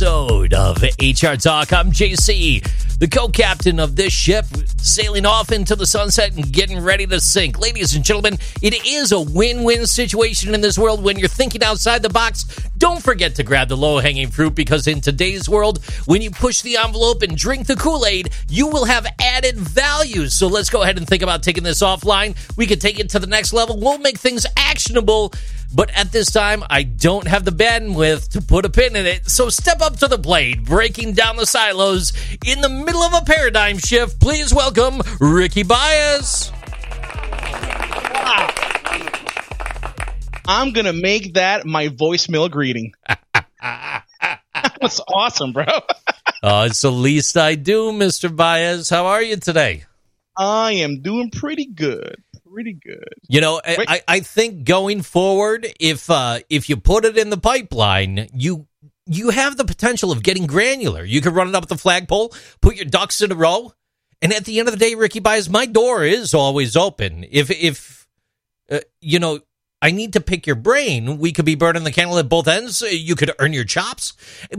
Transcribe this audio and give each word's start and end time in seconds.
episode 0.00 0.54
of 0.54 0.80
HR 0.80 1.34
Talk. 1.34 1.72
I'm 1.72 1.90
JC, 1.90 2.62
the 3.00 3.08
co 3.08 3.28
captain 3.28 3.80
of 3.80 3.96
this 3.96 4.12
ship, 4.12 4.44
sailing 4.76 5.26
off 5.26 5.50
into 5.50 5.74
the 5.74 5.86
sunset 5.86 6.36
and 6.36 6.52
getting 6.52 6.78
ready 6.78 7.04
to 7.04 7.18
sink. 7.18 7.58
Ladies 7.58 7.96
and 7.96 8.04
gentlemen, 8.04 8.38
it 8.62 8.86
is 8.86 9.10
a 9.10 9.20
win 9.20 9.64
win 9.64 9.88
situation 9.88 10.54
in 10.54 10.60
this 10.60 10.78
world 10.78 11.02
when 11.02 11.18
you're 11.18 11.26
thinking 11.26 11.64
outside 11.64 12.02
the 12.02 12.10
box. 12.10 12.44
Don't 12.78 13.02
forget 13.02 13.34
to 13.36 13.42
grab 13.42 13.70
the 13.70 13.76
low 13.76 13.98
hanging 13.98 14.28
fruit 14.28 14.54
because 14.54 14.86
in 14.86 15.00
today's 15.00 15.48
world, 15.48 15.84
when 16.06 16.22
you 16.22 16.30
push 16.30 16.62
the 16.62 16.76
envelope 16.76 17.22
and 17.22 17.36
drink 17.36 17.66
the 17.66 17.74
Kool 17.74 18.06
Aid, 18.06 18.30
you 18.48 18.68
will 18.68 18.84
have 18.84 19.04
added 19.20 19.56
value. 19.56 20.28
So 20.28 20.46
let's 20.46 20.70
go 20.70 20.82
ahead 20.82 20.96
and 20.96 21.08
think 21.08 21.24
about 21.24 21.42
taking 21.42 21.64
this 21.64 21.82
offline. 21.82 22.36
We 22.56 22.68
could 22.68 22.80
take 22.80 23.00
it 23.00 23.10
to 23.10 23.18
the 23.18 23.26
next 23.26 23.52
level. 23.52 23.76
We'll 23.76 23.98
make 23.98 24.18
things 24.18 24.46
actionable. 24.56 25.32
But 25.74 25.90
at 25.90 26.12
this 26.12 26.30
time, 26.30 26.64
I 26.70 26.82
don't 26.82 27.28
have 27.28 27.44
the 27.44 27.50
bandwidth 27.50 28.30
to 28.30 28.40
put 28.40 28.64
a 28.64 28.70
pin 28.70 28.96
in 28.96 29.06
it. 29.06 29.28
So 29.28 29.50
step 29.50 29.80
up 29.80 29.98
to 29.98 30.08
the 30.08 30.18
plate, 30.18 30.64
breaking 30.64 31.12
down 31.12 31.36
the 31.36 31.46
silos 31.46 32.12
in 32.46 32.60
the 32.60 32.68
middle 32.68 33.02
of 33.02 33.12
a 33.14 33.24
paradigm 33.24 33.78
shift. 33.78 34.20
Please 34.20 34.54
welcome 34.54 35.02
Ricky 35.20 35.62
Baez. 35.62 36.50
I'm 40.50 40.72
gonna 40.72 40.94
make 40.94 41.34
that 41.34 41.66
my 41.66 41.88
voicemail 41.88 42.50
greeting. 42.50 42.94
That's 43.60 45.00
awesome, 45.12 45.52
bro. 45.52 45.64
uh, 46.42 46.68
it's 46.70 46.80
the 46.80 46.90
least 46.90 47.36
I 47.36 47.54
do, 47.54 47.92
Mr. 47.92 48.34
Baez. 48.34 48.88
How 48.88 49.06
are 49.06 49.22
you 49.22 49.36
today? 49.36 49.84
I 50.38 50.72
am 50.72 51.02
doing 51.02 51.30
pretty 51.30 51.66
good 51.66 52.16
pretty 52.58 52.72
good. 52.72 53.14
You 53.28 53.40
know, 53.40 53.60
I, 53.64 54.00
I 54.08 54.20
think 54.20 54.64
going 54.64 55.02
forward, 55.02 55.68
if 55.78 56.10
uh, 56.10 56.40
if 56.50 56.68
you 56.68 56.76
put 56.76 57.04
it 57.04 57.16
in 57.16 57.30
the 57.30 57.36
pipeline, 57.36 58.28
you 58.32 58.66
you 59.06 59.30
have 59.30 59.56
the 59.56 59.64
potential 59.64 60.10
of 60.10 60.24
getting 60.24 60.48
granular. 60.48 61.04
You 61.04 61.20
can 61.20 61.34
run 61.34 61.48
it 61.48 61.54
up 61.54 61.68
the 61.68 61.78
flagpole, 61.78 62.34
put 62.60 62.74
your 62.74 62.86
ducks 62.86 63.22
in 63.22 63.30
a 63.30 63.36
row, 63.36 63.72
and 64.20 64.32
at 64.32 64.44
the 64.44 64.58
end 64.58 64.66
of 64.66 64.72
the 64.74 64.78
day, 64.78 64.96
Ricky 64.96 65.20
Baez 65.20 65.48
my 65.48 65.66
door 65.66 66.04
is 66.04 66.34
always 66.34 66.76
open. 66.76 67.24
If 67.30 67.48
if 67.50 68.08
uh, 68.70 68.80
you 69.00 69.20
know. 69.20 69.40
I 69.80 69.92
need 69.92 70.12
to 70.14 70.20
pick 70.20 70.46
your 70.46 70.56
brain. 70.56 71.18
We 71.18 71.32
could 71.32 71.44
be 71.44 71.54
burning 71.54 71.84
the 71.84 71.92
candle 71.92 72.18
at 72.18 72.28
both 72.28 72.48
ends. 72.48 72.82
You 72.82 73.14
could 73.14 73.30
earn 73.38 73.52
your 73.52 73.64
chops. 73.64 74.14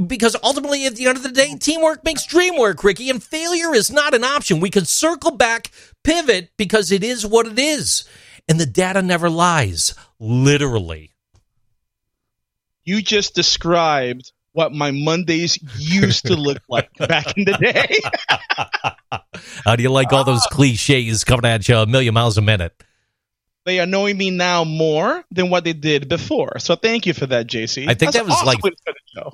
Because 0.08 0.36
ultimately, 0.42 0.86
at 0.86 0.96
the 0.96 1.08
end 1.08 1.18
of 1.18 1.24
the 1.24 1.32
day, 1.32 1.56
teamwork 1.60 2.06
makes 2.06 2.26
dream 2.26 2.58
work, 2.58 2.84
Ricky, 2.84 3.10
and 3.10 3.22
failure 3.22 3.74
is 3.74 3.92
not 3.92 4.14
an 4.14 4.24
option. 4.24 4.62
We 4.62 4.70
could 4.70 4.88
circle 4.88 5.32
back 5.32 5.72
pivot 6.04 6.52
because 6.56 6.92
it 6.92 7.04
is 7.04 7.26
what 7.26 7.48
it 7.48 7.60
is. 7.60 8.08
And 8.48 8.60
the 8.60 8.66
data 8.66 9.02
never 9.02 9.30
lies, 9.30 9.94
literally. 10.20 11.12
You 12.86 13.02
just 13.02 13.36
described 13.36 14.32
what 14.54 14.74
my 14.74 14.92
Mondays 14.92 15.60
used 15.78 16.26
to 16.28 16.36
look 16.36 16.62
like 16.70 16.90
back 16.98 17.38
in 17.38 17.44
the 17.44 17.54
day. 17.54 18.00
How 19.66 19.76
do 19.76 19.84
you 19.84 19.92
like 19.92 20.14
all 20.14 20.24
those 20.24 20.46
cliches 20.48 21.24
coming 21.24 21.46
at 21.46 21.68
you 21.68 21.76
a 21.76 21.86
million 21.86 22.14
miles 22.14 22.38
a 22.38 22.42
minute? 22.42 22.74
They 23.70 23.78
annoy 23.78 24.16
me 24.16 24.32
now 24.32 24.64
more 24.64 25.24
than 25.30 25.52
what 25.52 25.64
they 25.64 25.74
did 25.74 26.10
before. 26.10 26.58
So 26.58 26.76
thank 26.76 27.06
you 27.06 27.14
for 27.14 27.28
that, 27.28 27.46
JC. 27.46 27.84
I 27.84 27.94
think 27.94 28.14
That's 28.14 28.16
that 28.16 28.26
was 28.26 28.34
awesome 28.34 28.48
like 28.48 28.74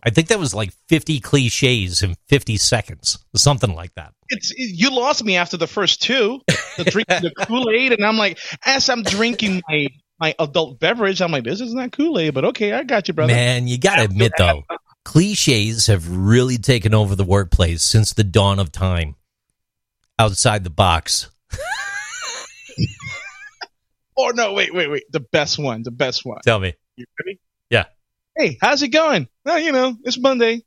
I 0.03 0.09
think 0.09 0.27
that 0.27 0.39
was 0.39 0.53
like 0.53 0.73
50 0.89 1.21
cliches 1.21 2.03
in 2.03 2.15
50 2.27 2.57
seconds, 2.57 3.17
something 3.33 3.73
like 3.73 3.95
that. 3.95 4.13
It's 4.27 4.51
you 4.57 4.91
lost 4.91 5.23
me 5.23 5.37
after 5.37 5.55
the 5.55 5.67
first 5.67 6.01
two, 6.01 6.41
the 6.75 6.83
drink 6.83 7.07
the 7.07 7.31
Kool 7.47 7.69
Aid, 7.69 7.93
and 7.93 8.05
I'm 8.05 8.17
like, 8.17 8.37
as 8.65 8.89
I'm 8.89 9.03
drinking 9.03 9.61
my 9.69 9.87
my 10.19 10.35
adult 10.37 10.81
beverage, 10.81 11.21
I'm 11.21 11.31
like, 11.31 11.45
this 11.45 11.61
is 11.61 11.73
not 11.73 11.93
Kool 11.93 12.19
Aid, 12.19 12.33
but 12.33 12.43
okay, 12.43 12.73
I 12.73 12.83
got 12.83 13.07
you, 13.07 13.13
brother. 13.13 13.31
Man, 13.31 13.69
you 13.69 13.77
got 13.77 13.95
to 13.95 14.03
admit 14.03 14.33
though, 14.37 14.65
cliches 15.05 15.87
have 15.87 16.09
really 16.09 16.57
taken 16.57 16.93
over 16.93 17.15
the 17.15 17.23
workplace 17.23 17.83
since 17.83 18.11
the 18.11 18.25
dawn 18.25 18.59
of 18.59 18.69
time. 18.73 19.15
Outside 20.19 20.65
the 20.65 20.69
box. 20.69 21.31
oh 24.17 24.31
no! 24.35 24.53
Wait, 24.53 24.73
wait, 24.73 24.89
wait! 24.89 25.03
The 25.11 25.19
best 25.19 25.59
one, 25.59 25.83
the 25.83 25.91
best 25.91 26.25
one. 26.25 26.39
Tell 26.43 26.59
me. 26.59 26.73
You 26.95 27.05
ready? 27.19 27.39
Yeah. 27.69 27.85
Hey, 28.37 28.57
how's 28.61 28.83
it 28.83 28.89
going? 28.89 29.27
Well, 29.43 29.59
you 29.59 29.71
know, 29.71 29.95
it's 30.03 30.19
Monday. 30.19 30.63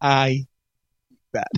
I 0.00 0.46
that. 1.32 1.50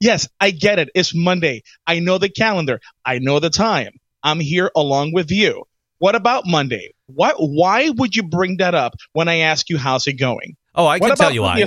yes, 0.00 0.28
I 0.40 0.50
get 0.50 0.78
it. 0.78 0.90
It's 0.94 1.14
Monday. 1.14 1.62
I 1.86 2.00
know 2.00 2.18
the 2.18 2.28
calendar. 2.28 2.80
I 3.04 3.18
know 3.18 3.40
the 3.40 3.50
time. 3.50 3.98
I'm 4.22 4.40
here 4.40 4.70
along 4.74 5.12
with 5.12 5.30
you. 5.30 5.64
What 5.98 6.14
about 6.14 6.46
Monday? 6.46 6.94
What? 7.06 7.36
Why 7.38 7.90
would 7.90 8.14
you 8.14 8.22
bring 8.22 8.58
that 8.58 8.74
up 8.74 8.94
when 9.12 9.28
I 9.28 9.38
ask 9.38 9.70
you 9.70 9.78
how's 9.78 10.06
it 10.06 10.14
going? 10.14 10.56
Oh, 10.74 10.86
I 10.86 10.98
can 10.98 11.16
tell 11.16 11.32
you 11.32 11.42
why. 11.42 11.64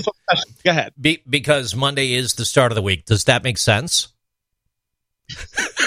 Go 0.64 0.72
ahead. 0.72 0.94
Be- 1.00 1.24
because 1.28 1.76
Monday 1.76 2.14
is 2.14 2.36
the 2.36 2.46
start 2.46 2.72
of 2.72 2.76
the 2.76 2.82
week. 2.82 3.06
Does 3.06 3.24
that 3.24 3.44
make 3.44 3.58
sense? 3.58 4.10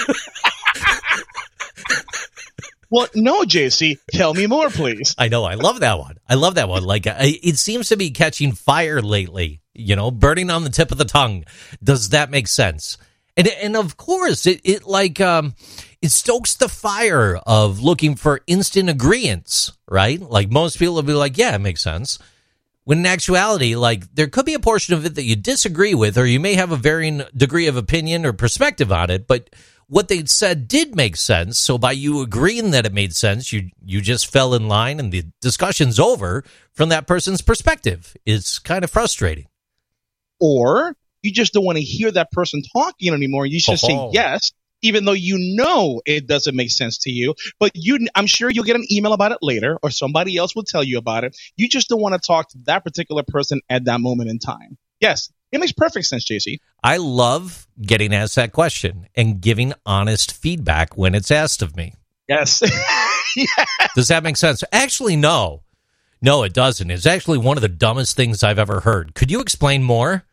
Well, 2.93 3.07
no, 3.15 3.41
JC, 3.41 3.97
tell 4.11 4.35
me 4.35 4.45
more, 4.45 4.69
please. 4.69 5.15
I 5.17 5.27
know. 5.27 5.45
I 5.45 5.55
love 5.55 5.79
that 5.79 5.97
one. 5.97 6.17
I 6.29 6.35
love 6.35 6.53
that 6.55 6.69
one. 6.69 6.83
Like, 6.83 7.05
it 7.07 7.57
seems 7.57 7.89
to 7.89 7.97
be 7.97 8.11
catching 8.11 8.51
fire 8.51 9.01
lately, 9.01 9.61
you 9.73 9.95
know, 9.95 10.11
burning 10.11 10.51
on 10.51 10.63
the 10.63 10.69
tip 10.69 10.91
of 10.91 10.99
the 10.99 11.03
tongue. 11.03 11.43
Does 11.83 12.09
that 12.09 12.29
make 12.29 12.47
sense? 12.47 12.99
And, 13.35 13.47
and 13.47 13.75
of 13.75 13.97
course, 13.97 14.45
it, 14.45 14.61
it 14.63 14.83
like, 14.83 15.19
um, 15.19 15.55
it 16.03 16.11
stokes 16.11 16.53
the 16.53 16.69
fire 16.69 17.37
of 17.47 17.81
looking 17.81 18.13
for 18.13 18.41
instant 18.45 18.89
agreements, 18.89 19.71
right? 19.87 20.21
Like 20.21 20.51
most 20.51 20.77
people 20.77 20.93
will 20.93 21.01
be 21.01 21.13
like, 21.13 21.35
yeah, 21.35 21.55
it 21.55 21.61
makes 21.61 21.81
sense. 21.81 22.19
When 22.83 22.99
in 22.99 23.05
actuality, 23.07 23.75
like 23.75 24.13
there 24.13 24.27
could 24.27 24.45
be 24.45 24.53
a 24.53 24.59
portion 24.59 24.93
of 24.93 25.03
it 25.03 25.15
that 25.15 25.23
you 25.23 25.35
disagree 25.35 25.95
with, 25.95 26.15
or 26.15 26.27
you 26.27 26.39
may 26.39 26.53
have 26.53 26.71
a 26.71 26.77
varying 26.77 27.23
degree 27.35 27.65
of 27.65 27.75
opinion 27.75 28.23
or 28.23 28.33
perspective 28.33 28.91
on 28.91 29.09
it, 29.09 29.25
but 29.25 29.49
what 29.87 30.07
they'd 30.07 30.29
said 30.29 30.67
did 30.67 30.95
make 30.95 31.15
sense. 31.15 31.57
So 31.57 31.77
by 31.77 31.91
you 31.91 32.21
agreeing 32.21 32.71
that 32.71 32.85
it 32.85 32.93
made 32.93 33.15
sense, 33.15 33.51
you 33.51 33.69
you 33.83 34.01
just 34.01 34.31
fell 34.31 34.53
in 34.53 34.67
line 34.67 34.99
and 34.99 35.11
the 35.11 35.25
discussion's 35.41 35.99
over 35.99 36.43
from 36.71 36.89
that 36.89 37.07
person's 37.07 37.41
perspective. 37.41 38.15
It's 38.25 38.59
kind 38.59 38.83
of 38.83 38.91
frustrating. 38.91 39.47
Or 40.39 40.95
you 41.21 41.31
just 41.31 41.53
don't 41.53 41.65
want 41.65 41.77
to 41.77 41.83
hear 41.83 42.11
that 42.11 42.31
person 42.31 42.61
talking 42.73 43.13
anymore. 43.13 43.45
You 43.45 43.59
just 43.59 43.83
oh. 43.85 43.87
say 43.87 44.09
yes, 44.13 44.51
even 44.81 45.05
though 45.05 45.13
you 45.13 45.37
know 45.55 46.01
it 46.05 46.27
doesn't 46.27 46.55
make 46.55 46.69
sense 46.71 46.99
to 46.99 47.11
you. 47.11 47.33
But 47.59 47.71
you 47.75 48.07
I'm 48.13 48.27
sure 48.27 48.49
you'll 48.49 48.65
get 48.65 48.75
an 48.75 48.85
email 48.91 49.13
about 49.13 49.31
it 49.31 49.39
later 49.41 49.79
or 49.81 49.89
somebody 49.89 50.37
else 50.37 50.55
will 50.55 50.63
tell 50.63 50.83
you 50.83 50.97
about 50.97 51.23
it. 51.23 51.35
You 51.55 51.67
just 51.67 51.89
don't 51.89 52.01
want 52.01 52.13
to 52.13 52.25
talk 52.25 52.49
to 52.49 52.57
that 52.65 52.83
particular 52.83 53.23
person 53.27 53.61
at 53.69 53.85
that 53.85 54.01
moment 54.01 54.29
in 54.29 54.39
time. 54.39 54.77
Yes, 54.99 55.31
it 55.53 55.59
makes 55.59 55.71
perfect 55.71 56.07
sense, 56.07 56.25
JC. 56.25 56.59
I 56.83 56.97
love 56.97 57.67
getting 57.79 58.13
asked 58.13 58.35
that 58.35 58.51
question 58.51 59.07
and 59.15 59.39
giving 59.39 59.73
honest 59.85 60.33
feedback 60.33 60.97
when 60.97 61.13
it's 61.13 61.29
asked 61.29 61.61
of 61.61 61.77
me. 61.77 61.93
Yes. 62.27 62.61
yes. 63.37 63.67
Does 63.95 64.07
that 64.07 64.23
make 64.23 64.35
sense? 64.35 64.63
Actually, 64.71 65.15
no. 65.15 65.61
No, 66.23 66.41
it 66.41 66.53
doesn't. 66.53 66.89
It's 66.89 67.05
actually 67.05 67.37
one 67.37 67.57
of 67.57 67.61
the 67.61 67.69
dumbest 67.69 68.15
things 68.15 68.43
I've 68.43 68.57
ever 68.57 68.79
heard. 68.79 69.13
Could 69.13 69.29
you 69.29 69.41
explain 69.41 69.83
more? 69.83 70.25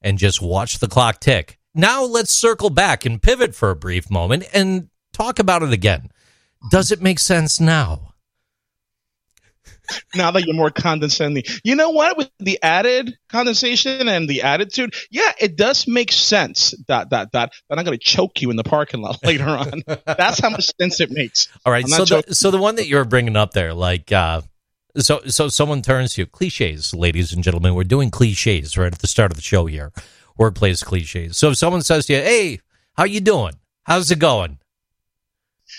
And 0.00 0.16
just 0.16 0.40
watch 0.40 0.78
the 0.78 0.88
clock 0.88 1.18
tick. 1.18 1.58
Now 1.74 2.04
let's 2.04 2.32
circle 2.32 2.70
back 2.70 3.04
and 3.04 3.20
pivot 3.20 3.56
for 3.56 3.70
a 3.70 3.76
brief 3.76 4.10
moment 4.10 4.44
and 4.52 4.90
talk 5.12 5.40
about 5.40 5.62
it 5.62 5.72
again. 5.72 6.10
Does 6.70 6.92
it 6.92 7.02
make 7.02 7.18
sense 7.18 7.58
now? 7.58 8.11
Now 10.14 10.30
that 10.30 10.44
you're 10.44 10.54
more 10.54 10.70
condescending. 10.70 11.44
You 11.64 11.74
know 11.74 11.90
what? 11.90 12.16
With 12.16 12.30
the 12.38 12.58
added 12.62 13.16
condensation 13.28 14.08
and 14.08 14.28
the 14.28 14.42
attitude, 14.42 14.94
yeah, 15.10 15.32
it 15.40 15.56
does 15.56 15.86
make 15.86 16.12
sense. 16.12 16.72
Dot 16.72 17.08
dot 17.08 17.32
dot. 17.32 17.52
But 17.68 17.78
I'm 17.78 17.84
going 17.84 17.98
to 17.98 18.04
choke 18.04 18.42
you 18.42 18.50
in 18.50 18.56
the 18.56 18.64
parking 18.64 19.00
lot 19.00 19.18
later 19.24 19.48
on. 19.48 19.82
That's 20.06 20.40
how 20.40 20.50
much 20.50 20.70
sense 20.80 21.00
it 21.00 21.10
makes. 21.10 21.48
All 21.64 21.72
right. 21.72 21.86
So 21.88 22.04
the, 22.04 22.34
so 22.34 22.50
the 22.50 22.58
one 22.58 22.76
that 22.76 22.86
you're 22.86 23.04
bringing 23.04 23.36
up 23.36 23.52
there, 23.52 23.74
like, 23.74 24.12
uh, 24.12 24.42
so 24.98 25.22
so 25.26 25.48
someone 25.48 25.82
turns 25.82 26.14
to 26.14 26.22
you, 26.22 26.26
cliches, 26.26 26.94
ladies 26.94 27.32
and 27.32 27.42
gentlemen. 27.42 27.74
We're 27.74 27.84
doing 27.84 28.10
cliches 28.10 28.76
right 28.76 28.92
at 28.92 28.98
the 28.98 29.06
start 29.06 29.30
of 29.30 29.36
the 29.36 29.42
show 29.42 29.66
here. 29.66 29.92
Workplace 30.36 30.82
cliches. 30.82 31.36
So 31.36 31.50
if 31.50 31.56
someone 31.56 31.82
says 31.82 32.06
to 32.06 32.14
you, 32.14 32.20
"Hey, 32.20 32.60
how 32.94 33.04
you 33.04 33.20
doing? 33.20 33.54
How's 33.84 34.10
it 34.10 34.18
going?" 34.18 34.58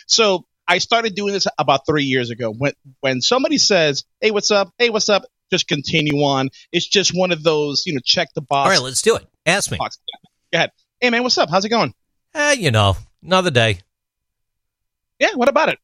So 0.07 0.45
I 0.68 0.77
started 0.77 1.15
doing 1.15 1.33
this 1.33 1.48
about 1.57 1.86
three 1.86 2.04
years 2.04 2.30
ago. 2.30 2.51
When 2.51 2.74
when 3.01 3.21
somebody 3.21 3.57
says, 3.57 4.04
"Hey, 4.21 4.31
what's 4.31 4.51
up? 4.51 4.74
Hey, 4.77 4.89
what's 4.89 5.10
up?" 5.10 5.24
Just 5.51 5.68
continue 5.68 6.24
on. 6.24 6.50
It's 6.71 6.88
just 6.88 7.12
one 7.13 7.31
of 7.31 7.44
those, 7.44 7.86
you 7.86 7.94
know, 7.94 8.00
check 8.04 8.30
the 8.33 8.42
box. 8.42 8.68
All 8.68 8.71
right, 8.71 8.83
let's 8.83 9.01
do 9.01 9.15
it. 9.15 9.27
Ask 9.45 9.69
me. 9.71 9.77
Box. 9.77 10.00
Go 10.51 10.57
ahead. 10.57 10.71
Hey, 11.00 11.10
man, 11.10 11.24
what's 11.24 11.38
up? 11.38 11.50
How's 11.50 11.65
it 11.65 11.69
going? 11.69 11.94
Eh, 12.33 12.54
you 12.54 12.71
know, 12.71 12.95
another 13.21 13.51
day. 13.51 13.80
Yeah. 15.19 15.36
What 15.36 15.50
about 15.50 15.69
it? 15.69 15.80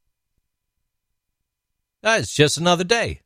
Uh, 2.03 2.17
it's 2.19 2.33
just 2.33 2.57
another 2.57 2.83
day. 2.83 3.21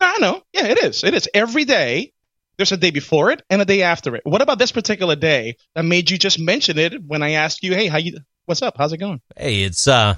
I 0.00 0.18
know. 0.18 0.42
Yeah, 0.52 0.66
it 0.66 0.82
is. 0.82 1.04
It 1.04 1.14
is. 1.14 1.28
Every 1.34 1.64
day, 1.64 2.12
there's 2.56 2.72
a 2.72 2.76
day 2.76 2.90
before 2.90 3.30
it 3.30 3.42
and 3.50 3.60
a 3.60 3.64
day 3.64 3.82
after 3.82 4.16
it. 4.16 4.22
What 4.24 4.42
about 4.42 4.58
this 4.58 4.72
particular 4.72 5.16
day 5.16 5.56
that 5.74 5.84
made 5.84 6.10
you 6.10 6.18
just 6.18 6.38
mention 6.38 6.78
it 6.78 7.02
when 7.04 7.22
I 7.22 7.32
asked 7.32 7.62
you, 7.62 7.74
"Hey, 7.74 7.86
how 7.86 7.98
you? 7.98 8.18
What's 8.46 8.62
up? 8.62 8.76
How's 8.78 8.92
it 8.92 8.98
going?" 8.98 9.20
Hey, 9.36 9.62
it's 9.62 9.86
uh, 9.86 10.16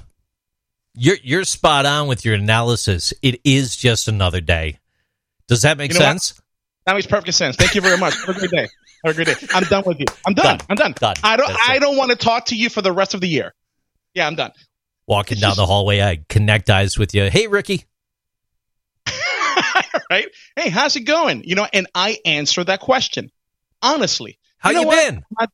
you're 0.95 1.17
you're 1.23 1.43
spot 1.43 1.85
on 1.85 2.07
with 2.07 2.25
your 2.25 2.35
analysis. 2.35 3.13
It 3.21 3.41
is 3.43 3.75
just 3.75 4.07
another 4.07 4.41
day. 4.41 4.79
Does 5.47 5.63
that 5.63 5.77
make 5.77 5.91
You 5.93 5.99
know 5.99 6.05
what? 6.05 6.11
sense? 6.21 6.41
That 6.85 6.93
makes 6.95 7.07
perfect 7.07 7.33
sense. 7.35 7.55
Thank 7.55 7.75
you 7.75 7.81
very 7.81 7.97
much. 7.97 8.15
Have 8.25 8.35
a 8.35 8.39
great 8.39 8.51
day. 8.51 8.67
Have 9.05 9.13
a 9.17 9.23
great 9.23 9.27
day. 9.27 9.47
I'm 9.53 9.63
done 9.63 9.83
with 9.85 9.99
you. 9.99 10.05
I'm 10.25 10.33
done. 10.33 10.57
Done. 10.57 10.67
I'm 10.69 10.75
done. 10.75 10.91
Done. 10.93 11.15
I 11.23 11.37
don't. 11.37 11.47
That's 11.47 11.69
I 11.69 11.75
it. 11.75 11.79
don't 11.79 11.97
want 11.97 12.11
to 12.11 12.17
talk 12.17 12.45
to 12.47 12.55
you 12.55 12.69
for 12.69 12.81
the 12.81 12.91
rest 12.91 13.13
of 13.13 13.21
the 13.21 13.27
year. 13.27 13.53
Yeah, 14.13 14.27
I'm 14.27 14.35
done. 14.35 14.51
Walking 15.07 15.39
down 15.39 15.55
the 15.57 15.65
hallway, 15.65 16.01
I 16.01 16.23
connect 16.29 16.69
eyes 16.69 16.97
with 16.97 17.13
you. 17.13 17.29
Hey, 17.29 17.47
Ricky. 17.47 17.85
right? 20.09 20.27
Hey, 20.55 20.69
how's 20.69 20.95
it 20.95 21.01
going? 21.01 21.43
You 21.43 21.55
know, 21.55 21.67
and 21.73 21.87
I 21.93 22.17
answer 22.25 22.63
that 22.63 22.79
question 22.79 23.31
honestly. 23.83 24.39
How 24.57 24.69
You 24.69 24.75
know 24.77 24.81
you, 24.81 24.87
what? 24.87 25.49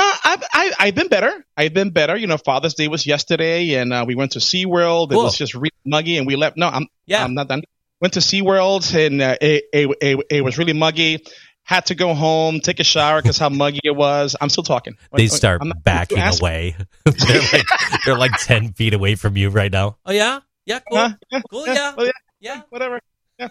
Been? 0.00 0.10
Uh, 0.12 0.16
I've, 0.24 0.42
I, 0.52 0.72
I've 0.80 0.94
been 0.94 1.08
better. 1.08 1.44
I've 1.56 1.74
been 1.74 1.90
better. 1.90 2.16
You 2.16 2.26
know, 2.26 2.36
Father's 2.38 2.74
Day 2.74 2.88
was 2.88 3.06
yesterday, 3.06 3.74
and 3.74 3.92
uh, 3.92 4.04
we 4.06 4.14
went 4.14 4.32
to 4.32 4.38
SeaWorld. 4.38 5.10
It 5.10 5.14
Cool. 5.14 5.24
was 5.24 5.36
just 5.38 5.54
really 5.54 5.70
muggy, 5.84 6.16
and 6.18 6.26
we 6.26 6.36
left. 6.36 6.56
No, 6.56 6.68
I'm, 6.68 6.86
Yeah. 7.06 7.24
I'm 7.24 7.34
not 7.34 7.48
done. 7.48 7.62
Went 8.00 8.14
to 8.14 8.20
SeaWorld, 8.20 8.94
and 8.94 9.20
uh, 9.20 9.36
it, 9.40 9.64
it, 9.72 9.96
it, 10.00 10.26
it 10.30 10.40
was 10.44 10.58
really 10.58 10.72
muggy. 10.72 11.24
Had 11.62 11.86
to 11.86 11.94
go 11.94 12.14
home, 12.14 12.60
take 12.60 12.80
a 12.80 12.84
shower 12.84 13.20
because 13.22 13.38
how 13.38 13.48
muggy 13.50 13.80
it 13.84 13.94
was. 13.94 14.34
I'm 14.40 14.48
still 14.48 14.64
talking. 14.64 14.96
They 15.14 15.28
start 15.28 15.60
I'm 15.60 15.68
not- 15.68 15.84
backing 15.84 16.18
away. 16.18 16.74
they're 17.04 17.40
like 17.52 17.66
they're 18.04 18.18
like 18.18 18.32
ten 18.38 18.72
feet 18.72 18.94
away 18.94 19.14
from 19.14 19.36
you 19.36 19.50
right 19.50 19.70
now. 19.70 19.98
Oh 20.04 20.10
yeah, 20.12 20.40
yeah, 20.66 20.80
cool, 20.88 20.98
Huh? 20.98 21.10
Yeah, 21.30 21.40
cool, 21.50 21.66
yeah, 21.66 21.74
yeah, 21.74 21.94
well, 21.96 22.06
yeah, 22.06 22.12
yeah. 22.40 22.62
whatever. 22.70 23.00
Yeah. 23.38 23.48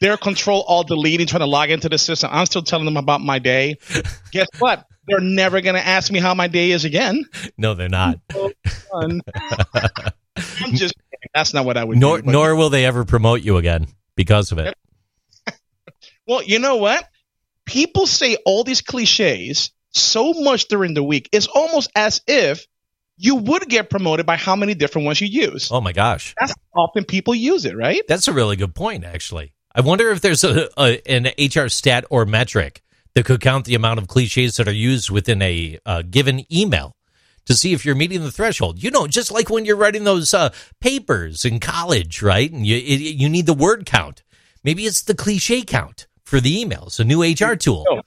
They're 0.00 0.16
control 0.16 0.64
all 0.66 0.82
deleting, 0.82 1.26
trying 1.26 1.40
to 1.40 1.46
log 1.46 1.70
into 1.70 1.88
the 1.88 1.98
system. 1.98 2.30
I'm 2.32 2.46
still 2.46 2.62
telling 2.62 2.86
them 2.86 2.96
about 2.96 3.20
my 3.20 3.38
day. 3.38 3.76
Guess 4.32 4.48
what? 4.58 4.86
They're 5.06 5.20
never 5.20 5.60
going 5.60 5.74
to 5.74 5.86
ask 5.86 6.10
me 6.10 6.18
how 6.20 6.34
my 6.34 6.46
day 6.48 6.70
is 6.70 6.84
again. 6.84 7.24
No, 7.58 7.74
they're 7.74 7.88
not. 7.88 8.18
I'm 8.94 9.20
just. 10.74 10.94
That's 11.34 11.52
not 11.52 11.64
what 11.64 11.76
I 11.76 11.84
would 11.84 11.98
Nor 11.98 12.22
do. 12.22 12.30
nor 12.30 12.56
will 12.56 12.70
they 12.70 12.86
ever 12.86 13.04
promote 13.04 13.42
you 13.42 13.56
again 13.58 13.86
because 14.16 14.52
of 14.52 14.58
it. 14.58 14.74
Well, 16.26 16.42
you 16.42 16.58
know 16.58 16.76
what? 16.76 17.06
People 17.66 18.06
say 18.06 18.36
all 18.46 18.64
these 18.64 18.80
cliches 18.80 19.70
so 19.90 20.32
much 20.32 20.66
during 20.68 20.94
the 20.94 21.02
week. 21.02 21.28
It's 21.32 21.46
almost 21.46 21.90
as 21.94 22.20
if 22.26 22.66
you 23.16 23.34
would 23.36 23.68
get 23.68 23.90
promoted 23.90 24.26
by 24.26 24.36
how 24.36 24.56
many 24.56 24.74
different 24.74 25.04
ones 25.06 25.20
you 25.20 25.26
use. 25.28 25.70
Oh 25.70 25.80
my 25.80 25.92
gosh, 25.92 26.34
That's 26.40 26.54
often 26.74 27.04
people 27.04 27.34
use 27.34 27.64
it, 27.64 27.76
right? 27.76 28.00
that's 28.08 28.28
a 28.28 28.32
really 28.32 28.56
good 28.56 28.74
point. 28.74 29.04
Actually, 29.04 29.52
I 29.74 29.80
wonder 29.82 30.10
if 30.10 30.20
there's 30.20 30.44
a, 30.44 30.68
a 30.76 31.00
an 31.08 31.28
HR 31.38 31.68
stat 31.68 32.04
or 32.10 32.26
metric 32.26 32.82
that 33.14 33.24
could 33.24 33.40
count 33.40 33.64
the 33.64 33.74
amount 33.74 33.98
of 33.98 34.08
cliches 34.08 34.56
that 34.56 34.68
are 34.68 34.72
used 34.72 35.10
within 35.10 35.42
a 35.42 35.78
uh, 35.86 36.02
given 36.02 36.44
email 36.52 36.96
to 37.46 37.54
see 37.54 37.72
if 37.72 37.84
you're 37.84 37.94
meeting 37.94 38.22
the 38.22 38.32
threshold. 38.32 38.82
You 38.82 38.90
know, 38.90 39.06
just 39.06 39.30
like 39.30 39.50
when 39.50 39.64
you're 39.64 39.76
writing 39.76 40.04
those 40.04 40.34
uh, 40.34 40.50
papers 40.80 41.44
in 41.44 41.60
college, 41.60 42.22
right? 42.22 42.50
And 42.50 42.66
you 42.66 42.76
it, 42.76 43.00
you 43.00 43.28
need 43.28 43.46
the 43.46 43.54
word 43.54 43.86
count. 43.86 44.22
Maybe 44.62 44.86
it's 44.86 45.02
the 45.02 45.14
cliche 45.14 45.62
count 45.62 46.06
for 46.24 46.40
the 46.40 46.64
emails, 46.64 47.00
a 47.00 47.04
new 47.04 47.22
HR 47.22 47.56
tool. 47.56 48.02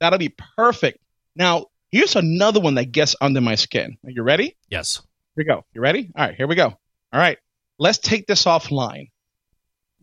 That'll 0.00 0.18
be 0.18 0.34
perfect. 0.56 0.98
Now, 1.36 1.66
here's 1.90 2.16
another 2.16 2.60
one 2.60 2.74
that 2.74 2.92
gets 2.92 3.14
under 3.20 3.40
my 3.40 3.54
skin. 3.54 3.96
Are 4.04 4.10
you 4.10 4.22
ready? 4.22 4.56
Yes. 4.68 5.02
Here 5.36 5.42
we 5.42 5.44
go. 5.44 5.64
You 5.72 5.80
ready? 5.80 6.10
All 6.16 6.26
right, 6.26 6.34
here 6.34 6.46
we 6.46 6.54
go. 6.54 6.66
All 6.66 7.20
right, 7.20 7.38
let's 7.78 7.98
take 7.98 8.26
this 8.26 8.44
offline. 8.44 9.10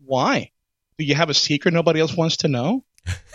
Why? 0.04 0.50
Do 0.98 1.04
you 1.04 1.14
have 1.14 1.30
a 1.30 1.34
secret 1.34 1.74
nobody 1.74 2.00
else 2.00 2.16
wants 2.16 2.38
to 2.38 2.48
know? 2.48 2.84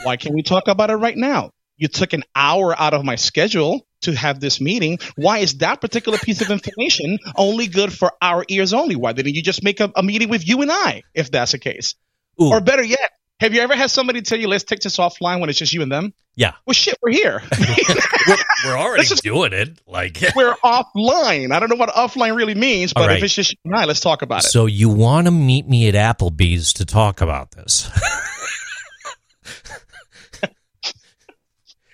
Why 0.03 0.17
can't 0.17 0.35
we 0.35 0.43
talk 0.43 0.67
about 0.67 0.89
it 0.89 0.95
right 0.95 1.17
now? 1.17 1.51
You 1.77 1.87
took 1.87 2.13
an 2.13 2.23
hour 2.35 2.77
out 2.77 2.93
of 2.93 3.05
my 3.05 3.15
schedule 3.15 3.85
to 4.01 4.13
have 4.13 4.39
this 4.39 4.59
meeting. 4.59 4.99
Why 5.15 5.39
is 5.39 5.57
that 5.59 5.81
particular 5.81 6.17
piece 6.17 6.41
of 6.41 6.49
information 6.49 7.19
only 7.35 7.67
good 7.67 7.91
for 7.91 8.11
our 8.21 8.45
ears 8.47 8.73
only? 8.73 8.95
Why 8.95 9.13
didn't 9.13 9.35
you 9.35 9.41
just 9.41 9.63
make 9.63 9.79
a, 9.79 9.91
a 9.95 10.03
meeting 10.03 10.29
with 10.29 10.47
you 10.47 10.61
and 10.61 10.71
I, 10.71 11.03
if 11.13 11.31
that's 11.31 11.53
the 11.53 11.59
case? 11.59 11.95
Ooh. 12.41 12.49
Or 12.49 12.61
better 12.61 12.83
yet, 12.83 13.11
have 13.39 13.53
you 13.53 13.61
ever 13.61 13.75
had 13.75 13.89
somebody 13.89 14.21
tell 14.21 14.39
you, 14.39 14.47
let's 14.47 14.63
take 14.63 14.79
this 14.79 14.97
offline 14.97 15.39
when 15.39 15.49
it's 15.49 15.59
just 15.59 15.73
you 15.73 15.81
and 15.81 15.91
them? 15.91 16.13
Yeah. 16.35 16.53
Well, 16.65 16.73
shit, 16.73 16.97
we're 17.01 17.11
here. 17.11 17.41
we're, 18.27 18.37
we're 18.65 18.77
already 18.77 19.03
is- 19.03 19.21
doing 19.21 19.53
it. 19.53 19.79
Like, 19.87 20.21
we're 20.35 20.55
offline. 20.55 21.51
I 21.51 21.59
don't 21.59 21.69
know 21.69 21.75
what 21.75 21.89
offline 21.89 22.35
really 22.35 22.55
means, 22.55 22.93
but 22.93 23.07
right. 23.07 23.17
if 23.17 23.23
it's 23.23 23.33
just 23.33 23.51
you 23.51 23.57
and 23.65 23.75
I, 23.75 23.85
let's 23.85 24.01
talk 24.01 24.21
about 24.21 24.43
it. 24.43 24.47
so 24.47 24.65
you 24.65 24.89
want 24.89 25.27
to 25.27 25.31
meet 25.31 25.67
me 25.67 25.87
at 25.87 25.95
Applebee's 25.95 26.73
to 26.73 26.85
talk 26.85 27.21
about 27.21 27.51
this? 27.51 27.89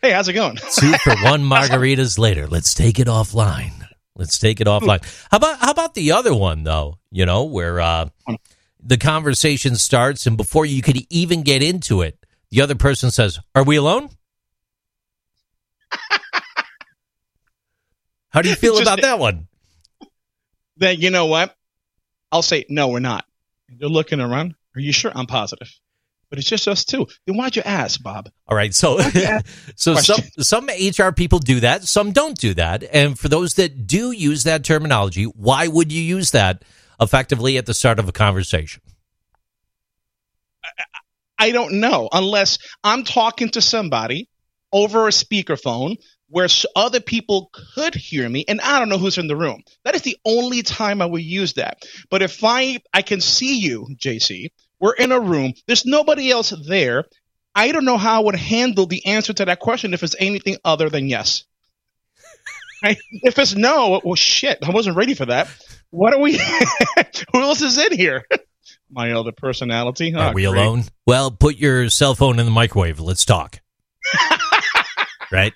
Hey, 0.05 0.11
how's 0.11 0.27
it 0.27 0.33
going? 0.33 0.55
Two 0.57 0.93
for 0.99 1.15
one 1.23 1.41
margaritas 1.41 2.19
later. 2.19 2.45
Let's 2.45 2.75
take 2.75 2.99
it 2.99 3.07
offline. 3.07 3.87
Let's 4.15 4.37
take 4.37 4.61
it 4.61 4.67
offline. 4.67 5.03
How 5.31 5.37
about 5.37 5.57
how 5.57 5.71
about 5.71 5.95
the 5.95 6.11
other 6.11 6.31
one 6.31 6.63
though? 6.63 6.99
You 7.09 7.25
know, 7.25 7.45
where 7.45 7.79
uh, 7.79 8.09
the 8.85 8.97
conversation 8.97 9.75
starts 9.75 10.27
and 10.27 10.37
before 10.37 10.65
you 10.65 10.81
could 10.81 10.99
even 11.09 11.41
get 11.41 11.61
into 11.63 12.01
it, 12.01 12.17
the 12.51 12.61
other 12.61 12.75
person 12.75 13.11
says, 13.11 13.39
"Are 13.55 13.63
we 13.63 13.75
alone?" 13.75 14.09
How 18.29 18.41
do 18.41 18.49
you 18.49 18.55
feel 18.55 18.73
Just- 18.77 18.83
about 18.83 19.01
that 19.01 19.19
one? 19.19 19.47
Then 20.77 20.99
you 20.99 21.09
know 21.09 21.25
what? 21.25 21.55
I'll 22.31 22.41
say 22.41 22.65
no, 22.69 22.89
we're 22.89 22.99
not. 22.99 23.25
They're 23.69 23.87
looking 23.89 24.19
around. 24.19 24.55
Are 24.75 24.81
you 24.81 24.91
sure? 24.91 25.11
I'm 25.15 25.25
positive. 25.25 25.73
But 26.29 26.39
it's 26.39 26.49
just 26.49 26.67
us 26.67 26.83
two. 26.83 27.07
Then 27.25 27.37
why'd 27.37 27.55
you 27.55 27.61
ask, 27.63 28.01
Bob? 28.01 28.29
All 28.47 28.57
right, 28.57 28.73
so 28.73 28.99
so 29.75 29.95
some 29.95 30.19
some 30.39 30.67
HR 30.67 31.11
people 31.11 31.39
do 31.39 31.61
that, 31.61 31.83
some 31.85 32.11
don't 32.11 32.37
do 32.37 32.53
that, 32.55 32.83
and 32.91 33.17
for 33.17 33.29
those 33.29 33.53
that 33.53 33.87
do 33.87 34.11
use 34.11 34.43
that 34.43 34.63
terminology, 34.65 35.23
why 35.23 35.67
would 35.67 35.91
you 35.91 36.01
use 36.01 36.31
that 36.31 36.63
effectively 36.99 37.57
at 37.57 37.65
the 37.65 37.73
start 37.73 37.99
of 37.99 38.07
a 38.07 38.11
conversation? 38.11 38.81
I 41.37 41.51
don't 41.51 41.73
know 41.79 42.09
unless 42.11 42.57
I'm 42.83 43.03
talking 43.03 43.49
to 43.49 43.61
somebody 43.61 44.29
over 44.71 45.07
a 45.07 45.11
speakerphone 45.11 45.97
where 46.29 46.47
other 46.75 46.99
people 46.99 47.51
could 47.75 47.93
hear 47.93 48.27
me 48.27 48.45
and 48.47 48.59
I 48.61 48.79
don't 48.79 48.89
know 48.89 48.97
who's 48.97 49.17
in 49.17 49.27
the 49.27 49.35
room. 49.35 49.61
That 49.83 49.95
is 49.95 50.01
the 50.01 50.17
only 50.25 50.63
time 50.63 51.01
I 51.01 51.05
would 51.05 51.21
use 51.21 51.53
that. 51.53 51.83
But 52.09 52.21
if 52.21 52.43
I 52.43 52.79
I 52.93 53.01
can 53.01 53.21
see 53.21 53.59
you, 53.59 53.87
JC, 53.95 54.49
we're 54.79 54.93
in 54.93 55.11
a 55.11 55.19
room, 55.19 55.53
there's 55.67 55.85
nobody 55.85 56.31
else 56.31 56.53
there. 56.67 57.05
I 57.53 57.71
don't 57.71 57.85
know 57.85 57.97
how 57.97 58.21
I 58.21 58.25
would 58.25 58.35
handle 58.35 58.85
the 58.85 59.05
answer 59.05 59.33
to 59.33 59.45
that 59.45 59.59
question 59.59 59.93
if 59.93 60.03
it's 60.03 60.15
anything 60.19 60.57
other 60.65 60.89
than 60.89 61.07
yes. 61.07 61.43
Right? 62.83 62.97
If 63.11 63.39
it's 63.39 63.55
no, 63.55 64.01
well 64.03 64.15
shit, 64.15 64.59
I 64.61 64.71
wasn't 64.71 64.97
ready 64.97 65.13
for 65.13 65.25
that. 65.27 65.47
What 65.95 66.13
are 66.13 66.19
we 66.19 66.37
who 67.33 67.41
else 67.41 67.61
is 67.61 67.77
in 67.77 67.93
here? 67.97 68.25
My 68.91 69.13
other 69.13 69.31
personality. 69.31 70.13
Are 70.13 70.29
Oh, 70.29 70.33
we 70.33 70.43
great. 70.45 70.57
alone? 70.57 70.83
Well, 71.07 71.31
put 71.31 71.55
your 71.55 71.89
cell 71.89 72.15
phone 72.15 72.37
in 72.37 72.45
the 72.45 72.51
microwave. 72.51 72.99
Let's 72.99 73.23
talk. 73.23 73.61
right? 75.31 75.53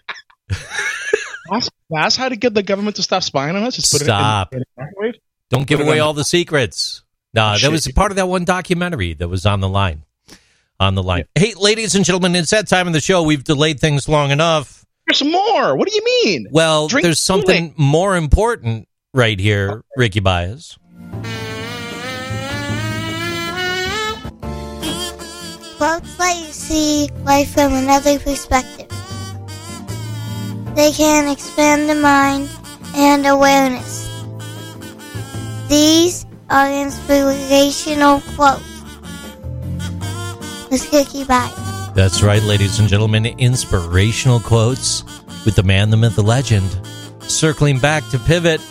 That's, 1.51 1.69
that's 1.89 2.15
how 2.15 2.29
to 2.29 2.35
get 2.35 2.53
the 2.53 2.63
government 2.63 2.95
to 2.97 3.03
stop 3.03 3.23
spying 3.23 3.55
on 3.55 3.63
us. 3.63 3.75
Just 3.75 3.91
put 3.91 4.01
Stop. 4.01 4.53
it 4.53 4.57
in, 4.57 4.63
microwave. 4.77 5.15
Don't 5.49 5.67
give 5.67 5.79
away 5.79 5.99
all 5.99 6.13
the 6.13 6.23
secrets. 6.23 7.03
Nah, 7.33 7.49
oh, 7.49 7.53
that 7.53 7.59
shit. 7.59 7.71
was 7.71 7.87
part 7.91 8.11
of 8.11 8.15
that 8.17 8.27
one 8.27 8.45
documentary 8.45 9.13
that 9.15 9.27
was 9.27 9.45
on 9.45 9.59
the 9.59 9.69
line. 9.69 10.03
On 10.79 10.95
the 10.95 11.03
line. 11.03 11.25
Hey, 11.35 11.53
ladies 11.55 11.95
and 11.95 12.05
gentlemen, 12.05 12.35
it's 12.35 12.51
that 12.51 12.67
time 12.67 12.87
of 12.87 12.93
the 12.93 13.01
show. 13.01 13.23
We've 13.23 13.43
delayed 13.43 13.79
things 13.79 14.07
long 14.07 14.31
enough. 14.31 14.85
There's 15.07 15.23
more. 15.23 15.75
What 15.75 15.87
do 15.89 15.95
you 15.95 16.03
mean? 16.23 16.47
Well, 16.51 16.87
Drink 16.87 17.03
there's 17.03 17.19
something 17.19 17.73
more 17.77 18.15
important 18.15 18.87
right 19.13 19.39
here, 19.39 19.83
Ricky 19.97 20.19
Baez. 20.19 20.77
Quotes 25.77 26.19
let 26.19 26.37
you 26.37 26.51
see 26.51 27.09
life 27.23 27.53
from 27.53 27.73
another 27.73 28.19
perspective. 28.19 28.87
They 30.75 30.91
can 30.91 31.27
expand 31.27 31.89
the 31.89 31.95
mind 31.95 32.49
and 32.95 33.25
awareness. 33.25 34.07
These 35.69 36.25
are 36.49 36.69
inspirational 36.69 38.21
quotes. 38.35 38.63
With 40.69 40.87
Cookie 40.91 41.23
Bye. 41.23 41.51
That's 41.95 42.21
right, 42.21 42.43
ladies 42.43 42.79
and 42.79 42.87
gentlemen. 42.87 43.25
Inspirational 43.25 44.39
quotes 44.39 45.03
with 45.45 45.55
the 45.55 45.63
man, 45.63 45.89
the 45.89 45.97
myth, 45.97 46.15
the 46.15 46.21
legend. 46.21 46.69
Circling 47.21 47.79
back 47.79 48.07
to 48.09 48.19
pivot 48.19 48.61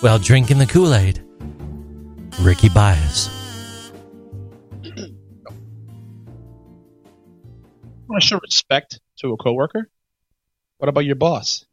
while 0.00 0.18
drinking 0.18 0.58
the 0.58 0.66
Kool 0.66 0.94
Aid. 0.94 1.22
Ricky 2.40 2.68
Baez. 2.68 3.30
to 8.20 8.26
show 8.26 8.38
respect 8.42 9.00
to 9.18 9.32
a 9.32 9.36
coworker? 9.36 9.90
What 10.78 10.88
about 10.88 11.04
your 11.04 11.16
boss? 11.16 11.64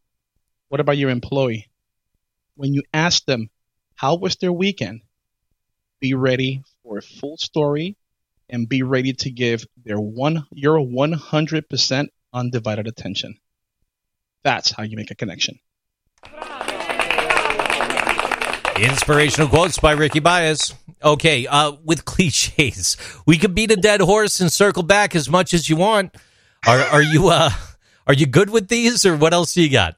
What 0.69 0.79
about 0.79 0.97
your 0.97 1.09
employee? 1.09 1.69
When 2.55 2.73
you 2.73 2.83
ask 2.93 3.25
them, 3.25 3.49
how 3.95 4.15
was 4.15 4.35
their 4.35 4.51
weekend? 4.51 5.01
Be 5.99 6.13
ready 6.13 6.63
for 6.83 6.97
a 6.97 7.01
full 7.01 7.37
story 7.37 7.95
and 8.49 8.67
be 8.67 8.83
ready 8.83 9.13
to 9.13 9.31
give 9.31 9.65
their 9.83 9.99
one 9.99 10.45
your 10.51 10.79
100% 10.79 12.07
undivided 12.33 12.87
attention. 12.87 13.37
That's 14.43 14.71
how 14.71 14.83
you 14.83 14.97
make 14.97 15.11
a 15.11 15.15
connection. 15.15 15.59
Inspirational 18.79 19.49
quotes 19.49 19.77
by 19.77 19.91
Ricky 19.91 20.19
Baez. 20.19 20.73
Okay, 21.03 21.45
uh, 21.47 21.73
with 21.83 22.05
cliches, 22.05 22.97
we 23.25 23.37
could 23.37 23.53
beat 23.53 23.71
a 23.71 23.75
dead 23.75 24.01
horse 24.01 24.39
and 24.39 24.51
circle 24.51 24.83
back 24.83 25.15
as 25.15 25.29
much 25.29 25.53
as 25.53 25.69
you 25.69 25.75
want. 25.75 26.15
Are 26.65 26.79
are 26.79 27.01
you 27.01 27.29
uh 27.29 27.51
are 28.07 28.13
you 28.13 28.25
good 28.25 28.49
with 28.49 28.67
these, 28.69 29.05
or 29.05 29.15
what 29.15 29.33
else 29.33 29.53
do 29.53 29.61
you 29.61 29.69
got? 29.69 29.95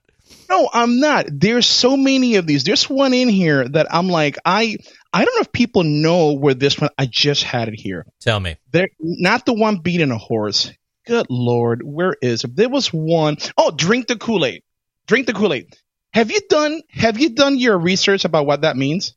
No, 0.49 0.69
I'm 0.73 0.99
not. 0.99 1.27
There's 1.31 1.65
so 1.65 1.95
many 1.95 2.35
of 2.35 2.47
these. 2.47 2.63
There's 2.63 2.89
one 2.89 3.13
in 3.13 3.29
here 3.29 3.67
that 3.69 3.87
I'm 3.93 4.09
like, 4.09 4.37
I 4.45 4.77
I 5.13 5.23
don't 5.23 5.35
know 5.35 5.41
if 5.41 5.51
people 5.51 5.83
know 5.83 6.33
where 6.33 6.53
this 6.53 6.79
one. 6.79 6.89
I 6.97 7.05
just 7.05 7.43
had 7.43 7.67
it 7.67 7.79
here. 7.79 8.05
Tell 8.19 8.39
me. 8.39 8.57
They're 8.71 8.89
not 8.99 9.45
the 9.45 9.53
one 9.53 9.77
beating 9.77 10.11
a 10.11 10.17
horse. 10.17 10.71
Good 11.05 11.27
lord, 11.29 11.83
where 11.83 12.15
is 12.21 12.43
it? 12.43 12.55
There 12.55 12.69
was 12.69 12.91
one. 12.91 13.37
Oh, 13.57 13.71
drink 13.71 14.07
the 14.07 14.17
Kool 14.17 14.43
Aid. 14.43 14.63
Drink 15.07 15.27
the 15.27 15.33
Kool 15.33 15.53
Aid. 15.53 15.75
Have 16.15 16.31
you 16.31 16.39
done 16.47 16.81
Have 16.91 17.19
you 17.19 17.31
done 17.31 17.57
your 17.57 17.77
research 17.77 18.23
about 18.23 18.45
what 18.45 18.61
that 18.61 18.77
means? 18.77 19.13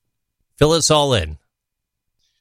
Fill 0.57 0.73
us 0.73 0.91
all 0.91 1.15
in. 1.15 1.39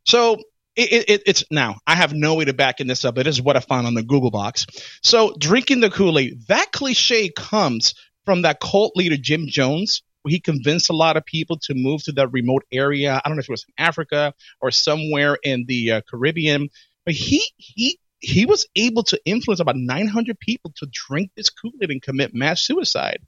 So 0.04 0.38
it, 0.76 1.08
it, 1.08 1.22
it's 1.28 1.44
now 1.52 1.78
I 1.86 1.94
have 1.94 2.12
no 2.12 2.34
way 2.34 2.46
to 2.46 2.54
back 2.54 2.80
in 2.80 2.88
this 2.88 3.06
up. 3.06 3.20
It 3.20 3.28
is 3.28 3.40
what 3.40 3.56
I 3.56 3.60
found 3.60 3.86
on 3.86 3.94
the 3.94 4.02
Google 4.02 4.32
box. 4.32 4.66
So 5.04 5.36
drinking 5.38 5.82
the 5.82 5.92
Kool 5.92 6.18
Aid. 6.18 6.48
That 6.48 6.72
cliche 6.72 7.30
comes 7.30 7.94
from 8.26 8.42
that 8.42 8.60
cult 8.60 8.94
leader 8.96 9.16
Jim 9.16 9.46
Jones, 9.46 10.02
where 10.24 10.32
he 10.32 10.40
convinced 10.40 10.90
a 10.90 10.96
lot 10.96 11.18
of 11.18 11.26
people 11.26 11.60
to 11.66 11.76
move 11.76 12.02
to 12.06 12.14
that 12.14 12.30
remote 12.34 12.64
area. 12.72 13.22
I 13.24 13.30
don't 13.30 13.38
know 13.38 13.42
if 13.42 13.50
it 13.50 13.52
was 13.52 13.66
in 13.68 13.86
Africa 13.86 14.34
or 14.60 14.72
somewhere 14.72 15.38
in 15.44 15.66
the 15.68 15.92
uh, 15.92 16.02
Caribbean, 16.10 16.70
but 17.06 17.14
he 17.14 17.44
he 17.58 18.00
he 18.18 18.48
was 18.48 18.66
able 18.76 19.04
to 19.04 19.22
influence 19.24 19.60
about 19.60 19.76
900 19.76 20.40
people 20.40 20.74
to 20.78 20.88
drink 20.92 21.30
this 21.36 21.52
Kool-Aid 21.52 21.92
and 21.92 22.02
commit 22.02 22.34
mass 22.34 22.60
suicide. 22.60 23.20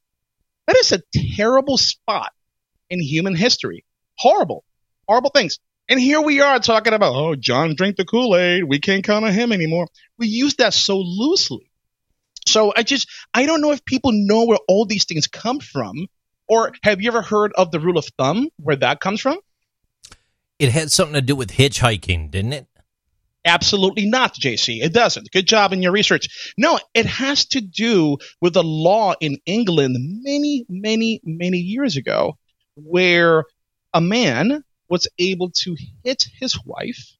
That 0.70 0.78
is 0.78 0.92
a 0.92 1.02
terrible 1.36 1.80
spot 1.80 2.32
in 2.92 3.02
human 3.02 3.34
history. 3.34 3.86
Horrible, 4.20 4.64
horrible 5.08 5.32
things. 5.32 5.58
And 5.90 6.00
here 6.00 6.22
we 6.22 6.42
are 6.42 6.60
talking 6.60 6.94
about, 6.94 7.16
oh, 7.16 7.34
John 7.34 7.74
drank 7.74 7.96
the 7.96 8.06
Kool-Aid. 8.06 8.66
We 8.66 8.78
can't 8.80 9.04
count 9.04 9.26
on 9.26 9.34
him 9.34 9.52
anymore. 9.52 9.88
We 10.20 10.28
use 10.28 10.58
that 10.58 10.76
so 10.76 11.00
loosely. 11.00 11.72
So 12.46 12.72
I 12.78 12.84
just, 12.84 13.10
I 13.34 13.48
don't 13.48 13.62
know 13.62 13.72
if 13.72 13.84
people 13.84 14.12
know 14.14 14.46
where 14.46 14.60
all 14.68 14.86
these 14.86 15.06
things 15.06 15.26
come 15.26 15.60
from. 15.60 16.06
Or 16.48 16.72
have 16.84 17.02
you 17.02 17.08
ever 17.08 17.24
heard 17.24 17.52
of 17.54 17.72
the 17.72 17.80
rule 17.80 17.98
of 17.98 18.06
thumb, 18.20 18.50
where 18.58 18.76
that 18.76 19.00
comes 19.00 19.22
from? 19.22 19.40
It 20.60 20.70
had 20.70 20.92
something 20.92 21.16
to 21.16 21.22
do 21.22 21.36
with 21.36 21.54
hitchhiking, 21.54 22.30
didn't 22.30 22.54
it? 22.54 22.68
Absolutely 23.50 24.06
not, 24.06 24.36
JC. 24.36 24.84
It 24.84 24.94
doesn't. 24.94 25.32
Good 25.32 25.48
job 25.48 25.74
in 25.74 25.82
your 25.82 25.91
research. 25.91 26.53
No, 26.56 26.79
it 26.94 27.08
has 27.08 27.46
to 27.48 27.62
do 27.62 28.18
with 28.39 28.56
a 28.56 28.62
law 28.62 29.15
in 29.20 29.39
England 29.48 29.98
many, 30.22 30.68
many, 30.70 31.20
many 31.24 31.58
years 31.58 31.98
ago 31.98 32.38
where 32.75 33.46
a 33.91 34.01
man 34.01 34.63
was 34.88 35.08
able 35.18 35.50
to 35.50 35.75
hit 36.03 36.27
his 36.39 36.63
wife. 36.63 37.15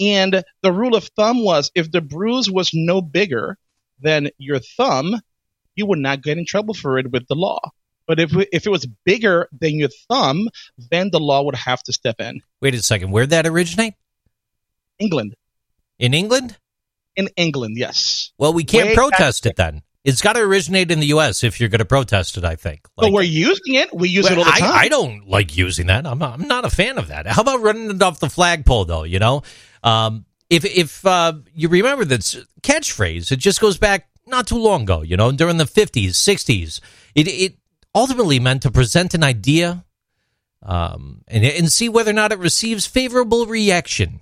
And 0.00 0.42
the 0.62 0.72
rule 0.72 0.96
of 0.96 1.10
thumb 1.16 1.44
was 1.44 1.70
if 1.74 1.92
the 1.92 2.00
bruise 2.00 2.50
was 2.50 2.70
no 2.72 3.02
bigger 3.02 3.58
than 4.00 4.30
your 4.38 4.60
thumb, 4.60 5.20
you 5.74 5.84
would 5.84 5.98
not 5.98 6.22
get 6.22 6.38
in 6.38 6.46
trouble 6.46 6.72
for 6.72 6.98
it 6.98 7.10
with 7.12 7.28
the 7.28 7.34
law. 7.34 7.60
But 8.06 8.18
if, 8.18 8.32
if 8.52 8.66
it 8.66 8.70
was 8.70 8.86
bigger 9.04 9.50
than 9.52 9.78
your 9.78 9.90
thumb, 10.08 10.48
then 10.90 11.10
the 11.10 11.20
law 11.20 11.42
would 11.42 11.56
have 11.56 11.82
to 11.82 11.92
step 11.92 12.20
in. 12.20 12.40
Wait 12.62 12.74
a 12.74 12.82
second. 12.82 13.10
Where'd 13.10 13.30
that 13.30 13.46
originate? 13.46 13.92
England. 14.98 15.34
In 15.98 16.14
England? 16.14 16.56
In 17.16 17.28
England, 17.36 17.76
yes. 17.76 18.30
Well, 18.38 18.52
we 18.52 18.64
can't 18.64 18.90
Way 18.90 18.94
protest 18.94 19.46
it 19.46 19.56
then. 19.56 19.82
It's 20.04 20.22
got 20.22 20.34
to 20.34 20.40
originate 20.40 20.90
in 20.90 21.00
the 21.00 21.08
U.S. 21.08 21.42
if 21.42 21.58
you're 21.58 21.68
going 21.68 21.80
to 21.80 21.84
protest 21.84 22.38
it. 22.38 22.44
I 22.44 22.54
think. 22.56 22.86
Like, 22.96 23.06
but 23.06 23.12
we're 23.12 23.22
using 23.22 23.74
it. 23.74 23.92
We 23.92 24.08
use 24.08 24.24
well, 24.24 24.34
it 24.34 24.38
all 24.38 24.44
the 24.44 24.50
time. 24.52 24.70
I, 24.70 24.76
I, 24.82 24.88
don't 24.88 25.28
like 25.28 25.56
using 25.56 25.88
that. 25.88 26.06
I'm 26.06 26.18
not, 26.18 26.38
I'm 26.38 26.46
not 26.46 26.64
a 26.64 26.70
fan 26.70 26.96
of 26.96 27.08
that. 27.08 27.26
How 27.26 27.42
about 27.42 27.60
running 27.60 27.90
it 27.90 28.00
off 28.00 28.20
the 28.20 28.30
flagpole, 28.30 28.84
though? 28.84 29.02
You 29.02 29.18
know, 29.18 29.42
um, 29.82 30.24
if 30.48 30.64
if 30.64 31.04
uh, 31.04 31.34
you 31.52 31.68
remember 31.68 32.04
this 32.04 32.36
catchphrase, 32.62 33.32
it 33.32 33.36
just 33.36 33.60
goes 33.60 33.76
back 33.76 34.08
not 34.26 34.46
too 34.46 34.58
long 34.58 34.82
ago. 34.82 35.02
You 35.02 35.16
know, 35.16 35.32
during 35.32 35.56
the 35.56 35.64
50s, 35.64 36.10
60s, 36.10 36.80
it 37.14 37.26
it 37.26 37.56
ultimately 37.94 38.38
meant 38.38 38.62
to 38.62 38.70
present 38.70 39.14
an 39.14 39.24
idea 39.24 39.84
um, 40.62 41.22
and 41.26 41.44
and 41.44 41.72
see 41.72 41.88
whether 41.88 42.12
or 42.12 42.14
not 42.14 42.32
it 42.32 42.38
receives 42.38 42.86
favorable 42.86 43.46
reaction 43.46 44.20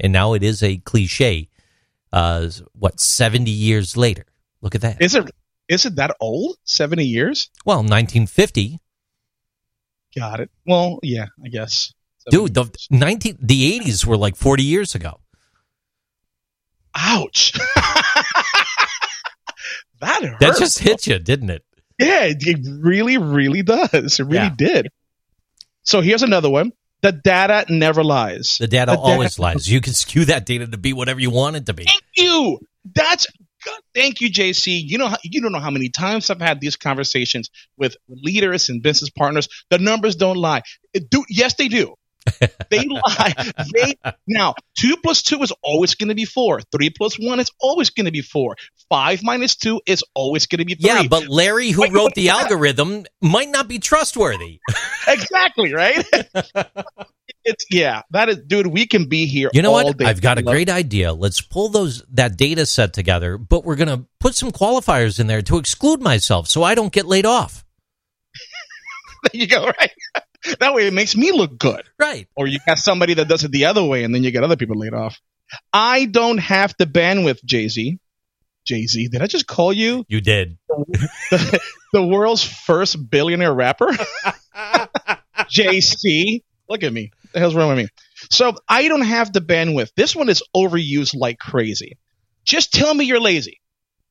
and 0.00 0.12
now 0.12 0.34
it 0.34 0.42
is 0.42 0.62
a 0.62 0.78
cliche. 0.78 1.48
Uh, 2.12 2.48
what 2.72 3.00
seventy 3.00 3.50
years 3.50 3.96
later? 3.96 4.24
Look 4.62 4.74
at 4.74 4.80
that. 4.80 5.02
Is 5.02 5.14
it 5.14 5.30
is 5.68 5.84
it 5.84 5.96
that 5.96 6.16
old? 6.20 6.56
Seventy 6.64 7.04
years? 7.04 7.50
Well, 7.64 7.82
nineteen 7.82 8.26
fifty. 8.26 8.80
Got 10.16 10.40
it. 10.40 10.50
Well, 10.66 10.98
yeah, 11.02 11.26
I 11.44 11.48
guess. 11.48 11.92
Dude, 12.30 12.54
the 12.54 12.70
nineteen 12.90 13.38
the 13.40 13.74
eighties 13.74 14.06
were 14.06 14.16
like 14.16 14.36
forty 14.36 14.62
years 14.62 14.94
ago. 14.94 15.20
Ouch. 16.94 17.52
that 20.00 20.22
hurt. 20.22 20.40
That 20.40 20.56
just 20.58 20.78
hit 20.78 21.06
you, 21.06 21.18
didn't 21.18 21.50
it? 21.50 21.64
Yeah, 21.98 22.24
it 22.24 22.66
really, 22.80 23.18
really 23.18 23.62
does. 23.62 24.20
It 24.20 24.24
really 24.24 24.34
yeah. 24.34 24.54
did. 24.56 24.88
So 25.82 26.00
here's 26.00 26.22
another 26.22 26.50
one. 26.50 26.72
The 27.02 27.12
data 27.12 27.66
never 27.68 28.02
lies. 28.02 28.58
The 28.58 28.66
data 28.66 28.92
the 28.92 28.98
always 28.98 29.36
data- 29.36 29.42
lies. 29.42 29.70
You 29.70 29.80
can 29.80 29.92
skew 29.92 30.24
that 30.26 30.46
data 30.46 30.66
to 30.66 30.76
be 30.76 30.92
whatever 30.92 31.20
you 31.20 31.30
want 31.30 31.56
it 31.56 31.66
to 31.66 31.74
be. 31.74 31.84
Thank 31.84 32.02
you. 32.16 32.58
That's 32.94 33.26
good. 33.64 33.80
Thank 33.94 34.20
you, 34.20 34.30
JC. 34.30 34.80
You 34.84 34.98
know, 34.98 35.14
you 35.22 35.40
don't 35.40 35.52
know 35.52 35.60
how 35.60 35.70
many 35.70 35.90
times 35.90 36.30
I've 36.30 36.40
had 36.40 36.60
these 36.60 36.76
conversations 36.76 37.50
with 37.76 37.96
leaders 38.08 38.68
and 38.68 38.82
business 38.82 39.10
partners. 39.10 39.48
The 39.70 39.78
numbers 39.78 40.16
don't 40.16 40.36
lie. 40.36 40.62
Do, 41.10 41.24
yes, 41.28 41.54
they 41.54 41.68
do. 41.68 41.94
they 42.70 42.84
lie. 42.86 43.34
They 43.74 43.94
now 44.26 44.54
two 44.76 44.96
plus 44.96 45.22
two 45.22 45.42
is 45.42 45.52
always 45.62 45.94
going 45.94 46.08
to 46.08 46.14
be 46.14 46.24
four. 46.24 46.60
Three 46.72 46.90
plus 46.90 47.18
one 47.18 47.40
is 47.40 47.50
always 47.60 47.90
going 47.90 48.06
to 48.06 48.12
be 48.12 48.22
four. 48.22 48.56
Five 48.88 49.22
minus 49.22 49.56
two 49.56 49.80
is 49.86 50.04
always 50.14 50.46
going 50.46 50.60
to 50.60 50.64
be 50.64 50.74
three. 50.74 50.88
Yeah, 50.88 51.02
but 51.08 51.28
Larry, 51.28 51.70
who 51.70 51.82
wait, 51.82 51.92
wrote 51.92 52.14
the 52.14 52.30
algorithm, 52.30 53.04
might 53.20 53.48
not 53.48 53.68
be 53.68 53.78
trustworthy. 53.78 54.60
exactly 55.08 55.72
right. 55.72 56.04
it's 57.44 57.66
yeah. 57.70 58.02
That 58.10 58.28
is, 58.28 58.38
dude. 58.46 58.68
We 58.68 58.86
can 58.86 59.08
be 59.08 59.26
here. 59.26 59.50
You 59.52 59.62
know 59.62 59.72
what? 59.72 60.02
I've 60.02 60.20
got 60.20 60.38
a 60.38 60.42
great 60.42 60.70
idea. 60.70 61.12
Let's 61.12 61.40
pull 61.40 61.68
those 61.68 62.02
that 62.12 62.36
data 62.36 62.66
set 62.66 62.92
together, 62.92 63.38
but 63.38 63.64
we're 63.64 63.76
going 63.76 63.88
to 63.88 64.06
put 64.20 64.34
some 64.34 64.50
qualifiers 64.50 65.20
in 65.20 65.26
there 65.26 65.42
to 65.42 65.58
exclude 65.58 66.00
myself, 66.00 66.48
so 66.48 66.62
I 66.62 66.74
don't 66.74 66.92
get 66.92 67.06
laid 67.06 67.26
off. 67.26 67.64
there 69.24 69.40
you 69.40 69.46
go. 69.46 69.66
Right. 69.66 69.92
that 70.60 70.74
way 70.74 70.86
it 70.86 70.92
makes 70.92 71.16
me 71.16 71.32
look 71.32 71.58
good. 71.58 71.82
Right. 71.98 72.28
Or 72.36 72.46
you 72.46 72.58
got 72.66 72.78
somebody 72.78 73.14
that 73.14 73.28
does 73.28 73.44
it 73.44 73.50
the 73.50 73.66
other 73.66 73.84
way 73.84 74.04
and 74.04 74.14
then 74.14 74.22
you 74.22 74.30
get 74.30 74.44
other 74.44 74.56
people 74.56 74.78
laid 74.78 74.94
off. 74.94 75.20
I 75.72 76.04
don't 76.04 76.38
have 76.38 76.74
the 76.78 76.86
bandwidth, 76.86 77.44
Jay 77.44 77.68
Z. 77.68 77.98
Jay 78.66 78.86
Z, 78.86 79.08
did 79.08 79.22
I 79.22 79.26
just 79.26 79.46
call 79.46 79.72
you? 79.72 80.04
You 80.08 80.20
did. 80.20 80.58
The, 81.30 81.60
the 81.92 82.06
world's 82.06 82.44
first 82.44 83.10
billionaire 83.10 83.52
rapper? 83.52 83.88
JC. 85.38 86.42
Look 86.68 86.82
at 86.82 86.92
me. 86.92 87.12
What 87.22 87.32
the 87.32 87.38
hell's 87.40 87.54
wrong 87.54 87.68
with 87.68 87.78
me? 87.78 87.88
So 88.30 88.54
I 88.68 88.88
don't 88.88 89.02
have 89.02 89.32
the 89.32 89.40
bandwidth. 89.40 89.90
This 89.96 90.14
one 90.14 90.28
is 90.28 90.42
overused 90.54 91.14
like 91.14 91.38
crazy. 91.38 91.96
Just 92.44 92.72
tell 92.72 92.92
me 92.92 93.06
you're 93.06 93.20
lazy. 93.20 93.60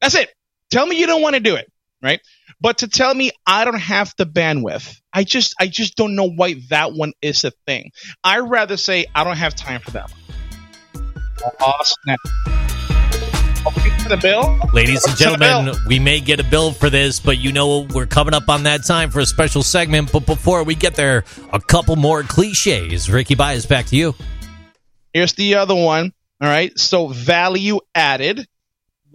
That's 0.01 0.15
it. 0.15 0.29
Tell 0.71 0.85
me 0.85 0.99
you 0.99 1.07
don't 1.07 1.21
want 1.21 1.35
to 1.35 1.39
do 1.39 1.55
it 1.55 1.71
right? 2.01 2.19
But 2.59 2.79
to 2.79 2.87
tell 2.87 3.13
me 3.13 3.31
I 3.45 3.65
don't 3.65 3.79
have 3.79 4.13
the 4.17 4.25
bandwidth, 4.25 4.99
I 5.13 5.23
just 5.23 5.55
I 5.59 5.67
just 5.67 5.95
don't 5.95 6.15
know 6.15 6.29
why 6.29 6.55
that 6.69 6.93
one 6.93 7.13
is 7.21 7.43
a 7.43 7.51
thing. 7.65 7.91
I 8.23 8.39
rather 8.39 8.77
say 8.77 9.05
I 9.13 9.23
don't 9.23 9.37
have 9.37 9.55
time 9.55 9.81
for 9.81 9.91
that. 9.91 10.11
Oh, 11.59 11.73
snap. 11.83 12.19
The 14.07 14.17
bill? 14.21 14.57
Ladies 14.71 15.03
and 15.03 15.17
gentlemen, 15.17 15.75
we 15.87 15.99
may 15.99 16.21
get 16.21 16.39
a 16.39 16.43
bill 16.43 16.71
for 16.71 16.89
this, 16.89 17.19
but 17.19 17.37
you 17.37 17.51
know 17.51 17.81
we're 17.93 18.05
coming 18.05 18.33
up 18.33 18.47
on 18.47 18.63
that 18.63 18.85
time 18.85 19.09
for 19.09 19.19
a 19.19 19.25
special 19.25 19.61
segment. 19.61 20.11
But 20.13 20.25
before 20.25 20.63
we 20.63 20.73
get 20.75 20.95
there, 20.95 21.25
a 21.51 21.59
couple 21.59 21.97
more 21.97 22.23
cliches. 22.23 23.09
Ricky 23.09 23.35
Baez, 23.35 23.65
back 23.65 23.87
to 23.87 23.97
you. 23.97 24.15
Here's 25.13 25.33
the 25.33 25.55
other 25.55 25.75
one. 25.75 26.13
All 26.41 26.47
right. 26.47 26.77
So 26.79 27.07
value 27.07 27.79
added 27.93 28.47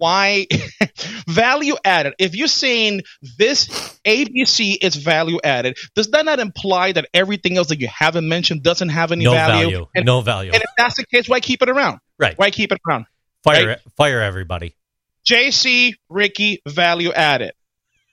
why 0.03 0.45
value 1.29 1.75
added 1.85 2.13
if 2.19 2.35
you're 2.35 2.49
saying 2.49 3.01
this 3.37 3.69
abc 4.05 4.75
is 4.81 4.97
value 4.97 5.39
added 5.45 5.77
does 5.95 6.11
that 6.11 6.25
not 6.25 6.41
imply 6.41 6.91
that 6.91 7.07
everything 7.13 7.55
else 7.55 7.69
that 7.69 7.79
you 7.79 7.87
haven't 7.87 8.27
mentioned 8.27 8.61
doesn't 8.61 8.89
have 8.89 9.13
any 9.13 9.23
no 9.23 9.31
value, 9.31 9.69
value. 9.69 9.87
And, 9.95 10.05
no 10.05 10.19
value 10.19 10.51
and 10.51 10.61
if 10.61 10.69
that's 10.77 10.97
the 10.97 11.05
case 11.05 11.29
why 11.29 11.39
keep 11.39 11.61
it 11.61 11.69
around 11.69 11.99
right 12.19 12.37
why 12.37 12.51
keep 12.51 12.73
it 12.73 12.79
around 12.85 13.05
fire 13.45 13.65
right? 13.65 13.79
fire 13.95 14.21
everybody 14.21 14.75
jc 15.25 15.93
ricky 16.09 16.61
value 16.67 17.13
added 17.13 17.53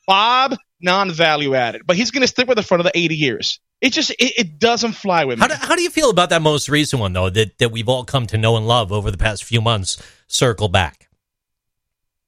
bob 0.07 0.57
non-value 0.81 1.57
added 1.57 1.83
but 1.85 1.97
he's 1.97 2.13
going 2.13 2.23
to 2.23 2.29
stick 2.29 2.47
with 2.47 2.57
it 2.57 2.63
for 2.63 2.77
another 2.77 2.93
80 2.95 3.17
years 3.17 3.59
it 3.81 3.93
just 3.93 4.11
it, 4.11 4.39
it 4.39 4.59
doesn't 4.61 4.93
fly 4.93 5.25
with 5.25 5.39
me. 5.39 5.41
How 5.41 5.49
do, 5.49 5.55
how 5.55 5.75
do 5.75 5.81
you 5.81 5.89
feel 5.89 6.11
about 6.11 6.29
that 6.31 6.43
most 6.43 6.69
recent 6.69 7.01
one 7.01 7.15
though 7.15 7.31
that 7.31 7.57
that 7.57 7.73
we've 7.73 7.89
all 7.89 8.05
come 8.05 8.27
to 8.27 8.37
know 8.37 8.59
and 8.59 8.69
love 8.69 8.93
over 8.93 9.11
the 9.11 9.17
past 9.17 9.43
few 9.43 9.63
months? 9.63 9.97
Circle 10.27 10.69
back. 10.69 11.10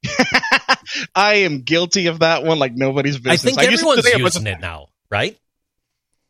I 1.15 1.35
am 1.35 1.63
guilty 1.63 2.07
of 2.07 2.21
that 2.21 2.45
one 2.45 2.59
like 2.59 2.75
nobody's 2.75 3.19
business. 3.19 3.43
I 3.43 3.45
think 3.45 3.59
I 3.59 3.73
everyone's 3.73 4.05
using 4.05 4.47
it 4.47 4.61
now, 4.61 4.89
right? 5.11 5.39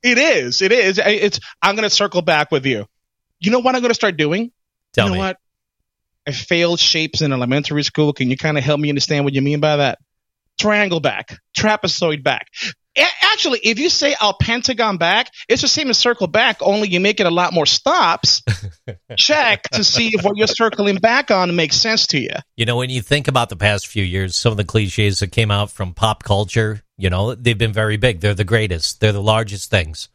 It 0.03 0.19
is. 0.19 0.63
It 0.63 0.73
is. 0.73 0.99
It's. 0.99 1.41
I'm 1.61 1.77
going 1.77 1.89
to 1.89 1.95
circle 1.95 2.23
back 2.23 2.51
with 2.51 2.67
you. 2.67 2.87
You 3.39 3.51
know 3.51 3.61
what 3.61 3.75
I'm 3.75 3.81
going 3.81 3.91
to 3.91 3.95
start 3.95 4.17
doing? 4.17 4.53
Tell 4.93 5.07
you 5.07 5.11
know 5.11 5.15
me. 5.15 5.19
what? 5.21 5.39
I 6.27 6.33
failed 6.33 6.79
shapes 6.79 7.23
in 7.23 7.33
elementary 7.33 7.83
school. 7.83 8.13
Can 8.13 8.31
you 8.31 8.37
kind 8.37 8.59
of 8.59 8.65
help 8.65 8.79
me 8.79 8.89
understand 8.89 9.25
what 9.25 9.35
you 9.35 9.43
mean 9.43 9.61
by 9.61 9.77
that? 9.77 9.99
Triangle 10.61 11.01
back, 11.01 11.39
trapezoid 11.57 12.23
back. 12.23 12.49
Actually, 12.97 13.61
if 13.61 13.79
you 13.79 13.89
say 13.89 14.15
I'll 14.21 14.35
pentagon 14.35 14.99
back, 14.99 15.31
it's 15.49 15.63
the 15.63 15.69
same 15.69 15.89
as 15.89 15.99
circle 15.99 16.27
back, 16.27 16.59
only 16.61 16.89
you 16.89 17.01
make 17.01 17.19
it 17.21 17.27
a 17.27 17.31
lot 17.31 17.55
more 17.55 17.65
stops. 17.65 18.43
Check 19.17 19.63
to 19.71 19.83
see 19.83 20.11
if 20.13 20.25
what 20.25 20.37
you're 20.37 20.47
circling 20.47 20.97
back 20.97 21.31
on 21.31 21.57
makes 21.57 21.77
sense 21.77 22.07
to 22.09 22.19
you. 22.19 22.35
You 22.57 22.67
know, 22.67 22.77
when 22.77 22.91
you 22.91 23.01
think 23.01 23.29
about 23.29 23.49
the 23.49 23.57
past 23.57 23.87
few 23.87 24.05
years, 24.05 24.37
some 24.37 24.53
of 24.53 24.59
the 24.59 24.65
cliches 24.65 25.21
that 25.21 25.33
came 25.33 25.51
out 25.51 25.71
from 25.71 25.95
pop 25.95 26.25
culture, 26.25 26.83
you 26.99 27.09
know, 27.09 27.35
they've 27.35 27.57
been 27.57 27.73
very 27.73 27.97
big. 27.97 28.21
They're 28.21 28.35
the 28.35 28.45
greatest. 28.45 29.01
They're 29.01 29.13
the 29.13 29.23
largest 29.23 29.71
things. 29.71 30.11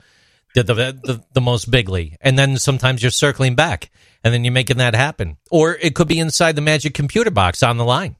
They're 0.54 0.64
the 0.64 0.74
the, 1.04 1.24
the 1.34 1.42
most 1.42 1.72
bigly. 1.72 2.18
And 2.22 2.38
then 2.38 2.58
sometimes 2.58 3.02
you're 3.02 3.12
circling 3.12 3.56
back, 3.56 3.90
and 4.24 4.34
then 4.34 4.44
you're 4.44 4.54
making 4.54 4.78
that 4.78 4.96
happen. 4.96 5.38
Or 5.50 5.76
it 5.76 5.96
could 5.96 6.08
be 6.08 6.20
inside 6.20 6.56
the 6.56 6.62
magic 6.62 6.94
computer 6.94 7.32
box 7.32 7.64
on 7.64 7.78
the 7.78 7.86
line, 7.86 8.16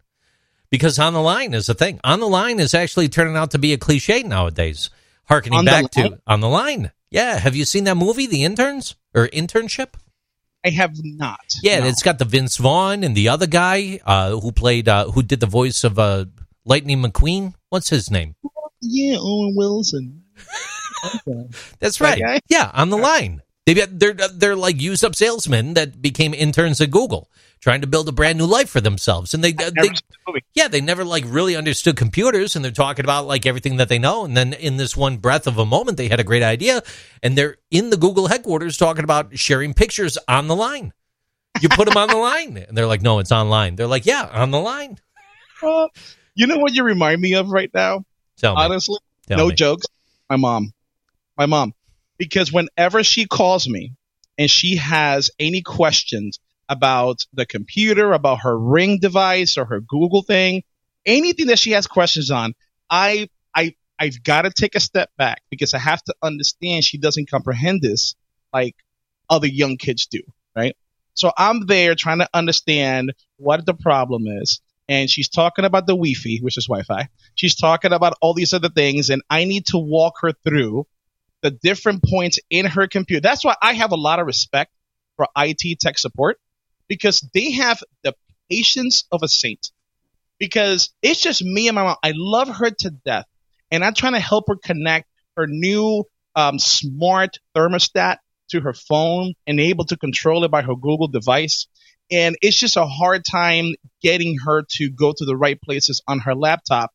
because 0.70 1.00
on 1.00 1.14
the 1.14 1.22
line 1.22 1.54
is 1.54 1.70
a 1.70 1.74
thing. 1.74 2.00
On 2.04 2.20
the 2.20 2.28
line 2.28 2.60
is 2.60 2.74
actually 2.74 3.10
turning 3.10 3.36
out 3.36 3.52
to 3.52 3.60
be 3.60 3.74
a 3.74 3.78
cliche 3.78 4.24
nowadays. 4.24 4.90
Harkening 5.26 5.66
back 5.66 5.92
to 5.92 6.20
on 6.26 6.40
the 6.40 6.48
line. 6.50 6.92
Yeah, 7.10 7.38
have 7.38 7.56
you 7.56 7.66
seen 7.66 7.84
that 7.86 7.96
movie, 7.96 8.28
The 8.28 8.44
Interns 8.44 8.96
or 9.14 9.28
Internship? 9.28 9.90
I 10.66 10.70
have 10.70 10.92
not. 11.04 11.40
Yeah, 11.62 11.80
No. 11.80 11.88
it's 11.88 12.04
got 12.04 12.18
the 12.20 12.26
Vince 12.26 12.58
Vaughn 12.58 13.04
and 13.04 13.16
the 13.16 13.30
other 13.30 13.48
guy 13.48 14.00
uh, 14.06 14.32
who 14.40 14.52
played, 14.52 14.90
uh, 14.90 15.12
who 15.12 15.24
did 15.24 15.40
the 15.40 15.46
voice 15.46 15.84
of 15.84 15.98
uh, 16.00 16.26
Lightning 16.66 17.02
McQueen. 17.02 17.54
What's 17.70 17.90
his 17.90 18.10
name? 18.12 18.36
yeah, 18.82 19.18
Owen 19.20 19.54
Wilson. 19.56 20.24
Okay. 21.28 21.48
That's 21.80 22.02
right. 22.02 22.22
guy? 22.22 22.40
Yeah, 22.50 22.72
on 22.74 22.90
the 22.90 22.98
line. 22.98 23.42
They 23.66 23.74
they're 23.74 24.14
they're 24.14 24.56
like 24.56 24.80
used 24.82 25.04
up 25.04 25.14
salesmen 25.14 25.74
that 25.74 26.02
became 26.02 26.34
interns 26.34 26.80
at 26.80 26.90
Google, 26.90 27.30
trying 27.60 27.82
to 27.82 27.88
build 27.88 28.08
a 28.08 28.12
brand 28.12 28.38
new 28.38 28.46
life 28.46 28.70
for 28.70 28.82
themselves, 28.82 29.34
and 29.34 29.44
they 29.44 29.52
they 29.52 29.70
Never 29.72 29.96
the 30.28 30.42
yeah 30.54 30.68
they 30.68 30.82
never 30.82 31.04
like 31.04 31.24
really 31.28 31.56
understood 31.56 31.98
computers, 31.98 32.56
and 32.56 32.64
they're 32.64 32.72
talking 32.72 33.06
about 33.06 33.28
like 33.28 33.46
everything 33.46 33.78
that 33.78 33.90
they 33.90 34.00
know, 34.00 34.26
and 34.26 34.36
then 34.36 34.54
in 34.54 34.78
this 34.78 34.96
one 34.96 35.18
breath 35.18 35.48
of 35.48 35.58
a 35.58 35.66
moment, 35.66 35.98
they 35.98 36.08
had 36.08 36.20
a 36.20 36.24
great 36.24 36.44
idea, 36.44 36.82
and 37.24 37.38
they're 37.38 37.58
in 37.72 37.90
the 37.90 37.98
Google 37.98 38.28
headquarters 38.28 38.78
talking 38.78 39.04
about 39.04 39.38
sharing 39.38 39.74
pictures 39.74 40.18
on 40.28 40.48
the 40.48 40.56
line. 40.56 40.94
You 41.62 41.70
put 41.70 41.88
them 41.88 41.98
on 41.98 42.08
the 42.10 42.18
line, 42.18 42.58
and 42.58 42.78
they're 42.78 42.86
like, 42.86 43.02
no, 43.02 43.20
it's 43.20 43.32
online. 43.32 43.76
They're 43.76 43.88
like, 43.88 44.06
yeah, 44.06 44.30
on 44.32 44.52
the 44.52 44.60
line. 44.60 45.00
Uh, 45.62 45.88
you 46.36 46.46
know 46.46 46.58
what 46.58 46.74
you 46.74 46.84
remind 46.84 47.20
me 47.20 47.34
of 47.34 47.50
right 47.50 47.72
now? 47.74 48.04
Tell 48.38 48.56
me. 48.56 48.62
Honestly, 48.62 49.00
Tell 49.28 49.40
no 49.40 49.48
me. 49.48 49.56
jokes. 49.56 49.88
My 50.30 50.36
mom. 50.36 50.74
My 51.36 51.48
mom. 51.48 51.74
Because 52.20 52.52
whenever 52.54 53.04
she 53.04 53.26
calls 53.26 53.68
me 53.68 53.94
and 54.38 54.50
she 54.50 54.76
has 54.76 55.32
any 55.40 55.62
questions 55.62 56.40
about 56.70 57.26
the 57.34 57.46
computer, 57.46 58.14
about 58.14 58.42
her 58.42 58.58
ring 58.58 59.00
device 59.00 59.58
or 59.58 59.66
her 59.66 59.80
Google 59.80 60.22
thing, 60.22 60.64
anything 61.06 61.48
that 61.48 61.60
she 61.60 61.72
has 61.72 61.88
questions 61.88 62.32
on, 62.32 62.54
I 62.90 63.30
I 63.56 63.76
I've 64.00 64.24
got 64.24 64.44
to 64.44 64.52
take 64.52 64.76
a 64.76 64.80
step 64.80 65.10
back 65.18 65.42
because 65.50 65.74
I 65.74 65.80
have 65.80 66.04
to 66.04 66.16
understand 66.22 66.84
she 66.84 66.98
doesn't 66.98 67.30
comprehend 67.30 67.82
this 67.82 68.16
like 68.54 68.76
other 69.30 69.48
young 69.48 69.78
kids 69.78 70.08
do, 70.08 70.22
right? 70.56 70.76
So 71.14 71.32
I'm 71.36 71.66
there 71.66 71.96
trying 71.96 72.20
to 72.20 72.30
understand 72.34 73.14
what 73.38 73.66
the 73.66 73.74
problem 73.74 74.28
is. 74.28 74.62
And 74.90 75.10
she's 75.10 75.28
talking 75.28 75.66
about 75.66 75.86
the 75.86 75.94
Wi-Fi, 75.94 76.40
which 76.42 76.58
is 76.58 76.68
Wi-Fi. 76.68 77.10
She's 77.36 77.56
talking 77.56 77.92
about 77.92 78.14
all 78.22 78.34
these 78.34 78.54
other 78.54 78.70
things, 78.70 79.10
and 79.10 79.22
I 79.30 79.44
need 79.44 79.66
to 79.68 79.78
walk 79.78 80.16
her 80.22 80.32
through 80.32 80.88
the 81.42 81.52
different 81.52 82.04
points 82.04 82.40
in 82.50 82.66
her 82.66 82.88
computer. 82.88 83.22
That's 83.22 83.44
why 83.44 83.56
I 83.62 83.74
have 83.74 83.92
a 83.92 83.98
lot 83.98 84.20
of 84.20 84.28
respect 84.28 84.72
for 85.18 85.28
IT 85.36 85.80
tech 85.80 85.98
support 85.98 86.40
because 86.88 87.22
they 87.34 87.52
have 87.52 87.84
the 88.04 88.14
patience 88.50 89.06
of 89.12 89.24
a 89.24 89.28
saint. 89.28 89.72
Because 90.40 90.94
it's 91.02 91.22
just 91.22 91.44
me 91.44 91.68
and 91.68 91.76
my 91.76 91.84
mom. 91.84 91.98
I 92.04 92.14
love 92.16 92.48
her 92.48 92.70
to 92.70 92.92
death, 92.92 93.26
and 93.72 93.84
I'm 93.84 93.94
trying 93.94 94.14
to 94.14 94.20
help 94.20 94.46
her 94.48 94.56
connect 94.56 95.08
her 95.36 95.48
new 95.48 96.04
um, 96.36 96.60
smart 96.60 97.40
thermostat 97.56 98.18
to 98.50 98.62
her 98.62 98.74
phone 98.74 99.34
and 99.46 99.60
able 99.60 99.86
to 99.86 99.98
control 99.98 100.44
it 100.44 100.52
by 100.52 100.62
her 100.62 100.76
Google 100.76 101.08
device. 101.08 101.68
And 102.12 102.38
it's 102.42 102.58
just 102.58 102.78
a 102.78 102.86
hard 102.86 103.26
time 103.26 103.74
getting 104.02 104.38
her 104.46 104.64
to 104.78 104.90
go 104.90 105.14
to 105.16 105.26
the 105.26 105.36
right 105.36 105.60
places 105.62 106.02
on 106.08 106.20
her 106.20 106.36
laptop. 106.36 106.92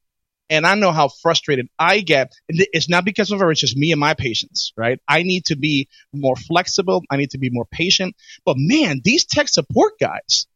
And 0.50 0.66
I 0.66 0.74
know 0.74 0.92
how 0.92 1.08
frustrated 1.08 1.68
I 1.78 2.00
get. 2.00 2.32
It's 2.48 2.88
not 2.88 3.04
because 3.04 3.30
of 3.32 3.40
her, 3.40 3.50
it's 3.50 3.60
just 3.60 3.76
me 3.76 3.92
and 3.92 4.00
my 4.00 4.14
patience, 4.14 4.72
right? 4.76 5.00
I 5.08 5.22
need 5.22 5.46
to 5.46 5.56
be 5.56 5.88
more 6.12 6.36
flexible. 6.36 7.02
I 7.10 7.16
need 7.16 7.30
to 7.30 7.38
be 7.38 7.48
more 7.50 7.64
patient. 7.64 8.16
But 8.44 8.56
man, 8.58 9.00
these 9.02 9.24
tech 9.24 9.48
support 9.48 9.94
guys, 9.98 10.46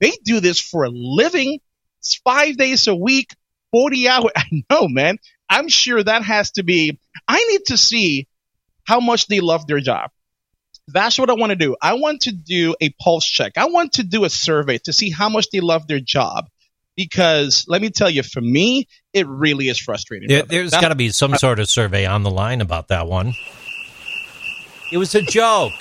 they 0.00 0.12
do 0.24 0.40
this 0.40 0.60
for 0.60 0.84
a 0.84 0.90
living. 0.90 1.60
It's 2.00 2.16
five 2.16 2.56
days 2.56 2.86
a 2.86 2.94
week, 2.94 3.34
40 3.72 4.08
hours. 4.08 4.32
I 4.36 4.62
know, 4.70 4.88
man. 4.88 5.18
I'm 5.48 5.68
sure 5.68 6.02
that 6.02 6.22
has 6.22 6.50
to 6.52 6.62
be, 6.62 6.98
I 7.26 7.42
need 7.44 7.66
to 7.66 7.76
see 7.76 8.28
how 8.84 9.00
much 9.00 9.26
they 9.26 9.40
love 9.40 9.66
their 9.66 9.80
job. 9.80 10.10
That's 10.88 11.18
what 11.18 11.30
I 11.30 11.34
want 11.34 11.50
to 11.50 11.56
do. 11.56 11.76
I 11.82 11.94
want 11.94 12.22
to 12.22 12.32
do 12.32 12.76
a 12.80 12.90
pulse 12.90 13.26
check. 13.26 13.58
I 13.58 13.66
want 13.66 13.94
to 13.94 14.04
do 14.04 14.24
a 14.24 14.30
survey 14.30 14.78
to 14.84 14.92
see 14.92 15.10
how 15.10 15.28
much 15.28 15.50
they 15.50 15.60
love 15.60 15.88
their 15.88 16.00
job. 16.00 16.46
Because 16.96 17.66
let 17.68 17.82
me 17.82 17.90
tell 17.90 18.08
you, 18.08 18.22
for 18.22 18.40
me, 18.40 18.88
it 19.16 19.26
really 19.26 19.68
is 19.68 19.78
frustrating. 19.78 20.28
There, 20.28 20.40
brother. 20.40 20.48
there's 20.50 20.70
That- 20.72 20.82
got 20.82 20.88
to 20.90 20.94
be 20.94 21.08
some 21.10 21.34
sort 21.36 21.58
of 21.58 21.68
survey 21.68 22.04
on 22.06 22.22
the 22.22 22.30
line 22.30 22.60
about 22.60 22.88
that 22.88 23.06
one. 23.06 23.32
It 24.92 24.98
was 24.98 25.14
a 25.14 25.22
joke. 25.22 25.72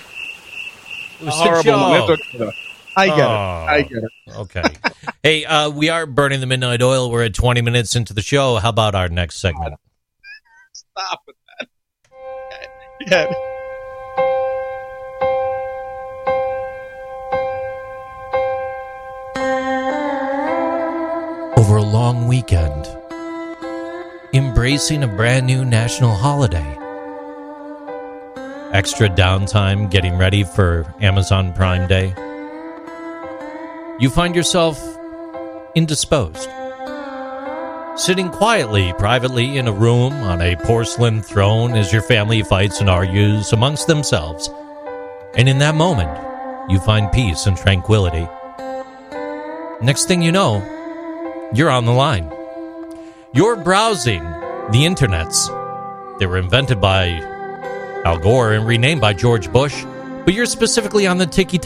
It 1.21 1.25
was 1.25 1.35
a 1.35 1.37
horrible. 1.37 2.07
joke. 2.07 2.53
I 2.97 3.07
get 3.07 3.17
it. 3.17 3.21
Oh. 3.23 3.65
I 3.67 3.81
get 3.81 3.97
it. 3.97 4.35
Okay. 4.37 4.63
hey, 5.23 5.45
uh, 5.45 5.69
we 5.69 5.89
are 5.89 6.05
burning 6.05 6.39
the 6.39 6.45
midnight 6.47 6.81
oil. 6.81 7.11
We're 7.11 7.25
at 7.25 7.33
20 7.33 7.61
minutes 7.61 7.95
into 7.95 8.13
the 8.13 8.21
show. 8.21 8.55
How 8.55 8.69
about 8.69 8.95
our 8.95 9.09
next 9.09 9.39
segment? 9.39 9.75
Stop 10.73 11.21
with 11.27 11.35
that. 11.59 11.69
Yeah. 13.07 13.31
Over 21.57 21.77
a 21.77 21.81
long 21.81 22.27
weekend, 22.27 22.85
embracing 24.35 25.01
a 25.01 25.07
brand 25.07 25.47
new 25.47 25.63
national 25.63 26.13
holiday, 26.13 26.77
extra 28.73 29.07
downtime 29.07 29.89
getting 29.89 30.17
ready 30.17 30.43
for 30.43 30.93
Amazon 30.99 31.53
Prime 31.53 31.87
Day, 31.87 32.13
you 33.97 34.09
find 34.09 34.35
yourself 34.35 34.77
indisposed. 35.73 36.49
Sitting 37.95 38.29
quietly, 38.29 38.91
privately 38.97 39.57
in 39.57 39.69
a 39.69 39.71
room 39.71 40.11
on 40.11 40.41
a 40.41 40.57
porcelain 40.57 41.21
throne 41.21 41.71
as 41.71 41.93
your 41.93 42.01
family 42.01 42.43
fights 42.43 42.81
and 42.81 42.89
argues 42.89 43.53
amongst 43.53 43.87
themselves. 43.87 44.49
And 45.37 45.47
in 45.47 45.59
that 45.59 45.75
moment, 45.75 46.11
you 46.69 46.81
find 46.81 47.09
peace 47.13 47.45
and 47.45 47.55
tranquility. 47.55 48.27
Next 49.81 50.09
thing 50.09 50.21
you 50.21 50.33
know, 50.33 50.59
you're 51.53 51.69
on 51.69 51.85
the 51.85 51.93
line. 51.93 52.34
You're 53.35 53.57
browsing 53.57 54.23
the 54.71 54.85
internets. 54.85 55.49
They 56.19 56.25
were 56.25 56.37
invented 56.37 56.79
by 56.79 57.09
Al 58.05 58.17
Gore 58.17 58.53
and 58.53 58.65
renamed 58.65 59.01
by 59.01 59.11
George 59.11 59.51
Bush, 59.51 59.83
but 60.23 60.33
you're 60.33 60.45
specifically 60.45 61.05
on 61.05 61.17
the 61.17 61.25
tiki. 61.25 61.59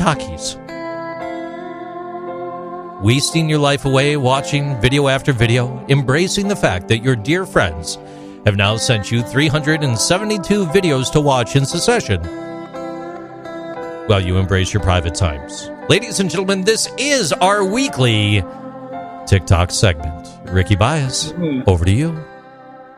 Wasting 3.04 3.48
your 3.48 3.60
life 3.60 3.86
away 3.86 4.18
watching 4.18 4.82
video 4.82 5.10
after 5.10 5.32
video, 5.32 5.86
embracing 5.90 6.48
the 6.48 6.56
fact 6.56 6.88
that 6.88 7.04
your 7.04 7.16
dear 7.16 7.46
friends 7.46 8.00
have 8.48 8.56
now 8.56 8.76
sent 8.76 9.12
you 9.12 9.22
372 9.22 10.66
videos 10.66 11.12
to 11.12 11.22
watch 11.22 11.56
in 11.56 11.68
succession 11.68 12.20
while 14.08 14.20
you 14.20 14.38
embrace 14.38 14.74
your 14.74 14.82
private 14.82 15.14
times. 15.14 15.70
Ladies 15.88 16.20
and 16.20 16.32
gentlemen, 16.32 16.64
this 16.64 16.90
is 16.98 17.32
our 17.32 17.64
weekly 17.64 18.44
TikTok 19.28 19.70
segment. 19.70 20.19
Ricky 20.52 20.76
Baez, 20.76 21.32
over 21.68 21.86
to 21.86 21.92
you. 21.92 22.20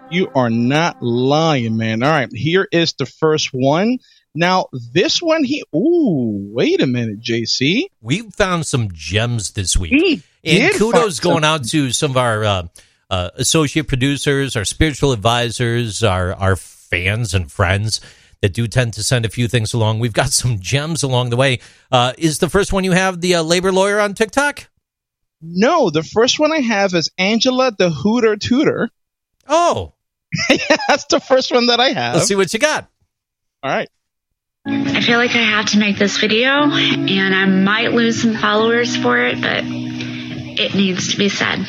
You 0.09 0.31
are 0.35 0.49
not 0.49 1.01
lying, 1.01 1.75
man. 1.75 2.01
All 2.01 2.11
right, 2.11 2.29
here 2.31 2.67
is 2.71 2.93
the 2.93 3.05
first 3.05 3.49
one. 3.53 3.99
Now, 4.33 4.67
this 4.93 5.21
one, 5.21 5.43
he. 5.43 5.63
Ooh, 5.75 6.49
wait 6.53 6.81
a 6.81 6.87
minute, 6.87 7.19
JC. 7.19 7.87
We 8.01 8.29
found 8.31 8.65
some 8.65 8.89
gems 8.93 9.51
this 9.51 9.75
week. 9.75 9.91
He 9.91 10.23
And 10.43 10.73
kudos 10.75 11.19
going 11.19 11.43
out 11.43 11.65
to 11.65 11.91
some 11.91 12.11
of 12.11 12.17
our 12.17 12.43
uh, 12.43 12.67
uh, 13.09 13.29
associate 13.35 13.87
producers, 13.87 14.55
our 14.55 14.65
spiritual 14.65 15.11
advisors, 15.11 16.03
our, 16.03 16.33
our 16.33 16.55
fans 16.55 17.33
and 17.33 17.51
friends 17.51 17.99
that 18.41 18.53
do 18.53 18.67
tend 18.67 18.93
to 18.93 19.03
send 19.03 19.25
a 19.25 19.29
few 19.29 19.49
things 19.49 19.73
along. 19.73 19.99
We've 19.99 20.13
got 20.13 20.29
some 20.31 20.59
gems 20.59 21.03
along 21.03 21.29
the 21.29 21.37
way. 21.37 21.59
Uh, 21.91 22.13
is 22.17 22.39
the 22.39 22.49
first 22.49 22.71
one 22.71 22.85
you 22.85 22.93
have 22.93 23.19
the 23.19 23.35
uh, 23.35 23.43
labor 23.43 23.73
lawyer 23.73 23.99
on 23.99 24.13
TikTok? 24.13 24.67
No, 25.41 25.89
the 25.89 26.03
first 26.03 26.39
one 26.39 26.51
I 26.51 26.59
have 26.59 26.93
is 26.93 27.09
Angela 27.17 27.71
the 27.71 27.89
Hooter 27.89 28.35
Tutor. 28.37 28.89
Oh, 29.47 29.93
yeah, 30.49 30.77
That's 30.87 31.05
the 31.05 31.19
first 31.19 31.51
one 31.51 31.67
that 31.67 31.79
I 31.79 31.89
have. 31.89 32.15
let's 32.15 32.27
see 32.27 32.35
what 32.35 32.53
you 32.53 32.59
got. 32.59 32.87
All 33.63 33.71
right. 33.71 33.89
I 34.65 35.01
feel 35.01 35.17
like 35.17 35.31
I 35.31 35.41
have 35.41 35.65
to 35.67 35.79
make 35.79 35.97
this 35.97 36.17
video, 36.19 36.51
and 36.51 37.33
I 37.35 37.45
might 37.45 37.93
lose 37.93 38.21
some 38.21 38.35
followers 38.35 38.95
for 38.95 39.17
it, 39.17 39.41
but 39.41 39.63
it 39.65 40.75
needs 40.75 41.11
to 41.11 41.17
be 41.17 41.29
said. 41.29 41.67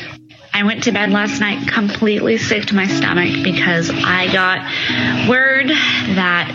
I 0.52 0.64
went 0.64 0.84
to 0.84 0.92
bed 0.92 1.10
last 1.10 1.40
night 1.40 1.66
completely 1.66 2.36
sick 2.36 2.66
to 2.66 2.74
my 2.74 2.86
stomach 2.86 3.42
because 3.42 3.90
I 3.90 4.30
got 4.30 5.28
word 5.28 5.70
that 5.70 6.52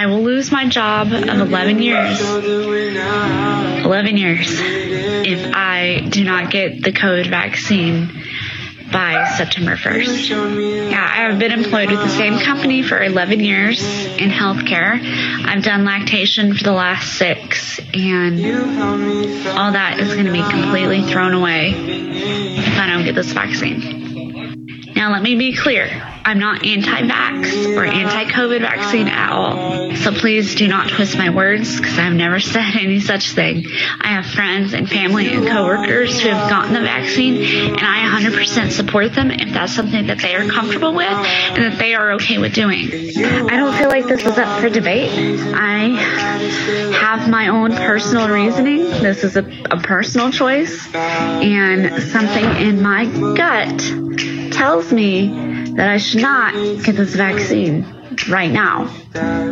I 0.00 0.06
will 0.06 0.22
lose 0.22 0.50
my 0.50 0.66
job 0.66 1.12
of 1.12 1.28
11 1.28 1.82
years. 1.82 2.18
11 3.84 4.16
years 4.16 4.48
if 4.50 5.54
I 5.54 6.06
do 6.08 6.24
not 6.24 6.50
get 6.50 6.82
the 6.82 6.90
COVID 6.90 7.28
vaccine 7.28 8.08
by 8.90 9.30
September 9.36 9.76
1st. 9.76 10.90
Yeah, 10.90 11.02
I 11.02 11.28
have 11.28 11.38
been 11.38 11.52
employed 11.52 11.90
with 11.90 12.00
the 12.00 12.08
same 12.08 12.38
company 12.38 12.82
for 12.82 12.98
11 13.02 13.40
years 13.40 13.82
in 13.82 14.30
healthcare. 14.30 14.98
I've 15.44 15.62
done 15.62 15.84
lactation 15.84 16.54
for 16.54 16.64
the 16.64 16.72
last 16.72 17.18
six, 17.18 17.78
and 17.92 18.40
all 19.48 19.72
that 19.72 19.98
is 20.00 20.14
going 20.14 20.24
to 20.24 20.32
be 20.32 20.40
completely 20.40 21.02
thrown 21.02 21.34
away 21.34 21.74
if 21.76 22.78
I 22.78 22.86
don't 22.86 23.04
get 23.04 23.14
this 23.14 23.32
vaccine. 23.32 24.09
Now, 24.94 25.12
let 25.12 25.22
me 25.22 25.34
be 25.34 25.56
clear. 25.56 25.88
I'm 26.24 26.38
not 26.38 26.66
anti 26.66 27.02
vax 27.02 27.76
or 27.76 27.84
anti 27.84 28.24
COVID 28.30 28.60
vaccine 28.60 29.08
at 29.08 29.32
all. 29.32 29.96
So 29.96 30.12
please 30.12 30.54
do 30.54 30.68
not 30.68 30.90
twist 30.90 31.16
my 31.16 31.30
words 31.30 31.76
because 31.76 31.98
I've 31.98 32.12
never 32.12 32.38
said 32.40 32.76
any 32.78 33.00
such 33.00 33.32
thing. 33.32 33.64
I 34.00 34.08
have 34.08 34.26
friends 34.26 34.74
and 34.74 34.88
family 34.88 35.32
and 35.32 35.46
coworkers 35.46 36.20
who 36.20 36.28
have 36.28 36.50
gotten 36.50 36.74
the 36.74 36.80
vaccine 36.80 37.36
and 37.36 37.80
I 37.80 38.20
100% 38.20 38.70
support 38.70 39.14
them 39.14 39.30
if 39.30 39.52
that's 39.52 39.74
something 39.74 40.06
that 40.08 40.18
they 40.18 40.34
are 40.34 40.46
comfortable 40.48 40.94
with 40.94 41.08
and 41.08 41.64
that 41.64 41.78
they 41.78 41.94
are 41.94 42.12
okay 42.12 42.38
with 42.38 42.54
doing. 42.54 42.90
I 42.90 43.56
don't 43.56 43.74
feel 43.74 43.88
like 43.88 44.06
this 44.06 44.20
is 44.20 44.38
up 44.38 44.60
for 44.60 44.68
debate. 44.68 45.10
I 45.54 45.88
have 47.00 47.28
my 47.28 47.48
own 47.48 47.72
personal 47.72 48.28
reasoning. 48.28 48.84
This 48.84 49.24
is 49.24 49.36
a, 49.36 49.44
a 49.70 49.78
personal 49.78 50.30
choice 50.30 50.94
and 50.94 52.02
something 52.02 52.44
in 52.44 52.82
my 52.82 53.06
gut 53.34 54.09
tells 54.52 54.92
me 54.92 55.72
that 55.76 55.88
I 55.88 55.98
should 55.98 56.22
not 56.22 56.54
get 56.84 56.96
this 56.96 57.14
vaccine 57.14 57.86
right 58.28 58.50
now. 58.50 58.90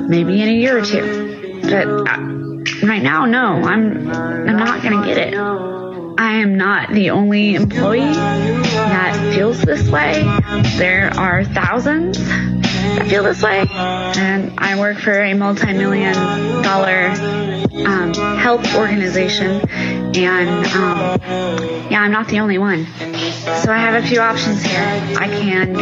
Maybe 0.08 0.42
in 0.42 0.48
a 0.48 0.52
year 0.52 0.78
or 0.78 0.84
two. 0.84 1.60
But 1.62 1.86
uh, 1.86 2.86
right 2.86 3.02
now, 3.02 3.24
no, 3.26 3.62
I'm 3.62 4.10
I'm 4.10 4.56
not 4.56 4.82
going 4.82 5.00
to 5.00 5.06
get 5.06 5.18
it. 5.18 5.34
I 6.20 6.34
am 6.40 6.56
not 6.56 6.92
the 6.92 7.10
only 7.10 7.54
employee 7.54 8.00
that 8.00 9.32
feels 9.34 9.60
this 9.62 9.88
way. 9.88 10.22
There 10.76 11.12
are 11.16 11.44
thousands 11.44 12.18
that 12.78 13.08
feel 13.08 13.22
this 13.22 13.42
way. 13.42 13.66
And 13.70 14.54
I 14.58 14.78
work 14.78 14.98
for 14.98 15.18
a 15.20 15.34
multi-million 15.34 16.14
dollar 16.62 17.08
um, 17.86 18.14
health 18.38 18.74
organization. 18.74 19.68
And 19.68 20.66
um, 20.66 21.20
yeah, 21.90 22.00
I'm 22.00 22.12
not 22.12 22.28
the 22.28 22.40
only 22.40 22.58
one. 22.58 22.86
So 22.86 23.72
I 23.72 23.78
have 23.78 24.02
a 24.02 24.06
few 24.06 24.20
options 24.20 24.62
here. 24.62 24.80
I 25.18 25.28
can 25.28 25.74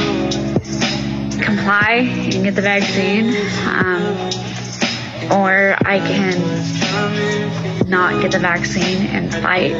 comply 1.40 2.08
and 2.32 2.44
get 2.44 2.54
the 2.54 2.62
vaccine, 2.62 3.34
um, 3.66 5.32
or 5.32 5.76
I 5.84 5.98
can 5.98 7.88
not 7.88 8.20
get 8.20 8.32
the 8.32 8.38
vaccine 8.38 9.06
and 9.06 9.32
fight 9.32 9.76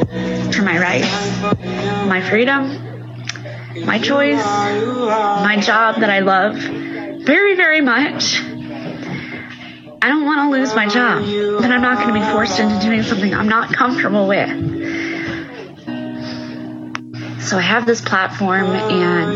for 0.53 0.63
my 0.63 0.79
rights, 0.79 1.41
my 2.07 2.21
freedom, 2.21 3.85
my 3.85 3.99
choice, 3.99 4.43
my 4.43 5.57
job 5.61 5.99
that 5.99 6.09
I 6.09 6.19
love 6.19 6.55
very, 7.25 7.55
very 7.55 7.81
much. 7.81 8.39
I 9.99 10.09
don't 10.09 10.25
want 10.25 10.51
to 10.51 10.57
lose 10.57 10.73
my 10.75 10.87
job, 10.87 11.23
but 11.61 11.71
I'm 11.71 11.81
not 11.81 11.97
going 11.97 12.13
to 12.13 12.19
be 12.19 12.25
forced 12.31 12.59
into 12.59 12.79
doing 12.79 13.03
something 13.03 13.33
I'm 13.33 13.49
not 13.49 13.73
comfortable 13.73 14.27
with. 14.27 14.49
So 17.41 17.57
I 17.57 17.61
have 17.61 17.85
this 17.85 18.01
platform, 18.01 18.67
and 18.67 19.35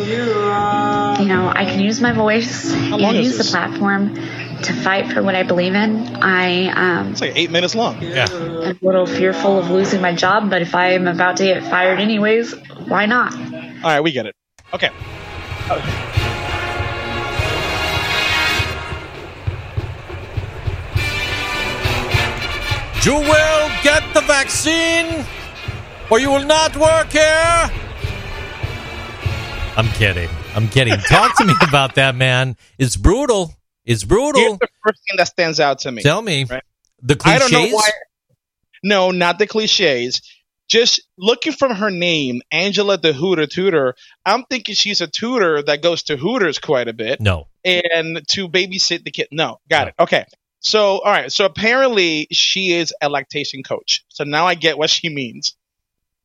you 1.22 1.28
know 1.28 1.48
I 1.48 1.66
can 1.66 1.80
use 1.80 2.02
my 2.02 2.12
voice 2.12 2.72
and 2.74 3.16
use 3.18 3.38
the 3.38 3.46
platform 3.46 4.16
to 4.16 4.74
fight 4.74 5.12
for 5.14 5.24
what 5.24 5.34
I 5.34 5.44
believe 5.44 5.74
in. 5.74 6.18
I 6.22 6.68
um, 6.68 7.12
it's 7.12 7.22
like 7.22 7.34
eight 7.36 7.52
minutes 7.52 7.74
long. 7.74 8.02
Yeah, 8.02 8.28
I'm 8.30 8.78
a 8.78 8.78
little 8.82 9.06
fearful 9.06 9.60
of 9.60 9.72
losing 9.72 10.02
my 10.02 10.14
job, 10.14 10.50
but 10.50 10.62
if 10.62 10.76
I 10.76 10.92
am 10.92 11.08
about 11.08 11.38
to 11.38 11.46
get 11.46 11.64
fired 11.64 12.00
anyways, 12.00 12.54
why 12.88 13.06
not? 13.06 13.34
All 13.34 13.40
right, 13.84 14.02
we 14.02 14.12
get 14.12 14.26
it. 14.26 14.36
Okay. 14.74 14.90
You 23.04 23.16
will 23.16 23.70
get 23.82 24.04
the 24.14 24.22
vaccine, 24.22 25.26
or 26.12 26.20
you 26.20 26.30
will 26.30 26.46
not 26.46 26.78
work 26.78 27.12
here. 27.12 27.72
I'm 29.76 29.88
kidding. 29.94 30.30
I'm 30.54 30.68
kidding. 30.68 30.94
Talk 31.10 31.36
to 31.38 31.46
me 31.46 31.54
about 31.68 31.96
that, 31.96 32.16
man. 32.16 32.56
It's 32.78 32.96
brutal. 32.96 33.54
It's 33.86 34.04
brutal. 34.04 34.40
Here's 34.42 34.60
the 34.60 34.68
first 34.86 35.00
thing 35.08 35.18
that 35.18 35.28
stands 35.30 35.60
out 35.60 35.80
to 35.80 35.92
me. 35.92 36.04
Tell 36.04 36.22
me 36.22 36.44
Right. 36.44 36.62
the 37.02 37.16
cliches. 37.16 37.42
I 37.44 37.50
don't 37.50 37.52
know 37.72 37.76
why. 37.76 37.90
No, 38.84 39.10
not 39.10 39.40
the 39.40 39.48
cliches. 39.48 40.22
Just 40.70 41.02
looking 41.18 41.54
from 41.54 41.72
her 41.76 41.90
name, 41.90 42.42
Angela 42.52 42.98
the 42.98 43.14
Hooter 43.14 43.48
Tutor, 43.48 43.96
I'm 44.26 44.44
thinking 44.50 44.76
she's 44.76 45.02
a 45.02 45.08
tutor 45.08 45.64
that 45.64 45.82
goes 45.82 46.04
to 46.04 46.18
Hooters 46.18 46.60
quite 46.60 46.88
a 46.88 46.94
bit 46.94 47.20
No. 47.20 47.48
and 47.66 48.22
to 48.30 48.48
babysit 48.48 49.04
the 49.04 49.12
kid. 49.12 49.28
No, 49.32 49.58
got 49.70 49.88
it. 49.90 49.96
Okay. 50.00 50.26
So, 50.62 51.00
all 51.00 51.12
right. 51.12 51.32
So 51.32 51.46
apparently 51.46 52.28
she 52.32 52.72
is 52.74 52.94
a 53.02 53.10
lactation 53.10 53.64
coach. 53.64 54.06
So 54.10 54.24
now 54.24 54.46
I 54.48 54.56
get 54.56 54.78
what 54.78 54.90
she 54.90 55.10
means. 55.10 55.56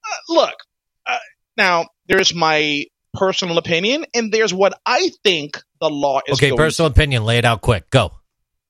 Uh, 0.05 0.35
look, 0.35 0.55
uh, 1.07 1.17
now 1.57 1.87
there's 2.07 2.35
my 2.35 2.85
personal 3.15 3.57
opinion 3.59 4.05
and 4.15 4.31
there's 4.31 4.53
what 4.53 4.79
I 4.85 5.11
think 5.25 5.59
the 5.81 5.89
law 5.89 6.21
is 6.27 6.39
Okay, 6.39 6.55
personal 6.55 6.91
opinion. 6.91 7.25
Lay 7.25 7.39
it 7.39 7.45
out 7.47 7.63
quick. 7.63 7.89
Go. 7.91 8.03
all 8.05 8.13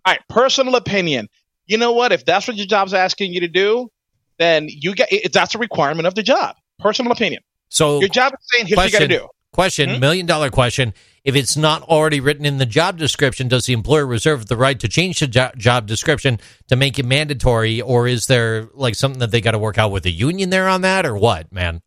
right, 0.06 0.20
personal 0.28 0.76
opinion. 0.76 1.28
You 1.66 1.78
know 1.78 1.92
what? 1.92 2.12
If 2.12 2.24
that's 2.24 2.46
what 2.46 2.56
your 2.56 2.66
job's 2.66 2.94
asking 2.94 3.32
you 3.34 3.40
to 3.40 3.48
do, 3.48 3.90
then 4.38 4.68
you 4.68 4.94
get 4.94 5.12
it, 5.12 5.32
that's 5.32 5.54
a 5.56 5.58
requirement 5.58 6.06
of 6.06 6.14
the 6.14 6.22
job. 6.22 6.54
Personal 6.78 7.10
opinion. 7.10 7.42
So, 7.68 7.98
Your 7.98 8.08
job 8.08 8.32
is 8.34 8.38
saying 8.52 8.66
here's 8.66 8.76
what 8.76 8.86
you 8.86 8.92
got 8.92 8.98
to 9.00 9.08
do. 9.08 9.26
question, 9.52 9.90
Hmm? 9.94 9.98
million 10.00 10.26
dollar 10.26 10.50
question. 10.50 10.94
If 11.26 11.34
it's 11.34 11.56
not 11.56 11.82
already 11.82 12.20
written 12.20 12.46
in 12.46 12.58
the 12.58 12.66
job 12.66 12.98
description, 12.98 13.48
does 13.48 13.66
the 13.66 13.72
employer 13.72 14.06
reserve 14.06 14.46
the 14.46 14.56
right 14.56 14.78
to 14.78 14.86
change 14.86 15.18
the 15.18 15.26
jo- 15.26 15.50
job 15.56 15.88
description 15.88 16.38
to 16.68 16.76
make 16.76 17.00
it 17.00 17.04
mandatory, 17.04 17.80
or 17.80 18.06
is 18.06 18.26
there 18.28 18.68
like 18.74 18.94
something 18.94 19.18
that 19.18 19.32
they 19.32 19.40
got 19.40 19.50
to 19.50 19.58
work 19.58 19.76
out 19.76 19.90
with 19.90 20.04
the 20.04 20.12
union 20.12 20.50
there 20.50 20.68
on 20.68 20.82
that, 20.82 21.04
or 21.04 21.16
what, 21.16 21.50
man? 21.52 21.82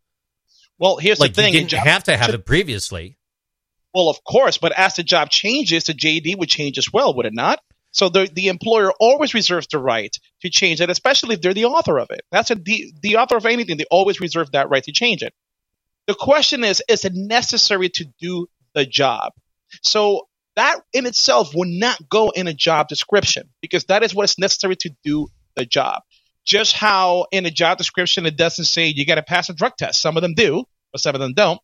Well, 0.78 0.98
here's 0.98 1.22
Like 1.22 1.34
the 1.36 1.42
thing. 1.44 1.54
you 1.54 1.60
didn't 1.62 1.70
job- 1.72 1.88
have 1.88 2.04
to 2.04 2.18
have 2.18 2.32
it 2.32 2.46
previously. 2.46 3.18
Well, 3.94 4.10
of 4.10 4.24
course, 4.26 4.58
but 4.58 4.74
as 4.78 4.96
the 4.96 5.04
job 5.04 5.30
changes, 5.30 5.86
the 5.86 5.94
JD 5.94 6.38
would 6.38 6.50
change 6.50 6.78
as 6.78 6.92
well, 6.92 7.14
would 7.16 7.26
it 7.26 7.34
not? 7.34 7.60
So 7.92 8.10
the 8.10 8.30
the 8.32 8.50
employer 8.50 8.92
always 9.00 9.34
reserves 9.34 9.68
the 9.72 9.80
right 9.80 10.16
to 10.42 10.50
change 10.50 10.80
it, 10.82 10.90
especially 10.90 11.36
if 11.36 11.42
they're 11.42 11.54
the 11.56 11.66
author 11.66 11.98
of 11.98 12.08
it. 12.12 12.22
That's 12.30 12.52
a 12.52 12.56
the, 12.56 12.94
the 13.02 13.16
author 13.18 13.38
of 13.38 13.46
anything. 13.46 13.78
They 13.78 13.86
always 13.90 14.20
reserve 14.20 14.52
that 14.52 14.70
right 14.70 14.84
to 14.84 14.92
change 14.92 15.24
it. 15.24 15.34
The 16.08 16.14
question 16.14 16.64
is, 16.64 16.84
is 16.90 17.06
it 17.06 17.14
necessary 17.16 17.88
to 17.90 18.06
do 18.20 18.48
the 18.74 18.86
job? 18.86 19.34
So 19.84 20.28
that 20.56 20.80
in 20.94 21.06
itself 21.06 21.52
would 21.56 21.68
not 21.70 21.98
go 22.10 22.30
in 22.32 22.48
a 22.48 22.54
job 22.54 22.88
description 22.88 23.50
because 23.62 23.86
that 23.86 24.04
is 24.04 24.14
what 24.14 24.24
is 24.26 24.38
necessary 24.38 24.76
to 24.78 24.90
do 25.04 25.28
the 25.56 25.66
job. 25.66 26.02
Just 26.46 26.74
how 26.74 27.28
in 27.32 27.46
a 27.46 27.52
job 27.52 27.78
description 27.78 28.26
it 28.26 28.36
doesn't 28.36 28.66
say 28.66 28.88
you 28.88 29.06
got 29.06 29.16
to 29.16 29.24
pass 29.24 29.50
a 29.50 29.54
drug 29.54 29.74
test. 29.78 30.02
Some 30.02 30.18
of 30.18 30.24
them 30.24 30.34
do, 30.34 30.64
but 30.92 31.00
some 31.02 31.14
of 31.16 31.22
them 31.22 31.34
don't. 31.34 31.60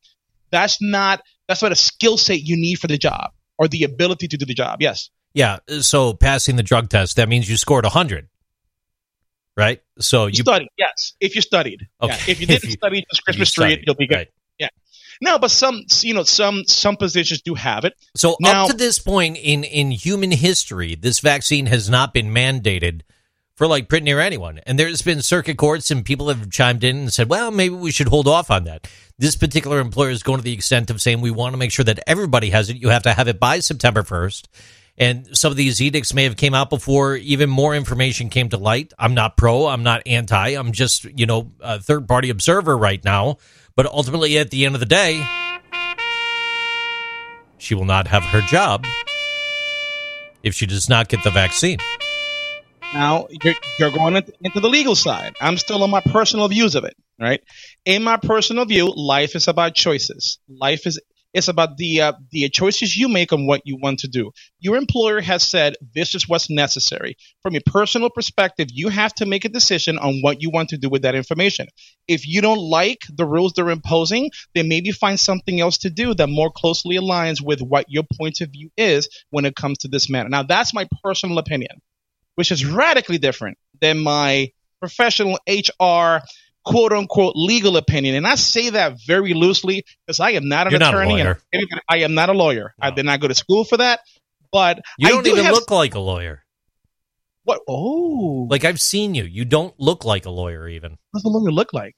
That's 0.51 0.81
not 0.81 1.21
that's 1.47 1.61
not 1.61 1.71
a 1.71 1.75
skill 1.75 2.17
set 2.17 2.41
you 2.41 2.55
need 2.57 2.75
for 2.79 2.87
the 2.87 2.97
job 2.97 3.31
or 3.57 3.67
the 3.67 3.83
ability 3.83 4.27
to 4.29 4.37
do 4.37 4.45
the 4.45 4.53
job. 4.53 4.81
Yes. 4.81 5.09
Yeah. 5.33 5.59
So 5.81 6.13
passing 6.13 6.55
the 6.55 6.63
drug 6.63 6.89
test 6.89 7.15
that 7.17 7.27
means 7.27 7.49
you 7.49 7.57
scored 7.57 7.85
hundred, 7.85 8.27
right? 9.57 9.81
So 9.99 10.25
You 10.27 10.31
you 10.37 10.43
studied, 10.43 10.69
yes. 10.77 11.13
If 11.19 11.35
you 11.35 11.41
studied, 11.41 11.87
Okay. 12.01 12.13
yeah. 12.13 12.31
If 12.31 12.39
you 12.41 12.47
didn't 12.47 12.63
you- 12.65 12.71
study 12.71 13.05
just 13.11 13.23
Christmas 13.23 13.49
you 13.57 13.63
tree, 13.63 13.71
studied, 13.73 13.83
you'll 13.87 13.95
be 13.95 14.07
good. 14.07 14.15
right. 14.15 14.27
No, 15.21 15.39
but 15.39 15.51
some, 15.51 15.83
you 16.01 16.13
know, 16.13 16.23
some 16.23 16.63
some 16.65 16.97
positions 16.97 17.41
do 17.41 17.53
have 17.55 17.85
it. 17.85 17.93
So 18.15 18.37
Now- 18.39 18.65
up 18.65 18.71
to 18.71 18.77
this 18.77 18.99
point 18.99 19.37
in 19.37 19.63
in 19.63 19.91
human 19.91 20.31
history, 20.31 20.95
this 20.95 21.19
vaccine 21.19 21.65
has 21.67 21.89
not 21.89 22.13
been 22.13 22.33
mandated 22.33 23.01
for 23.55 23.67
like 23.67 23.87
pretty 23.87 24.03
near 24.03 24.19
anyone. 24.19 24.59
And 24.65 24.77
there's 24.77 25.01
been 25.01 25.21
circuit 25.21 25.57
courts 25.57 25.89
and 25.89 26.03
people 26.03 26.27
have 26.27 26.49
chimed 26.49 26.83
in 26.83 26.97
and 26.97 27.13
said, 27.13 27.29
well, 27.29 27.51
maybe 27.51 27.73
we 27.75 27.91
should 27.91 28.09
hold 28.09 28.27
off 28.27 28.51
on 28.51 28.65
that. 28.65 28.87
This 29.17 29.35
particular 29.37 29.79
employer 29.79 30.09
is 30.09 30.23
going 30.23 30.39
to 30.39 30.43
the 30.43 30.51
extent 30.53 30.89
of 30.89 31.01
saying 31.01 31.21
we 31.21 31.31
want 31.31 31.53
to 31.53 31.57
make 31.57 31.71
sure 31.71 31.85
that 31.85 32.03
everybody 32.05 32.49
has 32.49 32.69
it. 32.69 32.77
You 32.77 32.89
have 32.89 33.03
to 33.03 33.13
have 33.13 33.29
it 33.29 33.39
by 33.39 33.59
September 33.59 34.03
1st. 34.03 34.47
And 34.97 35.37
some 35.37 35.51
of 35.51 35.57
these 35.57 35.81
edicts 35.81 36.13
may 36.13 36.23
have 36.23 36.37
came 36.37 36.53
out 36.53 36.69
before 36.69 37.15
even 37.15 37.49
more 37.49 37.75
information 37.75 38.29
came 38.29 38.49
to 38.49 38.57
light. 38.57 38.93
I'm 38.97 39.13
not 39.13 39.35
pro. 39.35 39.67
I'm 39.67 39.83
not 39.83 40.01
anti. 40.05 40.49
I'm 40.49 40.71
just, 40.71 41.03
you 41.03 41.25
know, 41.25 41.51
a 41.59 41.79
third 41.79 42.07
party 42.07 42.29
observer 42.29 42.77
right 42.77 43.03
now. 43.03 43.37
But 43.75 43.87
ultimately, 43.87 44.37
at 44.37 44.51
the 44.51 44.65
end 44.65 44.75
of 44.75 44.79
the 44.79 44.85
day, 44.85 45.25
she 47.57 47.75
will 47.75 47.85
not 47.85 48.07
have 48.07 48.23
her 48.23 48.41
job 48.41 48.85
if 50.43 50.53
she 50.53 50.65
does 50.65 50.87
not 50.87 51.09
get 51.09 51.23
the 51.23 51.31
vaccine. 51.31 51.79
Now 52.93 53.27
you're, 53.29 53.55
you're 53.77 53.91
going 53.91 54.15
into, 54.15 54.31
into 54.39 54.61
the 54.61 54.69
legal 54.69 54.95
side. 54.95 55.35
I'm 55.41 55.57
still 55.57 55.83
on 55.83 55.89
my 55.89 55.99
personal 55.99 56.47
views 56.47 56.75
of 56.75 56.85
it, 56.85 56.95
right? 57.19 57.43
In 57.83 58.03
my 58.03 58.15
personal 58.15 58.63
view, 58.63 58.93
life 58.95 59.35
is 59.35 59.49
about 59.49 59.75
choices. 59.75 60.39
Life 60.47 60.87
is 60.87 61.01
it's 61.35 61.49
about 61.49 61.75
the 61.75 62.01
uh, 62.01 62.13
the 62.31 62.47
choices 62.47 62.95
you 62.95 63.09
make 63.09 63.33
on 63.33 63.45
what 63.45 63.61
you 63.65 63.77
want 63.77 63.99
to 63.99 64.07
do. 64.07 64.31
Your 64.59 64.77
employer 64.77 65.19
has 65.19 65.43
said 65.43 65.75
this 65.93 66.15
is 66.15 66.29
what's 66.29 66.49
necessary. 66.49 67.17
From 67.43 67.55
a 67.55 67.59
personal 67.59 68.09
perspective, 68.09 68.69
you 68.71 68.87
have 68.87 69.13
to 69.15 69.25
make 69.25 69.43
a 69.43 69.49
decision 69.49 69.97
on 69.97 70.21
what 70.21 70.41
you 70.41 70.49
want 70.49 70.69
to 70.69 70.77
do 70.77 70.87
with 70.87 71.01
that 71.01 71.13
information. 71.13 71.67
If 72.07 72.25
you 72.25 72.41
don't 72.41 72.59
like 72.59 73.01
the 73.13 73.25
rules 73.25 73.51
they're 73.51 73.69
imposing, 73.69 74.31
then 74.53 74.69
maybe 74.69 74.91
find 74.91 75.19
something 75.19 75.59
else 75.59 75.79
to 75.79 75.89
do 75.89 76.13
that 76.13 76.29
more 76.29 76.51
closely 76.51 76.95
aligns 76.95 77.41
with 77.41 77.61
what 77.61 77.87
your 77.89 78.05
point 78.17 78.39
of 78.39 78.51
view 78.51 78.69
is 78.77 79.09
when 79.29 79.43
it 79.43 79.57
comes 79.57 79.79
to 79.79 79.89
this 79.89 80.09
matter. 80.09 80.29
Now, 80.29 80.43
that's 80.43 80.73
my 80.73 80.87
personal 81.03 81.37
opinion, 81.37 81.81
which 82.35 82.53
is 82.53 82.65
radically 82.65 83.17
different 83.17 83.57
than 83.81 83.99
my 83.99 84.51
professional 84.79 85.37
HR 85.49 86.23
quote 86.65 86.91
unquote 86.93 87.33
legal 87.35 87.77
opinion. 87.77 88.15
And 88.15 88.25
I 88.27 88.35
say 88.35 88.71
that 88.71 88.97
very 89.05 89.33
loosely 89.33 89.85
because 90.05 90.19
I 90.19 90.31
am 90.31 90.49
not 90.49 90.67
an 90.67 90.71
You're 90.71 90.79
not 90.79 90.93
attorney. 90.95 91.21
and 91.53 91.67
I 91.87 91.97
am 91.99 92.13
not 92.15 92.29
a 92.29 92.33
lawyer. 92.33 92.73
I 92.81 92.91
did 92.91 93.05
not 93.05 93.19
go 93.21 93.27
to 93.27 93.35
school 93.35 93.63
for 93.63 93.77
that. 93.77 93.99
But 94.51 94.81
You 94.97 95.09
don't 95.09 95.23
do 95.23 95.31
even 95.31 95.43
have 95.45 95.53
look 95.53 95.69
like 95.71 95.95
a 95.95 95.99
lawyer. 95.99 96.43
what? 97.43 97.61
Oh, 97.67 98.47
Like 98.49 98.63
I've 98.65 98.81
seen 98.81 99.13
you. 99.15 99.23
You 99.23 99.45
don't 99.45 99.73
look 99.79 100.05
like 100.05 100.25
a 100.25 100.29
lawyer 100.31 100.67
even. 100.67 100.91
what 101.11 101.19
does 101.21 101.25
a 101.25 101.29
lawyer 101.29 101.51
look 101.51 101.73
like? 101.73 101.95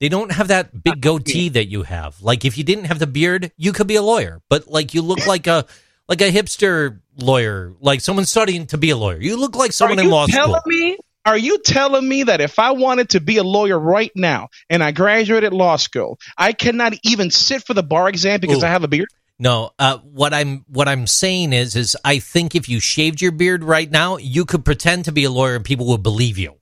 They 0.00 0.08
don't 0.08 0.32
have 0.32 0.48
that 0.48 0.82
big 0.82 1.00
goatee 1.00 1.48
that 1.50 1.66
you 1.66 1.82
have. 1.84 2.20
Like 2.22 2.44
if 2.44 2.58
you 2.58 2.64
didn't 2.64 2.86
have 2.86 2.98
the 2.98 3.06
beard, 3.06 3.52
you 3.56 3.72
could 3.72 3.86
be 3.86 3.94
a 3.96 4.02
lawyer. 4.02 4.40
But 4.48 4.66
like 4.68 4.94
you 4.94 5.02
look 5.02 5.26
like 5.26 5.46
a 5.46 5.64
like 6.08 6.20
a 6.20 6.30
hipster 6.32 6.98
lawyer, 7.16 7.74
like 7.80 8.00
someone 8.00 8.24
studying 8.24 8.66
to 8.68 8.78
be 8.78 8.90
a 8.90 8.96
lawyer. 8.96 9.20
You 9.20 9.36
look 9.36 9.54
like 9.54 9.72
someone 9.72 9.98
are 9.98 10.02
in 10.02 10.06
you 10.08 10.12
law 10.12 10.26
telling 10.26 10.60
school. 10.60 10.72
me? 10.72 10.98
Are 11.24 11.38
you 11.38 11.58
telling 11.58 12.08
me 12.08 12.24
that 12.24 12.40
if 12.40 12.58
I 12.58 12.72
wanted 12.72 13.10
to 13.10 13.20
be 13.20 13.36
a 13.36 13.44
lawyer 13.44 13.78
right 13.78 14.10
now 14.16 14.48
and 14.68 14.82
I 14.82 14.90
graduated 14.90 15.52
law 15.52 15.76
school, 15.76 16.18
I 16.36 16.52
cannot 16.52 16.94
even 17.04 17.30
sit 17.30 17.62
for 17.64 17.74
the 17.74 17.82
bar 17.84 18.08
exam 18.08 18.40
because 18.40 18.62
Ooh. 18.62 18.66
I 18.66 18.70
have 18.70 18.82
a 18.82 18.88
beard? 18.88 19.08
No, 19.38 19.70
uh, 19.78 19.98
what 19.98 20.34
I'm 20.34 20.64
what 20.68 20.88
I'm 20.88 21.06
saying 21.06 21.52
is 21.52 21.74
is 21.76 21.96
I 22.04 22.18
think 22.18 22.54
if 22.54 22.68
you 22.68 22.80
shaved 22.80 23.20
your 23.20 23.32
beard 23.32 23.62
right 23.64 23.90
now, 23.90 24.16
you 24.16 24.44
could 24.44 24.64
pretend 24.64 25.04
to 25.06 25.12
be 25.12 25.24
a 25.24 25.30
lawyer 25.30 25.54
and 25.56 25.64
people 25.64 25.86
would 25.86 26.02
believe 26.02 26.38
you. 26.38 26.54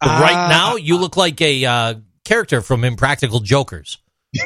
But 0.00 0.10
Ah. 0.10 0.20
right 0.20 0.48
now, 0.48 0.74
you 0.76 0.96
look 0.98 1.16
like 1.16 1.40
a 1.40 1.64
uh, 1.64 1.94
character 2.24 2.60
from 2.60 2.82
Impractical 2.84 3.38
Jokers, 3.40 3.98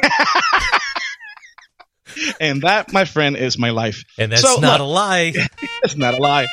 And 2.39 2.61
that, 2.63 2.91
my 2.93 3.05
friend, 3.05 3.35
is 3.37 3.57
my 3.59 3.69
life. 3.71 4.03
and 4.17 4.31
that's 4.31 4.41
So, 4.41 4.59
not 4.59 4.79
look, 4.79 4.87
a 4.87 4.91
lie. 4.91 5.33
It's 5.83 5.95
not 5.95 6.13
a 6.15 6.17
lie. 6.17 6.47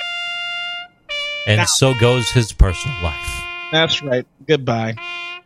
And 1.46 1.58
Now- 1.58 1.64
so 1.64 1.94
goes 1.94 2.30
his 2.30 2.52
personal 2.52 2.96
life. 3.02 3.42
That's 3.72 4.02
right. 4.02 4.26
Goodbye. 4.46 4.94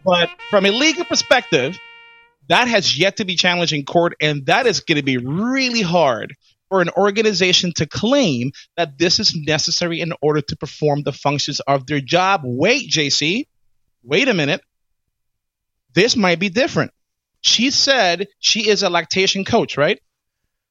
But 0.04 0.30
from 0.50 0.66
a 0.66 0.70
legal 0.70 1.04
perspective, 1.04 1.78
that 2.48 2.68
has 2.68 2.98
yet 2.98 3.16
to 3.16 3.24
be 3.24 3.36
challenged 3.36 3.72
in 3.72 3.84
court, 3.84 4.14
and 4.20 4.46
that 4.46 4.66
is 4.66 4.80
going 4.80 4.96
to 4.96 5.02
be 5.02 5.16
really 5.18 5.82
hard 5.82 6.34
for 6.68 6.80
an 6.82 6.90
organization 6.90 7.72
to 7.76 7.86
claim 7.86 8.52
that 8.76 8.98
this 8.98 9.18
is 9.18 9.34
necessary 9.34 10.00
in 10.00 10.12
order 10.20 10.40
to 10.42 10.56
perform 10.56 11.02
the 11.02 11.12
functions 11.12 11.60
of 11.60 11.86
their 11.86 12.00
job. 12.00 12.42
Wait, 12.44 12.90
JC. 12.90 13.46
Wait 14.02 14.28
a 14.28 14.34
minute. 14.34 14.60
This 15.94 16.16
might 16.16 16.38
be 16.38 16.48
different. 16.48 16.92
She 17.40 17.70
said 17.70 18.28
she 18.38 18.68
is 18.68 18.82
a 18.82 18.90
lactation 18.90 19.44
coach, 19.44 19.76
right? 19.76 20.00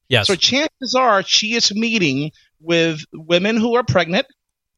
Yes. 0.10 0.28
So 0.28 0.36
chances 0.36 0.96
are 0.96 1.24
she 1.24 1.54
is 1.54 1.74
meeting 1.74 2.32
with 2.60 3.02
women 3.14 3.58
who 3.58 3.76
are 3.76 3.84
pregnant 3.84 4.26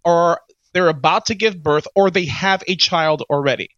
or 0.04 0.40
they're 0.74 0.90
about 0.90 1.28
to 1.28 1.36
give 1.36 1.62
birth 1.62 1.88
or 1.96 2.12
they 2.12 2.26
have 2.26 2.64
a 2.68 2.76
child 2.76 3.24
already. 3.30 3.70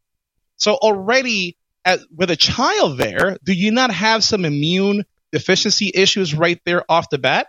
So 0.57 0.75
already 0.75 1.57
at, 1.86 1.99
with 2.15 2.29
a 2.31 2.36
child 2.36 2.97
there, 2.97 3.38
do 3.43 3.53
you 3.53 3.71
not 3.71 3.91
have 3.91 4.23
some 4.23 4.45
immune 4.45 5.03
deficiency 5.31 5.91
issues 5.93 6.36
right 6.36 6.60
there 6.65 6.84
off 6.89 7.10
the 7.10 7.17
bat? 7.17 7.47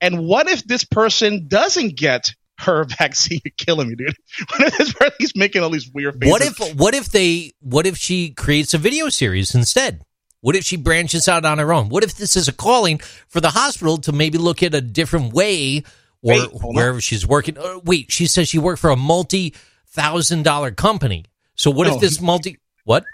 And 0.00 0.26
what 0.26 0.48
if 0.48 0.64
this 0.64 0.84
person 0.84 1.46
doesn't 1.48 1.96
get 1.96 2.32
her 2.58 2.84
vaccine? 2.98 3.40
You're 3.44 3.52
killing 3.56 3.88
me, 3.88 3.96
dude. 3.96 4.14
What 4.50 4.68
if 4.68 4.78
this 4.78 4.92
person 4.92 5.16
is 5.20 5.36
making 5.36 5.62
all 5.62 5.70
these 5.70 5.90
weird 5.90 6.20
faces? 6.20 6.30
What 6.30 6.42
if 6.42 6.76
what 6.76 6.94
if 6.94 7.06
they 7.06 7.52
what 7.60 7.86
if 7.86 7.96
she 7.96 8.30
creates 8.30 8.74
a 8.74 8.78
video 8.78 9.08
series 9.08 9.54
instead? 9.54 10.04
What 10.40 10.56
if 10.56 10.64
she 10.64 10.76
branches 10.76 11.26
out 11.26 11.46
on 11.46 11.56
her 11.56 11.72
own? 11.72 11.88
What 11.88 12.04
if 12.04 12.16
this 12.16 12.36
is 12.36 12.48
a 12.48 12.52
calling 12.52 12.98
for 13.28 13.40
the 13.40 13.50
hospital 13.50 13.96
to 13.98 14.12
maybe 14.12 14.36
look 14.36 14.62
at 14.62 14.74
a 14.74 14.82
different 14.82 15.32
way 15.32 15.84
or 16.24 16.32
Wait, 16.34 16.48
wherever 16.62 17.00
she's 17.00 17.26
working? 17.26 17.58
Uh, 17.58 17.78
wait, 17.84 18.10
she 18.10 18.26
says 18.26 18.48
she 18.48 18.58
worked 18.58 18.80
for 18.80 18.90
a 18.90 18.96
multi 18.96 19.54
thousand 19.88 20.42
dollar 20.42 20.70
company. 20.72 21.24
So 21.54 21.70
what 21.70 21.86
No. 21.86 21.94
if 21.94 22.00
this 22.00 22.20
multi 22.20 22.58
what? 22.84 23.04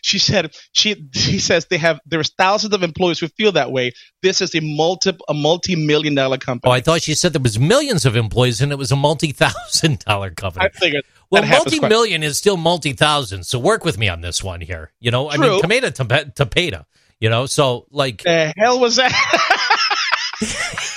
she 0.00 0.20
said 0.20 0.54
she 0.70 1.08
she 1.12 1.40
says 1.40 1.66
they 1.66 1.76
have 1.78 1.98
there's 2.06 2.30
thousands 2.38 2.72
of 2.72 2.84
employees 2.84 3.18
who 3.18 3.26
feel 3.28 3.50
that 3.52 3.72
way. 3.72 3.92
This 4.22 4.40
is 4.40 4.54
a 4.54 4.60
multi 4.60 5.10
a 5.28 5.34
multi 5.34 5.74
million 5.74 6.14
dollar 6.14 6.38
company. 6.38 6.70
Oh. 6.70 6.74
I 6.74 6.80
thought 6.80 7.02
she 7.02 7.14
said 7.14 7.32
there 7.32 7.42
was 7.42 7.58
millions 7.58 8.06
of 8.06 8.14
employees 8.14 8.60
and 8.60 8.70
it 8.70 8.78
was 8.78 8.92
a 8.92 8.96
multi 8.96 9.32
thousand 9.32 9.98
dollar 10.06 10.30
company. 10.30 10.66
I 10.66 10.68
figured. 10.70 11.02
Well, 11.30 11.44
multi 11.44 11.80
million 11.80 12.22
is 12.22 12.38
still 12.38 12.56
multi 12.56 12.92
thousand, 12.92 13.44
so 13.44 13.58
work 13.58 13.84
with 13.84 13.98
me 13.98 14.08
on 14.08 14.20
this 14.20 14.42
one 14.42 14.60
here. 14.60 14.92
You 15.00 15.10
know, 15.10 15.28
I 15.28 15.36
mean, 15.36 15.50
True. 15.50 15.60
tomato 15.60 15.90
to 15.90 16.32
tomato. 16.34 16.86
You 17.20 17.28
know, 17.30 17.46
so 17.46 17.86
like 17.90 18.22
The 18.22 18.54
hell 18.56 18.78
was 18.78 18.96
that? 18.96 19.12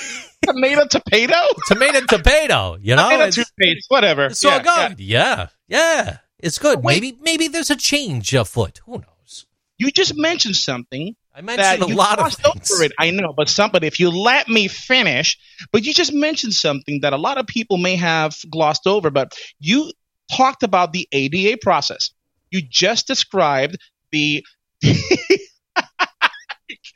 Tomato, 0.42 0.86
tomato, 0.86 1.34
tomato 1.68 2.00
tomato. 2.06 2.78
You 2.80 2.96
know, 2.96 3.08
tomato 3.10 3.30
toothpaste, 3.30 3.86
whatever. 3.88 4.26
it's 4.26 4.44
all 4.44 4.52
Yeah, 4.52 4.88
good. 4.88 5.00
Yeah. 5.00 5.46
yeah, 5.68 6.18
it's 6.38 6.58
good. 6.58 6.82
Wait. 6.82 7.00
Maybe 7.00 7.18
maybe 7.22 7.48
there's 7.48 7.70
a 7.70 7.76
change 7.76 8.34
afoot. 8.34 8.80
Who 8.86 8.98
knows? 8.98 9.46
You 9.78 9.90
just 9.90 10.16
mentioned 10.16 10.56
something 10.56 11.14
I 11.34 11.40
mentioned 11.40 11.82
a 11.82 11.94
lot 11.94 12.18
of 12.18 12.32
things. 12.34 12.70
over 12.72 12.82
it. 12.84 12.92
I 12.98 13.10
know, 13.10 13.32
but 13.34 13.48
somebody, 13.48 13.86
if 13.86 13.98
you 13.98 14.10
let 14.10 14.48
me 14.48 14.68
finish, 14.68 15.38
but 15.72 15.82
you 15.84 15.94
just 15.94 16.12
mentioned 16.12 16.54
something 16.54 17.00
that 17.00 17.12
a 17.12 17.16
lot 17.16 17.38
of 17.38 17.46
people 17.46 17.78
may 17.78 17.96
have 17.96 18.36
glossed 18.50 18.86
over. 18.86 19.10
But 19.10 19.32
you 19.58 19.90
talked 20.36 20.62
about 20.62 20.92
the 20.92 21.08
ADA 21.12 21.58
process. 21.62 22.10
You 22.50 22.60
just 22.62 23.06
described 23.06 23.78
the. 24.10 24.44
You're 24.82 24.96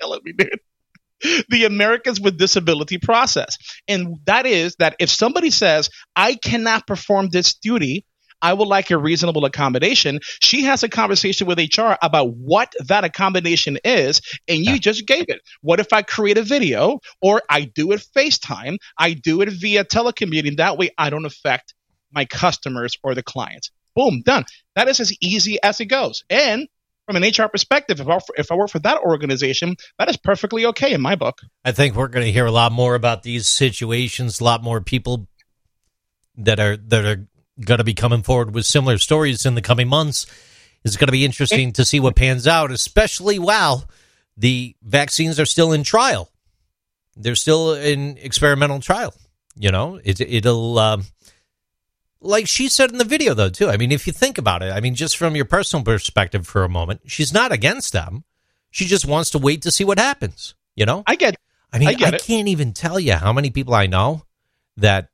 killing 0.01 0.21
me, 0.25 0.33
dude. 0.33 0.61
The 1.49 1.65
Americans 1.65 2.21
with 2.21 2.39
Disability 2.39 2.99
process. 2.99 3.57
And 3.89 4.17
that 4.27 4.47
is 4.47 4.77
that 4.79 4.97
if 4.99 5.11
somebody 5.11 5.51
says, 5.51 5.91
I 6.15 6.35
cannot 6.35 6.87
perform 6.87 7.29
this 7.29 7.55
duty, 7.55 8.05
I 8.43 8.53
would 8.53 8.69
like 8.69 8.91
a 8.91 8.99
reasonable 8.99 9.45
accommodation. 9.45 10.21
She 10.41 10.65
has 10.65 10.83
a 10.83 10.89
conversation 10.89 11.47
with 11.47 11.59
HR 11.59 11.95
about 12.03 12.35
what 12.35 12.73
that 12.87 13.05
accommodation 13.05 13.79
is, 13.83 14.21
and 14.47 14.59
you 14.59 14.79
just 14.79 15.07
gave 15.07 15.25
it. 15.29 15.41
What 15.63 15.81
if 15.81 15.93
I 15.93 16.03
create 16.03 16.39
a 16.39 16.43
video 16.43 17.01
or 17.23 17.43
I 17.49 17.63
do 17.63 17.93
it 17.93 18.07
FaceTime? 18.15 18.77
I 18.99 19.15
do 19.15 19.41
it 19.41 19.49
via 19.49 19.85
telecommuting. 19.85 20.59
That 20.59 20.77
way 20.77 20.91
I 20.99 21.11
don't 21.11 21.25
affect 21.25 21.75
my 22.13 22.25
customers 22.27 22.99
or 23.03 23.15
the 23.15 23.23
clients. 23.23 23.71
Boom, 23.95 24.23
done. 24.23 24.45
That 24.75 24.89
is 24.89 25.01
as 25.01 25.13
easy 25.23 25.59
as 25.63 25.81
it 25.81 25.87
goes. 25.87 26.23
And 26.29 26.69
from 27.07 27.17
an 27.17 27.23
HR 27.23 27.49
perspective, 27.49 28.01
if 28.01 28.09
I, 28.09 28.19
if 28.37 28.51
I 28.51 28.57
work 28.57 28.71
for 28.71 28.81
that 28.81 29.01
organization, 29.01 29.77
that 29.99 30.09
is 30.09 30.17
perfectly 30.17 30.67
okay 30.67 30.93
in 30.93 31.01
my 31.01 31.15
book. 31.15 31.41
I 31.65 31.73
think 31.73 31.95
we're 31.95 32.09
going 32.09 32.27
to 32.27 32.33
hear 32.33 32.47
a 32.47 32.53
lot 32.53 32.73
more 32.73 32.95
about 32.95 33.23
these 33.23 33.47
situations. 33.47 34.41
A 34.41 34.45
lot 34.45 34.63
more 34.63 34.81
people 34.81 35.29
that 36.37 36.59
are 36.59 36.77
that 36.77 37.05
are 37.05 37.29
going 37.65 37.79
to 37.79 37.85
be 37.85 37.95
coming 37.95 38.23
forward 38.23 38.55
with 38.55 38.67
similar 38.67 38.99
stories 38.99 39.47
in 39.47 39.55
the 39.55 39.63
coming 39.63 39.89
months. 39.89 40.27
It's 40.85 40.97
going 40.97 41.09
to 41.09 41.13
be 41.13 41.25
interesting 41.25 41.73
to 41.75 41.85
see 41.85 42.01
what 42.01 42.17
pans 42.17 42.47
out, 42.47 42.71
especially 42.71 43.39
while 43.39 43.89
the 44.37 44.77
vaccines 44.83 45.41
are 45.41 45.47
still 45.47 45.73
in 45.73 45.83
trial. 45.83 46.31
They're 47.17 47.35
still 47.35 47.75
in 47.75 48.19
experimental 48.19 48.81
trial. 48.81 49.15
You 49.57 49.71
know, 49.71 50.01
it, 50.03 50.21
it'll. 50.21 50.79
Um, 50.79 51.05
like 52.27 52.47
she 52.49 52.69
said 52.69 52.91
in 52.91 52.99
the 52.99 53.05
video, 53.05 53.35
though, 53.35 53.49
too. 53.49 53.69
I 53.69 53.77
mean, 53.77 53.93
if 53.93 54.07
you 54.07 54.13
think 54.13 54.39
about 54.39 54.63
it, 54.63 54.73
I 54.73 54.81
mean, 54.81 54.95
just 54.95 55.17
from 55.17 55.37
your 55.37 55.45
personal 55.45 55.85
perspective 55.85 56.47
for 56.47 56.65
a 56.65 56.69
moment, 56.69 57.03
she's 57.07 57.33
not 57.33 57.53
against 57.53 57.93
them. 57.93 58.25
She 58.71 58.85
just 58.85 59.07
wants 59.07 59.31
to 59.31 59.39
wait 59.39 59.63
to 59.63 59.71
see 59.71 59.85
what 59.85 59.99
happens. 59.99 60.55
You 60.75 60.85
know, 60.85 61.03
I 61.07 61.17
get 61.17 61.37
I 61.73 61.79
mean, 61.79 61.89
I 61.89 62.09
I, 62.09 62.19
can't 62.19 62.49
even 62.49 62.73
tell 62.73 63.01
you 63.01 63.15
how 63.15 63.33
many 63.33 63.51
people 63.51 63.75
I 63.75 63.87
know 63.87 64.25
that 64.77 65.09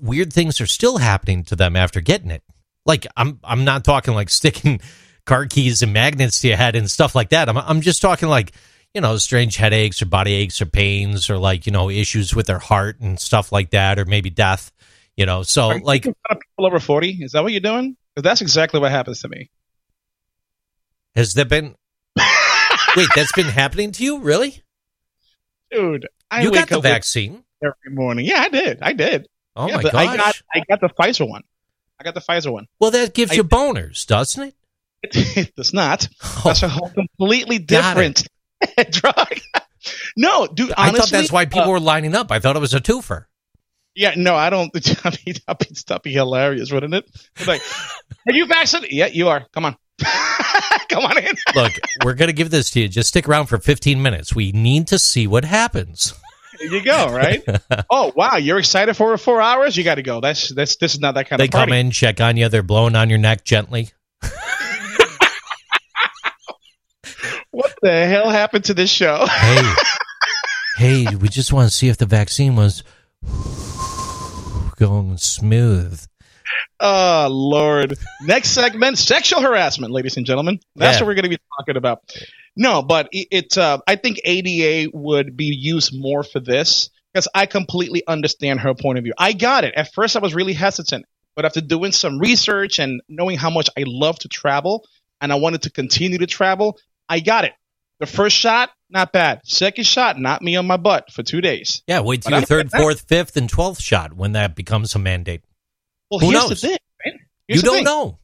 weird 0.00 0.32
things 0.32 0.60
are 0.60 0.66
still 0.66 0.98
happening 0.98 1.44
to 1.44 1.56
them 1.56 1.76
after 1.76 2.00
getting 2.00 2.30
it. 2.30 2.42
Like 2.84 3.06
I'm 3.16 3.40
I'm 3.42 3.64
not 3.64 3.84
talking 3.84 4.14
like 4.14 4.30
sticking 4.30 4.80
car 5.26 5.46
keys 5.46 5.82
and 5.82 5.92
magnets 5.92 6.40
to 6.40 6.48
your 6.48 6.56
head 6.56 6.76
and 6.76 6.90
stuff 6.90 7.14
like 7.14 7.30
that. 7.30 7.48
I'm 7.48 7.58
I'm 7.58 7.80
just 7.80 8.02
talking 8.02 8.28
like 8.28 8.52
you 8.94 9.00
know 9.00 9.16
strange 9.16 9.56
headaches 9.56 10.00
or 10.02 10.06
body 10.06 10.34
aches 10.34 10.62
or 10.62 10.66
pains 10.66 11.28
or 11.30 11.38
like 11.38 11.66
you 11.66 11.72
know 11.72 11.90
issues 11.90 12.34
with 12.34 12.46
their 12.46 12.58
heart 12.58 13.00
and 13.00 13.18
stuff 13.18 13.50
like 13.50 13.70
that 13.70 13.98
or 13.98 14.04
maybe 14.04 14.30
death. 14.30 14.70
You 15.16 15.24
know, 15.26 15.42
so 15.42 15.68
Are 15.68 15.80
like 15.80 16.02
people 16.02 16.14
over 16.58 16.78
40? 16.78 17.22
Is 17.22 17.32
that 17.32 17.42
what 17.42 17.52
you're 17.52 17.60
doing? 17.60 17.96
Because 18.14 18.22
that's 18.24 18.40
exactly 18.42 18.80
what 18.80 18.90
happens 18.90 19.20
to 19.22 19.28
me. 19.28 19.50
has 21.14 21.34
that 21.34 21.48
been? 21.48 21.74
Wait, 22.96 23.08
that's 23.14 23.32
been 23.32 23.46
happening 23.46 23.92
to 23.92 24.04
you, 24.04 24.18
really? 24.20 24.62
Dude, 25.70 26.06
I 26.30 26.42
you 26.42 26.52
got 26.52 26.68
the 26.68 26.80
vaccine. 26.80 27.44
every 27.62 27.94
morning. 27.94 28.26
Yeah, 28.26 28.40
I 28.40 28.48
did. 28.48 28.78
I 28.82 28.92
did. 28.92 29.26
Oh 29.54 29.68
Yeah, 29.68 29.76
my 29.76 29.82
gosh. 29.82 29.94
I 29.94 30.16
got 30.16 30.42
I 30.54 30.60
got 30.68 30.80
the 30.80 30.88
Pfizer 30.88 31.28
one. 31.28 31.42
I 31.98 32.04
got 32.04 32.14
the 32.14 32.20
Pfizer 32.20 32.52
one. 32.52 32.66
well, 32.78 32.90
that 32.90 33.14
gives 33.14 33.32
I- 33.32 33.36
you 33.36 33.44
boners, 33.44 34.06
doesn't 34.06 34.42
it? 34.42 34.54
It 35.36 35.54
does 35.56 35.72
not. 35.72 36.08
Oh, 36.22 36.42
That's 36.46 36.62
a 36.62 36.68
whole 36.68 36.90
completely 36.90 37.58
different 37.58 38.26
drug. 38.90 39.38
no, 40.16 40.46
dude. 40.46 40.72
I 40.76 40.90
thought 40.90 41.08
that's 41.10 41.30
why 41.32 41.44
people 41.46 41.62
uh, 41.62 41.70
were 41.72 41.80
lining 41.80 42.14
up. 42.14 42.30
I 42.32 42.38
thought 42.38 42.56
it 42.56 42.60
was 42.60 42.74
a 42.74 42.80
twofer. 42.80 43.26
Yeah, 43.96 44.12
no, 44.16 44.36
I 44.36 44.50
don't. 44.50 44.70
I 45.04 45.10
mean, 45.26 45.36
that'd 45.46 45.68
be, 45.68 45.74
that'd 45.86 46.02
be 46.02 46.12
hilarious, 46.12 46.70
wouldn't 46.70 46.94
it? 46.94 47.08
It's 47.36 47.48
like, 47.48 47.62
are 48.28 48.32
you 48.32 48.46
vaccinated? 48.46 48.94
Yeah, 48.94 49.06
you 49.06 49.28
are. 49.28 49.46
Come 49.52 49.64
on, 49.64 49.76
come 50.88 51.04
on 51.04 51.18
in. 51.18 51.34
Look, 51.54 51.72
we're 52.04 52.14
going 52.14 52.28
to 52.28 52.34
give 52.34 52.50
this 52.50 52.70
to 52.72 52.80
you. 52.80 52.88
Just 52.88 53.08
stick 53.08 53.28
around 53.28 53.46
for 53.46 53.58
15 53.58 54.00
minutes. 54.00 54.34
We 54.34 54.52
need 54.52 54.86
to 54.88 54.98
see 54.98 55.26
what 55.26 55.44
happens. 55.44 56.14
There 56.58 56.68
you 56.68 56.84
go. 56.84 57.12
Right. 57.12 57.44
oh 57.90 58.12
wow, 58.14 58.36
you're 58.36 58.58
excited 58.58 58.94
for 58.94 59.16
four 59.18 59.40
hours? 59.40 59.76
You 59.76 59.84
got 59.84 59.96
to 59.96 60.02
go. 60.02 60.20
That's 60.20 60.54
that's 60.54 60.76
this 60.76 60.94
is 60.94 61.00
not 61.00 61.14
that 61.14 61.28
kind 61.28 61.40
They 61.40 61.46
of 61.46 61.50
They 61.50 61.58
come 61.58 61.72
in, 61.72 61.90
check 61.90 62.20
on 62.20 62.36
you. 62.36 62.48
They're 62.48 62.62
blowing 62.62 62.96
on 62.96 63.10
your 63.10 63.18
neck 63.18 63.44
gently. 63.44 63.90
What 67.50 67.74
the 67.80 68.06
hell 68.06 68.28
happened 68.28 68.66
to 68.66 68.74
this 68.74 68.90
show? 68.90 69.24
Hey, 69.26 69.74
hey, 70.76 71.16
we 71.16 71.28
just 71.30 71.54
want 71.54 71.70
to 71.70 71.74
see 71.74 71.88
if 71.88 71.96
the 71.96 72.04
vaccine 72.04 72.54
was 72.54 72.82
going 74.76 75.16
smooth. 75.18 76.04
Oh 76.78 77.28
Lord. 77.30 77.98
Next 78.22 78.50
segment: 78.50 78.98
sexual 79.12 79.40
harassment, 79.40 79.92
ladies 79.92 80.16
and 80.16 80.26
gentlemen. 80.26 80.60
That's 80.76 80.96
Yeah. 80.96 81.02
what 81.02 81.08
we're 81.08 81.14
going 81.14 81.24
to 81.24 81.28
be 81.30 81.38
talking 81.58 81.76
about. 81.76 82.02
No, 82.56 82.82
but 82.82 83.08
it. 83.12 83.56
uh, 83.58 83.78
I 83.86 83.96
think 83.96 84.20
ADA 84.24 84.90
would 84.92 85.36
be 85.36 85.46
used 85.46 85.92
more 85.98 86.22
for 86.22 86.40
this 86.40 86.90
because 87.12 87.28
I 87.34 87.46
completely 87.46 88.02
understand 88.06 88.60
her 88.60 88.74
point 88.74 88.98
of 88.98 89.04
view. 89.04 89.12
I 89.18 89.32
got 89.32 89.64
it. 89.64 89.74
At 89.74 89.92
first, 89.92 90.16
I 90.16 90.20
was 90.20 90.34
really 90.34 90.52
hesitant, 90.54 91.04
but 91.34 91.44
after 91.44 91.60
doing 91.60 91.92
some 91.92 92.18
research 92.18 92.78
and 92.78 93.00
knowing 93.08 93.36
how 93.36 93.50
much 93.50 93.68
I 93.76 93.84
love 93.86 94.18
to 94.20 94.28
travel 94.28 94.86
and 95.20 95.32
I 95.32 95.36
wanted 95.36 95.62
to 95.62 95.70
continue 95.70 96.18
to 96.18 96.26
travel, 96.26 96.78
I 97.08 97.20
got 97.20 97.44
it. 97.44 97.52
The 97.98 98.06
first 98.06 98.36
shot, 98.36 98.70
not 98.90 99.12
bad. 99.12 99.40
Second 99.44 99.84
shot, 99.84 100.18
not 100.18 100.42
me 100.42 100.56
on 100.56 100.66
my 100.66 100.76
butt 100.76 101.10
for 101.12 101.22
two 101.22 101.40
days. 101.40 101.82
Yeah, 101.86 102.00
wait 102.00 102.22
till 102.22 102.30
But 102.32 102.38
your 102.40 102.46
third, 102.46 102.70
fourth, 102.70 103.00
fifth, 103.08 103.36
and 103.36 103.48
twelfth 103.48 103.80
shot 103.80 104.12
when 104.14 104.32
that 104.32 104.54
becomes 104.54 104.94
a 104.94 104.98
mandate. 104.98 105.42
Well, 106.10 106.20
Who 106.20 106.30
here's 106.30 106.40
knows? 106.48 106.48
the 106.60 106.68
thing, 106.68 106.78
right? 107.04 107.14
You 107.14 107.20
Here's 107.48 107.62
the 107.62 107.66
don't 107.68 107.74
thing. 107.76 107.84
know. 107.84 108.18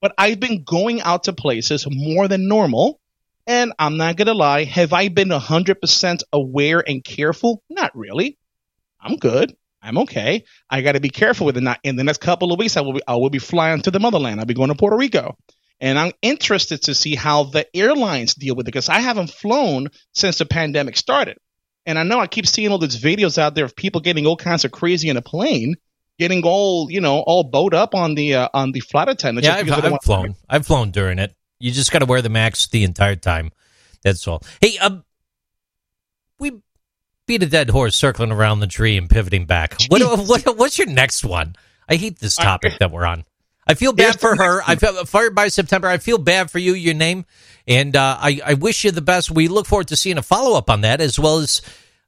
but 0.00 0.14
I've 0.18 0.40
been 0.40 0.64
going 0.64 1.00
out 1.00 1.24
to 1.24 1.32
places 1.32 1.86
more 1.90 2.28
than 2.28 2.48
normal. 2.48 3.00
And 3.46 3.72
I'm 3.78 3.96
not 3.96 4.16
going 4.16 4.26
to 4.26 4.34
lie, 4.34 4.64
have 4.64 4.92
I 4.92 5.08
been 5.08 5.30
100% 5.30 6.22
aware 6.34 6.84
and 6.86 7.02
careful? 7.02 7.62
Not 7.70 7.96
really. 7.96 8.36
I'm 9.00 9.16
good. 9.16 9.56
I'm 9.80 9.96
okay. 9.98 10.44
I 10.68 10.82
got 10.82 10.92
to 10.92 11.00
be 11.00 11.08
careful 11.08 11.46
with 11.46 11.56
it. 11.56 11.62
Not 11.62 11.78
in 11.82 11.96
the 11.96 12.04
next 12.04 12.20
couple 12.20 12.52
of 12.52 12.58
weeks, 12.58 12.76
I 12.76 12.82
will 12.82 12.92
be, 12.94 13.00
I 13.08 13.14
will 13.16 13.30
be 13.30 13.38
flying 13.38 13.80
to 13.82 13.90
the 13.90 14.00
motherland. 14.00 14.38
I'll 14.38 14.44
be 14.44 14.52
going 14.52 14.68
to 14.68 14.74
Puerto 14.74 14.96
Rico. 14.98 15.38
And 15.80 15.98
I'm 15.98 16.12
interested 16.22 16.82
to 16.82 16.94
see 16.94 17.14
how 17.14 17.44
the 17.44 17.66
airlines 17.74 18.34
deal 18.34 18.56
with 18.56 18.64
it 18.66 18.72
because 18.72 18.88
I 18.88 18.98
haven't 18.98 19.30
flown 19.30 19.88
since 20.12 20.38
the 20.38 20.46
pandemic 20.46 20.96
started. 20.96 21.38
And 21.86 21.98
I 21.98 22.02
know 22.02 22.20
I 22.20 22.26
keep 22.26 22.46
seeing 22.46 22.70
all 22.70 22.78
these 22.78 23.00
videos 23.00 23.38
out 23.38 23.54
there 23.54 23.64
of 23.64 23.76
people 23.76 24.00
getting 24.00 24.26
all 24.26 24.36
kinds 24.36 24.64
of 24.64 24.72
crazy 24.72 25.08
in 25.08 25.16
a 25.16 25.22
plane, 25.22 25.76
getting 26.18 26.42
all, 26.42 26.90
you 26.90 27.00
know, 27.00 27.20
all 27.20 27.44
bowed 27.44 27.74
up 27.74 27.94
on 27.94 28.14
the 28.14 28.34
uh, 28.34 28.48
on 28.52 28.72
the 28.72 28.80
flight 28.80 29.08
attendant. 29.08 29.46
Yeah, 29.46 29.54
I've, 29.54 29.64
because 29.64 29.82
they 29.82 29.88
don't 29.88 29.94
I've 29.94 30.04
flown. 30.04 30.34
I've 30.48 30.66
flown 30.66 30.90
during 30.90 31.18
it. 31.18 31.34
You 31.60 31.70
just 31.70 31.90
got 31.92 32.00
to 32.00 32.06
wear 32.06 32.22
the 32.22 32.28
mask 32.28 32.70
the 32.70 32.84
entire 32.84 33.16
time. 33.16 33.52
That's 34.02 34.26
all. 34.28 34.42
Hey, 34.60 34.78
um, 34.78 35.04
we 36.38 36.60
beat 37.26 37.42
a 37.42 37.46
dead 37.46 37.70
horse 37.70 37.96
circling 37.96 38.32
around 38.32 38.60
the 38.60 38.66
tree 38.66 38.96
and 38.96 39.08
pivoting 39.08 39.46
back. 39.46 39.76
What, 39.88 40.02
what 40.28 40.58
what's 40.58 40.78
your 40.78 40.88
next 40.88 41.24
one? 41.24 41.56
I 41.88 41.96
hate 41.96 42.18
this 42.18 42.36
topic 42.36 42.74
that 42.80 42.90
we're 42.90 43.06
on. 43.06 43.24
I 43.68 43.74
feel 43.74 43.92
bad 43.92 44.04
Here's 44.04 44.16
for 44.16 44.34
her. 44.34 44.62
I 44.66 44.76
feel 44.76 45.04
fired 45.04 45.34
by 45.34 45.48
September. 45.48 45.88
I 45.88 45.98
feel 45.98 46.18
bad 46.18 46.50
for 46.50 46.58
you, 46.58 46.72
your 46.72 46.94
name, 46.94 47.26
and 47.66 47.94
uh, 47.94 48.16
I 48.18 48.40
I 48.44 48.54
wish 48.54 48.84
you 48.84 48.90
the 48.90 49.02
best. 49.02 49.30
We 49.30 49.48
look 49.48 49.66
forward 49.66 49.88
to 49.88 49.96
seeing 49.96 50.16
a 50.16 50.22
follow 50.22 50.56
up 50.56 50.70
on 50.70 50.80
that 50.82 51.00
as 51.00 51.18
well 51.18 51.38
as. 51.38 51.60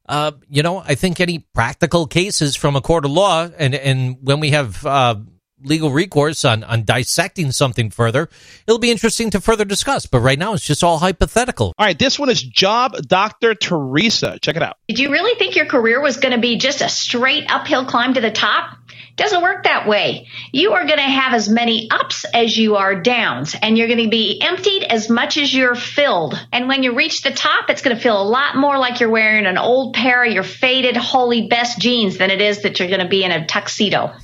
Uh, 0.08 0.32
you 0.48 0.60
know, 0.64 0.78
I 0.78 0.96
think 0.96 1.20
any 1.20 1.38
practical 1.54 2.04
cases 2.04 2.56
from 2.56 2.74
a 2.74 2.80
court 2.80 3.04
of 3.04 3.12
law, 3.12 3.48
and 3.56 3.76
and 3.76 4.16
when 4.20 4.40
we 4.40 4.50
have 4.50 4.84
uh, 4.84 5.14
legal 5.62 5.90
recourse 5.90 6.44
on 6.44 6.64
on 6.64 6.82
dissecting 6.82 7.52
something 7.52 7.90
further, 7.90 8.28
it'll 8.66 8.80
be 8.80 8.90
interesting 8.90 9.30
to 9.30 9.40
further 9.40 9.64
discuss. 9.64 10.06
But 10.06 10.20
right 10.20 10.38
now, 10.38 10.54
it's 10.54 10.64
just 10.64 10.82
all 10.82 10.98
hypothetical. 10.98 11.74
All 11.78 11.86
right, 11.86 11.98
this 11.98 12.18
one 12.18 12.28
is 12.28 12.42
Job 12.42 12.96
Dr. 13.06 13.54
Teresa. 13.54 14.38
Check 14.40 14.56
it 14.56 14.62
out. 14.62 14.78
Did 14.88 14.98
you 14.98 15.10
really 15.12 15.38
think 15.38 15.54
your 15.54 15.66
career 15.66 16.00
was 16.00 16.16
going 16.16 16.34
to 16.34 16.40
be 16.40 16.58
just 16.58 16.80
a 16.80 16.88
straight 16.88 17.44
uphill 17.48 17.84
climb 17.84 18.14
to 18.14 18.20
the 18.20 18.32
top? 18.32 18.78
Doesn't 19.20 19.42
work 19.42 19.64
that 19.64 19.86
way. 19.86 20.28
You 20.50 20.72
are 20.72 20.86
going 20.86 20.96
to 20.96 21.02
have 21.02 21.34
as 21.34 21.46
many 21.46 21.90
ups 21.90 22.24
as 22.32 22.56
you 22.56 22.76
are 22.76 22.98
downs, 23.02 23.54
and 23.60 23.76
you're 23.76 23.86
going 23.86 24.02
to 24.02 24.08
be 24.08 24.40
emptied 24.40 24.82
as 24.82 25.10
much 25.10 25.36
as 25.36 25.52
you're 25.52 25.74
filled. 25.74 26.42
And 26.54 26.68
when 26.68 26.82
you 26.82 26.96
reach 26.96 27.20
the 27.20 27.30
top, 27.30 27.68
it's 27.68 27.82
going 27.82 27.94
to 27.94 28.02
feel 28.02 28.18
a 28.18 28.24
lot 28.24 28.56
more 28.56 28.78
like 28.78 28.98
you're 28.98 29.10
wearing 29.10 29.44
an 29.44 29.58
old 29.58 29.92
pair 29.92 30.24
of 30.24 30.32
your 30.32 30.42
faded, 30.42 30.96
holy 30.96 31.48
best 31.48 31.78
jeans 31.78 32.16
than 32.16 32.30
it 32.30 32.40
is 32.40 32.62
that 32.62 32.78
you're 32.78 32.88
going 32.88 33.02
to 33.02 33.08
be 33.08 33.22
in 33.22 33.30
a 33.30 33.46
tuxedo. 33.46 34.14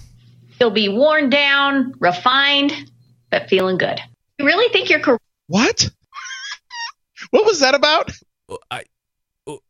You'll 0.59 0.71
be 0.71 0.89
worn 0.89 1.29
down, 1.29 1.93
refined, 2.01 2.73
but 3.31 3.51
feeling 3.51 3.77
good. 3.77 4.01
You 4.39 4.47
really 4.47 4.73
think 4.73 4.89
your 4.89 5.01
career 5.01 5.19
What? 5.47 5.91
what 7.33 7.45
was 7.45 7.61
that 7.61 7.75
about? 7.75 8.13
I, 8.71 8.85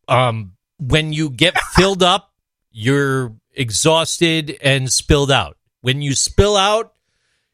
um, 0.06 0.52
when 0.78 1.12
you 1.12 1.30
get 1.30 1.58
filled 1.58 2.04
up, 2.04 2.30
you're 2.70 3.34
exhausted 3.56 4.58
and 4.62 4.92
spilled 4.92 5.30
out. 5.30 5.56
When 5.80 6.02
you 6.02 6.14
spill 6.14 6.56
out, 6.56 6.92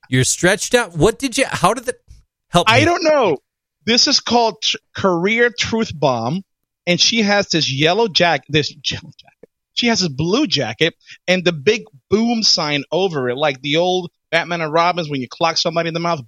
you're 0.08 0.24
stretched 0.24 0.74
out. 0.74 0.96
What 0.96 1.18
did 1.18 1.38
you? 1.38 1.46
How 1.48 1.74
did 1.74 1.86
that 1.86 2.00
help? 2.48 2.68
I 2.68 2.80
me? 2.80 2.84
don't 2.84 3.04
know. 3.04 3.38
This 3.84 4.06
is 4.06 4.20
called 4.20 4.62
tr- 4.62 4.76
Career 4.94 5.50
Truth 5.56 5.92
Bomb, 5.98 6.44
and 6.86 7.00
she 7.00 7.22
has 7.22 7.48
this 7.48 7.70
yellow 7.72 8.08
jacket, 8.08 8.46
this 8.48 8.70
yellow 8.90 9.10
jacket. 9.16 9.48
She 9.74 9.86
has 9.86 10.00
this 10.00 10.08
blue 10.08 10.46
jacket 10.46 10.94
and 11.26 11.44
the 11.44 11.52
big 11.52 11.84
boom 12.10 12.42
sign 12.42 12.84
over 12.92 13.30
it, 13.30 13.36
like 13.36 13.62
the 13.62 13.78
old 13.78 14.10
Batman 14.30 14.60
and 14.60 14.72
Robins 14.72 15.08
when 15.08 15.20
you 15.20 15.28
clock 15.28 15.56
somebody 15.56 15.88
in 15.88 15.94
the 15.94 16.00
mouth, 16.00 16.20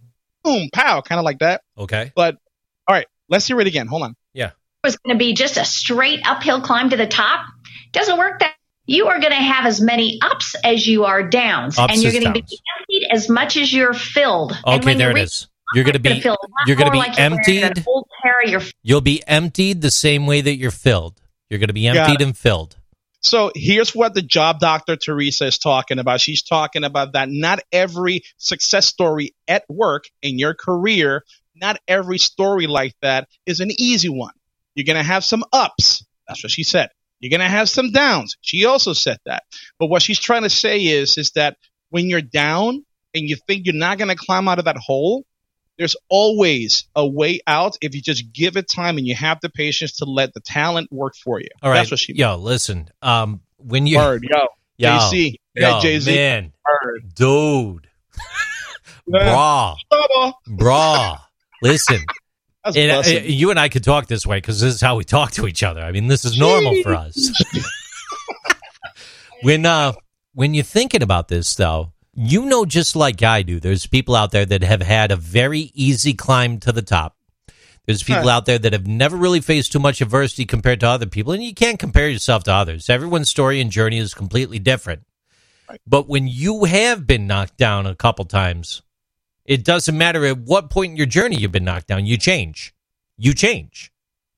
boom, 0.43 0.71
pow, 0.73 1.03
kind 1.03 1.19
of 1.19 1.25
like 1.25 1.41
that. 1.41 1.63
Okay. 1.77 2.11
But 2.15 2.37
all 2.89 2.95
right, 2.95 3.07
let's 3.29 3.47
hear 3.47 3.61
it 3.61 3.67
again. 3.67 3.87
Hold 3.87 4.03
on. 4.03 4.17
Yeah. 4.33 4.51
was 4.83 4.97
going 4.97 5.15
to 5.15 5.19
be 5.19 5.35
just 5.35 5.59
a 5.59 5.65
straight 5.65 6.21
uphill 6.27 6.63
climb 6.63 6.91
to 6.91 6.97
the 6.97 7.07
top 7.07 7.47
doesn't 7.93 8.19
work 8.19 8.41
that 8.41 8.55
you 8.87 9.07
are 9.07 9.19
going 9.19 9.33
to 9.33 9.37
have 9.37 9.67
as 9.67 9.81
many 9.81 10.19
ups 10.23 10.55
as 10.65 10.87
you 10.87 11.05
are 11.05 11.23
downs 11.23 11.79
Ups 11.79 11.93
and 11.93 12.03
you're 12.03 12.13
going 12.13 12.25
to 12.25 12.33
be 12.33 12.41
emptied 12.41 13.09
as 13.11 13.29
much 13.29 13.57
as 13.57 13.73
you're 13.73 13.95
filled 13.95 14.53
Okay, 14.67 14.95
there 14.95 15.11
you 15.11 15.17
it 15.17 15.21
reach 15.21 15.25
is. 15.25 15.49
You're 15.75 15.85
going 15.85 15.95
to 15.95 15.99
be 15.99 16.11
it's 16.11 16.25
gonna 16.25 16.37
feel 16.37 16.39
a 16.43 16.49
lot 16.51 16.67
you're 16.67 16.77
going 16.77 16.87
to 16.87 16.93
be 16.93 16.99
like 16.99 17.19
you're 17.19 17.31
wearing 17.31 17.59
an 17.59 17.65
emptied. 17.65 17.85
old 17.87 18.09
pair 18.23 18.43
of 18.45 18.51
your 18.51 18.61
You'll 18.83 19.01
be 19.01 19.23
emptied 19.27 19.81
the 19.81 19.91
same 19.91 20.27
way 20.27 20.41
that 20.41 20.57
you're 20.57 20.71
filled. 20.71 21.21
You're 21.49 21.59
going 21.59 21.69
to 21.69 21.75
be 21.75 21.87
emptied 21.87 22.21
and 22.21 22.37
filled. 22.37 22.77
So 23.21 23.53
here's 23.55 23.95
what 23.95 24.13
the 24.13 24.21
job 24.21 24.61
doctor 24.61 24.97
Teresa 24.97 25.47
is 25.47 25.59
talking 25.59 25.99
about. 25.99 26.21
She's 26.21 26.43
talking 26.43 26.85
about 26.85 27.15
that 27.15 27.31
not 27.31 27.61
every 27.73 28.23
success 28.37 28.85
story 28.87 29.35
at 29.49 29.65
work 29.69 30.05
in 30.21 30.39
your 30.39 30.53
career, 30.53 31.25
not 31.55 31.79
every 31.89 32.19
story 32.19 32.67
like 32.67 32.95
that 33.01 33.29
is 33.47 33.61
an 33.61 33.71
easy 33.79 34.11
one. 34.11 34.35
You're 34.75 34.85
going 34.85 34.99
to 34.99 35.03
have 35.03 35.25
some 35.25 35.43
ups. 35.53 36.05
That's 36.29 36.45
what 36.45 36.51
she 36.51 36.65
said. 36.65 36.91
You're 37.25 37.31
going 37.39 37.49
to 37.51 37.57
have 37.57 37.71
some 37.71 37.91
downs. 37.91 38.37
She 38.43 38.67
also 38.67 38.93
said 38.93 39.17
that. 39.25 39.45
But 39.79 39.87
what 39.87 40.03
she's 40.03 40.19
trying 40.19 40.43
to 40.43 40.51
say 40.51 40.81
is, 40.81 41.17
is 41.17 41.31
that 41.33 41.57
when 41.89 42.11
you're 42.11 42.21
down 42.21 42.85
and 43.15 43.29
you 43.29 43.37
think 43.47 43.65
you're 43.65 43.75
not 43.75 43.97
going 43.97 44.11
to 44.11 44.15
climb 44.15 44.47
out 44.47 44.59
of 44.59 44.67
that 44.67 44.77
hole, 44.77 45.25
there's 45.79 45.97
always 46.11 46.87
a 46.95 47.07
way 47.07 47.41
out 47.47 47.77
if 47.81 47.95
you 47.95 48.03
just 48.03 48.31
give 48.35 48.59
it 48.59 48.69
time 48.69 48.99
and 48.99 49.07
you 49.07 49.15
have 49.15 49.39
the 49.41 49.49
patience 49.49 49.97
to 50.01 50.05
let 50.05 50.35
the 50.35 50.41
talent 50.41 50.93
work 50.93 51.15
for 51.17 51.41
you. 51.41 51.49
All 51.63 51.71
right. 51.71 51.79
That's 51.79 51.91
what 51.93 52.01
she 52.01 52.13
Yo, 52.15 52.37
listen. 52.37 52.91
Um, 53.01 53.41
when 53.57 53.87
you 53.87 53.97
Word, 53.97 54.23
yo. 54.31 54.47
yo, 54.77 54.99
JC. 54.99 55.37
yo, 55.55 55.63
Yeah, 55.69 55.81
Jay-Z. 55.81 56.15
man, 56.15 56.53
Word. 56.85 57.15
dude, 57.15 57.89
Yeah. 59.07 59.35
brah, 59.35 59.77
Bubba. 60.49 61.21
Listen, 61.63 62.05
And, 62.65 62.91
uh, 62.91 63.03
you 63.07 63.51
and 63.51 63.61
I 63.61 63.69
could 63.69 63.85
talk 63.85 64.07
this 64.07 64.27
way 64.27 64.39
because 64.39 64.61
this 64.61 64.75
is 64.75 64.81
how 64.81 64.97
we 64.97 65.05
talk 65.05 65.33
to 65.33 65.47
each 65.47 65.63
other. 65.63 65.83
I 65.83 65.93
mean, 65.93 66.07
this 66.07 66.25
is 66.25 66.39
normal 66.39 66.83
for 66.83 66.95
us. 66.95 67.31
when 69.43 69.67
uh, 69.67 69.93
when 70.33 70.55
you're 70.55 70.65
thinking 70.65 71.03
about 71.03 71.29
this, 71.29 71.55
though, 71.55 71.93
you 72.15 72.47
know, 72.47 72.65
just 72.65 72.97
like 72.97 73.23
I 73.23 73.43
do, 73.43 73.61
there's 73.61 73.87
people 73.87 74.15
out 74.15 74.31
there 74.31 74.47
that 74.47 74.63
have 74.63 74.83
had 74.83 75.11
a 75.13 75.17
very 75.17 75.71
easy 75.75 76.15
climb 76.15 76.59
to 76.61 76.73
the 76.73 76.83
top. 76.83 77.17
There's 77.87 78.03
people 78.03 78.31
out 78.31 78.47
there 78.47 78.59
that 78.59 78.73
have 78.73 78.87
never 78.87 79.15
really 79.15 79.43
faced 79.43 79.73
too 79.73 79.79
much 79.79 80.01
adversity 80.01 80.47
compared 80.47 80.81
to 80.81 80.89
other 80.89 81.07
people, 81.07 81.35
and 81.35 81.43
you 81.43 81.53
can't 81.53 81.79
compare 81.79 82.09
yourself 82.09 82.45
to 82.45 82.53
others. 82.53 82.89
Everyone's 82.89 83.29
story 83.29 83.61
and 83.61 83.71
journey 83.71 83.99
is 83.99 84.15
completely 84.15 84.59
different. 84.59 85.03
But 85.87 86.09
when 86.09 86.27
you 86.27 86.65
have 86.65 87.07
been 87.07 87.27
knocked 87.27 87.59
down 87.59 87.87
a 87.87 87.95
couple 87.95 88.25
times, 88.25 88.83
it 89.45 89.65
doesn't 89.65 89.97
matter 89.97 90.25
at 90.25 90.39
what 90.39 90.71
point 90.71 90.93
in 90.93 90.97
your 90.97 91.07
journey 91.07 91.37
you've 91.37 91.53
been 91.53 91.65
knocked 91.65 91.89
down, 91.89 92.07
you 92.07 92.17
change. 92.17 92.75
You 93.17 93.35
change. 93.35 93.93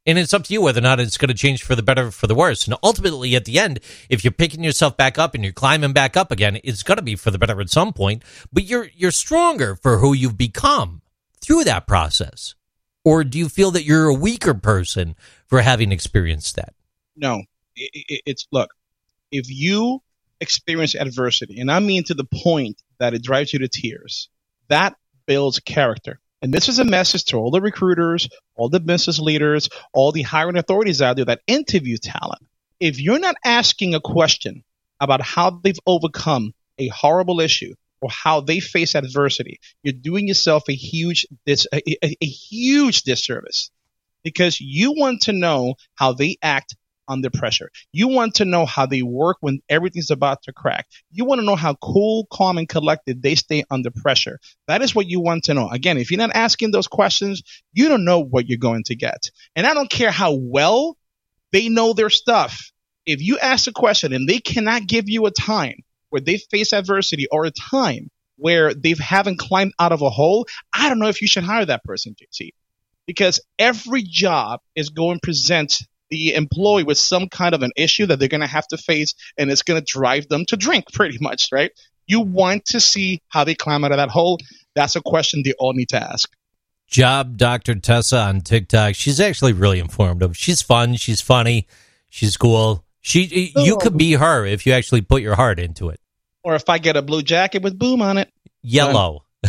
And 0.04 0.18
it's 0.18 0.32
up 0.32 0.44
to 0.44 0.52
you 0.52 0.62
whether 0.62 0.78
or 0.78 0.82
not 0.82 1.00
it's 1.00 1.18
going 1.18 1.28
to 1.28 1.34
change 1.34 1.64
for 1.64 1.74
the 1.74 1.82
better 1.82 2.06
or 2.06 2.10
for 2.12 2.28
the 2.28 2.34
worse. 2.34 2.66
And 2.66 2.76
ultimately, 2.82 3.34
at 3.34 3.44
the 3.44 3.58
end, 3.58 3.80
if 4.08 4.22
you're 4.22 4.32
picking 4.32 4.62
yourself 4.62 4.96
back 4.96 5.18
up 5.18 5.34
and 5.34 5.42
you're 5.42 5.52
climbing 5.52 5.92
back 5.92 6.16
up 6.16 6.30
again, 6.30 6.60
it's 6.62 6.84
going 6.84 6.96
to 6.96 7.02
be 7.02 7.16
for 7.16 7.32
the 7.32 7.38
better 7.38 7.60
at 7.60 7.70
some 7.70 7.92
point. 7.92 8.22
But 8.52 8.64
you're 8.64 8.88
you're 8.94 9.10
stronger 9.10 9.74
for 9.74 9.98
who 9.98 10.12
you've 10.12 10.38
become 10.38 11.02
through 11.40 11.64
that 11.64 11.88
process. 11.88 12.54
Or 13.04 13.24
do 13.24 13.38
you 13.38 13.48
feel 13.48 13.72
that 13.72 13.84
you're 13.84 14.06
a 14.06 14.14
weaker 14.14 14.54
person 14.54 15.16
for 15.46 15.60
having 15.60 15.90
experienced 15.90 16.54
that? 16.56 16.74
No, 17.16 17.42
it, 17.74 17.90
it, 18.08 18.22
it's 18.26 18.46
look. 18.52 18.70
If 19.32 19.46
you 19.48 20.02
experience 20.40 20.94
adversity, 20.94 21.60
and 21.60 21.70
I 21.70 21.80
mean 21.80 22.04
to 22.04 22.14
the 22.14 22.26
point 22.42 22.80
that 22.98 23.12
it 23.12 23.24
drives 23.24 23.52
you 23.52 23.58
to 23.60 23.68
tears, 23.68 24.28
that 24.68 24.96
builds 25.26 25.60
character. 25.60 26.20
And 26.42 26.52
this 26.52 26.68
is 26.68 26.78
a 26.78 26.84
message 26.84 27.24
to 27.26 27.38
all 27.38 27.50
the 27.50 27.60
recruiters, 27.60 28.28
all 28.54 28.68
the 28.68 28.80
business 28.80 29.18
leaders, 29.18 29.68
all 29.92 30.12
the 30.12 30.22
hiring 30.22 30.56
authorities 30.56 31.02
out 31.02 31.16
there 31.16 31.24
that 31.24 31.42
interview 31.46 31.96
talent. 31.96 32.42
If 32.78 33.00
you're 33.00 33.18
not 33.18 33.36
asking 33.44 33.94
a 33.94 34.00
question 34.00 34.62
about 35.00 35.22
how 35.22 35.50
they've 35.50 35.78
overcome 35.86 36.52
a 36.78 36.88
horrible 36.88 37.40
issue 37.40 37.74
or 38.00 38.10
how 38.10 38.40
they 38.40 38.60
face 38.60 38.94
adversity, 38.94 39.60
you're 39.82 39.94
doing 39.94 40.28
yourself 40.28 40.68
a 40.68 40.74
huge 40.74 41.26
dis- 41.46 41.66
a, 41.72 41.82
a, 42.04 42.16
a 42.20 42.26
huge 42.26 43.02
disservice 43.02 43.70
because 44.22 44.60
you 44.60 44.92
want 44.92 45.22
to 45.22 45.32
know 45.32 45.74
how 45.94 46.12
they 46.12 46.36
act 46.42 46.76
under 47.08 47.30
pressure. 47.30 47.70
You 47.92 48.08
want 48.08 48.36
to 48.36 48.44
know 48.44 48.66
how 48.66 48.86
they 48.86 49.02
work 49.02 49.38
when 49.40 49.60
everything's 49.68 50.10
about 50.10 50.42
to 50.42 50.52
crack. 50.52 50.86
You 51.10 51.24
want 51.24 51.40
to 51.40 51.44
know 51.44 51.56
how 51.56 51.74
cool, 51.74 52.26
calm, 52.30 52.58
and 52.58 52.68
collected 52.68 53.22
they 53.22 53.34
stay 53.34 53.64
under 53.70 53.90
pressure. 53.90 54.38
That 54.68 54.82
is 54.82 54.94
what 54.94 55.06
you 55.06 55.20
want 55.20 55.44
to 55.44 55.54
know. 55.54 55.68
Again, 55.68 55.98
if 55.98 56.10
you're 56.10 56.18
not 56.18 56.34
asking 56.34 56.70
those 56.70 56.88
questions, 56.88 57.42
you 57.72 57.88
don't 57.88 58.04
know 58.04 58.20
what 58.20 58.48
you're 58.48 58.58
going 58.58 58.84
to 58.84 58.96
get. 58.96 59.30
And 59.54 59.66
I 59.66 59.74
don't 59.74 59.90
care 59.90 60.10
how 60.10 60.34
well 60.34 60.96
they 61.52 61.68
know 61.68 61.92
their 61.92 62.10
stuff. 62.10 62.70
If 63.04 63.22
you 63.22 63.38
ask 63.38 63.68
a 63.68 63.72
question 63.72 64.12
and 64.12 64.28
they 64.28 64.40
cannot 64.40 64.86
give 64.86 65.08
you 65.08 65.26
a 65.26 65.30
time 65.30 65.84
where 66.10 66.20
they 66.20 66.38
face 66.38 66.72
adversity 66.72 67.26
or 67.30 67.44
a 67.44 67.50
time 67.50 68.10
where 68.36 68.74
they 68.74 68.94
haven't 68.98 69.38
climbed 69.38 69.72
out 69.78 69.92
of 69.92 70.02
a 70.02 70.10
hole, 70.10 70.46
I 70.72 70.88
don't 70.88 70.98
know 70.98 71.08
if 71.08 71.22
you 71.22 71.28
should 71.28 71.44
hire 71.44 71.64
that 71.64 71.84
person, 71.84 72.14
JC. 72.14 72.50
Because 73.06 73.40
every 73.58 74.02
job 74.02 74.60
is 74.74 74.90
going 74.90 75.16
to 75.16 75.20
present 75.22 75.78
the 76.10 76.34
employee 76.34 76.84
with 76.84 76.98
some 76.98 77.28
kind 77.28 77.54
of 77.54 77.62
an 77.62 77.72
issue 77.76 78.06
that 78.06 78.18
they're 78.18 78.28
going 78.28 78.40
to 78.40 78.46
have 78.46 78.66
to 78.68 78.76
face 78.76 79.14
and 79.36 79.50
it's 79.50 79.62
going 79.62 79.80
to 79.80 79.84
drive 79.84 80.28
them 80.28 80.44
to 80.46 80.56
drink 80.56 80.86
pretty 80.92 81.18
much, 81.20 81.48
right? 81.52 81.72
You 82.06 82.20
want 82.20 82.66
to 82.66 82.80
see 82.80 83.20
how 83.28 83.44
they 83.44 83.54
climb 83.54 83.84
out 83.84 83.92
of 83.92 83.98
that 83.98 84.10
hole. 84.10 84.38
That's 84.74 84.96
a 84.96 85.00
question 85.00 85.42
they 85.44 85.54
all 85.58 85.72
need 85.72 85.88
to 85.90 86.02
ask. 86.02 86.30
Job 86.86 87.36
Dr. 87.36 87.74
Tessa 87.74 88.18
on 88.18 88.42
TikTok. 88.42 88.94
She's 88.94 89.20
actually 89.20 89.52
really 89.52 89.80
informative. 89.80 90.36
She's 90.36 90.62
fun. 90.62 90.94
She's 90.94 91.20
funny. 91.20 91.66
She's 92.08 92.36
cool. 92.36 92.84
She, 93.00 93.52
oh. 93.56 93.64
you 93.64 93.76
could 93.78 93.96
be 93.96 94.12
her 94.12 94.46
if 94.46 94.66
you 94.66 94.72
actually 94.72 95.00
put 95.00 95.22
your 95.22 95.34
heart 95.34 95.58
into 95.58 95.88
it. 95.88 96.00
Or 96.44 96.54
if 96.54 96.68
I 96.68 96.78
get 96.78 96.96
a 96.96 97.02
blue 97.02 97.22
jacket 97.22 97.62
with 97.62 97.76
boom 97.76 98.02
on 98.02 98.18
it. 98.18 98.30
Yellow. 98.62 99.24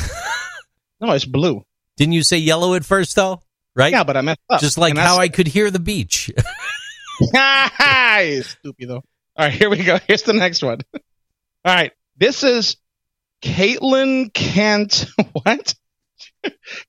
no, 1.00 1.12
it's 1.12 1.26
blue. 1.26 1.64
Didn't 1.96 2.14
you 2.14 2.24
say 2.24 2.38
yellow 2.38 2.74
at 2.74 2.86
first 2.86 3.16
though? 3.16 3.42
Right? 3.78 3.92
Yeah, 3.92 4.04
but 4.04 4.18
I 4.18 4.22
messed 4.22 4.40
up. 4.50 4.60
Just 4.60 4.78
like 4.80 4.90
And 4.90 4.98
how 5.00 5.18
that's- 5.18 5.20
I 5.20 5.28
could 5.30 5.48
hear 5.48 5.70
the 5.72 5.80
beach. 5.80 6.32
Stupid 8.44 8.90
though. 8.90 8.96
All 8.96 9.04
right, 9.46 9.54
here 9.54 9.70
we 9.70 9.84
go. 9.84 10.00
Here's 10.08 10.24
the 10.24 10.34
next 10.34 10.64
one. 10.64 10.80
All 10.94 11.02
right, 11.76 11.92
this 12.18 12.44
is 12.44 12.78
Caitlin 13.42 14.34
Kent. 14.34 15.06
What? 15.44 15.76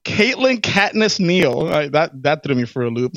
Caitlin 0.05 0.61
Katniss 0.61 1.21
Neal. 1.21 1.53
All 1.53 1.69
right, 1.69 1.93
that 1.93 2.23
that 2.23 2.43
threw 2.43 2.55
me 2.55 2.65
for 2.65 2.83
a 2.85 2.91
loop. 2.91 3.17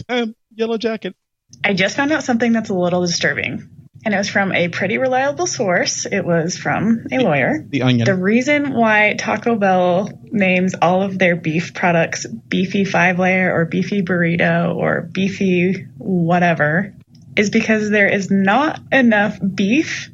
Yellow 0.53 0.77
jacket. 0.77 1.15
I 1.63 1.73
just 1.73 1.95
found 1.95 2.11
out 2.11 2.23
something 2.23 2.51
that's 2.51 2.69
a 2.69 2.73
little 2.73 3.01
disturbing. 3.01 3.69
And 4.03 4.13
it 4.13 4.17
was 4.17 4.29
from 4.29 4.51
a 4.51 4.67
pretty 4.67 4.97
reliable 4.97 5.45
source. 5.45 6.05
It 6.05 6.25
was 6.25 6.57
from 6.57 7.05
a 7.11 7.19
lawyer. 7.19 7.63
The 7.69 7.83
onion. 7.83 8.05
The 8.05 8.15
reason 8.15 8.73
why 8.73 9.13
Taco 9.17 9.55
Bell 9.55 10.09
names 10.23 10.73
all 10.81 11.03
of 11.03 11.19
their 11.19 11.35
beef 11.35 11.73
products 11.73 12.25
beefy 12.25 12.83
five 12.83 13.19
layer 13.19 13.53
or 13.53 13.65
beefy 13.65 14.01
burrito 14.01 14.75
or 14.75 15.01
beefy 15.01 15.85
whatever 15.97 16.95
is 17.35 17.51
because 17.51 17.89
there 17.89 18.07
is 18.07 18.31
not 18.31 18.79
enough 18.91 19.39
beef 19.53 20.09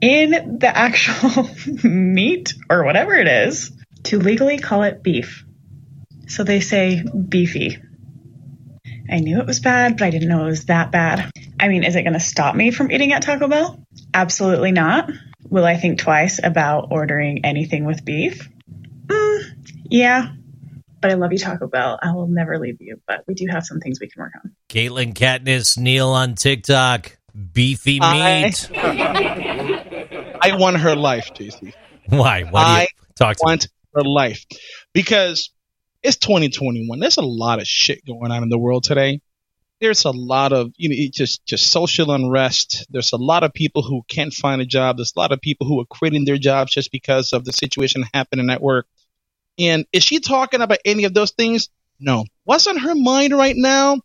in 0.00 0.58
the 0.58 0.74
actual 0.74 1.48
meat 1.88 2.54
or 2.70 2.84
whatever 2.84 3.14
it 3.14 3.28
is 3.28 3.70
to 4.04 4.18
legally 4.18 4.58
call 4.58 4.82
it 4.82 5.02
beef. 5.02 5.44
So 6.28 6.42
they 6.42 6.60
say 6.60 7.02
beefy. 7.28 7.78
I 9.10 9.20
knew 9.20 9.38
it 9.40 9.46
was 9.46 9.60
bad, 9.60 9.98
but 9.98 10.06
I 10.06 10.10
didn't 10.10 10.28
know 10.28 10.44
it 10.44 10.50
was 10.50 10.64
that 10.66 10.90
bad. 10.90 11.30
I 11.58 11.68
mean, 11.68 11.84
is 11.84 11.96
it 11.96 12.02
going 12.02 12.12
to 12.14 12.20
stop 12.20 12.54
me 12.54 12.70
from 12.70 12.90
eating 12.90 13.12
at 13.12 13.22
Taco 13.22 13.48
Bell? 13.48 13.82
Absolutely 14.12 14.72
not. 14.72 15.10
Will 15.48 15.64
I 15.64 15.76
think 15.76 15.98
twice 15.98 16.40
about 16.42 16.88
ordering 16.90 17.44
anything 17.44 17.84
with 17.84 18.04
beef? 18.04 18.48
Mm, 19.06 19.42
yeah. 19.90 20.32
But 21.00 21.10
I 21.10 21.14
love 21.14 21.32
you, 21.32 21.38
Taco 21.38 21.66
Bell. 21.66 21.98
I 22.02 22.12
will 22.12 22.26
never 22.26 22.58
leave 22.58 22.78
you, 22.80 23.00
but 23.06 23.22
we 23.26 23.34
do 23.34 23.46
have 23.50 23.64
some 23.64 23.80
things 23.80 24.00
we 24.00 24.08
can 24.08 24.20
work 24.20 24.32
on. 24.42 24.54
Caitlin 24.68 25.14
Katniss 25.14 25.78
Neal 25.78 26.08
on 26.08 26.34
TikTok. 26.34 27.16
Beefy 27.52 28.00
I- 28.02 28.44
meat. 28.44 28.70
I 30.42 30.56
want 30.56 30.78
her 30.78 30.94
life, 30.94 31.32
JC. 31.34 31.72
Why? 32.08 32.42
Why 32.44 32.64
do 32.64 32.70
you 32.70 32.76
I 32.76 32.88
talk 33.16 33.36
to 33.36 33.46
me? 33.46 33.58
her 33.94 34.04
life 34.04 34.44
because 34.92 35.50
it's 36.02 36.16
2021. 36.16 36.98
There's 37.00 37.16
a 37.16 37.22
lot 37.22 37.60
of 37.60 37.66
shit 37.66 38.04
going 38.04 38.30
on 38.30 38.42
in 38.42 38.48
the 38.48 38.58
world 38.58 38.84
today. 38.84 39.20
There's 39.80 40.04
a 40.04 40.10
lot 40.10 40.52
of 40.52 40.72
you 40.76 40.88
know 40.88 41.10
just 41.12 41.44
just 41.44 41.66
social 41.70 42.10
unrest. 42.10 42.86
There's 42.90 43.12
a 43.12 43.18
lot 43.18 43.44
of 43.44 43.52
people 43.52 43.82
who 43.82 44.02
can't 44.08 44.32
find 44.32 44.62
a 44.62 44.66
job. 44.66 44.96
There's 44.96 45.12
a 45.16 45.18
lot 45.18 45.32
of 45.32 45.40
people 45.40 45.66
who 45.66 45.80
are 45.80 45.84
quitting 45.84 46.24
their 46.24 46.38
jobs 46.38 46.72
just 46.72 46.90
because 46.90 47.32
of 47.32 47.44
the 47.44 47.52
situation 47.52 48.04
happening 48.14 48.50
at 48.50 48.62
work. 48.62 48.86
And 49.58 49.86
is 49.92 50.02
she 50.02 50.20
talking 50.20 50.60
about 50.60 50.78
any 50.84 51.04
of 51.04 51.14
those 51.14 51.30
things? 51.30 51.68
No. 51.98 52.24
What's 52.44 52.66
on 52.66 52.76
her 52.76 52.94
mind 52.94 53.36
right 53.36 53.56
now? 53.56 54.00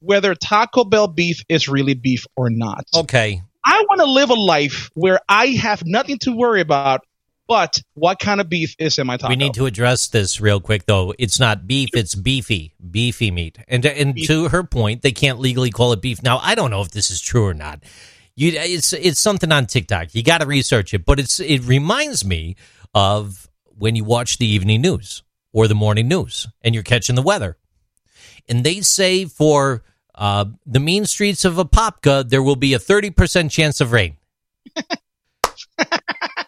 Whether 0.00 0.34
Taco 0.34 0.84
Bell 0.84 1.08
beef 1.08 1.42
is 1.48 1.68
really 1.68 1.94
beef 1.94 2.26
or 2.36 2.50
not. 2.50 2.84
Okay. 2.94 3.42
I 3.64 3.84
want 3.88 4.00
to 4.00 4.06
live 4.06 4.30
a 4.30 4.34
life 4.34 4.90
where 4.94 5.20
I 5.28 5.46
have 5.46 5.82
nothing 5.86 6.18
to 6.20 6.32
worry 6.32 6.60
about 6.60 7.00
but 7.46 7.82
what 7.94 8.18
kind 8.18 8.40
of 8.40 8.48
beef 8.48 8.74
is 8.78 8.98
in 8.98 9.06
my 9.06 9.16
taco. 9.16 9.30
We 9.30 9.36
need 9.36 9.54
to 9.54 9.66
address 9.66 10.08
this 10.08 10.40
real 10.40 10.60
quick, 10.60 10.86
though. 10.86 11.14
It's 11.18 11.38
not 11.38 11.66
beef; 11.66 11.90
it's 11.94 12.14
beefy, 12.14 12.74
beefy 12.90 13.30
meat. 13.30 13.58
And 13.68 13.84
and 13.84 14.16
to 14.24 14.48
her 14.48 14.64
point, 14.64 15.02
they 15.02 15.12
can't 15.12 15.38
legally 15.38 15.70
call 15.70 15.92
it 15.92 16.00
beef. 16.00 16.22
Now, 16.22 16.38
I 16.38 16.54
don't 16.54 16.70
know 16.70 16.80
if 16.80 16.90
this 16.90 17.10
is 17.10 17.20
true 17.20 17.46
or 17.46 17.54
not. 17.54 17.82
You, 18.34 18.52
it's 18.54 18.92
it's 18.92 19.20
something 19.20 19.52
on 19.52 19.66
TikTok. 19.66 20.14
You 20.14 20.22
got 20.22 20.40
to 20.40 20.46
research 20.46 20.94
it, 20.94 21.04
but 21.04 21.20
it's 21.20 21.38
it 21.38 21.64
reminds 21.64 22.24
me 22.24 22.56
of 22.94 23.48
when 23.76 23.94
you 23.96 24.04
watch 24.04 24.38
the 24.38 24.46
evening 24.46 24.80
news 24.80 25.22
or 25.52 25.68
the 25.68 25.74
morning 25.74 26.08
news, 26.08 26.46
and 26.62 26.74
you're 26.74 26.82
catching 26.82 27.14
the 27.14 27.22
weather, 27.22 27.58
and 28.48 28.64
they 28.64 28.80
say 28.80 29.26
for 29.26 29.84
uh, 30.14 30.46
the 30.64 30.80
mean 30.80 31.04
streets 31.04 31.44
of 31.44 31.54
Apopka, 31.54 32.28
there 32.28 32.42
will 32.42 32.56
be 32.56 32.72
a 32.72 32.78
thirty 32.78 33.10
percent 33.10 33.50
chance 33.50 33.80
of 33.80 33.92
rain. 33.92 34.16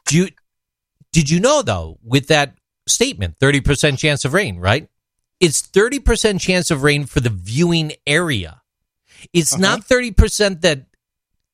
Do 0.07 0.16
you 0.16 0.28
did 1.17 1.31
you 1.31 1.41
know 1.41 1.62
though 1.62 1.99
with 2.05 2.27
that 2.27 2.59
statement 2.87 3.39
30% 3.39 3.99
chance 3.99 4.27
of 4.27 4.35
rain 4.35 4.59
right? 4.59 4.87
It's 5.41 5.62
30% 5.62 6.39
chance 6.39 6.71
of 6.71 6.83
rain 6.83 7.07
for 7.07 7.21
the 7.21 7.31
viewing 7.31 7.93
area. 8.07 8.61
It's 9.33 9.55
uh-huh. 9.55 9.62
not 9.62 9.81
30% 9.81 10.61
that 10.61 10.85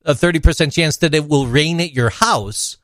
a 0.03 0.13
30% 0.13 0.73
chance 0.73 0.97
that 0.97 1.15
it 1.15 1.29
will 1.29 1.47
rain 1.47 1.79
at 1.79 1.93
your 1.93 2.09
house. 2.09 2.75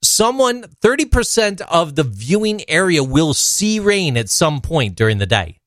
Someone 0.00 0.62
30% 0.62 1.60
of 1.62 1.96
the 1.96 2.04
viewing 2.04 2.62
area 2.70 3.02
will 3.02 3.34
see 3.34 3.80
rain 3.80 4.16
at 4.16 4.30
some 4.30 4.60
point 4.60 4.94
during 4.94 5.18
the 5.18 5.26
day. 5.26 5.58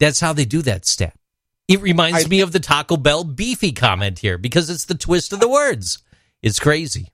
That's 0.00 0.20
how 0.20 0.32
they 0.32 0.46
do 0.46 0.62
that 0.62 0.86
stat. 0.86 1.14
It 1.68 1.82
reminds 1.82 2.24
I- 2.24 2.28
me 2.28 2.40
of 2.40 2.52
the 2.52 2.60
taco 2.60 2.96
bell 2.96 3.24
beefy 3.24 3.72
comment 3.72 4.20
here 4.20 4.38
because 4.38 4.70
it's 4.70 4.86
the 4.86 4.94
twist 4.94 5.34
of 5.34 5.40
the 5.40 5.50
words. 5.50 5.98
It's 6.40 6.58
crazy 6.58 7.12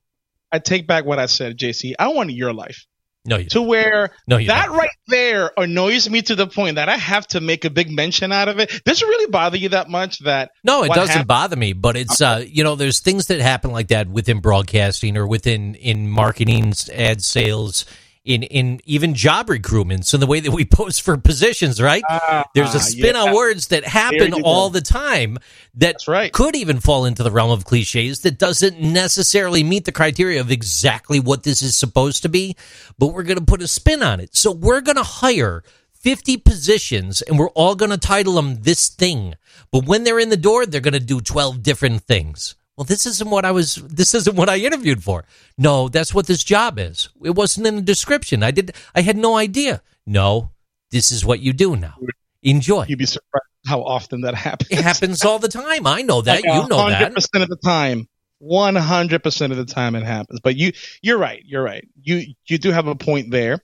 I 0.55 0.59
take 0.61 0.87
back 0.87 1.05
what 1.05 1.19
I 1.19 1.27
said, 1.27 1.59
JC. 1.59 1.95
I 1.99 2.09
want 2.09 2.31
your 2.31 2.53
life 2.53 2.87
no 3.27 3.39
you 3.39 3.49
to 3.49 3.63
where 3.63 4.11
No, 4.29 4.37
you 4.37 4.49
that 4.49 4.67
don't. 4.67 4.77
right 4.77 4.91
there 5.09 5.51
annoys 5.57 6.09
me 6.11 6.21
to 6.23 6.35
the 6.35 6.47
point 6.47 6.77
that 6.77 6.91
I 6.91 6.97
have 6.99 7.27
to 7.29 7.41
make 7.41 7.65
a 7.65 7.71
big 7.71 7.91
mention 7.91 8.33
out 8.33 8.49
of 8.49 8.59
it. 8.59 8.71
Does 8.85 9.01
it 9.03 9.07
really 9.07 9.31
bother 9.31 9.57
you 9.57 9.71
that 9.71 9.89
much 9.89 10.19
that 10.21 10.51
No, 10.63 10.85
it 10.85 10.93
doesn't 10.93 11.17
hap- 11.17 11.27
bother 11.27 11.57
me, 11.57 11.73
but 11.73 11.97
it's 11.97 12.21
uh, 12.21 12.45
you 12.47 12.63
know, 12.63 12.77
there's 12.77 13.01
things 13.01 13.27
that 13.29 13.41
happen 13.41 13.73
like 13.73 13.89
that 13.89 14.09
within 14.09 14.41
broadcasting 14.41 15.17
or 15.17 15.27
within 15.27 15.75
in 15.75 16.09
marketing, 16.09 16.75
ad 16.95 17.23
sales, 17.23 17.87
in 18.25 18.43
in 18.43 18.81
even 18.85 19.14
job 19.14 19.49
recruitments 19.49 20.14
and 20.14 20.22
the 20.22 20.27
way 20.27 20.41
that 20.41 20.51
we 20.51 20.64
post 20.64 21.03
for 21.03 21.16
positions, 21.16 21.81
right? 21.81 22.03
Ah, 22.09 22.45
there's 22.55 22.75
a 22.75 22.81
spin 22.81 23.14
yeah. 23.14 23.22
on 23.22 23.35
words 23.35 23.68
that 23.68 23.85
happen 23.85 24.33
all 24.43 24.70
go. 24.70 24.75
the 24.75 24.81
time 24.81 25.35
that 25.75 25.95
That's 25.95 26.09
right. 26.09 26.33
could 26.33 26.57
even 26.57 26.81
fall 26.81 27.05
into 27.05 27.22
the 27.22 27.31
realm 27.31 27.51
of 27.51 27.64
cliches 27.64 28.20
that 28.20 28.39
doesn't 28.39 28.81
necessarily 28.81 29.62
meet 29.62 29.85
the 29.85 29.93
criteria 29.93 30.41
of 30.41 30.51
exactly 30.51 31.20
what 31.20 31.43
this 31.43 31.62
is 31.62 31.77
supposed 31.77 32.22
to 32.22 32.29
be, 32.29 32.57
but 32.99 33.09
we're 33.09 33.22
going 33.22 33.39
to 33.39 33.45
put 33.45 33.62
a 33.62 33.68
spin 33.68 34.03
on 34.03 34.20
it. 34.20 34.35
So 34.35 34.51
we're 34.51 34.81
going 34.81 34.97
to 34.97 35.03
hire 35.03 35.62
50 35.93 36.39
positions 36.39 37.22
and 37.22 37.39
we're 37.39 37.51
all 37.51 37.75
going 37.75 37.91
to 37.91 37.99
title 37.99 38.35
them 38.35 38.62
this 38.62 38.89
thing. 38.89 39.35
But 39.70 39.87
when 39.87 40.05
they're 40.05 40.20
in 40.20 40.31
the 40.31 40.37
door, 40.37 40.66
they're 40.66 40.81
going 40.81 40.95
to 40.95 41.01
do 41.01 41.20
12 41.20 41.62
different 41.62 42.03
things. 42.03 42.55
Well, 42.77 42.85
this 42.85 43.07
isn't 43.07 43.31
what 43.31 43.45
I 43.45 43.53
was, 43.53 43.77
this 43.77 44.14
isn't 44.14 44.37
what 44.37 44.49
I 44.49 44.59
interviewed 44.59 45.03
for. 45.03 45.25
No, 45.57 45.89
that's 45.89 46.12
what 46.12 46.27
this 46.27 46.43
job 46.43 46.79
is. 46.79 47.09
It 47.22 47.35
wasn't 47.37 47.66
in 47.66 47.77
the 47.77 47.83
description. 47.83 48.43
I 48.43 48.51
did, 48.51 48.75
I 48.95 49.03
had 49.03 49.16
no 49.16 49.37
idea. 49.37 49.83
No, 50.07 50.51
this 50.91 51.11
is 51.12 51.25
what 51.25 51.41
you 51.41 51.53
do 51.53 51.77
now. 51.77 51.95
Enjoy. 52.43 52.85
You'd 52.89 52.99
be 52.99 53.07
surprised 53.07 53.45
how 53.66 53.83
often 53.83 54.22
that 54.22 54.35
happens. 54.35 54.70
It 54.70 54.83
happens 54.83 55.25
all 55.25 55.39
the 55.39 55.49
time. 55.49 55.87
I 55.87 56.03
know 56.03 56.20
that. 56.22 56.43
You 56.43 56.68
know 56.68 56.77
100% 56.77 56.89
that. 56.91 57.12
100% 57.14 57.43
of 57.43 57.49
the 57.49 57.57
time. 57.57 58.09
100% 58.43 59.51
of 59.51 59.57
the 59.57 59.64
time 59.64 59.95
it 59.95 60.03
happens. 60.03 60.41
But 60.41 60.57
you 60.57 60.72
you're 61.01 61.18
right. 61.18 61.43
You're 61.47 61.62
right. 61.62 61.89
You 62.03 62.35
you 62.47 62.59
do 62.59 62.70
have 62.72 62.87
a 62.87 62.95
point 62.95 63.31
there. 63.31 63.61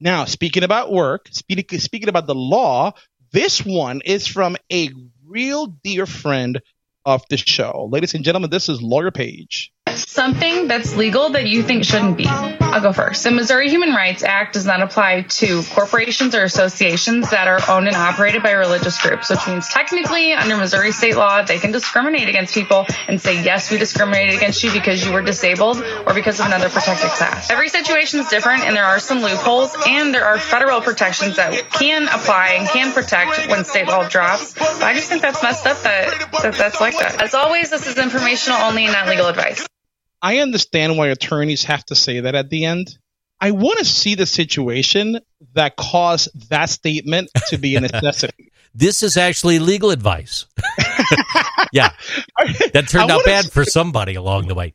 Now, 0.00 0.24
speaking 0.24 0.64
about 0.64 0.90
work, 0.90 1.28
speaking 1.30 1.78
speaking 1.78 2.08
about 2.08 2.26
the 2.26 2.34
law, 2.34 2.92
this 3.30 3.64
one 3.64 4.00
is 4.04 4.26
from 4.26 4.56
a 4.72 4.90
real 5.24 5.66
dear 5.66 6.06
friend 6.06 6.60
of 7.04 7.22
the 7.28 7.36
show. 7.36 7.88
Ladies 7.90 8.14
and 8.14 8.24
gentlemen, 8.24 8.50
this 8.50 8.68
is 8.68 8.82
Lawyer 8.82 9.10
Page 9.10 9.72
something 10.14 10.68
that's 10.68 10.94
legal 10.96 11.30
that 11.30 11.46
you 11.46 11.62
think 11.62 11.84
shouldn't 11.84 12.16
be? 12.16 12.26
I'll 12.26 12.80
go 12.80 12.92
first. 12.92 13.24
The 13.24 13.30
Missouri 13.30 13.68
Human 13.68 13.90
Rights 13.90 14.22
Act 14.22 14.54
does 14.54 14.64
not 14.64 14.80
apply 14.80 15.22
to 15.22 15.62
corporations 15.74 16.34
or 16.34 16.44
associations 16.44 17.30
that 17.30 17.48
are 17.48 17.60
owned 17.68 17.88
and 17.88 17.96
operated 17.96 18.42
by 18.42 18.52
religious 18.52 19.00
groups, 19.00 19.28
which 19.28 19.46
means 19.46 19.68
technically 19.68 20.32
under 20.32 20.56
Missouri 20.56 20.92
state 20.92 21.16
law, 21.16 21.42
they 21.42 21.58
can 21.58 21.72
discriminate 21.72 22.28
against 22.28 22.54
people 22.54 22.86
and 23.08 23.20
say, 23.20 23.42
yes, 23.42 23.70
we 23.70 23.78
discriminated 23.78 24.36
against 24.36 24.62
you 24.62 24.72
because 24.72 25.04
you 25.04 25.12
were 25.12 25.22
disabled 25.22 25.82
or 26.06 26.14
because 26.14 26.40
of 26.40 26.46
another 26.46 26.68
protected 26.68 27.10
class. 27.10 27.50
Every 27.50 27.68
situation 27.68 28.20
is 28.20 28.28
different 28.28 28.64
and 28.64 28.76
there 28.76 28.86
are 28.86 29.00
some 29.00 29.20
loopholes 29.20 29.76
and 29.86 30.14
there 30.14 30.24
are 30.24 30.38
federal 30.38 30.80
protections 30.80 31.36
that 31.36 31.70
can 31.70 32.04
apply 32.04 32.56
and 32.58 32.68
can 32.68 32.92
protect 32.92 33.48
when 33.48 33.64
state 33.64 33.88
law 33.88 34.08
drops. 34.08 34.54
But 34.54 34.82
I 34.82 34.94
just 34.94 35.08
think 35.08 35.22
that's 35.22 35.42
messed 35.42 35.66
up 35.66 35.82
that, 35.82 36.30
that 36.42 36.54
that's 36.54 36.80
like 36.80 36.98
that. 36.98 37.20
As 37.20 37.34
always, 37.34 37.70
this 37.70 37.86
is 37.86 37.98
informational 37.98 38.58
only 38.60 38.84
and 38.84 38.92
not 38.92 39.08
legal 39.08 39.26
advice. 39.26 39.66
I 40.24 40.38
understand 40.38 40.96
why 40.96 41.08
attorneys 41.08 41.64
have 41.64 41.84
to 41.86 41.94
say 41.94 42.20
that 42.20 42.34
at 42.34 42.48
the 42.48 42.64
end. 42.64 42.96
I 43.38 43.50
want 43.50 43.78
to 43.80 43.84
see 43.84 44.14
the 44.14 44.24
situation 44.24 45.20
that 45.52 45.76
caused 45.76 46.48
that 46.48 46.70
statement 46.70 47.28
to 47.48 47.58
be 47.58 47.76
a 47.76 47.80
necessity. 47.82 48.50
this 48.74 49.02
is 49.02 49.18
actually 49.18 49.58
legal 49.58 49.90
advice. 49.90 50.46
yeah. 51.72 51.90
That 52.72 52.88
turned 52.88 53.10
out 53.10 53.26
bad 53.26 53.52
for 53.52 53.66
somebody 53.66 54.14
along 54.14 54.48
the 54.48 54.54
way. 54.54 54.72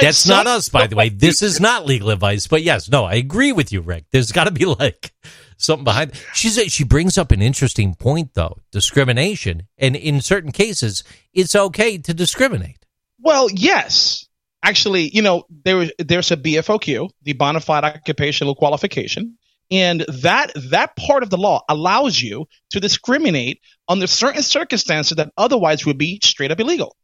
That's 0.00 0.26
not 0.26 0.48
us, 0.48 0.68
by 0.68 0.88
the 0.88 0.96
way. 0.96 1.08
This 1.08 1.40
is 1.40 1.60
not 1.60 1.86
legal 1.86 2.10
advice. 2.10 2.48
But 2.48 2.64
yes, 2.64 2.90
no, 2.90 3.04
I 3.04 3.14
agree 3.14 3.52
with 3.52 3.72
you, 3.72 3.82
Rick. 3.82 4.06
There's 4.10 4.32
got 4.32 4.44
to 4.44 4.50
be 4.50 4.64
like 4.64 5.12
something 5.56 5.84
behind. 5.84 6.12
She's 6.34 6.58
she 6.72 6.82
brings 6.82 7.16
up 7.16 7.30
an 7.30 7.42
interesting 7.42 7.94
point 7.94 8.34
though, 8.34 8.58
discrimination, 8.72 9.68
and 9.78 9.94
in 9.94 10.20
certain 10.20 10.50
cases, 10.50 11.04
it's 11.32 11.54
okay 11.54 11.96
to 11.96 12.12
discriminate. 12.12 12.84
Well, 13.20 13.48
yes, 13.50 14.26
actually, 14.62 15.08
you 15.14 15.22
know, 15.22 15.44
there 15.64 15.90
there's 15.98 16.30
a 16.30 16.36
BFOQ, 16.36 17.10
the 17.22 17.32
bona 17.32 17.60
fide 17.60 17.84
occupational 17.84 18.54
qualification, 18.54 19.38
and 19.70 20.00
that 20.22 20.52
that 20.70 20.96
part 20.96 21.22
of 21.22 21.30
the 21.30 21.38
law 21.38 21.62
allows 21.68 22.20
you 22.20 22.46
to 22.70 22.80
discriminate 22.80 23.60
under 23.88 24.06
certain 24.06 24.42
circumstances 24.42 25.16
that 25.16 25.32
otherwise 25.36 25.86
would 25.86 25.98
be 25.98 26.20
straight 26.22 26.50
up 26.50 26.60
illegal. 26.60 26.96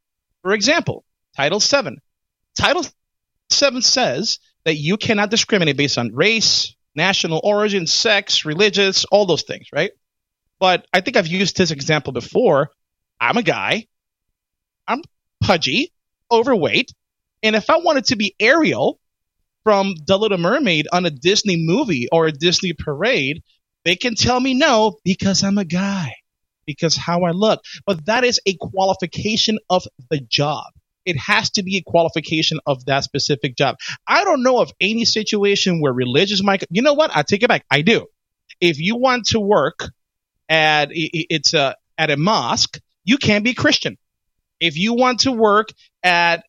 For 0.42 0.52
example, 0.52 1.04
Title 1.36 1.60
VII. 1.60 1.98
Title 2.56 2.84
VII 3.52 3.80
says 3.80 4.38
that 4.64 4.74
you 4.74 4.96
cannot 4.96 5.30
discriminate 5.30 5.76
based 5.76 5.98
on 5.98 6.14
race, 6.14 6.74
national 6.94 7.40
origin, 7.44 7.86
sex, 7.86 8.44
religious, 8.44 9.04
all 9.06 9.26
those 9.26 9.42
things, 9.42 9.66
right? 9.72 9.92
But 10.58 10.86
I 10.92 11.02
think 11.02 11.16
I've 11.16 11.26
used 11.26 11.56
this 11.56 11.70
example 11.70 12.12
before. 12.12 12.70
I'm 13.20 13.36
a 13.36 13.42
guy. 13.42 13.86
I'm 14.88 15.02
pudgy, 15.42 15.92
overweight, 16.30 16.92
and 17.42 17.56
if 17.56 17.70
I 17.70 17.78
wanted 17.78 18.06
to 18.06 18.16
be 18.16 18.34
Ariel 18.40 18.98
from 19.64 19.94
The 20.06 20.18
Little 20.18 20.38
Mermaid 20.38 20.86
on 20.92 21.06
a 21.06 21.10
Disney 21.10 21.56
movie 21.56 22.08
or 22.10 22.26
a 22.26 22.32
Disney 22.32 22.72
parade, 22.72 23.42
they 23.84 23.96
can 23.96 24.14
tell 24.14 24.38
me 24.38 24.54
no 24.54 24.98
because 25.04 25.42
I'm 25.42 25.58
a 25.58 25.64
guy, 25.64 26.14
because 26.66 26.96
how 26.96 27.22
I 27.22 27.30
look. 27.30 27.62
But 27.84 28.06
that 28.06 28.24
is 28.24 28.40
a 28.46 28.54
qualification 28.54 29.58
of 29.70 29.84
the 30.10 30.20
job. 30.20 30.66
It 31.04 31.16
has 31.18 31.50
to 31.50 31.62
be 31.62 31.76
a 31.76 31.82
qualification 31.82 32.58
of 32.66 32.84
that 32.86 33.04
specific 33.04 33.56
job. 33.56 33.76
I 34.06 34.24
don't 34.24 34.42
know 34.42 34.60
of 34.60 34.72
any 34.80 35.04
situation 35.04 35.80
where 35.80 35.92
religious 35.92 36.42
might. 36.42 36.64
You 36.68 36.82
know 36.82 36.94
what? 36.94 37.12
I 37.14 37.22
take 37.22 37.44
it 37.44 37.48
back. 37.48 37.64
I 37.70 37.82
do. 37.82 38.06
If 38.60 38.80
you 38.80 38.96
want 38.96 39.26
to 39.26 39.40
work 39.40 39.88
at 40.48 40.88
it's 40.92 41.54
a 41.54 41.76
at 41.96 42.10
a 42.10 42.16
mosque, 42.16 42.80
you 43.04 43.18
can't 43.18 43.44
be 43.44 43.54
Christian. 43.54 43.98
If 44.60 44.76
you 44.76 44.94
want 44.94 45.20
to 45.20 45.32
work 45.32 45.68
at 46.02 46.44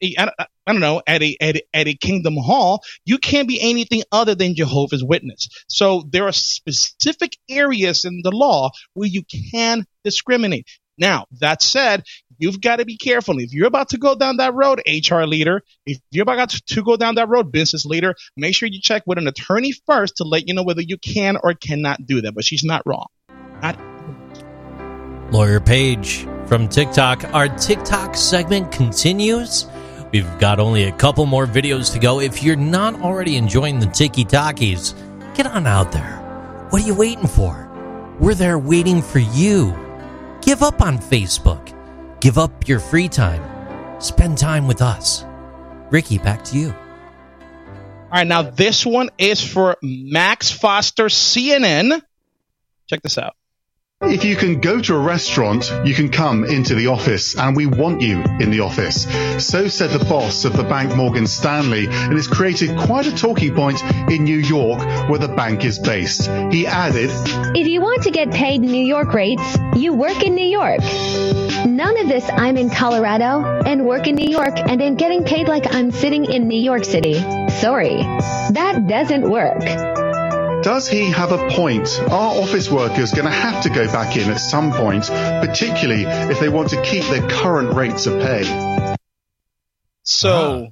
I 0.68 0.74
don't 0.74 0.82
know 0.82 1.02
at 1.08 1.24
a, 1.24 1.38
at 1.40 1.56
a 1.56 1.62
at 1.74 1.88
a 1.88 1.94
Kingdom 1.94 2.36
Hall, 2.36 2.84
you 3.06 3.18
can't 3.18 3.48
be 3.48 3.60
anything 3.62 4.04
other 4.12 4.36
than 4.36 4.56
Jehovah's 4.56 5.04
Witness. 5.04 5.50
So 5.68 6.04
there 6.10 6.26
are 6.26 6.34
specific 6.34 7.38
areas 7.50 8.06
in 8.06 8.22
the 8.24 8.32
law 8.32 8.72
where 8.94 9.08
you 9.08 9.24
can 9.52 9.86
discriminate. 10.04 10.68
Now 10.98 11.26
that 11.40 11.62
said, 11.62 12.04
you've 12.38 12.60
got 12.60 12.78
to 12.78 12.86
be 12.86 12.98
careful. 12.98 13.40
If 13.40 13.54
you're 13.54 13.68
about 13.68 13.90
to 13.90 13.98
go 13.98 14.16
down 14.16 14.38
that 14.38 14.54
road, 14.54 14.82
HR 14.88 15.24
leader, 15.24 15.62
if 15.86 16.00
you're 16.12 16.24
about 16.24 16.50
to 16.50 16.84
go 16.84 16.98
down 16.98 17.16
that 17.16 17.30
road, 17.30 17.52
business 17.52 17.86
leader, 17.86 18.16
make 18.36 18.56
sure 18.56 18.68
you 18.70 18.82
check 18.82 19.04
with 19.06 19.18
an 19.18 19.28
attorney 19.28 19.72
first 19.86 20.18
to 20.18 20.24
let 20.24 20.48
you 20.48 20.54
know 20.54 20.64
whether 20.64 20.82
you 20.82 20.98
can 20.98 21.38
or 21.42 21.54
cannot 21.54 22.06
do 22.06 22.22
that. 22.22 22.34
But 22.34 22.46
she's 22.46 22.64
not 22.64 22.82
wrong. 22.86 23.08
Not 23.62 23.97
Lawyer 25.32 25.60
Page 25.60 26.26
from 26.48 26.68
TikTok. 26.68 27.34
Our 27.34 27.50
TikTok 27.50 28.16
segment 28.16 28.72
continues. 28.72 29.68
We've 30.14 30.40
got 30.40 30.60
only 30.60 30.86
a 30.86 30.92
couple 30.94 31.26
more 31.26 31.46
videos 31.46 31.92
to 31.94 32.00
go. 32.00 32.22
If 32.22 32.42
you're 32.42 32.56
not 32.56 33.02
already 33.02 33.36
enjoying 33.36 33.80
the 33.80 33.88
Tiki 33.88 34.24
Talkies, 34.24 34.96
get 35.36 35.46
on 35.46 35.68
out 35.68 35.92
there. 35.92 36.18
What 36.70 36.82
are 36.82 36.86
you 36.86 36.96
waiting 36.96 37.28
for? 37.28 37.70
We're 38.20 38.36
there 38.36 38.58
waiting 38.58 39.02
for 39.02 39.20
you. 39.20 39.78
Give 40.42 40.64
up 40.64 40.82
on 40.82 40.98
Facebook. 40.98 41.74
Give 42.22 42.38
up 42.38 42.68
your 42.68 42.80
free 42.80 43.10
time. 43.10 44.02
Spend 44.02 44.38
time 44.38 44.68
with 44.68 44.82
us. 44.82 45.26
Ricky, 45.90 46.18
back 46.18 46.44
to 46.46 46.58
you. 46.58 46.70
All 46.70 48.14
right, 48.14 48.28
now 48.28 48.44
this 48.44 48.86
one 48.86 49.10
is 49.18 49.46
for 49.46 49.76
Max 49.82 50.50
Foster, 50.50 51.06
CNN. 51.06 52.02
Check 52.88 53.02
this 53.02 53.18
out. 53.18 53.36
If 54.02 54.24
you 54.24 54.36
can 54.36 54.62
go 54.62 54.80
to 54.80 54.94
a 54.94 55.00
restaurant, 55.00 55.72
you 55.84 55.96
can 55.96 56.10
come 56.10 56.46
into 56.46 56.76
the 56.76 56.86
office, 56.86 57.36
and 57.36 57.56
we 57.56 57.66
want 57.66 58.02
you 58.02 58.22
in 58.40 58.52
the 58.52 58.60
office. 58.60 59.08
So 59.44 59.68
said 59.68 59.90
the 59.90 60.06
boss 60.06 60.46
of 60.46 60.54
the 60.56 60.64
bank 60.64 60.96
Morgan 60.96 61.26
Stanley, 61.26 61.88
and 61.88 62.14
has 62.14 62.28
created 62.28 62.78
quite 62.78 63.08
a 63.08 63.16
talking 63.16 63.56
point 63.56 63.82
in 64.12 64.24
New 64.24 64.38
York, 64.38 64.80
where 65.10 65.18
the 65.18 65.28
bank 65.28 65.66
is 65.66 65.80
based. 65.80 66.30
He 66.52 66.68
added, 66.68 67.10
If 67.56 67.68
you 67.68 67.82
want 67.82 68.04
to 68.04 68.12
get 68.12 68.30
paid 68.30 68.62
New 68.62 68.86
York 68.86 69.14
rates, 69.16 69.58
you 69.76 69.94
work 69.94 70.24
in 70.24 70.36
New 70.36 70.46
York. 70.46 70.82
None 71.66 71.98
of 71.98 72.08
this 72.08 72.30
I'm 72.32 72.56
in 72.56 72.70
Colorado 72.70 73.44
and 73.66 73.84
work 73.84 74.06
in 74.06 74.14
New 74.14 74.30
York 74.30 74.60
and 74.60 74.80
am 74.80 74.94
getting 74.94 75.24
paid 75.24 75.48
like 75.48 75.74
I'm 75.74 75.90
sitting 75.90 76.26
in 76.26 76.48
New 76.48 76.62
York 76.62 76.86
City. 76.86 77.16
Sorry, 77.50 77.98
that 78.52 78.86
doesn't 78.88 79.28
work. 79.28 80.07
Does 80.68 80.86
he 80.86 81.10
have 81.12 81.32
a 81.32 81.50
point? 81.52 81.98
Are 82.10 82.42
office 82.42 82.70
workers 82.70 83.14
going 83.14 83.24
to 83.24 83.32
have 83.32 83.64
to 83.64 83.70
go 83.70 83.86
back 83.86 84.18
in 84.18 84.30
at 84.30 84.36
some 84.36 84.74
point, 84.74 85.06
particularly 85.06 86.04
if 86.04 86.42
they 86.42 86.50
want 86.50 86.72
to 86.72 86.82
keep 86.82 87.06
their 87.06 87.26
current 87.30 87.74
rates 87.74 88.06
of 88.06 88.22
pay? 88.22 88.98
So, 90.04 90.30
uh, 90.30 90.66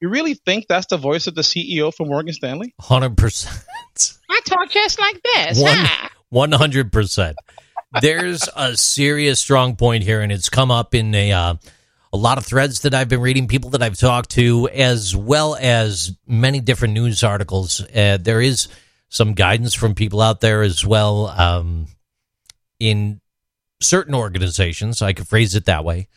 you 0.00 0.08
really 0.08 0.32
think 0.32 0.64
that's 0.66 0.86
the 0.86 0.96
voice 0.96 1.26
of 1.26 1.34
the 1.34 1.42
CEO 1.42 1.94
from 1.94 2.08
Morgan 2.08 2.32
Stanley? 2.32 2.74
100%. 2.80 3.66
I 4.30 4.40
talk 4.46 4.70
just 4.70 4.98
like 4.98 5.20
this. 5.22 5.60
One, 6.30 6.50
100%. 6.50 7.34
There's 8.00 8.48
a 8.56 8.78
serious 8.78 9.40
strong 9.40 9.76
point 9.76 10.04
here, 10.04 10.22
and 10.22 10.32
it's 10.32 10.48
come 10.48 10.70
up 10.70 10.94
in 10.94 11.14
a. 11.14 11.32
Uh, 11.32 11.54
a 12.10 12.16
lot 12.16 12.38
of 12.38 12.46
threads 12.46 12.80
that 12.80 12.94
I've 12.94 13.10
been 13.10 13.20
reading, 13.20 13.48
people 13.48 13.68
that 13.70 13.82
I've 13.82 13.98
talked 13.98 14.30
to, 14.30 14.66
as 14.70 15.14
well 15.14 15.54
as 15.54 16.16
many 16.26 16.58
different 16.60 16.94
news 16.94 17.22
articles. 17.22 17.82
Uh, 17.94 18.16
there 18.18 18.40
is 18.40 18.68
some 19.08 19.34
guidance 19.34 19.74
from 19.74 19.94
people 19.94 20.20
out 20.20 20.40
there 20.40 20.62
as 20.62 20.84
well 20.84 21.28
um, 21.28 21.86
in 22.78 23.20
certain 23.80 24.14
organizations, 24.14 25.02
I 25.02 25.12
could 25.12 25.28
phrase 25.28 25.54
it 25.54 25.64
that 25.66 25.84
way, 25.84 26.08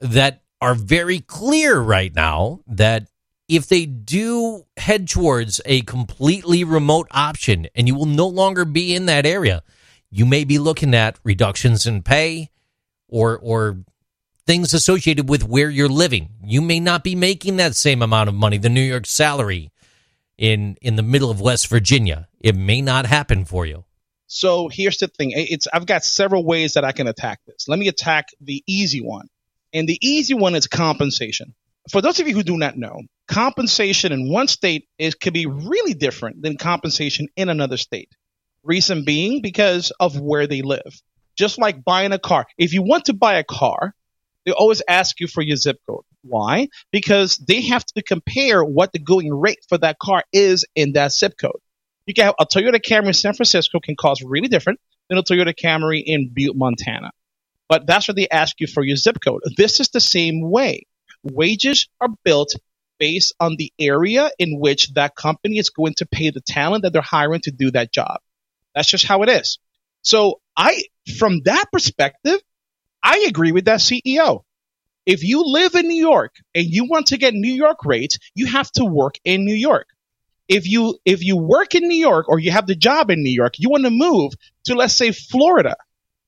that 0.00 0.42
are 0.60 0.74
very 0.74 1.20
clear 1.20 1.78
right 1.78 2.14
now 2.14 2.60
that 2.66 3.06
if 3.48 3.68
they 3.68 3.86
do 3.86 4.64
head 4.76 5.08
towards 5.08 5.60
a 5.64 5.80
completely 5.82 6.64
remote 6.64 7.08
option 7.10 7.66
and 7.74 7.86
you 7.86 7.94
will 7.94 8.06
no 8.06 8.26
longer 8.26 8.64
be 8.64 8.94
in 8.94 9.06
that 9.06 9.24
area, 9.24 9.62
you 10.10 10.26
may 10.26 10.44
be 10.44 10.58
looking 10.58 10.94
at 10.94 11.18
reductions 11.24 11.86
in 11.86 12.02
pay 12.02 12.50
or 13.08 13.38
or 13.38 13.78
things 14.46 14.72
associated 14.72 15.28
with 15.28 15.44
where 15.44 15.70
you're 15.70 15.88
living. 15.88 16.30
You 16.42 16.62
may 16.62 16.80
not 16.80 17.04
be 17.04 17.14
making 17.14 17.56
that 17.56 17.76
same 17.76 18.02
amount 18.02 18.28
of 18.28 18.34
money, 18.34 18.56
the 18.56 18.70
New 18.70 18.82
York 18.82 19.06
salary 19.06 19.70
in 20.38 20.76
in 20.80 20.96
the 20.96 21.02
middle 21.02 21.30
of 21.30 21.40
West 21.40 21.66
Virginia. 21.66 22.28
It 22.40 22.56
may 22.56 22.80
not 22.80 23.04
happen 23.04 23.44
for 23.44 23.66
you. 23.66 23.84
So 24.28 24.68
here's 24.68 24.98
the 24.98 25.08
thing. 25.08 25.32
It's 25.34 25.66
I've 25.72 25.86
got 25.86 26.04
several 26.04 26.44
ways 26.44 26.74
that 26.74 26.84
I 26.84 26.92
can 26.92 27.08
attack 27.08 27.40
this. 27.46 27.66
Let 27.68 27.78
me 27.78 27.88
attack 27.88 28.28
the 28.40 28.62
easy 28.66 29.00
one. 29.00 29.28
And 29.72 29.88
the 29.88 29.98
easy 30.00 30.34
one 30.34 30.54
is 30.54 30.66
compensation. 30.66 31.54
For 31.90 32.00
those 32.00 32.20
of 32.20 32.28
you 32.28 32.34
who 32.34 32.42
do 32.42 32.56
not 32.56 32.76
know, 32.76 33.00
compensation 33.26 34.12
in 34.12 34.30
one 34.30 34.48
state 34.48 34.86
is 34.98 35.14
could 35.14 35.32
be 35.32 35.46
really 35.46 35.94
different 35.94 36.42
than 36.42 36.56
compensation 36.56 37.28
in 37.36 37.48
another 37.48 37.76
state. 37.76 38.10
Reason 38.62 39.04
being 39.04 39.40
because 39.40 39.92
of 39.98 40.18
where 40.20 40.46
they 40.46 40.62
live. 40.62 41.00
Just 41.36 41.58
like 41.58 41.84
buying 41.84 42.12
a 42.12 42.18
car. 42.18 42.46
If 42.58 42.74
you 42.74 42.82
want 42.82 43.06
to 43.06 43.14
buy 43.14 43.38
a 43.38 43.44
car, 43.44 43.94
they 44.44 44.52
always 44.52 44.82
ask 44.86 45.20
you 45.20 45.26
for 45.26 45.42
your 45.42 45.56
zip 45.56 45.78
code. 45.88 46.04
Why? 46.22 46.68
Because 46.92 47.36
they 47.38 47.62
have 47.62 47.84
to 47.86 48.02
compare 48.02 48.62
what 48.64 48.92
the 48.92 48.98
going 48.98 49.32
rate 49.32 49.64
for 49.68 49.78
that 49.78 49.98
car 49.98 50.24
is 50.32 50.64
in 50.74 50.92
that 50.92 51.12
zip 51.12 51.34
code. 51.40 51.60
You 52.06 52.14
can 52.14 52.26
have 52.26 52.34
a 52.40 52.46
Toyota 52.46 52.80
Camry 52.80 53.08
in 53.08 53.12
San 53.14 53.34
Francisco 53.34 53.80
can 53.80 53.96
cost 53.96 54.22
really 54.24 54.48
different 54.48 54.80
than 55.08 55.18
a 55.18 55.22
Toyota 55.22 55.54
Camry 55.54 56.02
in 56.04 56.30
Butte, 56.32 56.56
Montana. 56.56 57.10
But 57.68 57.86
that's 57.86 58.08
what 58.08 58.16
they 58.16 58.28
ask 58.28 58.60
you 58.60 58.66
for 58.66 58.82
your 58.82 58.96
zip 58.96 59.18
code. 59.22 59.42
This 59.56 59.78
is 59.78 59.90
the 59.90 60.00
same 60.00 60.40
way. 60.40 60.86
Wages 61.22 61.88
are 62.00 62.08
built 62.24 62.54
based 62.98 63.34
on 63.38 63.56
the 63.56 63.72
area 63.78 64.30
in 64.38 64.58
which 64.58 64.92
that 64.94 65.14
company 65.14 65.58
is 65.58 65.70
going 65.70 65.94
to 65.98 66.06
pay 66.06 66.30
the 66.30 66.40
talent 66.40 66.82
that 66.82 66.92
they're 66.92 67.02
hiring 67.02 67.40
to 67.42 67.50
do 67.50 67.70
that 67.70 67.92
job. 67.92 68.20
That's 68.74 68.88
just 68.88 69.06
how 69.06 69.22
it 69.22 69.28
is. 69.28 69.58
So 70.02 70.40
I, 70.56 70.84
from 71.18 71.42
that 71.44 71.66
perspective, 71.72 72.40
I 73.02 73.26
agree 73.28 73.52
with 73.52 73.66
that 73.66 73.80
CEO. 73.80 74.42
If 75.08 75.24
you 75.24 75.42
live 75.42 75.74
in 75.74 75.88
New 75.88 75.98
York 75.98 76.34
and 76.54 76.66
you 76.66 76.84
want 76.84 77.06
to 77.06 77.16
get 77.16 77.32
New 77.32 77.52
York 77.52 77.78
rates, 77.86 78.18
you 78.34 78.44
have 78.44 78.70
to 78.72 78.84
work 78.84 79.14
in 79.24 79.46
New 79.46 79.54
York. 79.54 79.88
If 80.48 80.68
you 80.68 80.98
if 81.06 81.24
you 81.24 81.38
work 81.38 81.74
in 81.74 81.88
New 81.88 81.96
York 81.96 82.28
or 82.28 82.38
you 82.38 82.50
have 82.50 82.66
the 82.66 82.76
job 82.76 83.10
in 83.10 83.22
New 83.22 83.32
York, 83.32 83.54
you 83.58 83.70
want 83.70 83.84
to 83.84 83.90
move 83.90 84.34
to 84.64 84.74
let's 84.74 84.92
say 84.92 85.12
Florida. 85.12 85.76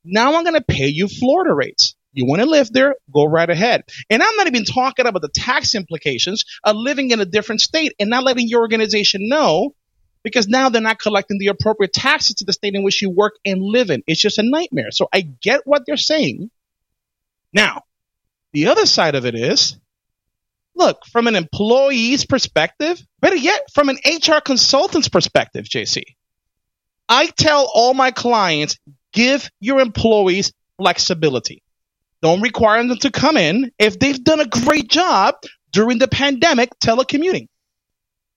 Now 0.03 0.35
I'm 0.35 0.45
going 0.45 0.55
to 0.55 0.63
pay 0.63 0.87
you 0.87 1.09
Florida 1.09 1.53
rates. 1.53 1.95
You 2.15 2.25
want 2.25 2.41
to 2.41 2.49
live 2.49 2.73
there? 2.73 2.95
Go 3.13 3.27
right 3.27 3.51
ahead. 3.51 3.85
And 4.09 4.23
I'm 4.23 4.37
not 4.37 4.47
even 4.47 4.65
talking 4.65 5.07
about 5.07 5.21
the 5.21 5.29
tax 5.29 5.75
implications 5.75 6.47
of 6.65 6.75
living 6.75 7.11
in 7.11 7.21
a 7.21 7.27
different 7.27 7.61
state 7.61 7.93
and 8.01 8.09
not 8.09 8.25
letting 8.25 8.49
your 8.49 8.63
organization 8.63 9.29
know 9.29 9.75
because 10.23 10.49
now 10.49 10.71
they're 10.71 10.81
not 10.81 10.99
collecting 10.99 11.39
the 11.39 11.49
appropriate 11.49 11.93
taxes 11.93 12.37
to 12.37 12.47
the 12.47 12.55
state 12.55 12.75
in 12.75 12.83
which 12.83 13.03
you 13.03 13.11
work 13.11 13.35
and 13.45 13.61
live 13.61 13.91
in. 13.91 14.03
It's 14.07 14.23
just 14.23 14.39
a 14.39 14.43
nightmare. 14.43 14.91
So 14.91 15.07
I 15.13 15.21
get 15.21 15.67
what 15.67 15.83
they're 15.87 15.99
saying. 15.99 16.51
Now, 17.53 17.83
the 18.53 18.69
other 18.69 18.87
side 18.87 19.15
of 19.15 19.27
it 19.27 19.35
is 19.35 19.77
look, 20.75 21.05
from 21.07 21.27
an 21.27 21.37
employee's 21.37 22.25
perspective, 22.25 23.01
better 23.21 23.37
yet, 23.37 23.71
from 23.73 23.89
an 23.89 23.99
HR 24.05 24.41
consultant's 24.41 25.09
perspective, 25.09 25.67
JC, 25.67 26.03
I 27.09 27.27
tell 27.27 27.71
all 27.73 27.93
my 27.93 28.11
clients 28.11 28.79
give 29.13 29.51
your 29.61 29.81
employees 29.81 30.53
flexibility. 30.79 31.63
Don't 32.23 32.41
require 32.41 32.83
them 32.87 32.99
to 32.99 33.11
come 33.11 33.37
in 33.37 33.73
if 33.79 33.99
they've 33.99 34.23
done 34.23 34.41
a 34.41 34.47
great 34.47 34.89
job 34.89 35.35
during 35.73 35.99
the 35.99 36.09
pandemic 36.09 36.71
telecommuting. 36.83 37.49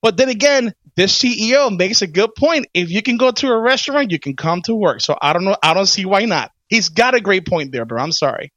But 0.02 0.18
then 0.18 0.30
again, 0.30 0.74
this 0.96 1.18
CEO 1.18 1.76
makes 1.76 2.02
a 2.02 2.08
good 2.08 2.36
point. 2.36 2.68
If 2.74 2.92
you 2.92 3.02
can 3.02 3.18
go 3.18 3.32
to 3.32 3.48
a 3.48 3.60
restaurant, 3.60 4.12
you 4.12 4.20
can 4.20 4.36
come 4.36 4.62
to 4.64 4.76
work. 4.76 5.02
So 5.02 5.18
I 5.20 5.34
don't 5.34 5.46
know. 5.46 5.58
I 5.64 5.74
don't 5.74 5.86
see 5.86 6.06
why 6.06 6.26
not. 6.26 6.52
He's 6.68 6.90
got 6.90 7.16
a 7.16 7.22
great 7.22 7.48
point 7.48 7.72
there, 7.72 7.86
bro. 7.86 8.02
I'm 8.02 8.12
sorry. 8.12 8.52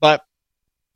But 0.00 0.22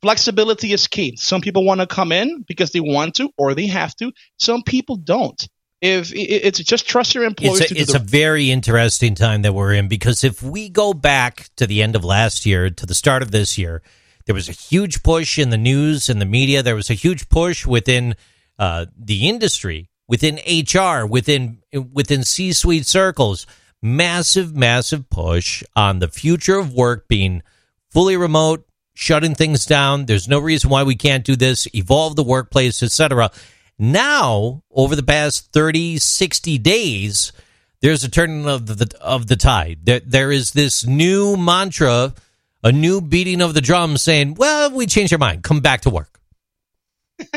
flexibility 0.01 0.73
is 0.73 0.87
key. 0.87 1.15
Some 1.17 1.41
people 1.41 1.65
want 1.65 1.81
to 1.81 1.87
come 1.87 2.11
in 2.11 2.43
because 2.47 2.71
they 2.71 2.79
want 2.79 3.15
to 3.15 3.29
or 3.37 3.53
they 3.53 3.67
have 3.67 3.95
to. 3.97 4.11
Some 4.37 4.63
people 4.63 4.95
don't. 4.97 5.47
If 5.79 6.11
it's 6.15 6.57
just 6.59 6.87
trust 6.87 7.13
your 7.13 7.23
employees. 7.23 7.61
It's, 7.61 7.71
a, 7.71 7.77
it's 7.77 7.91
the- 7.93 7.99
a, 7.99 8.01
very 8.01 8.49
interesting 8.49 9.13
time 9.13 9.43
that 9.43 9.53
we're 9.53 9.73
in 9.73 9.87
because 9.87 10.23
if 10.23 10.41
we 10.41 10.69
go 10.69 10.93
back 10.93 11.49
to 11.57 11.67
the 11.67 11.83
end 11.83 11.95
of 11.95 12.03
last 12.03 12.47
year 12.47 12.69
to 12.69 12.85
the 12.85 12.95
start 12.95 13.21
of 13.21 13.29
this 13.29 13.59
year, 13.59 13.83
there 14.25 14.33
was 14.33 14.49
a 14.49 14.53
huge 14.53 15.03
push 15.03 15.37
in 15.37 15.51
the 15.51 15.57
news 15.57 16.09
and 16.09 16.19
the 16.19 16.25
media. 16.25 16.63
There 16.63 16.75
was 16.75 16.89
a 16.89 16.95
huge 16.95 17.29
push 17.29 17.65
within 17.65 18.15
uh, 18.57 18.87
the 18.97 19.29
industry, 19.29 19.89
within 20.07 20.39
HR, 20.47 21.05
within 21.05 21.59
within 21.93 22.23
C-suite 22.23 22.85
circles. 22.85 23.45
Massive, 23.79 24.55
massive 24.55 25.07
push 25.11 25.63
on 25.75 25.99
the 25.99 26.07
future 26.07 26.57
of 26.57 26.73
work 26.73 27.07
being 27.07 27.43
fully 27.91 28.17
remote, 28.17 28.66
shutting 28.97 29.35
things 29.35 29.67
down. 29.67 30.07
There's 30.07 30.27
no 30.27 30.39
reason 30.39 30.71
why 30.71 30.81
we 30.81 30.95
can't 30.95 31.23
do 31.23 31.35
this. 31.35 31.67
Evolve 31.75 32.15
the 32.15 32.23
workplace, 32.23 32.81
etc. 32.81 33.29
Now, 33.77 34.63
over 34.71 34.95
the 34.95 35.03
past 35.03 35.51
30, 35.53 35.99
60 35.99 36.57
days, 36.57 37.31
there's 37.79 38.03
a 38.03 38.09
turning 38.09 38.47
of 38.47 38.65
the 38.65 38.97
of 38.99 39.27
the 39.27 39.35
tide. 39.35 39.81
There, 39.83 39.99
there 39.99 40.31
is 40.31 40.51
this 40.51 40.83
new 40.87 41.37
mantra, 41.37 42.15
a 42.63 42.71
new 42.71 42.99
beating 42.99 43.39
of 43.39 43.53
the 43.53 43.61
drum 43.61 43.97
saying, 43.97 44.33
"Well, 44.33 44.71
we 44.71 44.87
changed 44.87 45.13
our 45.13 45.19
mind. 45.19 45.43
Come 45.43 45.59
back 45.59 45.81
to 45.81 45.91
work." 45.91 46.19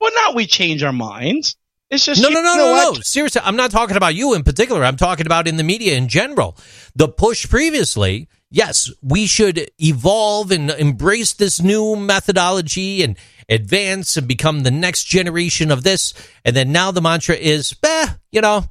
well, 0.00 0.10
not 0.14 0.34
we 0.34 0.46
change 0.46 0.82
our 0.82 0.92
minds. 0.92 1.54
It's 1.90 2.06
just 2.06 2.20
no, 2.20 2.28
no, 2.28 2.42
no, 2.42 2.56
no, 2.56 2.92
no. 2.92 3.00
Seriously, 3.02 3.40
I'm 3.44 3.54
not 3.54 3.70
talking 3.70 3.96
about 3.96 4.16
you 4.16 4.34
in 4.34 4.42
particular. 4.42 4.82
I'm 4.82 4.96
talking 4.96 5.26
about 5.26 5.46
in 5.46 5.58
the 5.58 5.62
media 5.62 5.96
in 5.96 6.08
general. 6.08 6.56
The 6.96 7.06
push 7.06 7.48
previously, 7.48 8.28
yes, 8.52 8.92
we 9.02 9.26
should 9.26 9.70
evolve 9.78 10.52
and 10.52 10.70
embrace 10.70 11.32
this 11.32 11.60
new 11.60 11.96
methodology 11.96 13.02
and 13.02 13.16
advance 13.48 14.16
and 14.16 14.28
become 14.28 14.62
the 14.62 14.70
next 14.70 15.04
generation 15.04 15.72
of 15.72 15.82
this. 15.82 16.14
And 16.44 16.54
then 16.54 16.70
now 16.70 16.92
the 16.92 17.00
mantra 17.00 17.34
is, 17.34 17.74
eh, 17.82 18.08
you 18.30 18.40
know. 18.40 18.64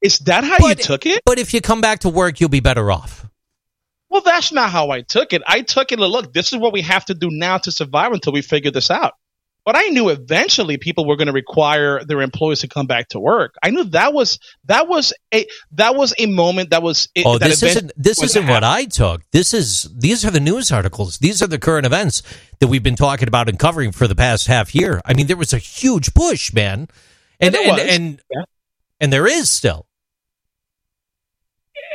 Is 0.00 0.18
that 0.20 0.44
how 0.44 0.58
but, 0.58 0.78
you 0.78 0.84
took 0.84 1.06
it? 1.06 1.22
But 1.24 1.38
if 1.38 1.54
you 1.54 1.60
come 1.60 1.80
back 1.80 2.00
to 2.00 2.10
work, 2.10 2.38
you'll 2.40 2.50
be 2.50 2.60
better 2.60 2.92
off. 2.92 3.26
Well, 4.10 4.22
that's 4.22 4.52
not 4.52 4.70
how 4.70 4.90
I 4.90 5.00
took 5.00 5.32
it. 5.32 5.42
I 5.46 5.62
took 5.62 5.90
it, 5.90 5.98
look, 5.98 6.32
this 6.32 6.52
is 6.52 6.58
what 6.58 6.72
we 6.72 6.82
have 6.82 7.06
to 7.06 7.14
do 7.14 7.30
now 7.30 7.58
to 7.58 7.72
survive 7.72 8.12
until 8.12 8.32
we 8.32 8.42
figure 8.42 8.70
this 8.70 8.90
out. 8.90 9.14
But 9.64 9.76
I 9.78 9.86
knew 9.88 10.10
eventually 10.10 10.76
people 10.76 11.06
were 11.06 11.16
going 11.16 11.28
to 11.28 11.32
require 11.32 12.04
their 12.04 12.20
employees 12.20 12.60
to 12.60 12.68
come 12.68 12.86
back 12.86 13.08
to 13.08 13.20
work. 13.20 13.54
I 13.62 13.70
knew 13.70 13.84
that 13.84 14.12
was 14.12 14.38
that 14.66 14.88
was 14.88 15.14
a 15.32 15.46
that 15.72 15.96
was 15.96 16.12
a 16.18 16.26
moment 16.26 16.70
that 16.70 16.82
was. 16.82 17.08
Oh, 17.24 17.38
that 17.38 17.48
this 17.48 17.62
isn't 17.62 17.92
this 17.96 18.22
isn't 18.22 18.46
what 18.46 18.62
I 18.62 18.84
took. 18.84 19.22
This 19.30 19.54
is 19.54 19.88
these 19.96 20.22
are 20.24 20.30
the 20.30 20.40
news 20.40 20.70
articles. 20.70 21.18
These 21.18 21.42
are 21.42 21.46
the 21.46 21.58
current 21.58 21.86
events 21.86 22.22
that 22.60 22.66
we've 22.66 22.82
been 22.82 22.96
talking 22.96 23.26
about 23.26 23.48
and 23.48 23.58
covering 23.58 23.92
for 23.92 24.06
the 24.06 24.14
past 24.14 24.48
half 24.48 24.74
year. 24.74 25.00
I 25.04 25.14
mean, 25.14 25.28
there 25.28 25.36
was 25.36 25.54
a 25.54 25.58
huge 25.58 26.12
push, 26.12 26.52
man, 26.52 26.88
and 27.40 27.54
and 27.54 27.78
and, 27.78 27.90
and, 27.90 28.22
yeah. 28.30 28.42
and 29.00 29.12
there 29.12 29.26
is 29.26 29.48
still. 29.48 29.86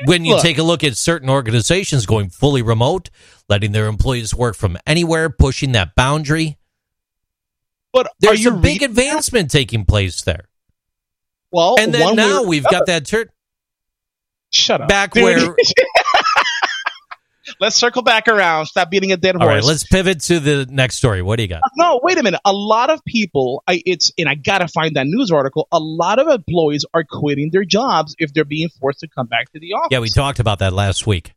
When 0.06 0.24
you 0.24 0.36
Look. 0.36 0.44
take 0.44 0.58
a 0.58 0.64
look 0.64 0.84
at 0.84 0.96
certain 0.96 1.30
organizations 1.30 2.06
going 2.06 2.30
fully 2.30 2.62
remote, 2.62 3.10
letting 3.50 3.74
their 3.74 3.88
employees 3.88 4.34
work 4.34 4.56
from 4.56 4.78
anywhere, 4.88 5.30
pushing 5.30 5.74
that 5.74 5.94
boundary, 5.94 6.59
But 7.92 8.12
there's 8.20 8.46
a 8.46 8.52
big 8.52 8.84
advancement 8.84 9.50
taking 9.52 9.86
place 9.86 10.22
there. 10.22 10.46
Well, 11.52 11.76
And 11.80 11.94
then 11.94 12.16
now 12.16 12.44
we've 12.44 12.64
got 12.64 12.86
that 12.86 13.06
turn 13.06 13.30
Shut 14.52 14.82
up. 14.82 14.88
back 14.88 15.14
Dude. 15.14 15.24
where 15.24 15.56
Let's 17.60 17.76
circle 17.76 18.04
back 18.04 18.28
around. 18.28 18.68
Stop 18.68 18.92
beating 18.92 19.12
a 19.12 19.18
dead 19.18 19.36
horse. 19.36 19.44
All 19.44 19.48
right, 19.50 19.64
let's 19.64 19.84
pivot 19.84 20.22
to 20.22 20.40
the 20.40 20.68
next 20.70 20.96
story. 20.96 21.22
What 21.22 21.38
do 21.38 21.44
you 21.44 21.50
got? 21.50 21.62
No, 21.76 22.00
wait 22.04 22.18
a 22.18 22.24
minute. 22.24 22.40
A 22.46 22.54
lot 22.54 22.90
of 22.90 23.04
people, 23.06 23.64
I, 23.68 23.82
it's 23.86 24.14
and 24.18 24.30
I 24.30 24.36
gotta 24.36 24.68
find 24.68 24.96
that 24.96 25.08
news 25.08 25.32
article. 25.32 25.68
A 25.72 25.80
lot 25.80 26.20
of 26.20 26.28
employees 26.28 26.86
are 26.94 27.04
quitting 27.04 27.50
their 27.52 27.66
jobs 27.66 28.16
if 28.20 28.34
they're 28.34 28.46
being 28.46 28.70
forced 28.80 29.00
to 29.00 29.08
come 29.08 29.28
back 29.28 29.52
to 29.54 29.60
the 29.60 29.74
office. 29.74 29.88
Yeah, 29.92 30.00
we 30.00 30.10
talked 30.10 30.40
about 30.40 30.60
that 30.60 30.74
last 30.74 31.08
week. 31.08 31.34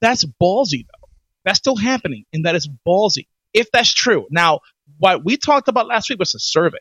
That's 0.00 0.24
ballsy, 0.24 0.86
though. 0.86 1.08
That's 1.44 1.58
still 1.58 1.76
happening, 1.76 2.26
and 2.32 2.44
that 2.44 2.54
is 2.54 2.68
ballsy. 2.86 3.26
If 3.52 3.70
that's 3.72 3.92
true, 3.92 4.26
now 4.30 4.60
what 5.00 5.24
we 5.24 5.38
talked 5.38 5.68
about 5.68 5.86
last 5.86 6.10
week 6.10 6.18
was 6.18 6.34
a 6.34 6.38
survey. 6.38 6.78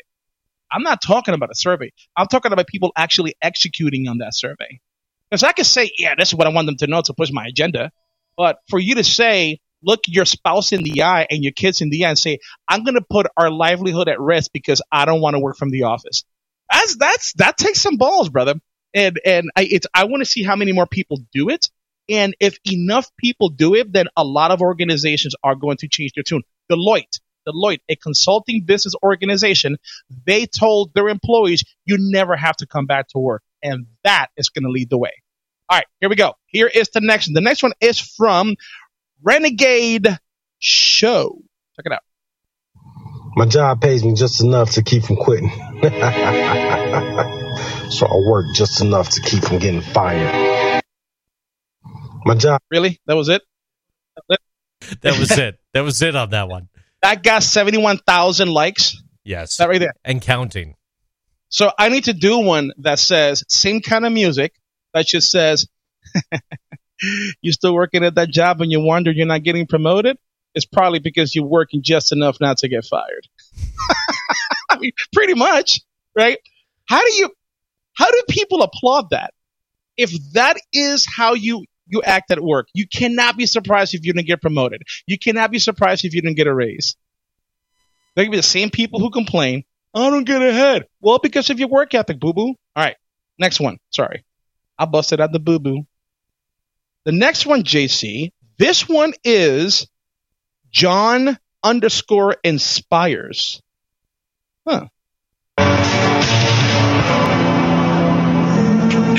I'm 0.69 0.83
not 0.83 1.01
talking 1.01 1.33
about 1.33 1.51
a 1.51 1.55
survey. 1.55 1.91
I'm 2.15 2.27
talking 2.27 2.51
about 2.51 2.67
people 2.67 2.91
actually 2.95 3.33
executing 3.41 4.07
on 4.07 4.19
that 4.19 4.35
survey. 4.35 4.81
Because 5.29 5.43
I 5.43 5.53
could 5.53 5.65
say, 5.65 5.89
yeah, 5.97 6.15
this 6.17 6.29
is 6.29 6.35
what 6.35 6.45
I 6.45 6.51
want 6.51 6.65
them 6.67 6.75
to 6.77 6.87
know 6.87 7.01
to 7.01 7.13
push 7.13 7.31
my 7.31 7.47
agenda. 7.47 7.91
But 8.37 8.59
for 8.69 8.77
you 8.77 8.95
to 8.95 9.03
say, 9.03 9.61
look 9.81 10.01
your 10.07 10.25
spouse 10.25 10.73
in 10.73 10.83
the 10.83 11.03
eye 11.03 11.27
and 11.29 11.43
your 11.43 11.53
kids 11.53 11.81
in 11.81 11.89
the 11.89 12.05
eye 12.05 12.09
and 12.09 12.19
say, 12.19 12.39
I'm 12.67 12.83
going 12.83 12.95
to 12.95 13.05
put 13.09 13.27
our 13.37 13.49
livelihood 13.49 14.09
at 14.09 14.19
risk 14.19 14.51
because 14.53 14.81
I 14.91 15.05
don't 15.05 15.21
want 15.21 15.35
to 15.35 15.39
work 15.39 15.57
from 15.57 15.69
the 15.69 15.83
office. 15.83 16.23
That's, 16.71 16.97
that's, 16.97 17.33
that 17.33 17.57
takes 17.57 17.81
some 17.81 17.97
balls, 17.97 18.29
brother. 18.29 18.55
And, 18.93 19.19
and 19.25 19.49
I, 19.55 19.63
it's, 19.63 19.87
I 19.93 20.05
want 20.05 20.21
to 20.21 20.29
see 20.29 20.43
how 20.43 20.55
many 20.55 20.73
more 20.73 20.87
people 20.87 21.19
do 21.33 21.49
it. 21.49 21.69
And 22.09 22.35
if 22.39 22.57
enough 22.69 23.09
people 23.17 23.49
do 23.49 23.75
it, 23.75 23.93
then 23.93 24.07
a 24.17 24.23
lot 24.23 24.51
of 24.51 24.61
organizations 24.61 25.35
are 25.43 25.55
going 25.55 25.77
to 25.77 25.87
change 25.87 26.13
their 26.13 26.23
tune. 26.23 26.41
Deloitte, 26.69 27.19
Deloitte, 27.49 27.81
a 27.89 27.95
consulting 27.95 28.63
business 28.63 28.93
organization, 29.03 29.77
they 30.25 30.45
told 30.45 30.93
their 30.93 31.07
employees, 31.09 31.63
you 31.85 31.97
never 31.99 32.35
have 32.35 32.57
to 32.57 32.67
come 32.67 32.85
back 32.85 33.07
to 33.09 33.19
work. 33.19 33.43
And 33.61 33.87
that 34.03 34.27
is 34.37 34.49
going 34.49 34.63
to 34.63 34.69
lead 34.69 34.89
the 34.89 34.97
way. 34.97 35.11
All 35.69 35.77
right, 35.77 35.85
here 35.99 36.09
we 36.09 36.15
go. 36.15 36.33
Here 36.47 36.67
is 36.67 36.89
the 36.89 37.01
next 37.01 37.27
one. 37.27 37.33
The 37.35 37.41
next 37.41 37.61
one 37.61 37.73
is 37.79 37.99
from 37.99 38.55
Renegade 39.21 40.07
Show. 40.59 41.41
Check 41.75 41.85
it 41.85 41.91
out. 41.91 42.01
My 43.35 43.45
job 43.45 43.79
pays 43.79 44.03
me 44.03 44.15
just 44.15 44.41
enough 44.41 44.71
to 44.71 44.83
keep 44.83 45.03
from 45.03 45.17
quitting. 45.17 45.49
so 47.89 48.07
I 48.07 48.15
work 48.27 48.47
just 48.53 48.81
enough 48.81 49.09
to 49.11 49.21
keep 49.21 49.43
from 49.43 49.59
getting 49.59 49.81
fired. 49.81 50.81
My 52.25 52.35
job. 52.35 52.61
Really? 52.71 52.99
That 53.05 53.15
was 53.15 53.29
it? 53.29 53.43
That 55.01 55.19
was 55.19 55.31
it. 55.37 55.59
That 55.73 55.81
was 55.81 56.01
it 56.01 56.15
on 56.15 56.31
that 56.31 56.49
one. 56.49 56.69
That 57.01 57.23
got 57.23 57.43
71,000 57.43 58.49
likes. 58.49 59.01
Yes. 59.23 59.57
That 59.57 59.69
right 59.69 59.79
there. 59.79 59.93
And 60.03 60.21
counting. 60.21 60.75
So 61.49 61.71
I 61.77 61.89
need 61.89 62.05
to 62.05 62.13
do 62.13 62.39
one 62.39 62.71
that 62.79 62.99
says 62.99 63.43
same 63.47 63.81
kind 63.81 64.05
of 64.05 64.11
music 64.11 64.53
that 64.93 65.07
just 65.07 65.31
says 65.31 65.67
you're 67.41 67.53
still 67.53 67.73
working 67.73 68.03
at 68.03 68.15
that 68.15 68.29
job 68.29 68.61
and 68.61 68.71
you 68.71 68.81
wonder 68.81 69.11
you're 69.11 69.25
not 69.25 69.43
getting 69.43 69.65
promoted. 69.65 70.17
It's 70.53 70.65
probably 70.65 70.99
because 70.99 71.35
you're 71.35 71.45
working 71.45 71.81
just 71.83 72.11
enough 72.11 72.37
not 72.39 72.59
to 72.59 72.67
get 72.67 72.85
fired. 72.85 73.27
I 74.69 74.77
mean, 74.77 74.91
pretty 75.13 75.33
much, 75.33 75.81
right? 76.15 76.37
How 76.85 77.03
do 77.03 77.13
you, 77.13 77.29
how 77.93 78.09
do 78.09 78.21
people 78.29 78.61
applaud 78.63 79.11
that? 79.11 79.33
If 79.97 80.11
that 80.33 80.57
is 80.71 81.05
how 81.05 81.33
you, 81.33 81.65
you 81.89 82.01
act 82.03 82.31
at 82.31 82.41
work, 82.41 82.67
you 82.73 82.87
cannot 82.87 83.37
be 83.37 83.45
surprised 83.45 83.93
if 83.93 84.05
you 84.05 84.13
didn't 84.13 84.27
get 84.27 84.41
promoted. 84.41 84.83
You 85.07 85.17
cannot 85.17 85.51
be 85.51 85.59
surprised 85.59 86.05
if 86.05 86.13
you 86.13 86.21
didn't 86.21 86.37
get 86.37 86.47
a 86.47 86.53
raise. 86.53 86.95
They 88.15 88.23
can 88.23 88.31
be 88.31 88.37
the 88.37 88.43
same 88.43 88.69
people 88.69 88.99
who 88.99 89.09
complain, 89.09 89.63
I 89.93 90.09
don't 90.09 90.23
get 90.23 90.41
ahead. 90.41 90.85
Well, 91.01 91.19
because 91.19 91.49
of 91.49 91.59
your 91.59 91.69
work 91.69 91.93
ethic, 91.93 92.19
boo 92.19 92.33
boo. 92.33 92.47
All 92.47 92.55
right. 92.75 92.95
Next 93.37 93.59
one. 93.59 93.79
Sorry. 93.91 94.23
I 94.77 94.85
busted 94.85 95.19
out 95.19 95.31
the 95.31 95.39
boo 95.39 95.59
boo. 95.59 95.85
The 97.05 97.11
next 97.11 97.45
one, 97.45 97.63
JC, 97.63 98.31
this 98.57 98.87
one 98.87 99.13
is 99.23 99.87
John 100.69 101.37
underscore 101.63 102.37
inspires. 102.43 103.61
Huh. 104.67 104.87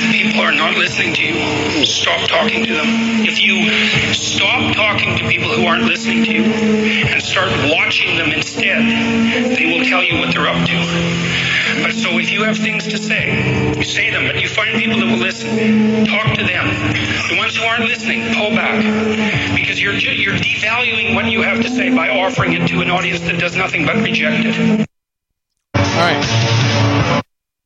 If 0.02 0.12
people 0.12 0.40
are 0.40 0.52
not 0.52 0.76
listening 0.78 1.12
to 1.14 1.22
you. 1.22 1.84
Stop 1.84 2.26
talking 2.28 2.64
to 2.64 2.72
them. 2.72 2.88
If 3.28 3.38
you 3.38 3.68
stop 4.14 4.74
talking 4.74 5.18
to 5.18 5.28
people 5.28 5.52
who 5.52 5.66
aren't 5.66 5.84
listening 5.84 6.24
to 6.24 6.32
you 6.32 6.44
and 6.44 7.22
start 7.22 7.50
watching 7.68 8.16
them 8.16 8.32
instead, 8.32 8.80
they 9.56 9.66
will 9.66 9.84
tell 9.84 10.02
you 10.02 10.18
what 10.18 10.32
they're 10.32 10.48
up 10.48 10.66
to. 10.66 11.82
But 11.82 11.92
so 11.92 12.18
if 12.18 12.30
you 12.30 12.44
have 12.44 12.56
things 12.56 12.88
to 12.88 12.96
say, 12.96 13.76
you 13.76 13.84
say 13.84 14.10
them, 14.10 14.24
but 14.24 14.40
you 14.40 14.48
find 14.48 14.78
people 14.80 14.98
that 15.00 15.06
will 15.06 15.20
listen. 15.20 16.06
Talk 16.06 16.34
to 16.34 16.44
them. 16.44 16.66
The 17.28 17.36
ones 17.36 17.56
who 17.56 17.64
aren't 17.64 17.84
listening, 17.84 18.34
pull 18.34 18.50
back. 18.56 18.80
Because 19.54 19.80
you're, 19.80 19.92
you're 19.92 20.34
devaluing 20.34 21.14
what 21.14 21.26
you 21.26 21.42
have 21.42 21.60
to 21.60 21.68
say 21.68 21.94
by 21.94 22.08
offering 22.08 22.54
it 22.54 22.66
to 22.68 22.80
an 22.80 22.90
audience 22.90 23.20
that 23.20 23.38
does 23.38 23.54
nothing 23.54 23.84
but 23.84 23.96
reject 23.96 24.46
it. 24.46 24.86
All 25.76 25.82
right. 26.06 26.59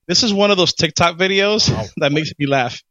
This 0.06 0.22
is 0.22 0.32
one 0.32 0.50
of 0.50 0.56
those 0.56 0.74
TikTok 0.74 1.16
videos 1.16 1.68
that 1.96 2.12
makes 2.12 2.32
me 2.38 2.46
laugh. 2.46 2.82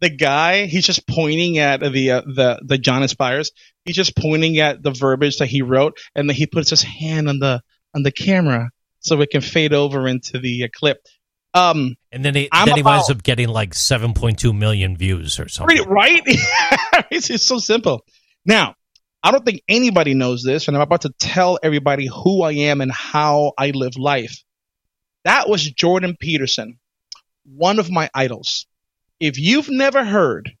The 0.00 0.10
guy, 0.10 0.66
he's 0.66 0.86
just 0.86 1.06
pointing 1.06 1.58
at 1.58 1.80
the 1.80 2.10
uh, 2.10 2.20
the 2.22 2.60
the 2.64 2.78
John 2.78 3.02
Inspires. 3.02 3.52
He's 3.84 3.94
just 3.94 4.16
pointing 4.16 4.58
at 4.58 4.82
the 4.82 4.90
verbiage 4.90 5.38
that 5.38 5.46
he 5.46 5.62
wrote, 5.62 5.98
and 6.14 6.28
then 6.28 6.34
he 6.34 6.46
puts 6.46 6.70
his 6.70 6.82
hand 6.82 7.28
on 7.28 7.38
the 7.38 7.62
on 7.94 8.02
the 8.02 8.10
camera 8.10 8.70
so 9.00 9.20
it 9.20 9.30
can 9.30 9.40
fade 9.40 9.72
over 9.72 10.08
into 10.08 10.38
the 10.38 10.64
uh, 10.64 10.68
clip. 10.74 10.98
Um, 11.54 11.96
And 12.10 12.24
then 12.24 12.34
he, 12.34 12.48
I'm 12.50 12.66
then 12.66 12.76
he 12.76 12.82
winds 12.82 13.10
up 13.10 13.22
getting 13.22 13.48
like 13.48 13.74
7.2 13.74 14.56
million 14.56 14.96
views 14.96 15.38
or 15.38 15.48
something. 15.48 15.86
Right? 15.86 16.22
it's, 17.10 17.28
it's 17.28 17.44
so 17.44 17.58
simple. 17.58 18.04
Now, 18.46 18.74
I 19.22 19.30
don't 19.30 19.44
think 19.44 19.62
anybody 19.68 20.14
knows 20.14 20.42
this, 20.42 20.66
and 20.66 20.76
I'm 20.76 20.82
about 20.82 21.02
to 21.02 21.12
tell 21.18 21.58
everybody 21.62 22.06
who 22.06 22.42
I 22.42 22.52
am 22.52 22.80
and 22.80 22.90
how 22.90 23.52
I 23.58 23.70
live 23.70 23.96
life. 23.96 24.42
That 25.24 25.48
was 25.48 25.62
Jordan 25.70 26.16
Peterson, 26.18 26.78
one 27.44 27.78
of 27.78 27.90
my 27.90 28.10
idols. 28.14 28.66
If 29.20 29.38
you've 29.38 29.70
never 29.70 30.04
heard 30.04 30.52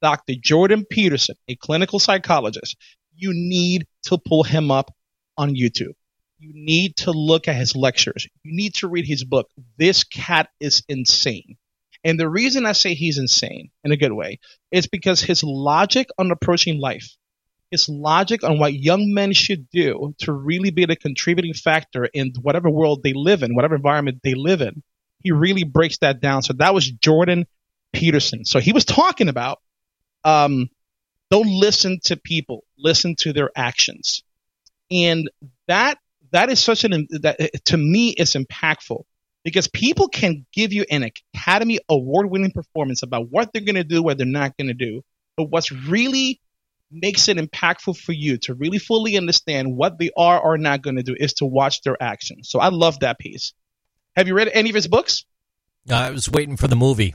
Dr. 0.00 0.34
Jordan 0.40 0.84
Peterson, 0.88 1.36
a 1.48 1.56
clinical 1.56 1.98
psychologist, 1.98 2.76
you 3.14 3.32
need 3.34 3.86
to 4.04 4.18
pull 4.18 4.42
him 4.42 4.70
up 4.70 4.94
on 5.36 5.54
YouTube. 5.54 5.94
You 6.38 6.52
need 6.52 6.96
to 6.98 7.12
look 7.12 7.48
at 7.48 7.56
his 7.56 7.74
lectures. 7.74 8.26
You 8.42 8.54
need 8.54 8.74
to 8.74 8.88
read 8.88 9.06
his 9.06 9.24
book. 9.24 9.48
This 9.78 10.04
cat 10.04 10.48
is 10.60 10.82
insane. 10.88 11.56
And 12.04 12.20
the 12.20 12.28
reason 12.28 12.66
I 12.66 12.72
say 12.72 12.94
he's 12.94 13.18
insane 13.18 13.70
in 13.84 13.90
a 13.90 13.96
good 13.96 14.12
way 14.12 14.38
is 14.70 14.86
because 14.86 15.20
his 15.20 15.42
logic 15.42 16.08
on 16.18 16.30
approaching 16.30 16.78
life, 16.78 17.16
his 17.70 17.88
logic 17.88 18.44
on 18.44 18.58
what 18.58 18.74
young 18.74 19.12
men 19.12 19.32
should 19.32 19.68
do 19.70 20.14
to 20.18 20.32
really 20.32 20.70
be 20.70 20.84
the 20.86 20.96
contributing 20.96 21.54
factor 21.54 22.04
in 22.04 22.32
whatever 22.40 22.70
world 22.70 23.02
they 23.02 23.12
live 23.12 23.42
in, 23.42 23.54
whatever 23.54 23.74
environment 23.74 24.20
they 24.22 24.34
live 24.34 24.60
in, 24.60 24.82
he 25.22 25.32
really 25.32 25.64
breaks 25.64 25.98
that 25.98 26.20
down. 26.20 26.42
So 26.42 26.52
that 26.54 26.74
was 26.74 26.88
Jordan 26.88 27.46
Peterson. 27.92 28.44
So 28.44 28.60
he 28.60 28.72
was 28.72 28.84
talking 28.84 29.28
about 29.28 29.60
um, 30.24 30.68
don't 31.30 31.48
listen 31.48 31.98
to 32.04 32.16
people, 32.16 32.64
listen 32.78 33.16
to 33.16 33.32
their 33.32 33.50
actions. 33.56 34.22
And 34.90 35.28
that 35.66 35.98
that 36.32 36.50
is 36.50 36.60
such 36.60 36.84
an 36.84 37.08
that 37.10 37.64
to 37.66 37.76
me 37.76 38.10
is 38.10 38.34
impactful 38.34 39.02
because 39.44 39.68
people 39.68 40.08
can 40.08 40.46
give 40.52 40.72
you 40.72 40.84
an 40.90 41.08
Academy 41.34 41.80
Award 41.88 42.30
winning 42.30 42.52
performance 42.52 43.02
about 43.02 43.30
what 43.30 43.52
they're 43.52 43.62
going 43.62 43.76
to 43.76 43.84
do, 43.84 44.02
what 44.02 44.18
they're 44.18 44.26
not 44.26 44.56
going 44.56 44.68
to 44.68 44.74
do. 44.74 45.02
But 45.36 45.50
what's 45.50 45.70
really 45.70 46.40
makes 46.90 47.28
it 47.28 47.36
impactful 47.36 47.98
for 47.98 48.12
you 48.12 48.38
to 48.38 48.54
really 48.54 48.78
fully 48.78 49.16
understand 49.16 49.76
what 49.76 49.98
they 49.98 50.10
are 50.16 50.40
or 50.40 50.56
not 50.58 50.82
going 50.82 50.96
to 50.96 51.02
do 51.02 51.14
is 51.18 51.34
to 51.34 51.44
watch 51.46 51.82
their 51.82 52.00
actions. 52.00 52.48
So 52.48 52.58
I 52.60 52.68
love 52.68 53.00
that 53.00 53.18
piece. 53.18 53.52
Have 54.14 54.28
you 54.28 54.34
read 54.34 54.48
any 54.52 54.70
of 54.70 54.74
his 54.74 54.86
books? 54.88 55.24
I 55.90 56.10
was 56.10 56.30
waiting 56.30 56.56
for 56.56 56.68
the 56.68 56.76
movie. 56.76 57.14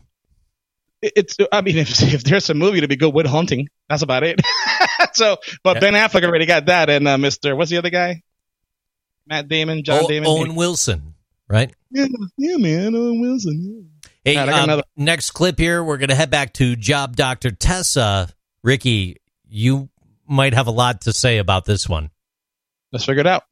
It's, 1.02 1.38
I 1.52 1.62
mean, 1.62 1.78
if, 1.80 2.02
if 2.02 2.24
there's 2.24 2.50
a 2.50 2.54
movie 2.54 2.82
to 2.82 2.88
be 2.88 2.96
good, 2.96 3.14
with 3.14 3.26
Hunting. 3.26 3.68
That's 3.90 4.04
about 4.04 4.24
it. 4.24 4.42
so, 5.14 5.38
but 5.64 5.80
Ben 5.80 5.94
Affleck 5.94 6.24
already 6.24 6.46
got 6.46 6.68
that, 6.68 6.90
and 6.90 7.08
uh, 7.08 7.18
Mr. 7.18 7.56
What's 7.56 7.72
the 7.72 7.78
other 7.78 7.90
guy? 7.90 8.22
Matt 9.28 9.48
Damon, 9.48 9.84
John 9.84 10.06
O- 10.06 10.08
Damon. 10.08 10.30
Owen 10.30 10.56
Wilson, 10.56 11.16
right? 11.48 11.74
Yeah, 11.90 12.06
yeah, 12.38 12.58
man, 12.58 12.96
Owen 12.96 13.22
Wilson. 13.22 13.90
Hey, 14.24 14.38
All 14.38 14.46
right, 14.46 14.50
I 14.50 14.52
got 14.52 14.60
um, 14.60 14.64
another- 14.66 14.84
next 14.96 15.32
clip 15.32 15.58
here. 15.58 15.84
We're 15.84 15.98
going 15.98 16.10
to 16.10 16.16
head 16.16 16.30
back 16.30 16.54
to 16.54 16.76
Job 16.76 17.16
Doctor 17.16 17.52
Tessa. 17.52 18.30
Ricky, 18.64 19.18
you 19.52 19.90
might 20.28 20.54
have 20.54 20.68
a 20.68 20.72
lot 20.72 21.02
to 21.02 21.14
say 21.14 21.38
about 21.38 21.66
this 21.66 21.88
one. 21.88 22.10
Let's 22.92 23.06
figure 23.06 23.20
it 23.20 23.28
out. 23.28 23.44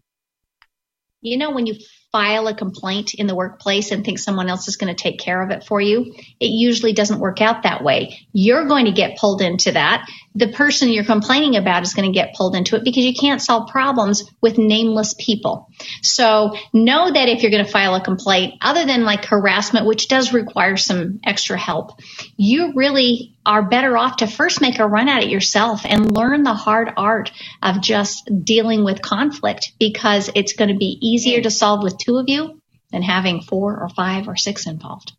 You 1.21 1.37
know, 1.37 1.51
when 1.51 1.65
you 1.65 1.75
file 2.13 2.47
a 2.47 2.55
complaint 2.55 3.13
in 3.13 3.27
the 3.27 3.35
workplace 3.35 3.91
and 3.91 4.05
think 4.05 4.17
someone 4.17 4.49
else 4.49 4.69
is 4.69 4.77
going 4.77 4.95
to 4.95 5.01
take 5.01 5.19
care 5.19 5.41
of 5.41 5.51
it 5.51 5.65
for 5.65 5.81
you, 5.81 6.15
it 6.39 6.45
usually 6.45 6.93
doesn't 6.93 7.19
work 7.19 7.41
out 7.41 7.63
that 7.63 7.83
way. 7.83 8.17
You're 8.31 8.65
going 8.67 8.85
to 8.85 8.93
get 8.93 9.17
pulled 9.17 9.41
into 9.41 9.73
that. 9.73 10.09
The 10.35 10.49
person 10.49 10.89
you're 10.89 11.03
complaining 11.03 11.55
about 11.55 11.83
is 11.83 11.93
going 11.93 12.11
to 12.11 12.17
get 12.17 12.35
pulled 12.35 12.55
into 12.55 12.75
it 12.75 12.83
because 12.83 13.03
you 13.03 13.13
can't 13.13 13.41
solve 13.41 13.69
problems 13.69 14.23
with 14.41 14.57
nameless 14.57 15.15
people. 15.17 15.69
So 16.01 16.55
know 16.71 17.11
that 17.11 17.29
if 17.29 17.41
you're 17.41 17.51
going 17.51 17.65
to 17.65 17.71
file 17.71 17.95
a 17.95 18.01
complaint, 18.01 18.55
other 18.61 18.85
than 18.85 19.03
like 19.03 19.25
harassment, 19.25 19.85
which 19.85 20.07
does 20.07 20.31
require 20.31 20.77
some 20.77 21.19
extra 21.23 21.57
help, 21.57 21.99
you 22.37 22.73
really 22.75 23.35
are 23.45 23.67
better 23.67 23.97
off 23.97 24.17
to 24.17 24.27
first 24.27 24.61
make 24.61 24.79
a 24.79 24.87
run 24.87 25.09
at 25.09 25.23
it 25.23 25.29
yourself 25.29 25.81
and 25.85 26.15
learn 26.15 26.43
the 26.43 26.53
hard 26.53 26.91
art 26.95 27.31
of 27.63 27.81
just 27.81 28.29
dealing 28.43 28.83
with 28.83 29.01
conflict 29.01 29.73
because 29.79 30.29
it's 30.35 30.53
going 30.53 30.69
to 30.69 30.77
be 30.77 30.99
easier 31.01 31.41
to 31.41 31.49
solve 31.49 31.81
with 31.81 31.97
two 31.97 32.17
of 32.17 32.25
you 32.27 32.61
than 32.91 33.01
having 33.01 33.41
four 33.41 33.79
or 33.81 33.89
five 33.89 34.27
or 34.27 34.35
six 34.35 34.67
involved. 34.67 35.13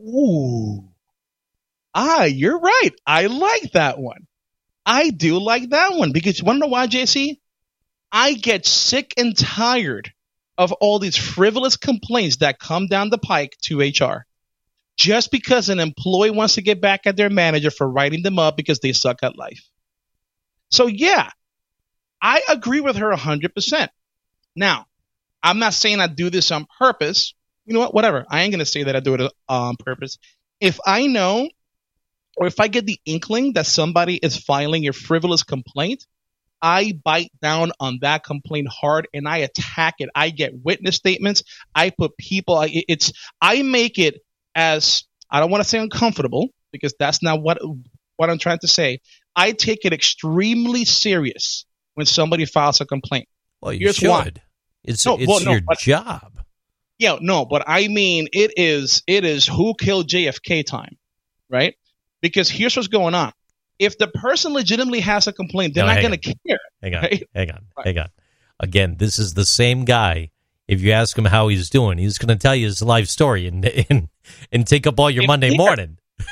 Ooh. 0.00 0.89
Ah, 1.94 2.24
you're 2.24 2.58
right. 2.58 2.90
I 3.06 3.26
like 3.26 3.72
that 3.72 3.98
one. 3.98 4.26
I 4.86 5.10
do 5.10 5.38
like 5.38 5.70
that 5.70 5.94
one 5.94 6.12
because 6.12 6.38
you 6.38 6.44
want 6.44 6.56
to 6.56 6.60
know 6.60 6.66
why, 6.66 6.86
JC? 6.86 7.38
I 8.12 8.34
get 8.34 8.66
sick 8.66 9.14
and 9.16 9.36
tired 9.36 10.12
of 10.58 10.72
all 10.72 10.98
these 10.98 11.16
frivolous 11.16 11.76
complaints 11.76 12.36
that 12.36 12.58
come 12.58 12.86
down 12.86 13.10
the 13.10 13.18
pike 13.18 13.56
to 13.62 13.80
HR. 13.80 14.26
Just 14.96 15.30
because 15.30 15.68
an 15.68 15.80
employee 15.80 16.30
wants 16.30 16.56
to 16.56 16.62
get 16.62 16.80
back 16.80 17.06
at 17.06 17.16
their 17.16 17.30
manager 17.30 17.70
for 17.70 17.88
writing 17.88 18.22
them 18.22 18.38
up 18.38 18.56
because 18.56 18.80
they 18.80 18.92
suck 18.92 19.22
at 19.22 19.38
life. 19.38 19.62
So, 20.70 20.86
yeah, 20.86 21.30
I 22.20 22.42
agree 22.48 22.80
with 22.80 22.96
her 22.96 23.10
100%. 23.10 23.88
Now, 24.54 24.86
I'm 25.42 25.58
not 25.58 25.72
saying 25.72 26.00
I 26.00 26.06
do 26.06 26.28
this 26.28 26.50
on 26.50 26.66
purpose. 26.78 27.34
You 27.64 27.74
know 27.74 27.80
what? 27.80 27.94
Whatever. 27.94 28.26
I 28.28 28.42
ain't 28.42 28.52
going 28.52 28.58
to 28.58 28.66
say 28.66 28.82
that 28.82 28.96
I 28.96 29.00
do 29.00 29.14
it 29.14 29.32
on 29.48 29.76
purpose. 29.76 30.18
If 30.60 30.78
I 30.84 31.06
know 31.06 31.48
or 32.36 32.46
if 32.46 32.60
I 32.60 32.68
get 32.68 32.86
the 32.86 33.00
inkling 33.04 33.54
that 33.54 33.66
somebody 33.66 34.16
is 34.16 34.36
filing 34.36 34.86
a 34.88 34.92
frivolous 34.92 35.42
complaint, 35.42 36.06
I 36.62 36.92
bite 37.04 37.32
down 37.40 37.72
on 37.80 37.98
that 38.02 38.22
complaint 38.24 38.68
hard 38.68 39.08
and 39.14 39.26
I 39.28 39.38
attack 39.38 39.94
it. 39.98 40.10
I 40.14 40.30
get 40.30 40.52
witness 40.62 40.96
statements. 40.96 41.42
I 41.74 41.90
put 41.90 42.16
people, 42.18 42.64
it's, 42.68 43.12
I 43.40 43.62
make 43.62 43.98
it 43.98 44.20
as, 44.54 45.04
I 45.30 45.40
don't 45.40 45.50
want 45.50 45.62
to 45.62 45.68
say 45.68 45.78
uncomfortable 45.78 46.48
because 46.70 46.94
that's 46.98 47.22
not 47.22 47.40
what, 47.42 47.58
what 48.16 48.30
I'm 48.30 48.38
trying 48.38 48.58
to 48.58 48.68
say. 48.68 49.00
I 49.34 49.52
take 49.52 49.84
it 49.84 49.92
extremely 49.92 50.84
serious 50.84 51.64
when 51.94 52.04
somebody 52.06 52.44
files 52.44 52.80
a 52.80 52.86
complaint. 52.86 53.28
Well, 53.62 53.72
you 53.72 53.86
Here's 53.86 53.96
should. 53.96 54.08
why. 54.08 54.30
It's 54.84 55.04
No, 55.06 55.16
it's 55.18 55.26
well, 55.28 55.40
no, 55.40 55.52
your 55.52 55.60
but- 55.66 55.78
job. 55.78 56.32
Yeah, 56.98 57.16
no, 57.18 57.46
but 57.46 57.64
I 57.66 57.88
mean, 57.88 58.28
it 58.34 58.52
is 58.58 59.02
it 59.06 59.24
is 59.24 59.46
who 59.46 59.72
killed 59.74 60.06
JFK 60.06 60.66
time, 60.66 60.98
right? 61.48 61.74
Because 62.20 62.50
here's 62.50 62.76
what's 62.76 62.88
going 62.88 63.14
on. 63.14 63.32
If 63.78 63.96
the 63.98 64.08
person 64.08 64.52
legitimately 64.52 65.00
has 65.00 65.26
a 65.26 65.32
complaint, 65.32 65.74
they're 65.74 65.86
No, 65.86 65.94
not 65.94 66.02
going 66.02 66.18
to 66.18 66.34
care. 66.46 66.58
Hang 66.82 66.94
on, 66.94 67.02
right? 67.02 67.22
hang 67.34 67.50
on, 67.50 67.66
hang 67.82 67.98
on. 67.98 68.08
Again, 68.58 68.96
this 68.98 69.18
is 69.18 69.32
the 69.34 69.46
same 69.46 69.84
guy. 69.86 70.30
If 70.68 70.82
you 70.82 70.92
ask 70.92 71.16
him 71.16 71.24
how 71.24 71.48
he's 71.48 71.70
doing, 71.70 71.98
he's 71.98 72.18
going 72.18 72.28
to 72.28 72.36
tell 72.40 72.54
you 72.54 72.66
his 72.66 72.82
life 72.82 73.08
story 73.08 73.46
and 73.46 73.64
and, 73.90 74.08
and 74.52 74.66
take 74.66 74.86
up 74.86 75.00
all 75.00 75.10
your 75.10 75.26
Monday 75.26 75.56
morning. 75.56 75.98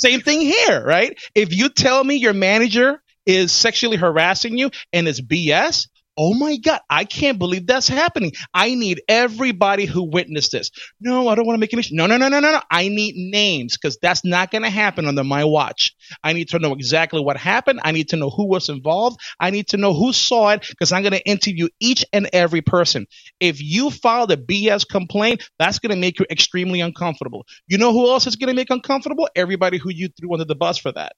Same 0.00 0.20
thing 0.20 0.40
here, 0.40 0.84
right? 0.84 1.16
If 1.34 1.54
you 1.56 1.68
tell 1.68 2.02
me 2.02 2.16
your 2.16 2.32
manager 2.32 3.00
is 3.26 3.52
sexually 3.52 3.96
harassing 3.96 4.58
you 4.58 4.70
and 4.92 5.06
it's 5.06 5.20
BS, 5.20 5.86
oh 6.16 6.34
my 6.34 6.56
God, 6.56 6.80
I 6.88 7.04
can't 7.04 7.38
believe 7.38 7.66
that's 7.66 7.88
happening. 7.88 8.32
I 8.52 8.74
need 8.74 9.02
everybody 9.08 9.84
who 9.86 10.10
witnessed 10.10 10.52
this. 10.52 10.70
No, 11.00 11.28
I 11.28 11.34
don't 11.34 11.46
want 11.46 11.56
to 11.56 11.60
make 11.60 11.72
any. 11.72 11.82
No, 11.90 12.06
no, 12.06 12.16
no, 12.16 12.28
no, 12.28 12.40
no, 12.40 12.52
no. 12.52 12.60
I 12.70 12.88
need 12.88 13.14
names 13.16 13.76
because 13.76 13.98
that's 14.00 14.24
not 14.24 14.50
going 14.50 14.62
to 14.62 14.70
happen 14.70 15.06
under 15.06 15.24
my 15.24 15.44
watch. 15.44 15.94
I 16.22 16.32
need 16.32 16.50
to 16.50 16.58
know 16.58 16.72
exactly 16.72 17.20
what 17.20 17.36
happened. 17.36 17.80
I 17.82 17.92
need 17.92 18.10
to 18.10 18.16
know 18.16 18.30
who 18.30 18.46
was 18.46 18.68
involved. 18.68 19.20
I 19.40 19.50
need 19.50 19.68
to 19.68 19.76
know 19.76 19.92
who 19.92 20.12
saw 20.12 20.50
it 20.50 20.66
because 20.68 20.92
I'm 20.92 21.02
going 21.02 21.12
to 21.12 21.26
interview 21.26 21.68
each 21.80 22.04
and 22.12 22.28
every 22.32 22.62
person. 22.62 23.06
If 23.40 23.60
you 23.60 23.90
filed 23.90 24.30
a 24.30 24.36
BS 24.36 24.88
complaint, 24.88 25.48
that's 25.58 25.78
going 25.78 25.90
to 25.90 26.00
make 26.00 26.18
you 26.18 26.26
extremely 26.30 26.80
uncomfortable. 26.80 27.46
You 27.66 27.78
know 27.78 27.92
who 27.92 28.10
else 28.10 28.26
is 28.26 28.36
going 28.36 28.48
to 28.48 28.54
make 28.54 28.70
uncomfortable? 28.70 29.28
Everybody 29.34 29.78
who 29.78 29.90
you 29.90 30.08
threw 30.08 30.32
under 30.32 30.44
the 30.44 30.54
bus 30.54 30.78
for 30.78 30.92
that. 30.92 31.14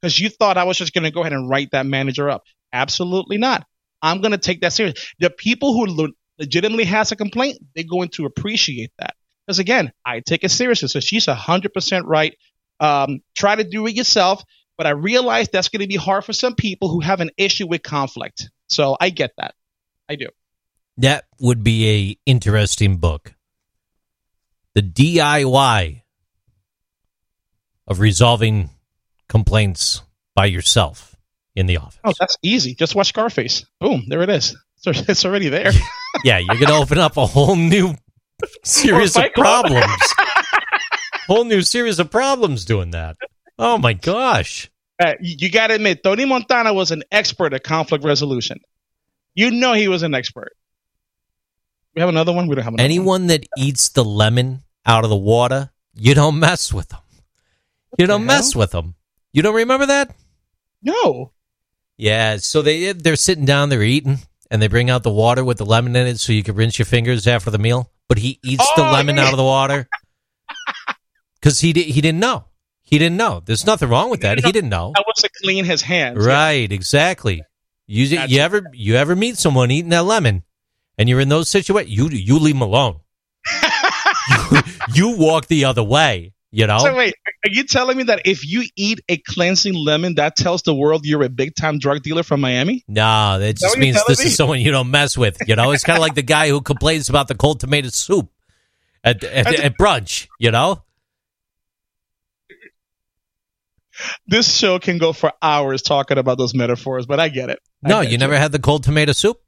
Because 0.00 0.18
you 0.18 0.28
thought 0.28 0.58
I 0.58 0.64
was 0.64 0.76
just 0.76 0.94
going 0.94 1.04
to 1.04 1.12
go 1.12 1.20
ahead 1.20 1.32
and 1.32 1.48
write 1.48 1.70
that 1.70 1.86
manager 1.86 2.28
up. 2.28 2.42
Absolutely 2.72 3.38
not. 3.38 3.64
I'm 4.02 4.20
going 4.20 4.32
to 4.32 4.38
take 4.38 4.60
that 4.62 4.72
serious. 4.72 5.12
The 5.18 5.30
people 5.30 5.72
who 5.72 5.86
le- 5.86 6.12
legitimately 6.38 6.84
has 6.84 7.12
a 7.12 7.16
complaint, 7.16 7.58
they're 7.74 7.84
going 7.88 8.08
to 8.10 8.26
appreciate 8.26 8.90
that. 8.98 9.14
Because 9.46 9.58
again, 9.58 9.92
I 10.04 10.20
take 10.20 10.44
it 10.44 10.50
seriously. 10.50 10.88
So 10.88 11.00
she's 11.00 11.26
100% 11.26 12.02
right. 12.04 12.36
Um, 12.80 13.20
try 13.36 13.54
to 13.54 13.64
do 13.64 13.86
it 13.86 13.94
yourself. 13.94 14.42
But 14.76 14.86
I 14.86 14.90
realize 14.90 15.48
that's 15.48 15.68
going 15.68 15.82
to 15.82 15.86
be 15.86 15.96
hard 15.96 16.24
for 16.24 16.32
some 16.32 16.54
people 16.54 16.88
who 16.88 17.00
have 17.00 17.20
an 17.20 17.30
issue 17.36 17.66
with 17.68 17.82
conflict. 17.82 18.50
So 18.68 18.96
I 19.00 19.10
get 19.10 19.32
that. 19.36 19.54
I 20.08 20.16
do. 20.16 20.28
That 20.96 21.24
would 21.38 21.62
be 21.62 21.88
a 21.90 22.30
interesting 22.30 22.96
book. 22.96 23.34
The 24.74 24.82
DIY 24.82 26.02
of 27.86 28.00
resolving 28.00 28.70
complaints 29.28 30.02
by 30.34 30.46
yourself 30.46 31.11
in 31.54 31.66
the 31.66 31.76
office. 31.78 31.98
Oh, 32.04 32.12
that's 32.18 32.36
easy. 32.42 32.74
Just 32.74 32.94
watch 32.94 33.08
Scarface. 33.08 33.64
Boom, 33.80 34.04
there 34.08 34.22
it 34.22 34.30
is. 34.30 34.56
It's 34.84 35.24
already 35.24 35.48
there. 35.48 35.70
Yeah, 36.24 36.38
you're 36.38 36.56
going 36.56 36.66
to 36.66 36.74
open 36.74 36.98
up 36.98 37.16
a 37.16 37.24
whole 37.24 37.56
new 37.56 37.94
series 38.64 39.16
of 39.16 39.32
problems. 39.32 39.86
whole 41.26 41.44
new 41.44 41.62
series 41.62 41.98
of 41.98 42.10
problems 42.10 42.66
doing 42.66 42.90
that. 42.90 43.16
Oh 43.58 43.78
my 43.78 43.94
gosh. 43.94 44.70
Uh, 45.02 45.14
you 45.20 45.50
got 45.50 45.68
to 45.68 45.74
admit, 45.76 46.02
Tony 46.04 46.26
Montana 46.26 46.74
was 46.74 46.90
an 46.90 47.02
expert 47.10 47.54
at 47.54 47.64
conflict 47.64 48.04
resolution. 48.04 48.60
You 49.34 49.50
know 49.52 49.72
he 49.72 49.88
was 49.88 50.02
an 50.02 50.14
expert. 50.14 50.52
We 51.94 52.00
have 52.00 52.10
another 52.10 52.32
one. 52.32 52.46
We 52.46 52.56
don't 52.56 52.64
have 52.64 52.74
another. 52.74 52.84
Anyone 52.84 53.28
that 53.28 53.46
eats 53.56 53.88
the 53.88 54.04
lemon 54.04 54.62
out 54.84 55.04
of 55.04 55.10
the 55.10 55.16
water, 55.16 55.70
you 55.94 56.14
don't 56.14 56.38
mess 56.38 56.72
with 56.74 56.90
them. 56.90 57.00
You 57.98 58.06
don't 58.06 58.26
mess 58.26 58.54
with 58.54 58.70
them. 58.72 58.96
You 59.32 59.40
don't 59.42 59.54
remember 59.54 59.86
that? 59.86 60.14
No. 60.82 61.32
Yeah, 61.98 62.38
so 62.38 62.62
they 62.62 62.92
they're 62.92 63.16
sitting 63.16 63.44
down, 63.44 63.68
they're 63.68 63.82
eating, 63.82 64.18
and 64.50 64.60
they 64.60 64.66
bring 64.68 64.90
out 64.90 65.02
the 65.02 65.10
water 65.12 65.44
with 65.44 65.58
the 65.58 65.66
lemon 65.66 65.94
in 65.96 66.06
it, 66.06 66.18
so 66.20 66.32
you 66.32 66.42
can 66.42 66.54
rinse 66.56 66.78
your 66.78 66.86
fingers 66.86 67.26
after 67.26 67.50
the 67.50 67.58
meal. 67.58 67.90
But 68.08 68.18
he 68.18 68.38
eats 68.42 68.66
the 68.76 68.82
Oh, 68.86 68.92
lemon 68.92 69.16
yeah. 69.16 69.26
out 69.26 69.32
of 69.32 69.36
the 69.36 69.44
water 69.44 69.88
because 71.40 71.60
he 71.60 71.72
di- 71.72 71.90
he 71.92 72.00
didn't 72.00 72.20
know. 72.20 72.46
He 72.82 72.98
didn't 72.98 73.16
know. 73.16 73.40
There's 73.44 73.64
nothing 73.64 73.88
wrong 73.88 74.10
with 74.10 74.20
that. 74.22 74.44
He 74.44 74.52
didn't 74.52 74.68
know. 74.70 74.92
That 74.94 75.04
was 75.06 75.22
to 75.22 75.30
clean 75.42 75.64
his 75.64 75.80
hands. 75.82 76.18
Right, 76.24 76.70
exactly. 76.70 77.42
You 77.86 78.04
you 78.26 78.40
ever 78.40 78.62
you 78.72 78.96
ever 78.96 79.14
meet 79.16 79.38
someone 79.38 79.70
eating 79.70 79.90
that 79.90 80.04
lemon, 80.04 80.42
and 80.98 81.08
you're 81.08 81.20
in 81.20 81.28
those 81.28 81.48
situations, 81.48 81.94
you 81.94 82.08
you 82.08 82.38
leave 82.38 82.54
them 82.54 82.62
alone. 82.62 83.00
you, 84.50 84.60
you 84.94 85.16
walk 85.16 85.46
the 85.46 85.64
other 85.64 85.82
way. 85.82 86.32
You 86.54 86.66
know. 86.66 86.78
So 86.78 86.94
wait, 86.94 87.14
are 87.46 87.50
you 87.50 87.64
telling 87.64 87.96
me 87.96 88.02
that 88.04 88.22
if 88.26 88.46
you 88.46 88.64
eat 88.76 89.00
a 89.08 89.16
cleansing 89.16 89.72
lemon, 89.74 90.16
that 90.16 90.36
tells 90.36 90.62
the 90.62 90.74
world 90.74 91.06
you're 91.06 91.22
a 91.22 91.30
big 91.30 91.54
time 91.54 91.78
drug 91.78 92.02
dealer 92.02 92.22
from 92.22 92.40
Miami? 92.42 92.84
No, 92.86 93.38
that 93.38 93.46
that 93.46 93.56
just 93.56 93.78
means 93.78 93.98
this 94.06 94.20
me? 94.20 94.26
is 94.26 94.36
someone 94.36 94.60
you 94.60 94.70
don't 94.70 94.90
mess 94.90 95.16
with. 95.16 95.38
You 95.46 95.56
know, 95.56 95.70
it's 95.70 95.82
kind 95.82 95.96
of 95.96 96.02
like 96.02 96.14
the 96.14 96.22
guy 96.22 96.48
who 96.50 96.60
complains 96.60 97.08
about 97.08 97.28
the 97.28 97.34
cold 97.34 97.60
tomato 97.60 97.88
soup 97.88 98.30
at, 99.02 99.24
at, 99.24 99.46
at 99.60 99.78
brunch. 99.78 100.28
You 100.38 100.50
know, 100.50 100.82
This 104.26 104.54
show 104.54 104.78
can 104.78 104.98
go 104.98 105.12
for 105.12 105.32
hours 105.40 105.82
talking 105.82 106.18
about 106.18 106.38
those 106.38 106.54
metaphors, 106.54 107.06
but 107.06 107.20
I 107.20 107.28
get 107.28 107.50
it. 107.50 107.60
I 107.84 107.88
no, 107.88 108.02
get 108.02 108.10
you 108.12 108.18
never 108.18 108.36
had 108.36 108.52
the 108.52 108.58
cold 108.58 108.84
tomato 108.84 109.12
soup. 109.12 109.40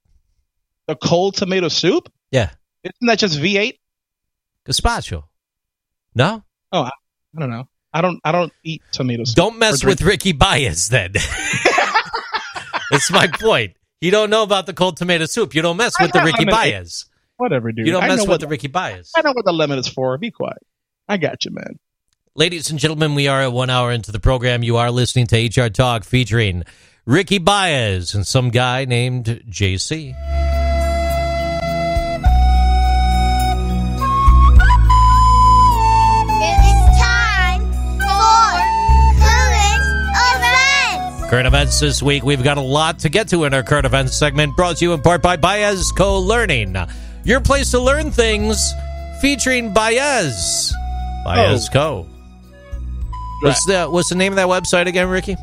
the 0.87 0.95
cold 0.97 1.35
tomato 1.37 1.69
soup. 1.69 2.11
Yeah, 2.31 2.51
Isn't 2.83 2.95
that 3.03 3.19
just 3.19 3.39
V8? 3.39 3.79
gazpacho. 4.67 5.25
No, 6.15 6.45
Oh, 6.75 6.83
I, 6.83 6.91
I 7.37 7.41
don't 7.41 7.51
know. 7.51 7.69
I 7.93 8.01
don't. 8.01 8.21
I 8.25 8.33
don't 8.33 8.53
eat 8.65 8.83
tomatoes. 8.91 9.35
don't 9.35 9.61
mess 9.61 9.85
with 9.85 10.03
Ricky 10.03 10.33
Baez. 10.33 10.89
Then 10.89 11.13
that's 12.91 13.11
my 13.13 13.29
point. 13.29 13.77
You 14.01 14.11
don't 14.11 14.29
know 14.29 14.43
about 14.43 14.67
the 14.67 14.75
cold 14.75 14.97
tomato 14.97 15.27
soup. 15.27 15.55
You 15.55 15.63
don't 15.63 15.77
mess 15.77 15.95
with 16.01 16.11
the 16.11 16.23
Ricky 16.25 16.45
Baez. 16.45 17.07
Whatever, 17.37 17.71
dude. 17.71 17.87
You 17.87 17.93
don't 17.93 18.03
I 18.03 18.09
mess 18.09 18.21
with 18.23 18.29
what 18.29 18.41
the 18.41 18.49
Ricky 18.49 18.67
Baez. 18.67 19.13
I 19.17 19.23
know 19.23 19.33
what 19.33 19.45
the 19.45 19.53
lemon 19.53 19.79
is 19.79 19.87
for. 19.87 20.19
Be 20.19 20.33
quiet. 20.33 20.59
I 21.09 21.17
got 21.17 21.45
you, 21.45 21.53
man. 21.53 21.79
Ladies 22.35 22.69
and 22.69 22.81
gentlemen, 22.81 23.15
we 23.15 23.29
are 23.29 23.43
at 23.43 23.53
one 23.53 23.71
hour 23.71 23.93
into 23.93 24.11
the 24.11 24.19
program. 24.19 24.65
You 24.65 24.77
are 24.77 24.91
listening 24.91 25.29
to 25.29 25.63
HR 25.63 25.69
Talk 25.69 26.03
featuring 26.03 26.65
Ricky 27.07 27.39
Baez 27.39 28.13
and 28.13 28.27
some 28.27 28.51
guy 28.51 28.85
named 28.85 29.27
JC. 29.49 30.44
Current 41.35 41.49
events 41.49 41.81
this 41.81 42.01
week. 42.01 42.23
We've 42.23 42.45
got 42.45 42.59
a 42.59 42.61
lot 42.61 43.01
to 43.01 43.09
get 43.09 43.27
to 43.31 43.43
in 43.43 43.53
our 43.55 43.65
current 43.65 43.87
events 43.87 44.17
segment, 44.17 44.55
brought 44.55 44.77
to 44.77 44.85
you 44.85 44.93
in 44.93 45.03
part 45.03 45.21
by 45.21 45.37
Baez 45.37 45.91
Co 45.91 46.21
Learning. 46.21 46.77
Your 47.25 47.41
place 47.41 47.73
to 47.73 47.81
learn 47.81 48.13
things 48.13 48.73
featuring 49.21 49.75
Baez. 49.75 50.73
Baez 51.25 51.69
oh. 51.69 51.73
Co. 51.73 52.07
What's 53.43 53.67
the 53.67 53.87
what's 53.87 54.11
the 54.11 54.15
name 54.15 54.33
of 54.33 54.37
that 54.37 54.47
website 54.47 54.87
again, 54.87 55.09
Ricky? 55.09 55.35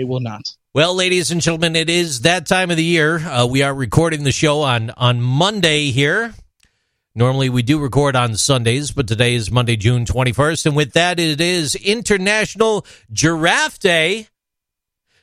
It 0.00 0.08
will 0.08 0.20
not. 0.20 0.56
Well, 0.72 0.94
ladies 0.94 1.30
and 1.30 1.42
gentlemen, 1.42 1.76
it 1.76 1.90
is 1.90 2.22
that 2.22 2.46
time 2.46 2.70
of 2.70 2.78
the 2.78 2.82
year. 2.82 3.18
Uh, 3.18 3.44
we 3.44 3.62
are 3.62 3.74
recording 3.74 4.24
the 4.24 4.32
show 4.32 4.62
on 4.62 4.88
on 4.96 5.20
Monday 5.20 5.90
here. 5.90 6.32
Normally 7.14 7.50
we 7.50 7.62
do 7.62 7.78
record 7.78 8.16
on 8.16 8.34
Sundays, 8.36 8.92
but 8.92 9.06
today 9.06 9.34
is 9.34 9.50
Monday, 9.50 9.76
June 9.76 10.06
21st, 10.06 10.64
and 10.64 10.76
with 10.76 10.94
that 10.94 11.20
it 11.20 11.38
is 11.38 11.74
International 11.74 12.86
Giraffe 13.12 13.78
Day. 13.78 14.28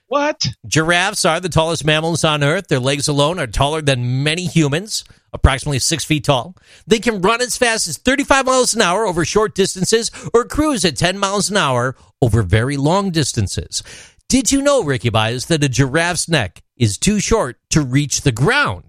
What? 0.06 0.46
Giraffes 0.68 1.26
are 1.26 1.40
the 1.40 1.50
tallest 1.50 1.84
mammals 1.84 2.24
on 2.24 2.44
Earth. 2.44 2.68
Their 2.68 2.80
legs 2.80 3.08
alone 3.08 3.40
are 3.40 3.48
taller 3.48 3.82
than 3.82 4.22
many 4.22 4.46
humans, 4.46 5.06
approximately 5.34 5.80
six 5.80 6.06
feet 6.06 6.26
tall. 6.26 6.56
They 6.86 7.00
can 7.00 7.22
run 7.22 7.42
as 7.42 7.58
fast 7.58 7.88
as 7.88 7.98
35 7.98 8.46
miles 8.46 8.76
an 8.76 8.84
hour 8.84 9.08
over 9.08 9.26
short 9.26 9.56
distances 9.56 10.12
or 10.36 10.46
cruise 10.46 10.86
at 10.86 10.98
10 10.98 11.18
miles 11.18 11.50
an 11.50 11.58
hour 11.58 11.96
over 12.22 12.44
very 12.44 12.78
long 12.78 13.10
distances. 13.10 13.82
Did 14.30 14.52
you 14.52 14.62
know, 14.62 14.84
Ricky 14.84 15.10
Baez, 15.10 15.46
that 15.46 15.64
a 15.64 15.70
giraffe's 15.70 16.28
neck 16.28 16.62
is 16.76 16.98
too 16.98 17.20
short 17.20 17.58
to 17.70 17.82
reach 17.82 18.22
the 18.22 18.32
ground? 18.32 18.84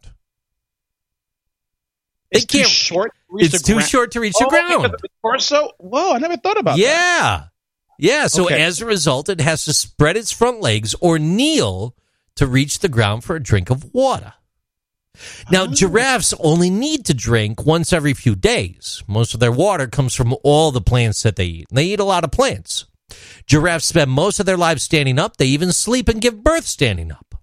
It's 2.30 2.45
too 2.45 2.64
short. 2.64 3.12
to 3.14 3.18
reach 3.30 3.47
It's 3.47 3.62
the 3.62 3.66
too 3.66 3.74
ground. 3.74 3.89
short 3.89 4.11
to 4.12 4.20
reach 4.20 4.34
Oh, 4.41 4.45
the 4.45 4.51
ground. 4.51 4.95
the 5.01 5.09
torso. 5.22 5.70
Whoa, 5.78 6.12
I 6.14 6.18
never 6.18 6.36
thought 6.36 6.59
about 6.59 6.76
that. 6.76 6.78
Yeah. 6.78 7.45
Yeah. 7.99 8.26
So 8.26 8.45
Okay. 8.45 8.61
as 8.62 8.80
a 8.80 8.86
result, 8.86 9.28
it 9.28 9.41
has 9.41 9.64
to 9.64 9.72
spread 9.72 10.16
its 10.16 10.30
front 10.32 10.61
legs 10.61 10.95
or 11.01 11.18
kneel 11.18 11.95
to 12.36 12.47
reach 12.47 12.80
the 12.80 12.89
ground 12.89 13.24
for 13.24 13.34
a 13.36 13.43
drink 13.43 13.70
of 13.70 13.93
water. 13.95 14.34
Now, 15.51 15.62
oh. 15.62 15.66
giraffes 15.72 16.34
only 16.39 16.68
need 16.70 17.07
to 17.07 17.14
drink 17.14 17.64
once 17.64 17.93
every 17.93 18.12
few 18.14 18.36
days. 18.36 19.03
Most 19.09 19.34
of 19.34 19.41
their 19.41 19.51
water 19.51 19.86
comes 19.89 20.14
from 20.14 20.36
all 20.45 20.70
the 20.70 20.80
plants 20.80 21.22
that 21.22 21.36
they 21.36 21.47
eat. 21.47 21.66
They 21.72 21.86
eat 21.86 21.99
a 22.01 22.05
lot 22.05 22.24
of 22.24 22.30
plants. 22.30 22.84
Giraffes 23.47 23.87
spend 23.87 24.11
most 24.11 24.41
of 24.41 24.47
their 24.47 24.57
lives 24.57 24.83
standing 24.83 25.19
up. 25.19 25.37
They 25.37 25.47
even 25.47 25.73
sleep 25.73 26.09
and 26.09 26.21
give 26.21 26.43
birth 26.43 26.67
standing 26.67 27.11
up. 27.13 27.35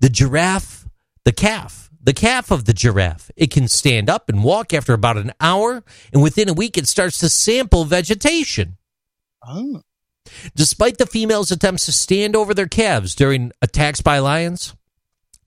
The 0.00 0.08
giraffe, 0.08 0.88
the 1.24 1.32
calf, 1.32 1.90
the 2.02 2.12
calf 2.12 2.50
of 2.50 2.64
the 2.64 2.72
giraffe, 2.72 3.30
it 3.36 3.50
can 3.50 3.68
stand 3.68 4.10
up 4.10 4.28
and 4.28 4.42
walk 4.42 4.72
after 4.72 4.92
about 4.92 5.16
an 5.16 5.32
hour, 5.40 5.84
and 6.12 6.22
within 6.22 6.48
a 6.48 6.54
week, 6.54 6.76
it 6.76 6.88
starts 6.88 7.18
to 7.18 7.28
sample 7.28 7.84
vegetation. 7.84 8.76
Oh. 9.46 9.82
Despite 10.54 10.98
the 10.98 11.06
females' 11.06 11.50
attempts 11.50 11.86
to 11.86 11.92
stand 11.92 12.36
over 12.36 12.54
their 12.54 12.68
calves 12.68 13.14
during 13.14 13.52
attacks 13.60 14.00
by 14.00 14.18
lions, 14.18 14.74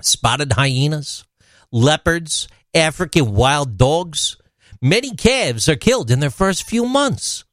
spotted 0.01 0.53
hyenas, 0.53 1.25
leopards, 1.71 2.47
African 2.73 3.33
wild 3.33 3.77
dogs, 3.77 4.37
many 4.81 5.15
calves 5.15 5.69
are 5.69 5.75
killed 5.75 6.11
in 6.11 6.19
their 6.19 6.29
first 6.29 6.63
few 6.63 6.85
months. 6.85 7.45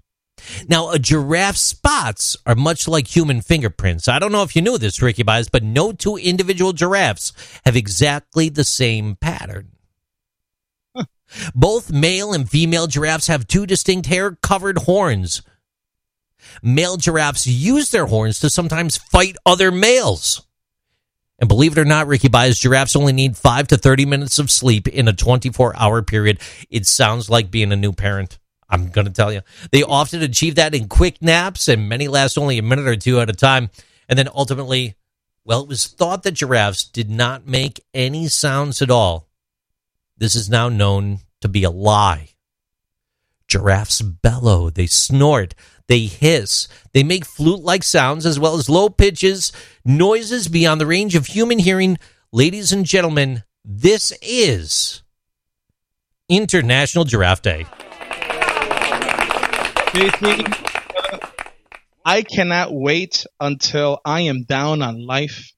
Now, 0.68 0.90
a 0.90 0.98
giraffe's 0.98 1.60
spots 1.60 2.36
are 2.46 2.54
much 2.54 2.88
like 2.88 3.14
human 3.14 3.40
fingerprints. 3.40 4.08
I 4.08 4.18
don't 4.18 4.32
know 4.32 4.42
if 4.42 4.56
you 4.56 4.62
knew 4.62 4.78
this, 4.78 5.00
Ricky 5.02 5.22
Baez, 5.22 5.48
but 5.48 5.62
no 5.62 5.92
two 5.92 6.16
individual 6.16 6.72
giraffes 6.72 7.32
have 7.64 7.76
exactly 7.76 8.48
the 8.48 8.64
same 8.64 9.16
pattern. 9.16 9.68
Both 11.54 11.90
male 11.90 12.32
and 12.32 12.48
female 12.48 12.86
giraffes 12.86 13.28
have 13.28 13.46
two 13.46 13.66
distinct 13.66 14.06
hair 14.06 14.32
covered 14.42 14.78
horns. 14.78 15.42
Male 16.62 16.96
giraffes 16.96 17.46
use 17.46 17.90
their 17.90 18.06
horns 18.06 18.40
to 18.40 18.50
sometimes 18.50 18.96
fight 18.96 19.36
other 19.46 19.70
males. 19.70 20.42
And 21.38 21.48
believe 21.48 21.72
it 21.72 21.80
or 21.80 21.84
not, 21.84 22.06
Ricky 22.06 22.28
Baez, 22.28 22.58
giraffes 22.58 22.94
only 22.94 23.12
need 23.12 23.36
5 23.36 23.68
to 23.68 23.76
30 23.76 24.06
minutes 24.06 24.38
of 24.38 24.50
sleep 24.50 24.86
in 24.86 25.08
a 25.08 25.12
24 25.12 25.74
hour 25.76 26.02
period. 26.02 26.38
It 26.70 26.86
sounds 26.86 27.30
like 27.30 27.50
being 27.50 27.72
a 27.72 27.76
new 27.76 27.92
parent. 27.92 28.38
I'm 28.72 28.88
going 28.88 29.06
to 29.06 29.12
tell 29.12 29.30
you. 29.30 29.42
They 29.70 29.82
often 29.82 30.22
achieve 30.22 30.54
that 30.54 30.74
in 30.74 30.88
quick 30.88 31.20
naps, 31.20 31.68
and 31.68 31.90
many 31.90 32.08
last 32.08 32.38
only 32.38 32.56
a 32.56 32.62
minute 32.62 32.88
or 32.88 32.96
two 32.96 33.20
at 33.20 33.28
a 33.28 33.34
time. 33.34 33.68
And 34.08 34.18
then 34.18 34.28
ultimately, 34.34 34.94
well, 35.44 35.60
it 35.62 35.68
was 35.68 35.86
thought 35.86 36.22
that 36.22 36.32
giraffes 36.32 36.82
did 36.82 37.10
not 37.10 37.46
make 37.46 37.84
any 37.92 38.28
sounds 38.28 38.80
at 38.80 38.90
all. 38.90 39.28
This 40.16 40.34
is 40.34 40.48
now 40.48 40.70
known 40.70 41.18
to 41.42 41.48
be 41.48 41.64
a 41.64 41.70
lie. 41.70 42.30
Giraffes 43.46 44.00
bellow, 44.00 44.70
they 44.70 44.86
snort, 44.86 45.54
they 45.86 46.06
hiss, 46.06 46.68
they 46.92 47.02
make 47.02 47.26
flute 47.26 47.62
like 47.62 47.82
sounds 47.82 48.24
as 48.24 48.38
well 48.38 48.54
as 48.54 48.70
low 48.70 48.88
pitches, 48.88 49.52
noises 49.84 50.48
beyond 50.48 50.80
the 50.80 50.86
range 50.86 51.14
of 51.14 51.26
human 51.26 51.58
hearing. 51.58 51.98
Ladies 52.32 52.72
and 52.72 52.86
gentlemen, 52.86 53.42
this 53.62 54.16
is 54.22 55.02
International 56.30 57.04
Giraffe 57.04 57.42
Day. 57.42 57.66
I 62.04 62.22
cannot 62.22 62.72
wait 62.72 63.26
until 63.40 64.00
I 64.04 64.22
am 64.22 64.44
down 64.44 64.82
on 64.82 65.06
life 65.06 65.52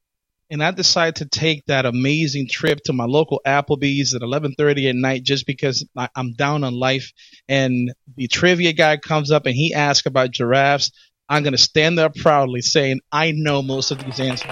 and 0.51 0.63
I 0.63 0.71
decide 0.71 1.17
to 1.17 1.27
take 1.27 1.65
that 1.67 1.87
amazing 1.87 2.49
trip 2.49 2.81
to 2.85 2.93
my 2.93 3.05
local 3.05 3.41
Applebee's 3.47 4.15
at 4.15 4.23
11:30 4.23 4.89
at 4.89 4.97
night 4.97 5.23
just 5.23 5.47
because 5.47 5.87
I, 5.97 6.09
I'm 6.15 6.33
down 6.35 6.65
on 6.65 6.75
life 6.75 7.13
and 7.49 7.93
the 8.17 8.29
trivia 8.29 8.73
guy 8.73 8.97
comes 8.97 9.31
up 9.31 9.47
and 9.47 9.55
he 9.55 9.73
asks 9.75 10.07
about 10.07 10.31
giraffes. 10.31 10.91
I'm 11.29 11.43
going 11.43 11.53
to 11.53 11.59
stand 11.59 11.97
there 11.97 12.11
proudly 12.11 12.61
saying 12.61 13.01
I 13.11 13.33
know 13.33 13.63
most 13.63 13.91
of 13.91 14.05
these 14.05 14.21
answers. 14.21 14.51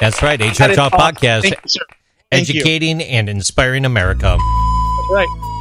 That's 0.00 0.22
right, 0.22 0.40
HR 0.40 0.52
That 0.58 0.70
is 0.70 0.76
Talk 0.76 0.92
awesome. 0.92 1.16
Podcast, 1.16 1.42
Thank 1.42 1.54
you, 1.62 1.68
sir. 1.68 1.80
Thank 2.30 2.48
you. 2.48 2.60
educating 2.60 3.02
and 3.02 3.28
inspiring 3.28 3.84
America. 3.84 4.36
That's 4.38 5.12
right. 5.12 5.51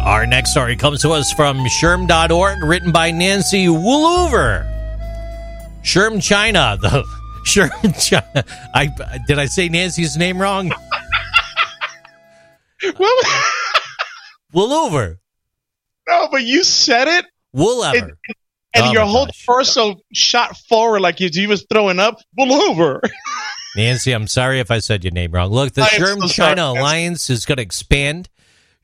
Our 0.00 0.26
next 0.26 0.50
story 0.50 0.76
comes 0.76 1.02
to 1.02 1.10
us 1.10 1.32
from 1.32 1.58
SHRM.org, 1.58 2.62
written 2.62 2.92
by 2.92 3.10
Nancy 3.10 3.66
Woolever. 3.66 4.66
SHRM 5.82 6.22
China, 6.22 6.76
the 6.80 7.04
SHRM 7.46 8.06
China. 8.08 8.44
I 8.74 8.88
did 9.26 9.38
I 9.38 9.46
say 9.46 9.68
Nancy's 9.68 10.16
name 10.16 10.40
wrong? 10.40 10.72
Woolever. 14.54 15.16
No, 16.10 16.26
but 16.30 16.42
you 16.42 16.64
said 16.64 17.06
it, 17.06 17.26
Woolever. 17.54 17.92
and, 17.98 18.12
and 18.74 18.86
Oh 18.86 18.92
your 18.92 19.04
whole 19.04 19.26
gosh. 19.26 19.44
torso 19.44 19.96
shot 20.14 20.56
forward 20.56 21.00
like 21.02 21.20
you, 21.20 21.28
you 21.30 21.50
was 21.50 21.66
throwing 21.70 21.98
up. 22.00 22.16
Woolever. 22.38 23.00
Nancy, 23.76 24.12
I'm 24.12 24.26
sorry 24.26 24.58
if 24.58 24.70
I 24.70 24.78
said 24.78 25.04
your 25.04 25.10
name 25.12 25.32
wrong. 25.32 25.50
Look, 25.50 25.74
the 25.74 25.82
I 25.82 25.88
SHRM 25.88 26.20
so 26.22 26.28
China 26.28 26.62
Nancy. 26.62 26.78
Alliance 26.80 27.28
is 27.28 27.44
going 27.44 27.56
to 27.58 27.62
expand. 27.62 28.30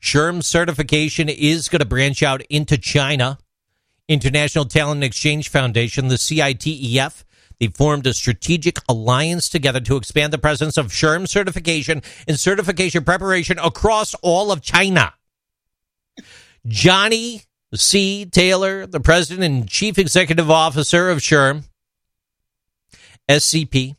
SHRM 0.05 0.43
certification 0.43 1.29
is 1.29 1.67
going 1.67 1.79
to 1.79 1.85
branch 1.85 2.21
out 2.21 2.43
into 2.43 2.77
China. 2.77 3.39
International 4.07 4.65
Talent 4.65 5.03
Exchange 5.03 5.49
Foundation, 5.49 6.09
the 6.09 6.15
CITEF, 6.15 7.23
they 7.59 7.67
formed 7.67 8.05
a 8.05 8.13
strategic 8.13 8.77
alliance 8.87 9.49
together 9.49 9.79
to 9.79 9.95
expand 9.95 10.31
the 10.31 10.37
presence 10.37 10.77
of 10.77 10.87
SHRM 10.91 11.27
certification 11.27 12.03
and 12.27 12.39
certification 12.39 13.03
preparation 13.03 13.57
across 13.57 14.13
all 14.21 14.51
of 14.51 14.61
China. 14.61 15.13
Johnny 16.67 17.41
C. 17.73 18.25
Taylor, 18.25 18.85
the 18.85 18.99
president 18.99 19.43
and 19.43 19.67
chief 19.67 19.97
executive 19.97 20.51
officer 20.51 21.09
of 21.09 21.17
SHRM, 21.17 21.63
SCP, 23.27 23.95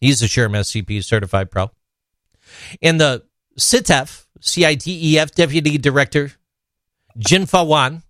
He's 0.00 0.22
a 0.22 0.26
SHRM 0.26 0.50
SCP 0.50 1.02
certified 1.02 1.50
pro. 1.50 1.70
And 2.82 3.00
the 3.00 3.24
CITEF, 3.58 4.26
CITEF 4.40 5.34
Deputy 5.34 5.78
Director, 5.78 6.32
Jinfa 7.18 7.66
Wan, 7.66 8.02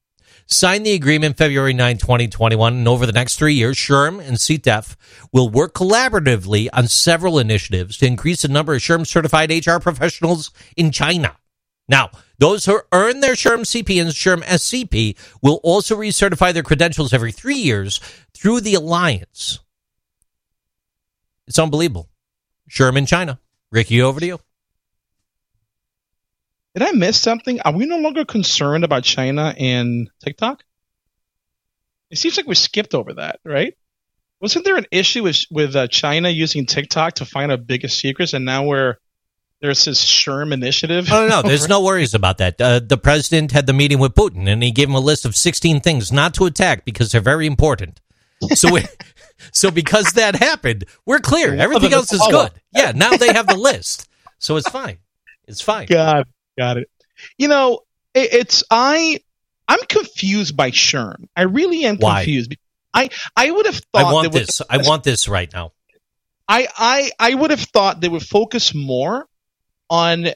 signed 0.46 0.86
the 0.86 0.92
agreement 0.92 1.36
February 1.36 1.74
9, 1.74 1.98
2021. 1.98 2.74
And 2.74 2.88
over 2.88 3.06
the 3.06 3.12
next 3.12 3.36
three 3.36 3.54
years, 3.54 3.76
SHRM 3.76 4.26
and 4.26 4.36
CITEF 4.36 4.96
will 5.32 5.48
work 5.48 5.74
collaboratively 5.74 6.68
on 6.72 6.88
several 6.88 7.38
initiatives 7.38 7.98
to 7.98 8.06
increase 8.06 8.42
the 8.42 8.48
number 8.48 8.74
of 8.74 8.80
SHRM 8.80 9.06
certified 9.06 9.50
HR 9.50 9.78
professionals 9.78 10.50
in 10.76 10.90
China. 10.90 11.36
Now, 11.88 12.10
those 12.38 12.64
who 12.64 12.80
earn 12.92 13.20
their 13.20 13.34
SHRM 13.34 13.60
CP 13.60 14.00
and 14.00 14.10
SHRM 14.10 14.42
SCP 14.44 15.16
will 15.42 15.60
also 15.62 15.96
recertify 15.96 16.52
their 16.52 16.62
credentials 16.62 17.12
every 17.12 17.32
three 17.32 17.56
years 17.56 18.00
through 18.32 18.62
the 18.62 18.74
alliance. 18.74 19.60
It's 21.46 21.58
unbelievable. 21.58 22.08
SHRM 22.68 22.72
Sherman, 22.72 23.06
China. 23.06 23.40
Ricky, 23.70 24.00
over 24.00 24.20
to 24.20 24.26
you. 24.26 24.40
Did 26.74 26.82
I 26.82 26.92
miss 26.92 27.20
something? 27.20 27.60
Are 27.60 27.72
we 27.72 27.86
no 27.86 27.98
longer 27.98 28.24
concerned 28.24 28.84
about 28.84 29.04
China 29.04 29.54
and 29.56 30.10
TikTok? 30.24 30.64
It 32.10 32.18
seems 32.18 32.36
like 32.36 32.46
we 32.46 32.56
skipped 32.56 32.94
over 32.94 33.14
that, 33.14 33.40
right? 33.44 33.76
Wasn't 34.40 34.64
there 34.64 34.76
an 34.76 34.86
issue 34.90 35.22
with 35.22 35.44
with 35.50 35.76
uh, 35.76 35.86
China 35.86 36.28
using 36.28 36.66
TikTok 36.66 37.14
to 37.14 37.24
find 37.24 37.50
our 37.50 37.56
biggest 37.56 37.98
secrets, 37.98 38.34
and 38.34 38.44
now 38.44 38.64
we're 38.64 38.96
there's 39.60 39.84
this 39.84 40.04
SHRM 40.04 40.52
initiative? 40.52 41.08
Oh, 41.10 41.28
no, 41.28 41.42
there's 41.42 41.68
no 41.70 41.82
worries 41.82 42.12
about 42.12 42.38
that. 42.38 42.60
Uh, 42.60 42.80
the 42.80 42.98
president 42.98 43.52
had 43.52 43.66
the 43.66 43.72
meeting 43.72 44.00
with 44.00 44.14
Putin, 44.14 44.48
and 44.48 44.62
he 44.62 44.70
gave 44.70 44.88
him 44.88 44.94
a 44.94 45.00
list 45.00 45.24
of 45.24 45.34
16 45.34 45.80
things 45.80 46.12
not 46.12 46.34
to 46.34 46.44
attack 46.44 46.84
because 46.84 47.12
they're 47.12 47.20
very 47.20 47.46
important. 47.46 48.00
So, 48.54 48.74
we, 48.74 48.84
so 49.52 49.70
because 49.70 50.12
that 50.12 50.34
happened, 50.34 50.84
we're 51.06 51.20
clear. 51.20 51.54
Everything 51.54 51.94
else 51.94 52.12
is 52.12 52.20
good. 52.30 52.50
Yeah, 52.74 52.92
now 52.94 53.16
they 53.16 53.32
have 53.32 53.46
the 53.46 53.56
list, 53.56 54.08
so 54.38 54.56
it's 54.56 54.68
fine. 54.68 54.98
It's 55.46 55.60
fine. 55.60 55.86
Got 55.86 56.26
got 56.58 56.76
it. 56.78 56.88
You 57.38 57.48
know, 57.48 57.80
it, 58.14 58.32
it's 58.32 58.64
I 58.70 59.20
I'm 59.68 59.80
confused 59.88 60.56
by 60.56 60.70
SHRM. 60.70 61.26
I 61.36 61.42
really 61.42 61.84
am 61.84 61.96
Why? 61.96 62.20
confused. 62.24 62.56
I 62.92 63.10
I 63.36 63.50
would 63.50 63.66
have 63.66 63.76
thought 63.92 64.04
I 64.04 64.12
want 64.12 64.32
they 64.32 64.38
would- 64.38 64.48
this. 64.48 64.62
I 64.68 64.78
want 64.78 65.04
this 65.04 65.28
right 65.28 65.52
now. 65.52 65.72
I, 66.46 66.68
I 66.76 67.10
I 67.18 67.34
would 67.34 67.50
have 67.50 67.60
thought 67.60 68.00
they 68.02 68.08
would 68.08 68.22
focus 68.22 68.74
more 68.74 69.26
on 69.88 70.26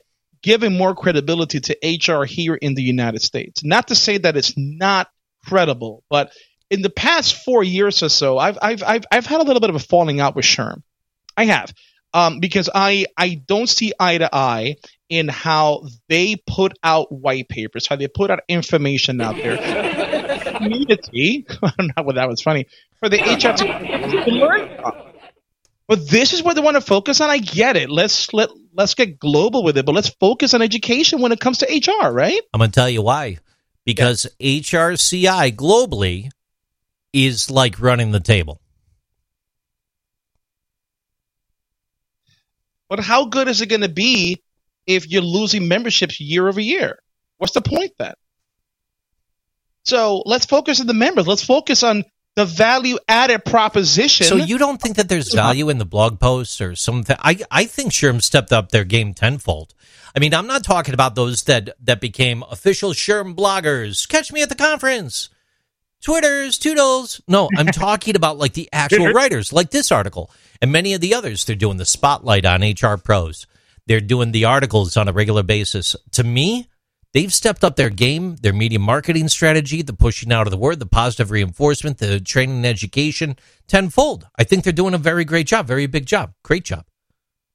giving 0.43 0.77
more 0.77 0.95
credibility 0.95 1.61
to 1.61 1.77
HR 1.83 2.25
here 2.25 2.55
in 2.55 2.75
the 2.75 2.83
United 2.83 3.21
States. 3.21 3.63
Not 3.63 3.89
to 3.89 3.95
say 3.95 4.17
that 4.19 4.37
it's 4.37 4.55
not 4.57 5.09
credible, 5.45 6.05
but 6.09 6.33
in 6.71 6.81
the 6.81 6.91
past 6.91 7.45
four 7.45 7.63
years 7.63 8.03
or 8.03 8.09
so, 8.09 8.39
I've 8.39 8.57
I've 8.63 8.83
I've, 8.83 9.05
I've 9.11 9.27
had 9.27 9.41
a 9.41 9.45
little 9.45 9.61
bit 9.61 9.69
of 9.71 9.77
a 9.77 9.81
falling 9.81 10.21
out 10.21 10.35
with 10.35 10.45
SHRM. 10.47 10.83
I 11.37 11.45
have. 11.47 11.75
Um, 12.15 12.41
because 12.41 12.71
I, 12.75 13.05
I 13.19 13.35
don't 13.47 13.69
see 13.69 13.93
eye 14.01 14.17
to 14.17 14.35
eye 14.35 14.77
in 15.09 15.29
how 15.29 15.87
they 16.09 16.37
put 16.37 16.79
out 16.83 17.11
white 17.11 17.49
papers, 17.49 17.87
how 17.87 17.97
they 17.97 18.09
put 18.09 18.31
out 18.31 18.41
information 18.49 19.21
out 19.21 19.37
there. 19.37 19.57
Community, 20.59 21.47
I 21.63 21.73
don't 21.79 21.97
know 21.97 22.03
whether 22.03 22.21
that 22.21 22.29
was 22.29 22.43
funny, 22.43 22.67
for 22.99 23.09
the 23.09 23.19
HR 23.19 23.57
to, 23.57 24.25
to 24.25 24.31
learn 24.31 24.77
from. 24.77 24.93
But 25.87 26.07
this 26.07 26.35
is 26.35 26.43
what 26.43 26.55
they 26.55 26.61
want 26.61 26.77
to 26.77 26.83
focus 26.83 27.21
on. 27.23 27.31
I 27.31 27.39
get 27.39 27.77
it. 27.77 27.91
Let's 27.91 28.33
let 28.35 28.51
let's 28.75 28.95
get 28.95 29.19
global 29.19 29.65
with 29.65 29.79
it, 29.79 29.87
but 29.87 29.95
let's 29.95 30.11
focus 30.11 30.53
on 30.53 30.61
education 30.61 31.23
when 31.23 31.33
it 31.33 31.41
comes 31.41 31.59
to 31.59 31.67
HR, 31.67 32.13
right? 32.13 32.41
I'm 32.53 32.59
going 32.59 32.71
to 32.71 32.75
tell 32.75 32.91
you 32.91 33.03
why. 33.03 33.39
Because 33.87 34.27
HRCI 34.39 35.57
globally 35.57 36.29
is 37.15 37.51
like 37.51 37.81
running 37.81 38.11
the 38.11 38.21
table. 38.21 38.61
But 42.91 43.01
how 43.01 43.27
good 43.27 43.49
is 43.49 43.63
it 43.63 43.67
going 43.67 43.81
to 43.83 43.89
be 43.89 44.43
if 44.89 45.09
you're 45.09 45.23
losing 45.23 45.69
memberships 45.69 46.19
year 46.19 46.49
over 46.49 46.61
year? 46.61 46.99
What's 47.37 47.53
the 47.53 47.61
point 47.61 47.93
then? 47.99 48.15
So 49.85 50.23
let's 50.27 50.47
focus 50.47 50.81
on 50.81 50.87
the 50.87 50.95
members. 50.95 51.29
Let's 51.29 51.45
focus 51.45 51.83
on 51.85 52.05
the 52.35 52.45
value 52.45 52.99
added 53.09 53.45
proposition. 53.45 54.27
So 54.27 54.37
you 54.37 54.59
don't 54.59 54.81
think 54.81 54.97
that 54.97 55.09
there's 55.09 55.33
value 55.33 55.69
in 55.69 55.79
the 55.79 55.85
blog 55.85 56.19
posts 56.19 56.61
or 56.61 56.75
something? 56.75 57.17
I 57.21 57.39
I 57.51 57.65
think 57.65 57.93
SHRM 57.93 58.23
stepped 58.23 58.53
up 58.53 58.71
their 58.71 58.85
game 58.85 59.15
tenfold. 59.15 59.75
I 60.15 60.21
mean, 60.21 60.35
I'm 60.35 60.47
not 60.47 60.65
talking 60.65 60.95
about 60.95 61.15
those 61.15 61.43
that 61.45 61.71
that 61.85 62.01
became 62.01 62.43
official 62.51 62.93
SHRM 62.93 63.35
bloggers. 63.35 64.09
Catch 64.09 64.33
me 64.33 64.43
at 64.43 64.49
the 64.49 64.55
conference. 64.55 65.31
Twitters, 66.01 66.59
toodles. 66.59 67.21
No, 67.27 67.49
I'm 67.57 67.67
talking 67.73 68.15
about 68.15 68.39
like 68.39 68.53
the 68.53 68.69
actual 68.73 69.13
writers, 69.13 69.53
like 69.53 69.71
this 69.71 69.91
article 69.91 70.31
and 70.63 70.71
many 70.71 70.95
of 70.95 71.01
the 71.01 71.15
others. 71.15 71.45
They're 71.45 71.57
doing 71.57 71.77
the 71.77 71.85
spotlight 71.85 72.47
on 72.47 72.63
HR 72.63 72.97
pros. 72.97 73.47
They're 73.89 74.01
doing 74.01 74.33
the 74.33 74.45
articles 74.45 74.97
on 74.97 75.09
a 75.09 75.13
regular 75.13 75.43
basis. 75.43 75.97
To 76.13 76.23
me, 76.23 76.69
they've 77.15 77.33
stepped 77.33 77.65
up 77.65 77.77
their 77.77 77.89
game, 77.91 78.37
their 78.37 78.53
media 78.53 78.79
marketing 78.79 79.29
strategy, 79.29 79.81
the 79.81 79.95
pushing 79.95 80.31
out 80.31 80.47
of 80.47 80.51
the 80.51 80.59
word, 80.59 80.79
the 80.79 80.87
positive 80.87 81.31
reinforcement, 81.31 81.99
the 81.99 82.21
training 82.21 82.57
and 82.57 82.67
education 82.67 83.37
tenfold. 83.67 84.29
I 84.39 84.45
think 84.45 84.63
they're 84.65 84.73
doing 84.73 84.95
a 84.95 84.99
very 84.99 85.25
great 85.25 85.47
job, 85.47 85.67
very 85.67 85.87
big 85.87 86.05
job, 86.05 86.35
great 86.43 86.65
job. 86.65 86.85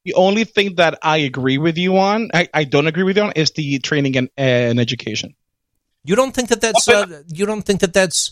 The 0.05 0.15
only 0.15 0.43
thing 0.43 0.75
that 0.75 0.97
I 1.01 1.17
agree 1.17 1.57
with 1.57 1.77
you 1.77 1.97
on, 1.97 2.29
I, 2.34 2.49
I 2.53 2.63
don't 2.65 2.88
agree 2.88 3.03
with 3.03 3.15
you 3.15 3.23
on, 3.23 3.31
is 3.34 3.51
the 3.51 3.79
training 3.79 4.17
and, 4.17 4.29
and 4.36 4.79
education. 4.79 5.36
You 6.03 6.15
don't 6.15 6.34
think 6.34 6.49
that 6.49 6.59
that's 6.59 6.88
uh, 6.89 7.21
you 7.27 7.45
don't 7.45 7.61
think 7.61 7.79
that 7.79 7.93
that's 7.93 8.31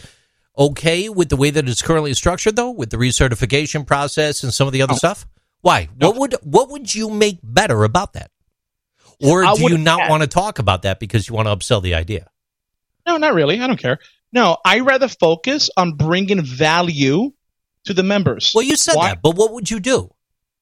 okay 0.58 1.08
with 1.08 1.30
the 1.30 1.38
way 1.38 1.50
that 1.52 1.70
it's 1.70 1.82
currently 1.82 2.14
structured, 2.14 2.58
though, 2.58 2.72
with 2.72 2.90
the 2.90 2.98
recertification 2.98 3.88
process 3.88 4.44
and 4.44 4.54
some 4.54 4.68
of 4.68 4.74
the 4.74 4.82
other 4.82 4.94
No. 4.94 4.98
stuff? 4.98 5.26
Why? 5.62 5.90
What 5.98 6.18
would 6.18 6.36
what 6.44 6.70
would 6.70 6.94
you 6.94 7.10
make 7.10 7.40
better 7.44 7.84
about 7.84 8.14
that? 8.14 8.32
Or 9.24 9.44
do 9.56 9.62
you 9.62 9.78
not 9.78 10.10
want 10.10 10.24
to 10.24 10.28
talk 10.28 10.60
about 10.60 10.82
that 10.82 11.00
because 11.00 11.30
you 11.30 11.36
want 11.36 11.48
to 11.48 11.56
upsell 11.56 11.82
the 11.82 11.94
idea? 11.94 12.28
No, 13.06 13.18
not 13.18 13.34
really. 13.34 13.60
I 13.60 13.68
don't 13.68 13.78
care. 13.80 14.00
No, 14.34 14.58
I 14.66 14.80
rather 14.80 15.08
focus 15.08 15.70
on 15.78 15.94
bringing 15.94 16.42
value 16.42 17.32
to 17.86 17.94
the 17.94 18.04
members. 18.04 18.52
Well, 18.56 18.64
you 18.64 18.76
said 18.76 18.96
Why- 18.96 19.10
that, 19.10 19.22
but 19.22 19.36
what 19.36 19.52
would 19.54 19.70
you 19.70 19.80
do? 19.80 20.12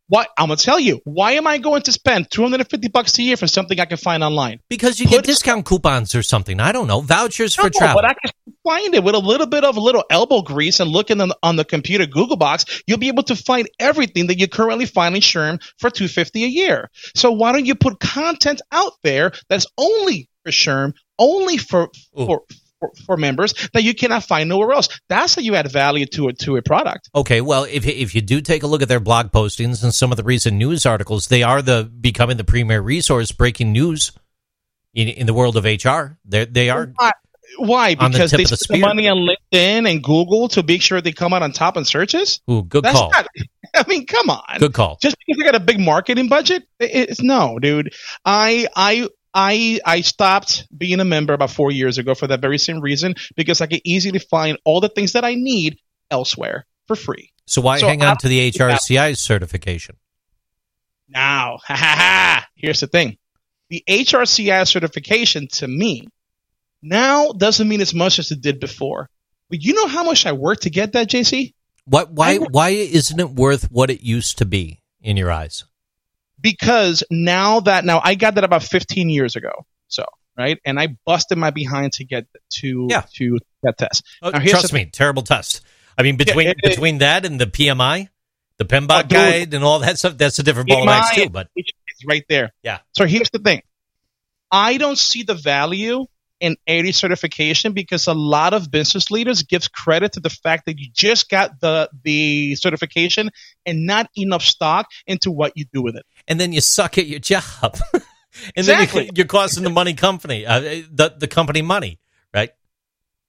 Why? 0.09 0.25
I'm 0.37 0.47
gonna 0.47 0.57
tell 0.57 0.79
you. 0.79 1.01
Why 1.03 1.33
am 1.33 1.45
I 1.45 1.59
going 1.59 1.83
to 1.83 1.91
spend 1.91 2.31
250 2.31 2.87
bucks 2.89 3.17
a 3.19 3.21
year 3.21 3.37
for 3.37 3.45
something 3.45 3.79
I 3.79 3.85
can 3.85 3.97
find 3.97 4.23
online? 4.23 4.59
Because 4.67 4.99
you 4.99 5.07
get 5.07 5.23
discount 5.23 5.65
coupons 5.65 6.15
or 6.15 6.23
something. 6.23 6.59
I 6.59 6.71
don't 6.71 6.87
know. 6.87 7.01
Vouchers 7.01 7.55
for 7.55 7.69
travel. 7.69 8.01
but 8.01 8.05
I 8.05 8.15
can 8.15 8.31
find 8.63 8.95
it 8.95 9.03
with 9.03 9.13
a 9.13 9.19
little 9.19 9.45
bit 9.45 9.63
of 9.63 9.77
a 9.77 9.79
little 9.79 10.03
elbow 10.09 10.41
grease 10.41 10.79
and 10.79 10.89
looking 10.89 11.21
on, 11.21 11.31
on 11.43 11.55
the 11.57 11.63
computer 11.63 12.07
Google 12.07 12.37
box. 12.37 12.81
You'll 12.87 12.97
be 12.97 13.07
able 13.07 13.23
to 13.23 13.35
find 13.35 13.69
everything 13.79 14.27
that 14.27 14.39
you 14.39 14.47
currently 14.47 14.87
find 14.87 15.15
in 15.15 15.21
SHRM 15.21 15.61
for 15.77 15.91
250 15.91 16.43
a 16.43 16.47
year. 16.47 16.89
So 17.15 17.31
why 17.31 17.51
don't 17.51 17.67
you 17.67 17.75
put 17.75 17.99
content 17.99 18.61
out 18.71 18.93
there 19.03 19.31
that's 19.47 19.67
only 19.77 20.27
for 20.43 20.51
SHRM, 20.51 20.93
only 21.19 21.57
for 21.57 21.89
for, 22.15 22.41
for 22.79 22.91
for 23.05 23.17
members 23.17 23.53
that 23.73 23.83
you 23.83 23.93
cannot 23.93 24.23
find 24.23 24.49
nowhere 24.49 24.71
else? 24.71 24.89
That's 25.07 25.35
how 25.35 25.41
you 25.41 25.55
add 25.55 25.71
value 25.71 26.05
to 26.07 26.27
a 26.29 26.33
to 26.33 26.57
a 26.57 26.61
product. 26.61 27.09
Okay, 27.13 27.41
well, 27.41 27.63
if 27.65 27.85
if 27.85 28.15
you 28.15 28.21
do 28.21 28.41
take 28.41 28.63
a 28.63 28.67
look 28.67 28.81
at 28.81 28.87
their 28.87 28.99
blog 28.99 29.31
postings 29.31 29.83
and 29.83 29.93
some 29.93 30.11
of 30.11 30.17
the 30.17 30.23
recent 30.23 30.57
news 30.57 30.85
articles, 30.85 31.27
they 31.27 31.43
are 31.43 31.61
the 31.61 31.83
becoming 31.83 32.37
the 32.37 32.43
premier 32.43 32.81
resource 32.81 33.31
breaking 33.31 33.71
news 33.71 34.11
in 34.93 35.07
in 35.07 35.27
the 35.27 35.33
world 35.33 35.57
of 35.57 35.65
HR. 35.65 36.17
They 36.25 36.45
they 36.45 36.69
are 36.69 36.93
Why? 36.95 37.11
Why? 37.57 37.95
On 37.99 38.11
the 38.11 38.17
Because 38.17 38.31
they 38.31 38.43
of 38.43 38.49
the 38.49 38.57
spend 38.57 38.81
money 38.81 39.07
on 39.07 39.17
LinkedIn 39.17 39.89
and 39.89 40.03
Google 40.03 40.47
to 40.49 40.63
make 40.63 40.81
sure 40.81 41.01
they 41.01 41.11
come 41.11 41.33
out 41.33 41.41
on 41.41 41.51
top 41.51 41.77
in 41.77 41.85
searches. 41.85 42.41
Ooh, 42.49 42.63
good 42.63 42.83
That's 42.83 42.97
call. 42.97 43.11
not. 43.11 43.27
I 43.75 43.83
mean, 43.87 44.05
come 44.05 44.29
on. 44.29 44.59
Good 44.59 44.73
call. 44.73 44.97
Just 45.01 45.15
because 45.25 45.39
they 45.39 45.45
got 45.45 45.55
a 45.55 45.59
big 45.59 45.79
marketing 45.79 46.27
budget, 46.27 46.63
it's 46.79 47.21
no, 47.21 47.59
dude. 47.59 47.93
I 48.25 48.67
I 48.75 49.09
I 49.33 49.79
I 49.85 50.01
stopped 50.01 50.67
being 50.75 50.99
a 50.99 51.05
member 51.05 51.33
about 51.33 51.51
four 51.51 51.71
years 51.71 51.97
ago 51.97 52.15
for 52.15 52.27
that 52.27 52.41
very 52.41 52.57
same 52.57 52.79
reason 52.81 53.15
because 53.35 53.61
I 53.61 53.67
could 53.67 53.81
easily 53.83 54.19
find 54.19 54.57
all 54.65 54.81
the 54.81 54.89
things 54.89 55.13
that 55.13 55.23
I 55.23 55.35
need 55.35 55.79
elsewhere 56.09 56.65
for 56.87 56.95
free. 56.95 57.31
So 57.45 57.61
why 57.61 57.79
So 57.79 57.87
hang 57.87 58.01
on 58.01 58.13
I- 58.13 58.15
to 58.21 58.27
the 58.27 58.51
HRCI 58.51 59.17
certification? 59.17 59.97
Now, 61.07 61.59
ha 61.63 61.75
ha 61.75 61.95
ha. 61.97 62.47
Here's 62.55 62.79
the 62.79 62.87
thing: 62.87 63.17
the 63.69 63.83
HRCI 63.87 64.67
certification 64.67 65.47
to 65.53 65.67
me 65.67 66.07
now 66.81 67.31
doesn't 67.31 67.67
mean 67.67 67.81
as 67.81 67.93
much 67.93 68.19
as 68.19 68.31
it 68.31 68.41
did 68.41 68.59
before. 68.59 69.09
But 69.49 69.63
you 69.63 69.73
know 69.73 69.87
how 69.87 70.03
much 70.03 70.25
I 70.25 70.31
worked 70.31 70.63
to 70.63 70.69
get 70.69 70.93
that, 70.93 71.09
JC? 71.09 71.53
What 71.85 72.11
why 72.11 72.37
why 72.37 72.69
isn't 72.69 73.19
it 73.19 73.31
worth 73.31 73.71
what 73.71 73.89
it 73.89 74.01
used 74.01 74.37
to 74.39 74.45
be 74.45 74.81
in 75.01 75.17
your 75.17 75.31
eyes? 75.31 75.65
Because 76.39 77.03
now 77.09 77.61
that 77.61 77.85
now 77.85 78.01
I 78.03 78.15
got 78.15 78.35
that 78.35 78.43
about 78.43 78.63
15 78.63 79.09
years 79.09 79.35
ago. 79.35 79.51
So 79.87 80.05
right, 80.37 80.59
and 80.65 80.79
I 80.79 80.95
busted 81.05 81.37
my 81.37 81.49
behind 81.51 81.93
to 81.93 82.05
get 82.05 82.25
to 82.61 82.87
Yeah. 82.89 83.03
to 83.15 83.39
that 83.63 83.77
test. 83.77 84.05
Oh, 84.21 84.29
Now, 84.29 84.39
trust 84.39 84.73
me, 84.73 84.85
terrible 84.85 85.23
test. 85.23 85.61
I 85.97 86.03
mean, 86.03 86.15
between 86.15 86.47
it- 86.47 86.57
it- 86.63 86.69
between 86.69 86.99
that 86.99 87.25
and 87.25 87.39
the 87.39 87.47
PMI, 87.47 88.07
the 88.57 88.65
PMBOK 88.65 88.99
Oh, 88.99 89.01
dude. 89.01 89.09
guide, 89.09 89.53
and 89.53 89.63
all 89.63 89.79
that 89.79 89.99
stuff, 89.99 90.17
that's 90.17 90.39
a 90.39 90.43
different 90.43 90.69
ball 90.69 90.81
of 90.83 90.87
wax 90.87 91.15
too. 91.15 91.29
But 91.29 91.49
it's 91.55 91.71
right 92.07 92.23
there. 92.29 92.53
Yeah. 92.63 92.79
So 92.95 93.05
here's 93.05 93.29
the 93.31 93.39
thing. 93.39 93.61
I 94.51 94.77
don't 94.77 94.97
see 94.97 95.23
the 95.23 95.35
value 95.35 96.05
in 96.39 96.55
AD 96.67 96.93
certification 96.93 97.73
because 97.73 98.07
a 98.07 98.13
lot 98.13 98.53
of 98.53 98.71
business 98.71 99.11
leaders 99.11 99.43
gives 99.43 99.67
credit 99.67 100.13
to 100.13 100.21
the 100.21 100.29
fact 100.29 100.65
that 100.67 100.79
you 100.79 100.87
just 100.93 101.29
got 101.29 101.59
the 101.59 101.89
the 102.03 102.55
certification 102.55 103.29
and 103.65 103.85
not 103.85 104.09
enough 104.15 104.43
stock 104.43 104.87
into 105.05 105.31
what 105.31 105.51
you 105.55 105.65
do 105.73 105.81
with 105.81 105.97
it. 105.97 106.05
And 106.29 106.39
then 106.39 106.53
you 106.53 106.61
suck 106.61 106.97
at 106.97 107.07
your 107.07 107.19
job, 107.19 107.43
and 107.93 108.03
Exactly. 108.55 109.01
then 109.01 109.05
you, 109.07 109.11
you're 109.17 109.27
costing 109.27 109.63
the 109.63 109.69
money 109.69 109.93
company, 109.95 110.45
uh, 110.45 110.59
the 110.59 111.13
the 111.17 111.27
company 111.27 111.61
money, 111.61 111.99
right? 112.33 112.51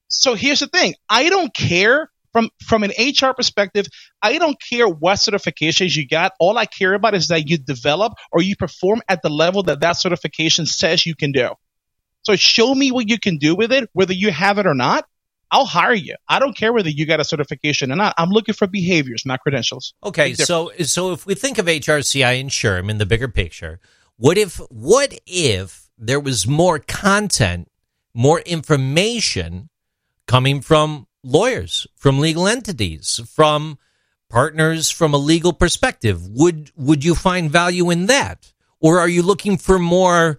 So 0.09 0.35
here's 0.35 0.61
the 0.61 0.67
thing. 0.69 0.95
I 1.09 1.29
don't 1.29 1.53
care 1.53 2.11
from 2.33 2.51
from 2.65 2.85
an 2.85 2.93
HR 2.99 3.33
perspective. 3.35 3.87
I 4.23 4.39
don't 4.39 4.57
care 4.61 4.89
what 4.89 5.17
certifications 5.17 5.97
you 5.97 6.07
got. 6.07 6.33
All 6.39 6.59
I 6.59 6.67
care 6.67 6.95
about 6.95 7.15
is 7.15 7.29
that 7.29 7.49
you 7.49 7.59
develop 7.59 8.13
or 8.31 8.43
you 8.43 8.57
perform 8.57 9.03
at 9.09 9.23
the 9.23 9.31
level 9.31 9.65
that 9.65 9.81
that 9.81 9.93
certification 9.95 10.67
says 10.67 11.07
you 11.07 11.15
can 11.15 11.33
do. 11.33 11.51
So 12.23 12.37
show 12.37 12.75
me 12.75 12.93
what 12.93 13.09
you 13.09 13.19
can 13.19 13.39
do 13.39 13.55
with 13.55 13.73
it, 13.73 13.89
whether 13.93 14.13
you 14.13 14.31
have 14.31 14.59
it 14.59 14.67
or 14.67 14.75
not. 14.75 15.07
I'll 15.51 15.67
hire 15.67 15.95
you. 15.95 16.15
I 16.29 16.39
don't 16.39 16.57
care 16.57 16.73
whether 16.73 16.89
you 16.89 17.07
got 17.07 17.21
a 17.21 17.25
certification 17.25 17.91
or 17.91 17.97
not. 17.97 18.15
I'm 18.19 18.31
looking 18.31 18.55
for 18.55 18.67
behaviors, 18.67 19.27
not 19.27 19.41
credentials. 19.41 19.95
Okay, 20.05 20.35
so 20.35 20.73
so 20.83 21.13
if 21.13 21.27
we 21.27 21.35
think 21.35 21.59
of 21.59 21.67
HRCI 21.67 22.41
and 22.41 22.51
SHRM 22.51 22.91
in 22.91 22.99
the 22.99 23.07
bigger 23.07 23.29
picture, 23.29 23.81
what 24.17 24.39
if 24.39 24.57
what 24.71 25.19
if 25.27 25.89
there 25.99 26.21
was 26.21 26.47
more 26.47 26.79
content, 26.79 27.69
more 28.15 28.41
information 28.41 29.69
coming 30.27 30.61
from 30.61 31.07
lawyers, 31.25 31.87
from 31.97 32.19
legal 32.19 32.47
entities, 32.47 33.21
from 33.35 33.79
partners 34.31 34.91
from 34.91 35.13
a 35.13 35.19
legal 35.19 35.53
perspective? 35.53 36.27
Would 36.29 36.71
would 36.77 37.05
you 37.05 37.15
find 37.15 37.51
value 37.51 37.91
in 37.91 38.07
that? 38.07 38.53
Or 38.81 38.99
are 38.99 39.09
you 39.09 39.23
looking 39.23 39.59
for 39.59 39.79
more 39.79 40.39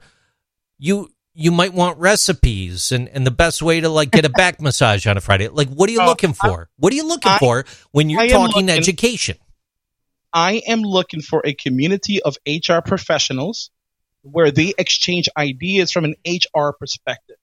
you 0.80 1.12
you 1.34 1.52
might 1.52 1.74
want 1.74 1.98
recipes 1.98 2.92
and, 2.92 3.08
and 3.10 3.26
the 3.26 3.32
best 3.32 3.62
way 3.62 3.80
to 3.80 3.90
like 3.90 4.12
get 4.12 4.26
a 4.26 4.30
back 4.42 4.62
massage 4.62 5.08
on 5.08 5.18
a 5.18 5.22
Friday. 5.22 5.48
Like 5.48 5.70
what 5.70 5.90
are 5.90 5.94
you 5.94 6.02
Uh, 6.02 6.06
looking 6.08 6.34
for? 6.34 6.70
what 6.78 6.92
are 6.92 6.96
you 6.96 7.08
looking 7.08 7.32
I- 7.32 7.38
for 7.40 7.66
when 7.92 8.10
you're 8.10 8.28
talking 8.28 8.66
looking- 8.66 8.70
education? 8.70 9.38
I 10.34 10.62
am 10.66 10.82
looking 10.82 11.22
for 11.22 11.42
a 11.46 11.54
community 11.54 12.22
of 12.22 12.38
HR 12.48 12.80
professionals 12.80 13.70
where 14.22 14.50
they 14.52 14.74
exchange 14.78 15.28
ideas 15.36 15.92
from 15.92 16.06
an 16.06 16.16
HR 16.26 16.72
perspective. 16.72 17.36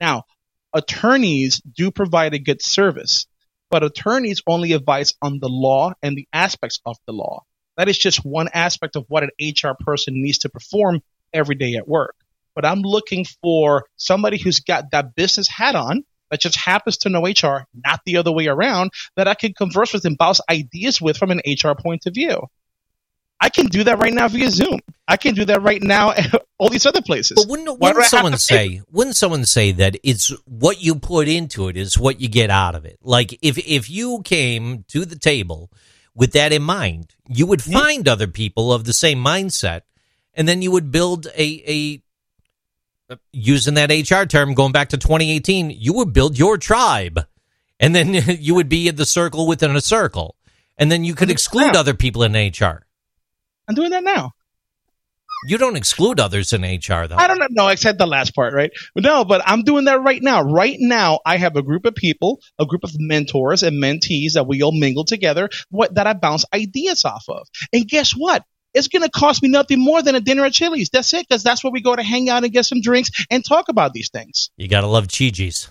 Now, 0.00 0.24
attorneys 0.72 1.60
do 1.60 1.90
provide 1.90 2.34
a 2.34 2.38
good 2.38 2.62
service, 2.62 3.26
but 3.68 3.82
attorneys 3.82 4.42
only 4.46 4.72
advise 4.72 5.14
on 5.20 5.40
the 5.40 5.48
law 5.48 5.92
and 6.02 6.16
the 6.16 6.28
aspects 6.32 6.80
of 6.86 6.96
the 7.06 7.12
law. 7.12 7.44
That 7.76 7.88
is 7.88 7.98
just 7.98 8.24
one 8.24 8.48
aspect 8.52 8.94
of 8.96 9.06
what 9.08 9.24
an 9.24 9.30
HR 9.40 9.74
person 9.78 10.22
needs 10.22 10.38
to 10.38 10.48
perform 10.48 11.02
every 11.32 11.54
day 11.56 11.74
at 11.74 11.88
work. 11.88 12.14
But 12.54 12.64
I'm 12.64 12.82
looking 12.82 13.24
for 13.42 13.86
somebody 13.96 14.38
who's 14.38 14.60
got 14.60 14.90
that 14.92 15.14
business 15.14 15.48
hat 15.48 15.74
on 15.74 16.04
that 16.30 16.40
just 16.40 16.56
happens 16.56 16.98
to 16.98 17.08
know 17.08 17.26
HR, 17.26 17.66
not 17.74 18.00
the 18.06 18.16
other 18.16 18.32
way 18.32 18.46
around, 18.46 18.92
that 19.16 19.28
I 19.28 19.34
can 19.34 19.52
converse 19.52 19.92
with 19.92 20.04
and 20.04 20.16
bounce 20.16 20.40
ideas 20.48 21.00
with 21.00 21.16
from 21.16 21.30
an 21.30 21.40
HR 21.46 21.72
point 21.80 22.06
of 22.06 22.14
view. 22.14 22.48
I 23.40 23.48
can 23.48 23.66
do 23.66 23.84
that 23.84 23.98
right 23.98 24.12
now 24.12 24.28
via 24.28 24.50
Zoom. 24.50 24.80
I 25.08 25.16
can 25.16 25.34
do 25.34 25.46
that 25.46 25.62
right 25.62 25.82
now 25.82 26.10
at 26.10 26.34
all 26.58 26.68
these 26.68 26.84
other 26.84 27.00
places. 27.00 27.36
But 27.36 27.48
wouldn't, 27.48 27.80
wouldn't 27.80 28.04
someone 28.04 28.36
say 28.36 28.82
wouldn't 28.90 29.16
someone 29.16 29.46
say 29.46 29.72
that 29.72 29.96
it's 30.02 30.28
what 30.44 30.82
you 30.82 30.94
put 30.96 31.26
into 31.26 31.68
it 31.68 31.76
is 31.76 31.98
what 31.98 32.20
you 32.20 32.28
get 32.28 32.50
out 32.50 32.74
of 32.74 32.84
it? 32.84 32.98
Like 33.02 33.38
if 33.40 33.56
if 33.58 33.88
you 33.88 34.20
came 34.24 34.84
to 34.88 35.06
the 35.06 35.18
table 35.18 35.70
with 36.14 36.32
that 36.32 36.52
in 36.52 36.62
mind, 36.62 37.14
you 37.28 37.46
would 37.46 37.62
find 37.62 38.06
other 38.06 38.26
people 38.26 38.72
of 38.72 38.84
the 38.84 38.92
same 38.92 39.24
mindset, 39.24 39.82
and 40.34 40.46
then 40.46 40.60
you 40.60 40.70
would 40.70 40.90
build 40.90 41.26
a 41.28 41.64
a 41.66 42.02
using 43.32 43.74
that 43.74 43.90
HR 43.90 44.24
term 44.24 44.54
going 44.54 44.72
back 44.72 44.90
to 44.90 44.98
2018, 44.98 45.70
you 45.70 45.92
would 45.94 46.12
build 46.12 46.38
your 46.38 46.58
tribe, 46.58 47.26
and 47.78 47.94
then 47.94 48.14
you 48.40 48.54
would 48.54 48.68
be 48.68 48.88
in 48.88 48.96
the 48.96 49.06
circle 49.06 49.46
within 49.46 49.74
a 49.74 49.80
circle, 49.80 50.36
and 50.78 50.90
then 50.90 51.04
you 51.04 51.14
could 51.14 51.30
exclude 51.30 51.76
other 51.76 51.94
people 51.94 52.22
in 52.22 52.32
HR. 52.32 52.86
I'm 53.68 53.74
doing 53.74 53.90
that 53.90 54.04
now. 54.04 54.32
You 55.46 55.56
don't 55.56 55.76
exclude 55.76 56.20
others 56.20 56.52
in 56.52 56.62
HR 56.62 57.06
though. 57.06 57.16
I 57.16 57.26
don't 57.26 57.38
know. 57.38 57.46
No, 57.50 57.68
except 57.68 57.98
the 57.98 58.06
last 58.06 58.34
part, 58.34 58.52
right? 58.52 58.70
No, 58.94 59.24
but 59.24 59.42
I'm 59.46 59.62
doing 59.62 59.86
that 59.86 60.02
right 60.02 60.22
now. 60.22 60.42
Right 60.42 60.76
now, 60.78 61.20
I 61.24 61.38
have 61.38 61.56
a 61.56 61.62
group 61.62 61.86
of 61.86 61.94
people, 61.94 62.40
a 62.58 62.66
group 62.66 62.84
of 62.84 62.90
mentors 62.98 63.62
and 63.62 63.82
mentees 63.82 64.34
that 64.34 64.46
we 64.46 64.62
all 64.62 64.78
mingle 64.78 65.04
together, 65.04 65.48
what 65.70 65.94
that 65.94 66.06
I 66.06 66.12
bounce 66.12 66.44
ideas 66.52 67.06
off 67.06 67.24
of. 67.28 67.46
And 67.72 67.88
guess 67.88 68.12
what? 68.12 68.44
It's 68.74 68.88
going 68.88 69.02
to 69.02 69.10
cost 69.10 69.42
me 69.42 69.48
nothing 69.48 69.80
more 69.80 70.00
than 70.02 70.14
a 70.14 70.20
dinner 70.20 70.44
at 70.44 70.52
Chili's. 70.52 70.90
That's 70.90 71.12
it, 71.14 71.26
because 71.28 71.42
that's 71.42 71.64
where 71.64 71.72
we 71.72 71.80
go 71.82 71.96
to 71.96 72.02
hang 72.02 72.28
out 72.28 72.44
and 72.44 72.52
get 72.52 72.64
some 72.66 72.80
drinks 72.80 73.10
and 73.30 73.44
talk 73.44 73.68
about 73.68 73.92
these 73.92 74.10
things. 74.10 74.50
You 74.56 74.68
gotta 74.68 74.86
love 74.86 75.08
Chi-Chi's. 75.08 75.68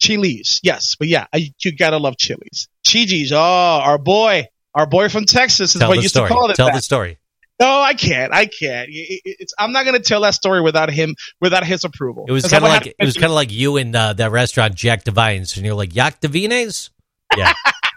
Chili's, 0.00 0.60
yes, 0.62 0.94
but 0.96 1.08
yeah, 1.08 1.26
I, 1.32 1.52
you 1.64 1.74
gotta 1.76 1.96
love 1.98 2.16
Chili's. 2.18 2.68
Chi-Chi's, 2.86 3.32
oh, 3.32 3.38
our 3.38 3.98
boy, 3.98 4.46
our 4.74 4.86
boy 4.86 5.08
from 5.08 5.24
Texas 5.24 5.74
is 5.74 5.80
Tell 5.80 5.88
what 5.88 5.96
used 5.96 6.10
story. 6.10 6.28
to 6.28 6.34
call 6.34 6.50
it. 6.50 6.54
Tell 6.54 6.66
that. 6.66 6.74
the 6.74 6.82
story. 6.82 7.18
No, 7.58 7.80
I 7.80 7.94
can't. 7.94 8.34
I 8.34 8.44
can't. 8.44 8.90
It- 8.90 9.22
it- 9.24 9.36
It's, 9.40 9.54
I'm 9.58 9.72
not 9.72 9.84
going 9.86 9.96
to 9.96 10.02
tell 10.02 10.20
that 10.20 10.34
story 10.34 10.60
without 10.60 10.90
him, 10.90 11.14
without 11.40 11.64
his 11.64 11.84
approval. 11.84 12.26
It 12.28 12.32
was 12.32 12.44
kind 12.46 12.62
of 12.62 12.68
like 12.68 12.86
it 12.86 13.04
was 13.04 13.14
kind 13.14 13.26
of 13.26 13.32
like 13.32 13.50
you 13.50 13.78
in 13.78 13.96
uh, 13.96 14.12
that 14.12 14.30
restaurant 14.30 14.74
Jack 14.74 15.04
Devines, 15.04 15.56
and 15.56 15.64
you're 15.64 15.74
like 15.74 15.90
Jack 15.90 16.20
Devines. 16.20 16.90
Yeah, 17.34 17.54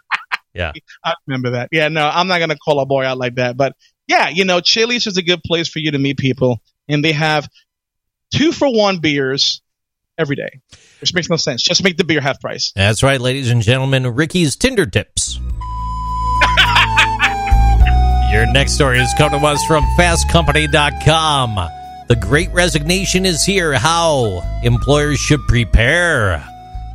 yeah. 0.53 0.71
I 1.03 1.13
remember 1.27 1.51
that. 1.51 1.67
Yeah, 1.73 1.89
no, 1.89 2.07
I'm 2.07 2.27
not 2.29 2.37
going 2.37 2.49
to 2.51 2.57
call 2.57 2.79
a 2.79 2.85
boy 2.85 3.03
out 3.03 3.17
like 3.17 3.35
that. 3.35 3.57
But 3.57 3.75
yeah, 4.09 4.27
you 4.29 4.43
know, 4.43 4.59
Chili's 4.59 5.05
is 5.05 5.17
a 5.17 5.21
good 5.21 5.43
place 5.43 5.69
for 5.69 5.77
you 5.77 5.91
to 5.91 5.99
meet 5.99 6.17
people, 6.17 6.61
and 6.87 7.05
they 7.05 7.11
have 7.11 7.47
two 8.33 8.51
for 8.51 8.67
one 8.67 8.99
beers 8.99 9.61
every 10.17 10.35
day, 10.35 10.61
which 10.99 11.13
makes 11.13 11.29
no 11.29 11.35
sense. 11.35 11.61
Just 11.61 11.83
make 11.83 11.95
the 11.95 12.03
beer 12.03 12.19
half 12.19 12.41
price. 12.41 12.71
That's 12.75 13.03
right, 13.03 13.21
ladies 13.21 13.51
and 13.51 13.61
gentlemen. 13.61 14.07
Ricky's 14.07 14.55
Tinder 14.55 14.87
tips. 14.87 15.37
Your 18.31 18.51
next 18.51 18.73
story 18.73 18.99
is 18.99 19.13
coming 19.15 19.39
to 19.39 19.45
us 19.45 19.63
from 19.65 19.83
fastcompany.com. 19.97 21.69
The 22.07 22.15
great 22.15 22.51
resignation 22.51 23.27
is 23.27 23.45
here. 23.45 23.73
How 23.73 24.41
employers 24.63 25.19
should 25.19 25.41
prepare. 25.47 26.43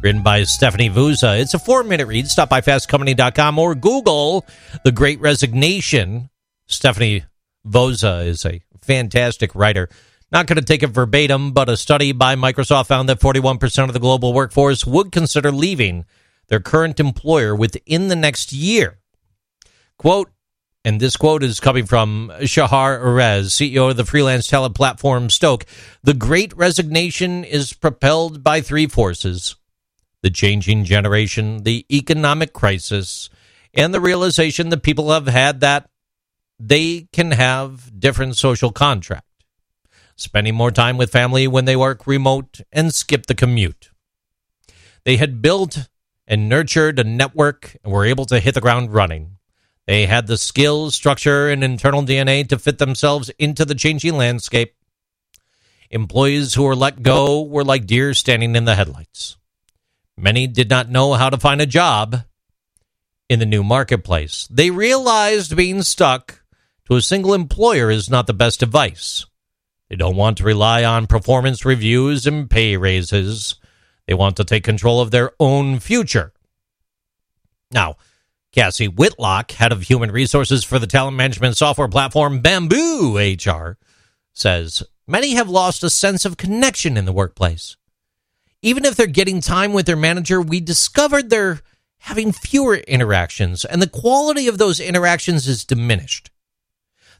Written 0.02 0.22
by 0.22 0.42
Stephanie 0.42 0.90
Vozza. 0.90 1.40
It's 1.40 1.54
a 1.54 1.58
four 1.60 1.84
minute 1.84 2.06
read. 2.06 2.28
Stop 2.28 2.48
by 2.48 2.60
fastcompany.com 2.60 3.58
or 3.58 3.76
Google 3.76 4.44
The 4.84 4.92
Great 4.92 5.20
Resignation. 5.20 6.28
Stephanie 6.74 7.24
Vozza 7.66 8.26
is 8.26 8.44
a 8.44 8.60
fantastic 8.82 9.54
writer. 9.54 9.88
Not 10.30 10.46
going 10.46 10.56
to 10.56 10.64
take 10.64 10.82
it 10.82 10.88
verbatim, 10.88 11.52
but 11.52 11.68
a 11.68 11.76
study 11.76 12.12
by 12.12 12.34
Microsoft 12.34 12.86
found 12.86 13.08
that 13.08 13.20
41% 13.20 13.84
of 13.84 13.92
the 13.92 14.00
global 14.00 14.32
workforce 14.32 14.84
would 14.84 15.12
consider 15.12 15.52
leaving 15.52 16.04
their 16.48 16.60
current 16.60 17.00
employer 17.00 17.54
within 17.54 18.08
the 18.08 18.16
next 18.16 18.52
year. 18.52 18.98
Quote, 19.98 20.30
and 20.84 21.00
this 21.00 21.16
quote 21.16 21.42
is 21.42 21.60
coming 21.60 21.86
from 21.86 22.30
Shahar 22.44 22.98
Erez, 22.98 23.46
CEO 23.46 23.90
of 23.90 23.96
the 23.96 24.04
freelance 24.04 24.48
talent 24.48 24.74
platform 24.74 25.30
Stoke. 25.30 25.64
The 26.02 26.12
great 26.12 26.54
resignation 26.56 27.42
is 27.44 27.72
propelled 27.72 28.44
by 28.44 28.60
three 28.60 28.86
forces 28.86 29.56
the 30.22 30.30
changing 30.30 30.84
generation, 30.84 31.64
the 31.64 31.84
economic 31.92 32.54
crisis, 32.54 33.28
and 33.74 33.92
the 33.92 34.00
realization 34.00 34.70
that 34.70 34.82
people 34.82 35.12
have 35.12 35.26
had 35.26 35.60
that 35.60 35.90
they 36.58 37.08
can 37.12 37.32
have 37.32 37.98
different 37.98 38.36
social 38.36 38.72
contract, 38.72 39.26
spending 40.16 40.54
more 40.54 40.70
time 40.70 40.96
with 40.96 41.10
family 41.10 41.46
when 41.48 41.64
they 41.64 41.76
work 41.76 42.06
remote 42.06 42.60
and 42.72 42.94
skip 42.94 43.26
the 43.26 43.34
commute. 43.34 43.90
They 45.04 45.16
had 45.16 45.42
built 45.42 45.88
and 46.26 46.48
nurtured 46.48 46.98
a 46.98 47.04
network 47.04 47.76
and 47.84 47.92
were 47.92 48.06
able 48.06 48.24
to 48.26 48.40
hit 48.40 48.54
the 48.54 48.60
ground 48.60 48.92
running. 48.92 49.36
They 49.86 50.06
had 50.06 50.26
the 50.26 50.38
skills, 50.38 50.94
structure, 50.94 51.48
and 51.50 51.62
internal 51.62 52.02
DNA 52.02 52.48
to 52.48 52.58
fit 52.58 52.78
themselves 52.78 53.30
into 53.38 53.64
the 53.64 53.74
changing 53.74 54.16
landscape. 54.16 54.74
Employees 55.90 56.54
who 56.54 56.62
were 56.62 56.74
let 56.76 57.02
go 57.02 57.42
were 57.42 57.64
like 57.64 57.86
deer 57.86 58.14
standing 58.14 58.56
in 58.56 58.64
the 58.64 58.74
headlights. 58.74 59.36
Many 60.16 60.46
did 60.46 60.70
not 60.70 60.88
know 60.88 61.12
how 61.14 61.28
to 61.28 61.36
find 61.36 61.60
a 61.60 61.66
job 61.66 62.22
in 63.28 63.38
the 63.40 63.46
new 63.46 63.62
marketplace. 63.62 64.48
They 64.50 64.70
realized 64.70 65.56
being 65.56 65.82
stuck 65.82 66.43
to 66.86 66.96
a 66.96 67.02
single 67.02 67.34
employer 67.34 67.90
is 67.90 68.10
not 68.10 68.26
the 68.26 68.34
best 68.34 68.62
advice. 68.62 69.26
They 69.88 69.96
don't 69.96 70.16
want 70.16 70.38
to 70.38 70.44
rely 70.44 70.84
on 70.84 71.06
performance 71.06 71.64
reviews 71.64 72.26
and 72.26 72.50
pay 72.50 72.76
raises. 72.76 73.56
They 74.06 74.14
want 74.14 74.36
to 74.36 74.44
take 74.44 74.64
control 74.64 75.00
of 75.00 75.10
their 75.10 75.32
own 75.38 75.78
future. 75.78 76.32
Now, 77.70 77.96
Cassie 78.52 78.88
Whitlock, 78.88 79.50
head 79.52 79.72
of 79.72 79.82
human 79.82 80.12
resources 80.12 80.62
for 80.62 80.78
the 80.78 80.86
talent 80.86 81.16
management 81.16 81.56
software 81.56 81.88
platform 81.88 82.40
Bamboo 82.40 83.18
HR, 83.18 83.78
says 84.32 84.82
many 85.06 85.34
have 85.34 85.48
lost 85.48 85.82
a 85.82 85.90
sense 85.90 86.24
of 86.24 86.36
connection 86.36 86.96
in 86.96 87.04
the 87.04 87.12
workplace. 87.12 87.76
Even 88.62 88.84
if 88.84 88.94
they're 88.94 89.06
getting 89.06 89.40
time 89.40 89.72
with 89.72 89.86
their 89.86 89.96
manager, 89.96 90.40
we 90.40 90.60
discovered 90.60 91.28
they're 91.28 91.60
having 91.98 92.32
fewer 92.32 92.76
interactions, 92.76 93.64
and 93.64 93.82
the 93.82 93.88
quality 93.88 94.46
of 94.46 94.58
those 94.58 94.78
interactions 94.78 95.48
is 95.48 95.64
diminished. 95.64 96.30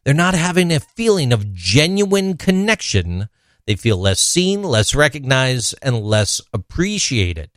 They're 0.05 0.15
not 0.15 0.35
having 0.35 0.71
a 0.73 0.81
feeling 0.81 1.33
of 1.33 1.53
genuine 1.55 2.37
connection. 2.37 3.29
They 3.67 3.75
feel 3.75 3.97
less 3.97 4.21
seen, 4.21 4.63
less 4.63 4.95
recognized, 4.95 5.75
and 5.81 6.03
less 6.03 6.41
appreciated. 6.53 7.51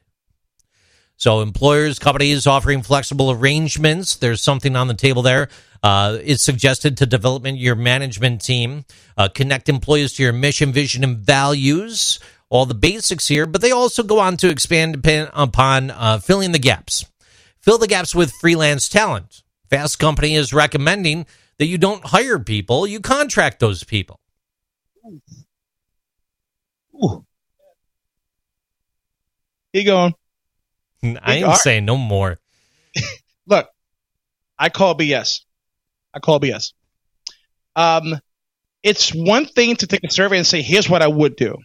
So, 1.18 1.42
employers, 1.42 2.00
companies 2.00 2.46
offering 2.46 2.84
flexible 2.84 3.32
arrangements. 3.32 4.16
There's 4.16 4.42
something 4.42 4.76
on 4.76 4.88
the 4.88 4.94
table 4.94 5.24
there. 5.24 5.50
Uh, 5.82 6.20
it's 6.24 6.44
suggested 6.44 6.98
to 6.98 7.06
development 7.06 7.58
your 7.58 7.76
management 7.76 8.42
team, 8.42 8.86
uh, 9.18 9.28
connect 9.28 9.68
employees 9.68 10.14
to 10.14 10.24
your 10.24 10.34
mission, 10.34 10.72
vision, 10.72 11.04
and 11.04 11.18
values. 11.18 12.20
All 12.50 12.66
the 12.66 12.74
basics 12.76 13.28
here, 13.28 13.46
but 13.46 13.62
they 13.62 13.72
also 13.72 14.04
go 14.04 14.20
on 14.20 14.38
to 14.38 14.50
expand 14.50 15.06
upon- 15.34 15.92
uh, 15.92 16.20
filling 16.20 16.54
the 16.54 16.60
gaps. 16.60 17.04
Fill 17.60 17.78
the 17.78 17.88
gaps 17.88 18.16
with 18.16 18.32
freelance 18.40 18.88
talent. 18.88 19.44
Fast 19.70 20.00
Company 20.00 20.36
is 20.36 20.54
recommending 20.54 21.26
that 21.60 21.66
you 21.66 21.78
don't 21.78 22.04
hire 22.06 22.40
people, 22.40 22.88
you 22.88 23.00
contract 23.00 23.60
those 23.60 23.84
people. 23.84 24.20
Ooh. 26.96 27.26
Keep 29.74 29.86
going. 29.86 30.14
I 31.04 31.36
ain't 31.36 31.56
saying 31.58 31.86
no 31.86 31.98
more. 31.98 32.40
Look, 33.48 33.68
I 34.58 34.70
call 34.70 34.96
BS. 34.98 35.42
I 36.14 36.20
call 36.20 36.40
BS. 36.40 36.74
Um, 37.76 38.20
it's 38.82 39.12
one 39.14 39.46
thing 39.46 39.76
to 39.78 39.88
take 39.88 40.04
a 40.04 40.10
survey 40.10 40.38
and 40.38 40.48
say, 40.48 40.62
here's 40.62 40.90
what 40.90 41.02
I 41.02 41.08
would 41.08 41.36
do. 41.36 41.58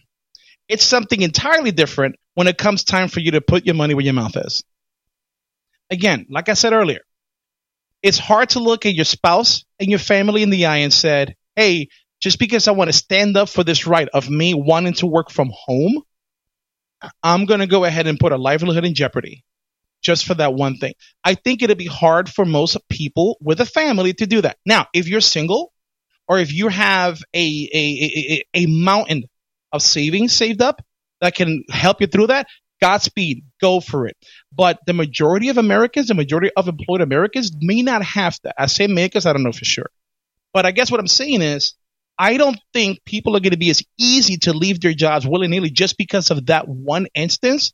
It's 0.67 0.83
something 0.83 1.21
entirely 1.21 1.71
different 1.71 2.15
when 2.35 2.47
it 2.47 2.57
comes 2.57 2.83
time 2.83 3.07
for 3.07 3.19
you 3.19 3.31
to 3.31 3.41
put 3.41 3.65
your 3.65 3.75
money 3.75 3.93
where 3.93 4.05
your 4.05 4.13
mouth 4.13 4.37
is. 4.37 4.63
Again, 5.89 6.25
like 6.29 6.49
I 6.49 6.53
said 6.53 6.73
earlier, 6.73 7.01
it's 8.03 8.19
hard 8.19 8.49
to 8.49 8.59
look 8.59 8.85
at 8.85 8.93
your 8.93 9.05
spouse 9.05 9.63
and 9.79 9.89
your 9.89 9.99
family 9.99 10.43
in 10.43 10.49
the 10.49 10.65
eye 10.65 10.77
and 10.77 10.93
said, 10.93 11.35
hey, 11.55 11.87
just 12.21 12.37
because 12.37 12.67
I 12.67 12.71
want 12.71 12.89
to 12.89 12.97
stand 12.97 13.37
up 13.37 13.49
for 13.49 13.63
this 13.63 13.87
right 13.87 14.07
of 14.13 14.29
me 14.29 14.53
wanting 14.53 14.93
to 14.95 15.07
work 15.07 15.31
from 15.31 15.51
home, 15.53 16.03
I'm 17.23 17.45
going 17.45 17.61
to 17.61 17.67
go 17.67 17.85
ahead 17.85 18.07
and 18.07 18.19
put 18.19 18.31
a 18.31 18.37
livelihood 18.37 18.85
in 18.85 18.93
jeopardy 18.93 19.43
just 20.01 20.25
for 20.25 20.33
that 20.35 20.53
one 20.53 20.77
thing. 20.77 20.93
I 21.23 21.35
think 21.35 21.61
it'd 21.61 21.77
be 21.77 21.85
hard 21.85 22.29
for 22.29 22.45
most 22.45 22.77
people 22.89 23.37
with 23.41 23.61
a 23.61 23.65
family 23.65 24.13
to 24.15 24.27
do 24.27 24.41
that. 24.41 24.57
Now, 24.65 24.87
if 24.93 25.07
you're 25.07 25.21
single 25.21 25.71
or 26.27 26.39
if 26.39 26.53
you 26.53 26.67
have 26.67 27.21
a, 27.33 27.69
a, 27.73 28.43
a, 28.53 28.63
a 28.63 28.65
mountain 28.67 29.23
of 29.71 29.81
savings 29.81 30.33
saved 30.33 30.61
up 30.61 30.81
that 31.21 31.35
can 31.35 31.63
help 31.69 32.01
you 32.01 32.07
through 32.07 32.27
that, 32.27 32.47
Godspeed, 32.83 33.45
go 33.61 33.79
for 33.79 34.07
it. 34.07 34.17
But 34.51 34.79
the 34.85 34.91
majority 34.91 35.47
of 35.47 35.57
Americans, 35.57 36.07
the 36.07 36.15
majority 36.15 36.49
of 36.57 36.67
employed 36.67 36.99
Americans 36.99 37.49
may 37.61 37.81
not 37.81 38.03
have 38.03 38.37
that. 38.43 38.55
I 38.57 38.65
say 38.65 38.87
may 38.87 39.05
because 39.05 39.25
I 39.25 39.31
don't 39.31 39.43
know 39.43 39.53
for 39.53 39.63
sure. 39.63 39.89
But 40.51 40.65
I 40.65 40.71
guess 40.71 40.91
what 40.91 40.99
I'm 40.99 41.07
saying 41.07 41.41
is, 41.41 41.75
I 42.19 42.35
don't 42.35 42.59
think 42.73 43.05
people 43.05 43.37
are 43.37 43.39
going 43.39 43.51
to 43.51 43.57
be 43.57 43.69
as 43.69 43.81
easy 43.97 44.35
to 44.39 44.51
leave 44.51 44.81
their 44.81 44.93
jobs 44.93 45.25
willy 45.25 45.47
nilly 45.47 45.69
just 45.69 45.97
because 45.97 46.29
of 46.29 46.47
that 46.47 46.67
one 46.67 47.07
instance, 47.15 47.71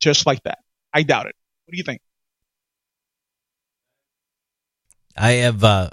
just 0.00 0.26
like 0.26 0.42
that. 0.42 0.58
I 0.92 1.02
doubt 1.02 1.28
it. 1.28 1.34
What 1.64 1.72
do 1.72 1.78
you 1.78 1.84
think? 1.84 2.02
I 5.16 5.30
have 5.30 5.64
uh 5.64 5.88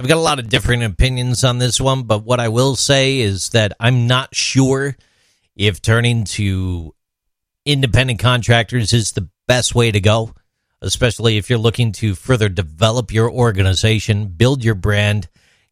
I've 0.00 0.08
got 0.08 0.16
a 0.16 0.20
lot 0.20 0.40
of 0.40 0.48
different 0.48 0.82
opinions 0.82 1.44
on 1.44 1.58
this 1.58 1.80
one, 1.80 2.02
but 2.02 2.24
what 2.24 2.40
I 2.40 2.48
will 2.48 2.74
say 2.74 3.20
is 3.20 3.50
that 3.50 3.74
I'm 3.78 4.08
not 4.08 4.34
sure 4.34 4.96
if 5.54 5.80
turning 5.80 6.24
to 6.24 6.94
independent 7.68 8.18
contractors 8.18 8.94
is 8.94 9.12
the 9.12 9.28
best 9.46 9.74
way 9.74 9.90
to 9.90 10.00
go, 10.00 10.34
especially 10.80 11.36
if 11.36 11.50
you're 11.50 11.58
looking 11.58 11.92
to 11.92 12.14
further 12.14 12.48
develop 12.48 13.12
your 13.12 13.30
organization, 13.30 14.28
build 14.28 14.64
your 14.64 14.74
brand, 14.74 15.28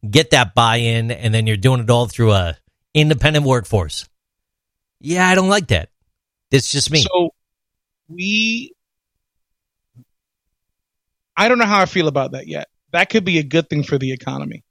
get 0.07 0.29
that 0.29 0.53
buy-in, 0.53 1.09
and 1.09 1.33
then 1.33 1.47
you're 1.47 1.57
doing 1.57 1.81
it 1.81 1.89
all 1.89 2.05
through 2.05 2.33
a 2.33 2.55
independent 2.93 3.45
workforce. 3.45 4.07
Yeah, 4.99 5.27
I 5.27 5.33
don't 5.33 5.49
like 5.49 5.67
that. 5.67 5.89
It's 6.51 6.71
just 6.71 6.91
me. 6.91 7.01
So 7.01 7.31
we, 8.07 8.73
I 11.35 11.49
don't 11.49 11.57
know 11.57 11.65
how 11.65 11.81
I 11.81 11.85
feel 11.85 12.07
about 12.07 12.33
that 12.33 12.47
yet. 12.47 12.67
That 12.91 13.09
could 13.09 13.25
be 13.25 13.39
a 13.39 13.43
good 13.43 13.69
thing 13.69 13.83
for 13.83 13.97
the 13.97 14.11
economy 14.11 14.63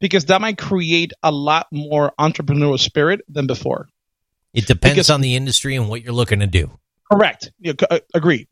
because 0.00 0.26
that 0.26 0.40
might 0.40 0.58
create 0.58 1.12
a 1.22 1.30
lot 1.30 1.68
more 1.70 2.12
entrepreneurial 2.18 2.78
spirit 2.78 3.20
than 3.28 3.46
before. 3.46 3.88
It 4.54 4.66
depends 4.66 4.94
because- 4.96 5.10
on 5.10 5.20
the 5.20 5.36
industry 5.36 5.76
and 5.76 5.88
what 5.88 6.02
you're 6.02 6.12
looking 6.12 6.40
to 6.40 6.46
do. 6.46 6.78
Correct. 7.10 7.50
Yeah, 7.60 7.72
c- 7.78 7.86
uh, 7.90 8.00
agreed. 8.14 8.48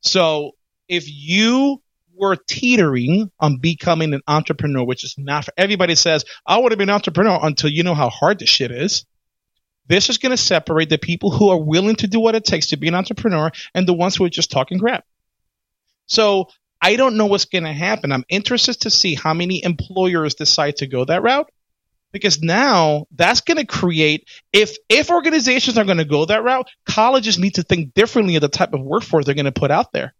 So 0.00 0.52
if 0.88 1.04
you 1.08 1.82
were 2.14 2.36
teetering 2.36 3.30
on 3.40 3.58
becoming 3.58 4.14
an 4.14 4.20
entrepreneur, 4.28 4.84
which 4.84 5.04
is 5.04 5.14
not 5.18 5.46
for 5.46 5.52
everybody 5.56 5.94
says, 5.94 6.24
I 6.46 6.58
want 6.58 6.72
to 6.72 6.76
be 6.76 6.84
an 6.84 6.90
entrepreneur 6.90 7.38
until 7.42 7.70
you 7.70 7.82
know 7.82 7.94
how 7.94 8.08
hard 8.10 8.38
this 8.38 8.48
shit 8.48 8.70
is. 8.70 9.04
This 9.86 10.08
is 10.10 10.18
going 10.18 10.30
to 10.30 10.36
separate 10.36 10.88
the 10.88 10.98
people 10.98 11.30
who 11.30 11.48
are 11.50 11.60
willing 11.60 11.96
to 11.96 12.06
do 12.06 12.20
what 12.20 12.34
it 12.34 12.44
takes 12.44 12.68
to 12.68 12.76
be 12.76 12.88
an 12.88 12.94
entrepreneur 12.94 13.50
and 13.74 13.86
the 13.86 13.92
ones 13.92 14.16
who 14.16 14.24
are 14.24 14.30
just 14.30 14.50
talking 14.50 14.78
crap. 14.78 15.04
So 16.06 16.48
I 16.80 16.96
don't 16.96 17.16
know 17.16 17.26
what's 17.26 17.46
going 17.46 17.64
to 17.64 17.72
happen. 17.72 18.12
I'm 18.12 18.24
interested 18.28 18.80
to 18.82 18.90
see 18.90 19.14
how 19.14 19.34
many 19.34 19.62
employers 19.64 20.34
decide 20.34 20.76
to 20.76 20.86
go 20.86 21.04
that 21.04 21.22
route 21.22 21.50
because 22.14 22.40
now 22.40 23.06
that's 23.10 23.40
going 23.40 23.58
to 23.58 23.66
create 23.66 24.28
if 24.52 24.76
if 24.88 25.10
organizations 25.10 25.76
are 25.76 25.84
going 25.84 25.98
to 25.98 26.04
go 26.04 26.24
that 26.24 26.44
route, 26.44 26.70
colleges 26.86 27.38
need 27.38 27.56
to 27.56 27.64
think 27.64 27.92
differently 27.92 28.36
of 28.36 28.40
the 28.40 28.48
type 28.48 28.72
of 28.72 28.80
workforce 28.80 29.26
they're 29.26 29.34
going 29.34 29.44
to 29.46 29.52
put 29.52 29.72
out 29.72 29.92
there. 29.92 30.14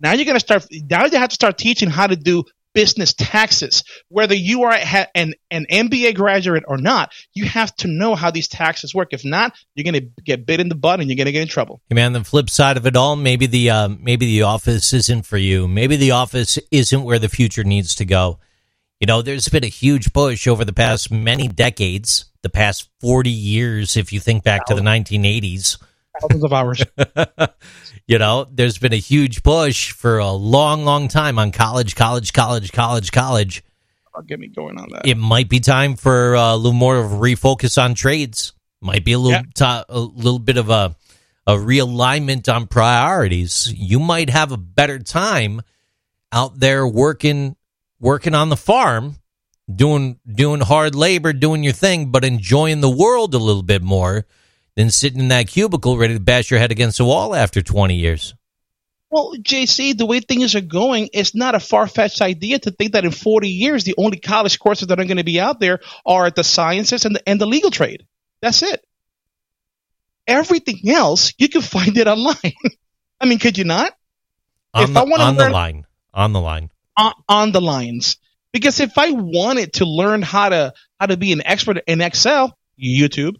Now 0.00 0.12
you're 0.12 0.24
going 0.24 0.34
to 0.34 0.40
start. 0.40 0.66
Now 0.70 1.06
you 1.06 1.16
have 1.16 1.30
to 1.30 1.34
start 1.34 1.56
teaching 1.56 1.88
how 1.88 2.08
to 2.08 2.16
do 2.16 2.42
business 2.74 3.14
taxes. 3.14 3.84
Whether 4.08 4.34
you 4.34 4.64
are 4.64 4.76
an, 5.14 5.34
an 5.52 5.66
MBA 5.70 6.16
graduate 6.16 6.64
or 6.66 6.76
not, 6.76 7.12
you 7.34 7.44
have 7.44 7.74
to 7.76 7.88
know 7.88 8.16
how 8.16 8.32
these 8.32 8.48
taxes 8.48 8.92
work. 8.92 9.12
If 9.12 9.24
not, 9.24 9.56
you're 9.76 9.90
going 9.90 10.02
to 10.02 10.22
get 10.24 10.44
bit 10.44 10.58
in 10.58 10.68
the 10.68 10.74
butt 10.74 10.98
and 10.98 11.08
you're 11.08 11.16
going 11.16 11.26
to 11.26 11.32
get 11.32 11.42
in 11.42 11.48
trouble. 11.48 11.80
Hey 11.88 11.94
man, 11.94 12.14
the 12.14 12.24
flip 12.24 12.50
side 12.50 12.76
of 12.76 12.84
it 12.84 12.96
all, 12.96 13.14
maybe 13.14 13.46
the 13.46 13.70
uh, 13.70 13.88
maybe 13.88 14.26
the 14.26 14.42
office 14.42 14.92
isn't 14.92 15.24
for 15.24 15.38
you. 15.38 15.68
Maybe 15.68 15.94
the 15.94 16.10
office 16.10 16.58
isn't 16.72 17.04
where 17.04 17.20
the 17.20 17.28
future 17.28 17.62
needs 17.62 17.94
to 17.94 18.04
go. 18.04 18.40
You 19.00 19.06
know, 19.06 19.22
there's 19.22 19.48
been 19.48 19.62
a 19.62 19.68
huge 19.68 20.12
push 20.12 20.48
over 20.48 20.64
the 20.64 20.72
past 20.72 21.10
many 21.12 21.46
decades, 21.46 22.24
the 22.42 22.48
past 22.48 22.88
40 23.00 23.30
years, 23.30 23.96
if 23.96 24.12
you 24.12 24.18
think 24.18 24.42
back 24.42 24.66
to 24.66 24.74
the 24.74 24.80
1980s. 24.80 25.78
Thousands 26.20 26.44
of 26.44 26.52
hours. 26.52 26.82
you 28.08 28.18
know, 28.18 28.48
there's 28.50 28.78
been 28.78 28.92
a 28.92 28.96
huge 28.96 29.44
push 29.44 29.92
for 29.92 30.18
a 30.18 30.32
long, 30.32 30.84
long 30.84 31.06
time 31.06 31.38
on 31.38 31.52
college, 31.52 31.94
college, 31.94 32.32
college, 32.32 32.72
college, 32.72 33.12
college. 33.12 33.62
I'll 34.16 34.22
get 34.22 34.40
me 34.40 34.48
going 34.48 34.80
on 34.80 34.88
that. 34.90 35.06
It 35.06 35.16
might 35.16 35.48
be 35.48 35.60
time 35.60 35.94
for 35.94 36.34
uh, 36.34 36.54
a 36.54 36.56
little 36.56 36.72
more 36.72 36.98
of 36.98 37.12
a 37.12 37.16
refocus 37.16 37.80
on 37.80 37.94
trades. 37.94 38.52
Might 38.80 39.04
be 39.04 39.12
a 39.12 39.18
little, 39.18 39.44
yeah. 39.60 39.82
a 39.88 40.00
little 40.00 40.40
bit 40.40 40.56
of 40.56 40.70
a, 40.70 40.96
a 41.46 41.52
realignment 41.52 42.52
on 42.52 42.66
priorities. 42.66 43.72
You 43.72 44.00
might 44.00 44.30
have 44.30 44.50
a 44.50 44.56
better 44.56 44.98
time 44.98 45.62
out 46.32 46.58
there 46.58 46.86
working 46.86 47.54
working 48.00 48.34
on 48.34 48.48
the 48.48 48.56
farm, 48.56 49.16
doing 49.72 50.18
doing 50.26 50.60
hard 50.60 50.94
labor, 50.94 51.32
doing 51.32 51.62
your 51.62 51.72
thing, 51.72 52.10
but 52.10 52.24
enjoying 52.24 52.80
the 52.80 52.90
world 52.90 53.34
a 53.34 53.38
little 53.38 53.62
bit 53.62 53.82
more 53.82 54.26
than 54.76 54.90
sitting 54.90 55.20
in 55.20 55.28
that 55.28 55.48
cubicle 55.48 55.96
ready 55.96 56.14
to 56.14 56.20
bash 56.20 56.50
your 56.50 56.60
head 56.60 56.70
against 56.70 56.98
the 56.98 57.04
wall 57.04 57.34
after 57.34 57.60
20 57.60 57.96
years. 57.96 58.34
Well, 59.10 59.34
JC, 59.40 59.96
the 59.96 60.06
way 60.06 60.20
things 60.20 60.54
are 60.54 60.60
going, 60.60 61.08
it's 61.14 61.34
not 61.34 61.54
a 61.54 61.60
far 61.60 61.86
fetched 61.86 62.20
idea 62.20 62.58
to 62.58 62.70
think 62.70 62.92
that 62.92 63.06
in 63.06 63.10
40 63.10 63.48
years, 63.48 63.84
the 63.84 63.94
only 63.96 64.18
college 64.18 64.58
courses 64.58 64.88
that 64.88 65.00
are 65.00 65.04
going 65.04 65.16
to 65.16 65.24
be 65.24 65.40
out 65.40 65.60
there 65.60 65.80
are 66.04 66.30
the 66.30 66.44
sciences 66.44 67.06
and 67.06 67.16
the, 67.16 67.28
and 67.28 67.40
the 67.40 67.46
legal 67.46 67.70
trade. 67.70 68.06
That's 68.42 68.62
it. 68.62 68.84
Everything 70.26 70.90
else, 70.90 71.32
you 71.38 71.48
can 71.48 71.62
find 71.76 71.96
it 71.96 72.06
online. 72.06 72.54
I 73.18 73.26
mean, 73.26 73.38
could 73.38 73.56
you 73.56 73.64
not? 73.64 73.94
On, 74.74 74.84
if 74.84 74.92
the, 74.92 75.00
I 75.00 75.04
want 75.04 75.22
on 75.22 75.36
learn, 75.36 75.48
the 75.48 75.54
line. 75.54 75.86
On 76.12 76.32
the 76.34 76.40
line 76.40 76.70
on, 77.28 77.52
the 77.52 77.60
lines. 77.60 78.16
Because 78.52 78.80
if 78.80 78.98
I 78.98 79.10
wanted 79.10 79.74
to 79.74 79.84
learn 79.84 80.22
how 80.22 80.48
to 80.48 80.72
how 80.98 81.06
to 81.06 81.16
be 81.16 81.32
an 81.32 81.42
expert 81.44 81.82
in 81.86 82.00
Excel, 82.00 82.58
YouTube. 82.80 83.36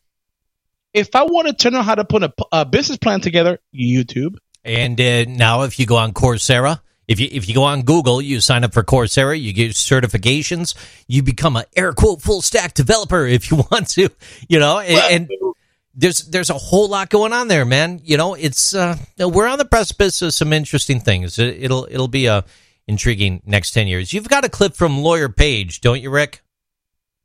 If 0.95 1.15
I 1.15 1.25
wanted 1.25 1.59
to 1.61 1.71
know 1.71 1.83
how 1.83 1.95
to 1.95 2.05
put 2.05 2.23
a, 2.23 2.33
a 2.51 2.65
business 2.65 2.99
plan 2.99 3.21
together, 3.21 3.59
YouTube. 3.75 4.37
And 4.65 5.01
uh, 5.01 5.25
now, 5.25 5.63
if 5.63 5.79
you 5.79 5.87
go 5.87 5.97
on 5.97 6.13
Coursera, 6.13 6.81
if 7.07 7.21
you 7.21 7.29
if 7.31 7.49
you 7.49 7.55
go 7.55 7.65
on 7.65 7.83
Google, 7.83 8.21
you 8.21 8.41
sign 8.41 8.65
up 8.65 8.75
for 8.75 8.83
Coursera, 8.83 9.41
you 9.41 9.53
get 9.53 9.73
certifications, 9.73 10.75
you 11.07 11.23
become 11.23 11.57
an 11.57 11.65
air 11.77 11.93
quote 11.93 12.23
full 12.23 12.43
stack 12.43 12.75
developer 12.75 13.27
if 13.27 13.51
you 13.51 13.57
want 13.71 13.89
to, 13.91 14.11
you 14.49 14.59
know, 14.59 14.79
and, 14.81 15.29
and 15.29 15.55
there's 15.95 16.25
there's 16.25 16.51
a 16.51 16.55
whole 16.55 16.89
lot 16.89 17.11
going 17.11 17.33
on 17.33 17.49
there, 17.49 17.65
man. 17.65 18.01
You 18.05 18.17
know, 18.17 18.35
it's 18.35 18.75
uh, 18.75 18.97
we're 19.19 19.47
on 19.47 19.59
the 19.59 19.65
precipice 19.65 20.23
of 20.23 20.35
some 20.35 20.53
interesting 20.53 21.01
things. 21.01 21.39
It, 21.39 21.63
it'll 21.63 21.89
it'll 21.91 22.09
be 22.09 22.27
a 22.27 22.45
intriguing 22.89 23.43
next 23.47 23.71
10 23.73 23.87
years. 23.87 24.13
You've 24.13 24.29
got 24.29 24.45
a 24.45 24.49
clip 24.49 24.75
from 24.75 24.99
Lawyer 24.99 25.29
Page, 25.29 25.81
don't 25.81 26.03
you, 26.03 26.11
Rick? 26.11 26.43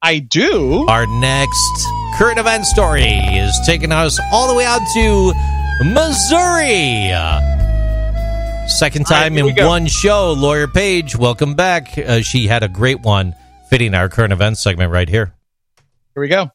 I 0.01 0.19
do. 0.19 0.85
Our 0.87 1.07
next 1.07 1.87
current 2.15 2.37
event 2.37 2.65
story 2.65 3.05
is 3.05 3.57
taking 3.65 3.91
us 3.91 4.19
all 4.31 4.49
the 4.49 4.53
way 4.53 4.65
out 4.65 4.81
to 4.93 5.33
Missouri. 5.83 7.09
Second 8.67 9.05
time 9.07 9.35
right, 9.35 9.57
in 9.57 9.65
one 9.65 9.87
show, 9.87 10.33
Lawyer 10.33 10.67
Page, 10.67 11.15
welcome 11.15 11.53
back. 11.55 11.97
Uh, 11.97 12.21
she 12.21 12.47
had 12.47 12.63
a 12.63 12.67
great 12.67 13.01
one 13.01 13.33
fitting 13.69 13.93
our 13.93 14.09
current 14.09 14.33
event 14.33 14.57
segment 14.57 14.91
right 14.91 15.09
here. 15.09 15.33
Here 16.13 16.21
we 16.21 16.27
go. 16.27 16.51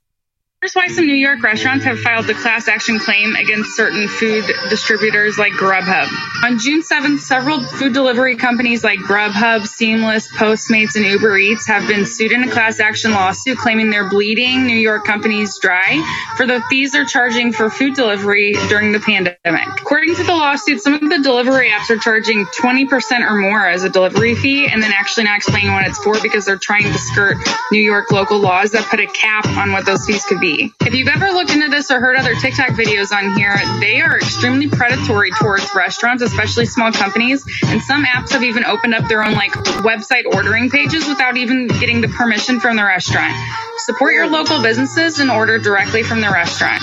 Here's 0.61 0.75
why 0.75 0.89
some 0.89 1.07
New 1.07 1.15
York 1.15 1.41
restaurants 1.41 1.85
have 1.85 2.01
filed 2.01 2.29
a 2.29 2.35
class 2.35 2.67
action 2.67 2.99
claim 2.99 3.37
against 3.37 3.77
certain 3.77 4.09
food 4.09 4.45
distributors 4.69 5.39
like 5.39 5.53
Grubhub. 5.53 6.09
On 6.45 6.59
June 6.59 6.83
7th, 6.83 7.21
several 7.21 7.63
food 7.63 7.93
delivery 7.93 8.35
companies 8.35 8.83
like 8.83 8.99
Grubhub, 8.99 9.69
Seamless, 9.69 10.27
Postmates, 10.33 10.97
and 10.97 11.05
Uber 11.05 11.39
Eats 11.39 11.69
have 11.69 11.87
been 11.87 12.05
sued 12.05 12.33
in 12.33 12.43
a 12.43 12.51
class 12.51 12.81
action 12.81 13.13
lawsuit 13.13 13.57
claiming 13.57 13.91
they're 13.91 14.11
bleeding 14.11 14.67
New 14.67 14.77
York 14.77 15.05
companies 15.05 15.57
dry 15.61 16.03
for 16.37 16.45
the 16.45 16.61
fees 16.69 16.91
they're 16.91 17.05
charging 17.05 17.53
for 17.53 17.71
food 17.71 17.95
delivery 17.95 18.55
during 18.69 18.91
the 18.91 18.99
pandemic. 18.99 19.69
According 19.81 20.17
to 20.17 20.25
the 20.25 20.35
lawsuit, 20.35 20.81
some 20.81 20.95
of 20.95 21.09
the 21.09 21.21
delivery 21.23 21.71
apps 21.71 21.89
are 21.91 21.99
charging 21.99 22.47
20% 22.47 23.21
or 23.21 23.37
more 23.37 23.65
as 23.65 23.85
a 23.85 23.89
delivery 23.89 24.35
fee 24.35 24.67
and 24.67 24.83
then 24.83 24.91
actually 24.93 25.23
not 25.23 25.37
explaining 25.37 25.73
what 25.73 25.87
it's 25.87 26.03
for 26.03 26.21
because 26.21 26.47
they're 26.47 26.59
trying 26.59 26.83
to 26.83 26.99
skirt 26.99 27.37
New 27.71 27.81
York 27.81 28.11
local 28.11 28.41
laws 28.41 28.73
that 28.73 28.83
put 28.87 28.99
a 28.99 29.07
cap 29.07 29.47
on 29.47 29.71
what 29.71 29.87
those 29.87 30.05
fees 30.05 30.25
could 30.25 30.41
be 30.41 30.48
be. 30.57 30.73
If 30.81 30.95
you've 30.95 31.09
ever 31.09 31.31
looked 31.31 31.51
into 31.51 31.69
this 31.69 31.91
or 31.91 32.01
heard 32.01 32.17
other 32.17 32.35
TikTok 32.35 32.71
videos 32.71 33.13
on 33.13 33.37
here, 33.37 33.57
they 33.81 34.01
are 34.01 34.17
extremely 34.17 34.69
predatory 34.69 35.31
towards 35.33 35.69
restaurants, 35.75 36.23
especially 36.23 36.67
small 36.67 36.93
companies. 36.93 37.45
And 37.67 37.83
some 37.83 38.05
apps 38.05 38.31
have 38.31 38.43
even 38.43 38.65
opened 38.65 38.95
up 38.95 39.09
their 39.09 39.23
own 39.23 39.35
like 39.35 39.53
website 39.83 40.25
ordering 40.33 40.71
pages 40.71 41.07
without 41.07 41.37
even 41.37 41.69
getting 41.69 42.01
the 42.01 42.09
permission 42.09 42.61
from 42.61 42.77
the 42.77 42.85
restaurant. 42.85 43.35
Support 43.79 44.15
your 44.15 44.29
local 44.29 44.63
businesses 44.63 45.19
and 45.19 45.31
order 45.31 45.59
directly 45.59 46.03
from 46.03 46.21
the 46.21 46.31
restaurant. 46.31 46.83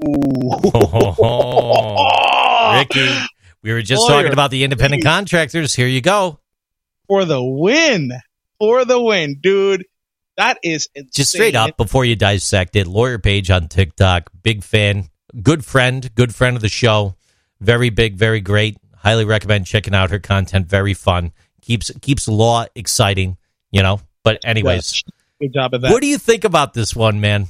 Ricky, 2.78 3.08
we 3.62 3.72
were 3.72 3.82
just 3.82 4.06
talking 4.06 4.32
about 4.32 4.50
the 4.50 4.64
independent 4.64 5.04
contractors. 5.04 5.74
Here 5.74 5.88
you 5.88 6.00
go. 6.00 6.40
For 7.08 7.24
the 7.24 7.42
win. 7.42 8.12
For 8.58 8.84
the 8.84 9.00
win, 9.00 9.38
dude. 9.40 9.84
That 10.38 10.58
is 10.62 10.88
insane. 10.94 11.10
Just 11.12 11.32
straight 11.32 11.56
up 11.56 11.76
before 11.76 12.04
you 12.04 12.14
dissect 12.14 12.76
it, 12.76 12.86
Lawyer 12.86 13.18
Page 13.18 13.50
on 13.50 13.66
TikTok, 13.66 14.30
big 14.40 14.62
fan, 14.62 15.08
good 15.42 15.64
friend, 15.64 16.08
good 16.14 16.32
friend 16.32 16.54
of 16.54 16.62
the 16.62 16.68
show, 16.68 17.16
very 17.60 17.90
big, 17.90 18.14
very 18.14 18.40
great. 18.40 18.78
Highly 18.96 19.24
recommend 19.24 19.66
checking 19.66 19.96
out 19.96 20.10
her 20.10 20.20
content. 20.20 20.66
Very 20.66 20.94
fun. 20.94 21.32
Keeps 21.60 21.90
keeps 22.00 22.28
law 22.28 22.66
exciting, 22.76 23.36
you 23.72 23.82
know. 23.82 24.00
But 24.22 24.38
anyways, 24.44 25.02
good 25.40 25.52
job 25.52 25.74
of 25.74 25.82
that. 25.82 25.90
What 25.90 26.02
do 26.02 26.06
you 26.06 26.18
think 26.18 26.44
about 26.44 26.72
this 26.72 26.94
one, 26.94 27.20
man? 27.20 27.48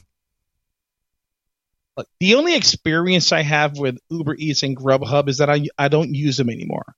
Look, 1.98 2.09
the 2.20 2.36
only 2.36 2.56
experience 2.56 3.32
I 3.32 3.43
have 3.43 3.77
with 3.77 3.98
Uber 4.09 4.35
Eats 4.39 4.62
and 4.62 4.74
Grubhub 4.74 5.28
is 5.28 5.39
that 5.39 5.51
I 5.51 5.66
I 5.77 5.89
don't 5.89 6.15
use 6.15 6.39
them 6.39 6.48
anymore. 6.48 6.94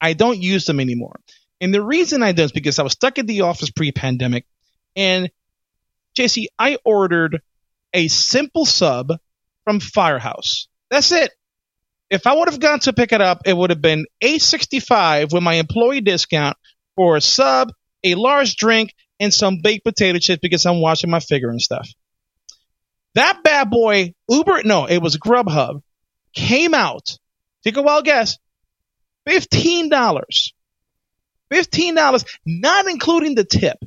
I 0.00 0.14
don't 0.14 0.40
use 0.40 0.64
them 0.64 0.80
anymore. 0.80 1.20
And 1.60 1.74
the 1.74 1.82
reason 1.82 2.22
I 2.22 2.32
don't 2.32 2.46
is 2.46 2.52
because 2.52 2.78
I 2.78 2.84
was 2.84 2.92
stuck 2.92 3.18
at 3.18 3.26
the 3.26 3.42
office 3.42 3.68
pre-pandemic 3.68 4.46
and 4.96 5.30
JC, 6.16 6.46
I 6.58 6.78
ordered 6.84 7.40
a 7.92 8.08
simple 8.08 8.66
sub 8.66 9.12
from 9.64 9.80
Firehouse. 9.80 10.68
That's 10.90 11.12
it. 11.12 11.30
If 12.10 12.26
I 12.26 12.34
would 12.34 12.48
have 12.48 12.60
gone 12.60 12.80
to 12.80 12.92
pick 12.92 13.12
it 13.12 13.20
up, 13.20 13.42
it 13.46 13.56
would 13.56 13.70
have 13.70 13.80
been 13.80 14.06
eight 14.20 14.42
sixty 14.42 14.80
five 14.80 15.32
with 15.32 15.42
my 15.42 15.54
employee 15.54 16.00
discount 16.00 16.56
for 16.96 17.16
a 17.16 17.20
sub, 17.20 17.72
a 18.02 18.16
large 18.16 18.56
drink, 18.56 18.94
and 19.20 19.32
some 19.32 19.60
baked 19.62 19.84
potato 19.84 20.18
chips 20.18 20.40
because 20.40 20.66
I'm 20.66 20.80
watching 20.80 21.10
my 21.10 21.20
figure 21.20 21.50
and 21.50 21.60
stuff. 21.60 21.88
That 23.14 23.42
bad 23.44 23.70
boy, 23.70 24.14
Uber, 24.28 24.62
no, 24.64 24.86
it 24.86 24.98
was 24.98 25.16
Grubhub, 25.16 25.82
came 26.32 26.74
out. 26.74 27.18
Take 27.62 27.76
a 27.76 27.82
wild 27.82 28.04
guess. 28.04 28.38
Fifteen 29.26 29.88
dollars. 29.88 30.52
Fifteen 31.50 31.94
dollars, 31.94 32.24
not 32.44 32.86
including 32.88 33.34
the 33.34 33.44
tip 33.44 33.78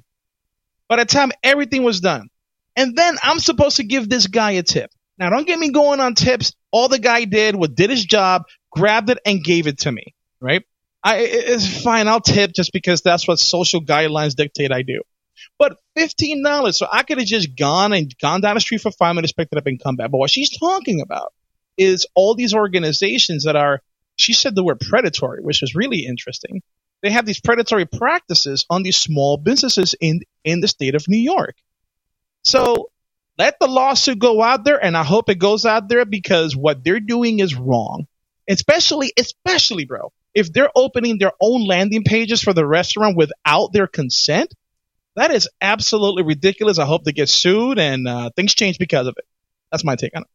by 0.90 0.98
the 0.98 1.06
time 1.06 1.32
everything 1.44 1.84
was 1.84 2.00
done. 2.00 2.30
And 2.76 2.96
then 2.96 3.18
I'm 3.22 3.40
supposed 3.40 3.78
to 3.78 3.84
give 3.84 4.10
this 4.10 4.28
guy 4.28 4.52
a 4.52 4.64
tip. 4.64 4.92
Now, 5.18 5.30
don't 5.30 5.46
get 5.46 5.60
me 5.60 5.70
going 5.72 6.00
on 6.00 6.16
tips. 6.16 6.54
All 6.72 6.88
the 6.88 7.00
guy 7.00 7.26
did 7.26 7.56
was 7.56 7.70
did 7.70 7.90
his 7.90 8.04
job, 8.04 8.44
grabbed 8.72 9.10
it, 9.10 9.20
and 9.26 9.44
gave 9.44 9.68
it 9.68 9.80
to 9.80 9.92
me. 9.92 10.16
Right? 10.42 10.64
I, 11.04 11.18
it's 11.20 11.84
fine. 11.84 12.08
I'll 12.08 12.22
tip 12.22 12.54
just 12.54 12.74
because 12.74 13.02
that's 13.02 13.28
what 13.28 13.40
social 13.40 13.82
guidelines 13.82 14.36
dictate 14.36 14.72
I 14.72 14.82
do. 14.82 15.02
But 15.60 15.78
fifteen 15.96 16.44
dollars, 16.44 16.78
so 16.78 16.88
I 16.92 17.04
could 17.04 17.18
have 17.20 17.28
just 17.28 17.56
gone 17.56 17.94
and 17.94 18.12
gone 18.20 18.42
down 18.42 18.56
the 18.56 18.62
street 18.62 18.82
for 18.82 18.92
five 18.92 19.14
minutes, 19.16 19.34
picked 19.34 19.54
it 19.54 19.58
up, 19.58 19.68
and 19.68 19.82
come 19.82 19.96
back. 19.96 20.10
But 20.10 20.18
what 20.18 20.30
she's 20.30 20.58
talking 20.58 21.02
about 21.02 21.34
is 21.78 22.08
all 22.16 22.36
these 22.36 22.54
organizations 22.54 23.44
that 23.44 23.56
are. 23.56 23.82
She 24.16 24.34
said 24.34 24.54
the 24.54 24.64
word 24.64 24.80
predatory, 24.80 25.42
which 25.42 25.62
was 25.62 25.74
really 25.74 26.06
interesting 26.06 26.62
they 27.04 27.12
have 27.12 27.26
these 27.26 27.42
predatory 27.42 27.86
practices 27.86 28.66
on 28.70 28.82
these 28.82 28.96
small 28.96 29.38
businesses 29.38 29.94
in 30.00 30.22
in 30.44 30.62
the 30.62 30.68
state 30.68 30.96
of 30.96 31.08
New 31.08 31.20
York. 31.20 31.56
So 32.44 32.90
let 33.38 33.60
the 33.60 33.68
lawsuit 33.68 34.18
go 34.20 34.42
out 34.42 34.64
there, 34.64 34.84
and 34.84 34.98
I 34.98 35.04
hope 35.04 35.30
it 35.30 35.38
goes 35.38 35.66
out 35.66 35.90
there 35.90 36.06
because 36.06 36.56
what 36.56 36.84
they're 36.84 37.00
doing 37.00 37.40
is 37.40 37.56
wrong. 37.56 38.08
Especially, 38.50 39.14
especially, 39.18 39.86
bro, 39.86 40.12
if 40.34 40.52
they're 40.52 40.72
opening 40.76 41.18
their 41.18 41.32
own 41.40 41.66
landing 41.66 42.04
pages 42.04 42.42
for 42.42 42.54
the 42.54 42.66
restaurant 42.66 43.16
without 43.16 43.72
their 43.72 43.88
consent, 43.88 44.54
that 45.16 45.32
is 45.32 45.48
absolutely 45.62 46.24
ridiculous. 46.24 46.80
I 46.80 46.86
hope 46.86 47.04
they 47.04 47.12
get 47.12 47.30
sued 47.30 47.80
and 47.80 48.08
uh, 48.08 48.30
things 48.36 48.54
change 48.54 48.80
because 48.80 49.08
of 49.08 49.16
it. 49.18 49.26
That's 49.72 49.84
my 49.84 49.96
take 49.96 50.16
on 50.16 50.24
it. 50.24 50.28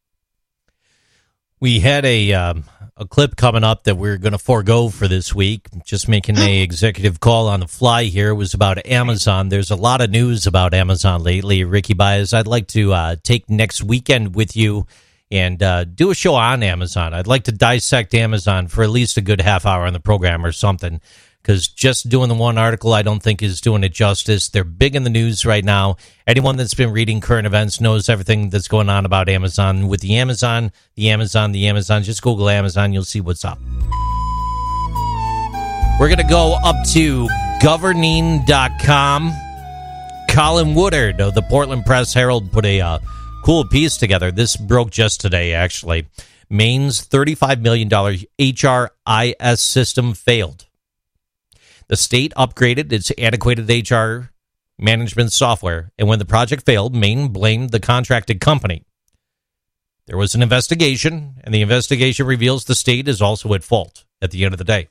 We 1.60 1.80
had 1.80 2.04
a 2.04 2.32
um, 2.32 2.64
a 2.98 3.06
clip 3.06 3.36
coming 3.36 3.62
up 3.62 3.84
that 3.84 3.96
we're 3.96 4.18
going 4.18 4.32
to 4.32 4.38
forego 4.38 4.88
for 4.88 5.06
this 5.06 5.32
week. 5.32 5.68
Just 5.84 6.08
making 6.08 6.36
a 6.36 6.62
executive 6.62 7.20
call 7.20 7.46
on 7.46 7.60
the 7.60 7.68
fly 7.68 8.04
here. 8.04 8.30
It 8.30 8.34
was 8.34 8.54
about 8.54 8.84
Amazon. 8.86 9.48
There's 9.48 9.70
a 9.70 9.76
lot 9.76 10.00
of 10.00 10.10
news 10.10 10.46
about 10.46 10.74
Amazon 10.74 11.22
lately. 11.22 11.62
Ricky 11.62 11.94
Baez, 11.94 12.34
I'd 12.34 12.48
like 12.48 12.66
to 12.68 12.92
uh, 12.92 13.16
take 13.22 13.48
next 13.48 13.82
weekend 13.82 14.34
with 14.34 14.56
you 14.56 14.86
and 15.30 15.62
uh, 15.62 15.84
do 15.84 16.10
a 16.10 16.14
show 16.14 16.34
on 16.34 16.62
Amazon. 16.62 17.14
I'd 17.14 17.26
like 17.26 17.44
to 17.44 17.52
dissect 17.52 18.14
Amazon 18.14 18.66
for 18.66 18.82
at 18.82 18.90
least 18.90 19.16
a 19.16 19.20
good 19.20 19.40
half 19.40 19.64
hour 19.64 19.86
on 19.86 19.92
the 19.92 20.00
program 20.00 20.44
or 20.44 20.52
something 20.52 21.00
because 21.42 21.68
just 21.68 22.08
doing 22.08 22.28
the 22.28 22.34
one 22.34 22.58
article 22.58 22.92
I 22.92 23.02
don't 23.02 23.22
think 23.22 23.42
is 23.42 23.60
doing 23.60 23.84
it 23.84 23.92
justice. 23.92 24.48
They're 24.48 24.64
big 24.64 24.94
in 24.94 25.04
the 25.04 25.10
news 25.10 25.46
right 25.46 25.64
now. 25.64 25.96
Anyone 26.26 26.56
that's 26.56 26.74
been 26.74 26.92
reading 26.92 27.20
current 27.20 27.46
events 27.46 27.80
knows 27.80 28.08
everything 28.08 28.50
that's 28.50 28.68
going 28.68 28.88
on 28.88 29.06
about 29.06 29.28
Amazon. 29.28 29.88
With 29.88 30.00
the 30.00 30.16
Amazon, 30.16 30.72
the 30.94 31.10
Amazon, 31.10 31.52
the 31.52 31.66
Amazon, 31.68 32.02
just 32.02 32.22
Google 32.22 32.48
Amazon, 32.48 32.92
you'll 32.92 33.04
see 33.04 33.20
what's 33.20 33.44
up. 33.44 33.58
We're 35.98 36.08
going 36.08 36.18
to 36.18 36.24
go 36.28 36.56
up 36.62 36.76
to 36.92 37.28
governing.com. 37.60 39.32
Colin 40.30 40.74
Woodard 40.74 41.20
of 41.20 41.34
the 41.34 41.42
Portland 41.42 41.84
Press 41.84 42.14
Herald 42.14 42.52
put 42.52 42.64
a 42.64 42.80
uh, 42.80 42.98
cool 43.44 43.64
piece 43.64 43.96
together. 43.96 44.30
This 44.30 44.56
broke 44.56 44.90
just 44.90 45.20
today, 45.20 45.54
actually. 45.54 46.06
Maine's 46.48 47.04
$35 47.04 47.60
million 47.60 47.88
HRIS 47.88 49.58
system 49.58 50.14
failed. 50.14 50.67
The 51.88 51.96
state 51.96 52.32
upgraded 52.36 52.92
its 52.92 53.10
antiquated 53.12 53.90
HR 53.90 54.30
management 54.78 55.32
software, 55.32 55.90
and 55.98 56.06
when 56.06 56.18
the 56.18 56.26
project 56.26 56.66
failed, 56.66 56.94
Maine 56.94 57.28
blamed 57.28 57.70
the 57.70 57.80
contracted 57.80 58.40
company. 58.40 58.84
There 60.06 60.18
was 60.18 60.34
an 60.34 60.42
investigation, 60.42 61.34
and 61.42 61.54
the 61.54 61.62
investigation 61.62 62.26
reveals 62.26 62.64
the 62.64 62.74
state 62.74 63.08
is 63.08 63.20
also 63.20 63.52
at 63.54 63.64
fault 63.64 64.04
at 64.20 64.30
the 64.30 64.44
end 64.44 64.54
of 64.54 64.58
the 64.58 64.64
day. 64.64 64.88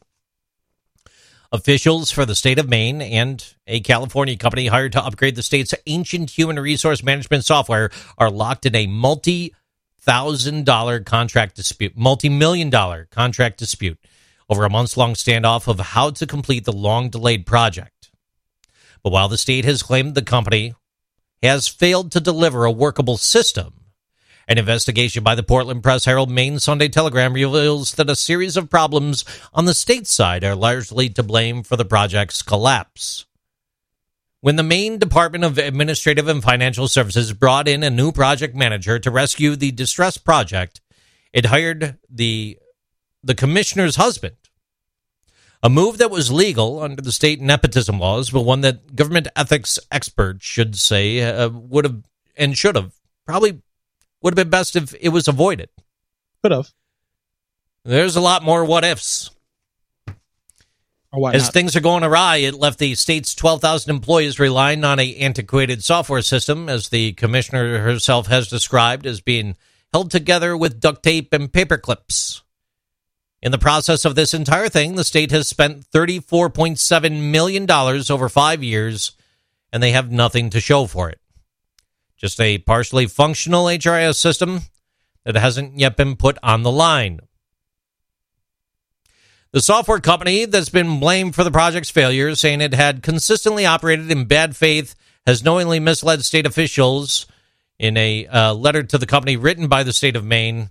Officials 1.51 2.11
for 2.11 2.25
the 2.25 2.35
state 2.35 2.59
of 2.59 2.67
Maine 2.67 3.01
and 3.01 3.45
a 3.67 3.79
California 3.79 4.35
company 4.35 4.67
hired 4.67 4.91
to 4.91 5.03
upgrade 5.03 5.35
the 5.35 5.43
state's 5.43 5.73
ancient 5.85 6.31
human 6.31 6.59
resource 6.59 7.01
management 7.03 7.45
software 7.45 7.89
are 8.17 8.29
locked 8.29 8.65
in 8.65 8.75
a 8.75 8.87
multi 8.87 9.53
thousand 10.01 10.65
dollar 10.65 10.99
contract 10.99 11.55
dispute, 11.55 11.95
multi 11.95 12.27
million 12.27 12.69
dollar 12.69 13.07
contract 13.11 13.59
dispute 13.59 13.97
over 14.49 14.65
a 14.65 14.69
months 14.69 14.97
long 14.97 15.13
standoff 15.13 15.67
of 15.67 15.79
how 15.79 16.09
to 16.11 16.25
complete 16.25 16.65
the 16.65 16.71
long 16.71 17.09
delayed 17.09 17.45
project. 17.45 18.11
But 19.03 19.11
while 19.11 19.27
the 19.27 19.37
state 19.37 19.65
has 19.65 19.83
claimed 19.83 20.15
the 20.15 20.21
company 20.21 20.73
has 21.43 21.67
failed 21.67 22.11
to 22.11 22.19
deliver 22.19 22.65
a 22.65 22.71
workable 22.71 23.17
system, 23.17 23.73
an 24.47 24.57
investigation 24.57 25.23
by 25.23 25.35
the 25.35 25.43
Portland 25.43 25.83
Press 25.83 26.05
Herald 26.05 26.31
Maine 26.31 26.59
Sunday 26.59 26.87
Telegram 26.87 27.33
reveals 27.33 27.93
that 27.93 28.09
a 28.09 28.15
series 28.15 28.55
of 28.55 28.69
problems 28.69 29.25
on 29.53 29.65
the 29.65 29.73
state 29.73 30.07
side 30.07 30.43
are 30.43 30.55
largely 30.55 31.09
to 31.09 31.23
blame 31.23 31.63
for 31.63 31.75
the 31.75 31.85
project's 31.85 32.41
collapse. 32.41 33.25
When 34.39 34.55
the 34.55 34.63
Maine 34.63 34.99
Department 34.99 35.43
of 35.43 35.57
Administrative 35.57 36.27
and 36.27 36.41
Financial 36.41 36.87
Services 36.87 37.33
brought 37.33 37.67
in 37.67 37.83
a 37.83 37.89
new 37.89 38.11
project 38.11 38.55
manager 38.55 38.99
to 38.99 39.11
rescue 39.11 39.55
the 39.55 39.71
distressed 39.71 40.23
project, 40.23 40.79
it 41.33 41.47
hired 41.47 41.97
the 42.09 42.57
the 43.23 43.35
commissioner's 43.35 43.95
husband. 43.95 44.35
A 45.63 45.69
move 45.69 45.97
that 45.97 46.11
was 46.11 46.31
legal 46.31 46.81
under 46.81 47.01
the 47.01 47.11
state 47.11 47.41
nepotism 47.41 47.99
laws, 47.99 48.29
but 48.29 48.43
one 48.43 48.61
that 48.61 48.95
government 48.95 49.27
ethics 49.35 49.79
experts 49.91 50.45
should 50.45 50.75
say 50.75 51.21
uh, 51.21 51.49
would 51.49 51.85
have 51.85 52.03
and 52.37 52.57
should 52.57 52.75
have 52.75 52.93
probably 53.25 53.61
would 54.21 54.37
have 54.37 54.45
been 54.45 54.51
best 54.51 54.75
if 54.75 54.93
it 54.99 55.09
was 55.09 55.27
avoided. 55.27 55.69
Could 56.43 56.51
have. 56.51 56.69
There's 57.83 58.15
a 58.15 58.21
lot 58.21 58.43
more 58.43 58.65
what 58.65 58.83
ifs. 58.83 59.31
As 61.33 61.49
things 61.49 61.75
are 61.75 61.81
going 61.81 62.03
awry, 62.03 62.37
it 62.37 62.53
left 62.53 62.79
the 62.79 62.93
state's 62.95 63.33
12,000 63.33 63.89
employees 63.89 64.39
relying 64.39 64.83
on 64.83 64.99
a 64.99 65.15
antiquated 65.15 65.83
software 65.83 66.21
system, 66.21 66.69
as 66.69 66.89
the 66.89 67.13
commissioner 67.13 67.79
herself 67.79 68.27
has 68.27 68.49
described 68.49 69.05
as 69.07 69.21
being 69.21 69.55
held 69.93 70.11
together 70.11 70.55
with 70.55 70.79
duct 70.79 71.01
tape 71.01 71.33
and 71.33 71.51
paper 71.51 71.77
clips. 71.77 72.43
In 73.41 73.51
the 73.51 73.57
process 73.57 74.03
of 74.03 74.15
this 74.15 74.33
entire 74.33 74.69
thing, 74.69 74.95
the 74.95 75.03
state 75.03 75.31
has 75.31 75.47
spent 75.47 75.89
$34.7 75.91 77.31
million 77.31 77.69
over 77.69 78.29
five 78.29 78.63
years, 78.63 79.11
and 79.71 79.81
they 79.81 79.91
have 79.91 80.11
nothing 80.11 80.49
to 80.49 80.59
show 80.59 80.87
for 80.87 81.09
it. 81.09 81.19
Just 82.17 82.41
a 82.41 82.57
partially 82.57 83.05
functional 83.05 83.65
HRIS 83.65 84.15
system 84.15 84.61
that 85.23 85.35
hasn't 85.35 85.77
yet 85.77 85.95
been 85.95 86.15
put 86.15 86.37
on 86.41 86.63
the 86.63 86.71
line. 86.71 87.19
The 89.51 89.61
software 89.61 89.99
company 89.99 90.45
that's 90.45 90.69
been 90.69 90.99
blamed 90.99 91.35
for 91.35 91.43
the 91.43 91.51
project's 91.51 91.89
failure, 91.89 92.33
saying 92.35 92.61
it 92.61 92.73
had 92.73 93.03
consistently 93.03 93.65
operated 93.65 94.11
in 94.11 94.25
bad 94.25 94.55
faith, 94.55 94.95
has 95.25 95.43
knowingly 95.43 95.79
misled 95.79 96.25
state 96.25 96.45
officials 96.45 97.27
in 97.79 97.97
a 97.97 98.25
uh, 98.27 98.53
letter 98.53 98.83
to 98.83 98.97
the 98.97 99.05
company 99.05 99.37
written 99.37 99.67
by 99.67 99.83
the 99.83 99.93
state 99.93 100.15
of 100.15 100.25
Maine, 100.25 100.69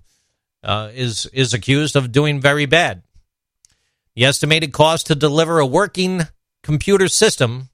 uh, 0.67 0.91
is, 0.93 1.25
is 1.33 1.53
accused 1.53 1.95
of 1.95 2.11
doing 2.11 2.41
very 2.41 2.65
bad. 2.65 3.01
The 4.15 4.25
estimated 4.25 4.73
cost 4.73 5.07
to 5.07 5.15
deliver 5.15 5.59
a 5.59 5.65
working 5.65 6.23
computer 6.61 7.07
system 7.07 7.69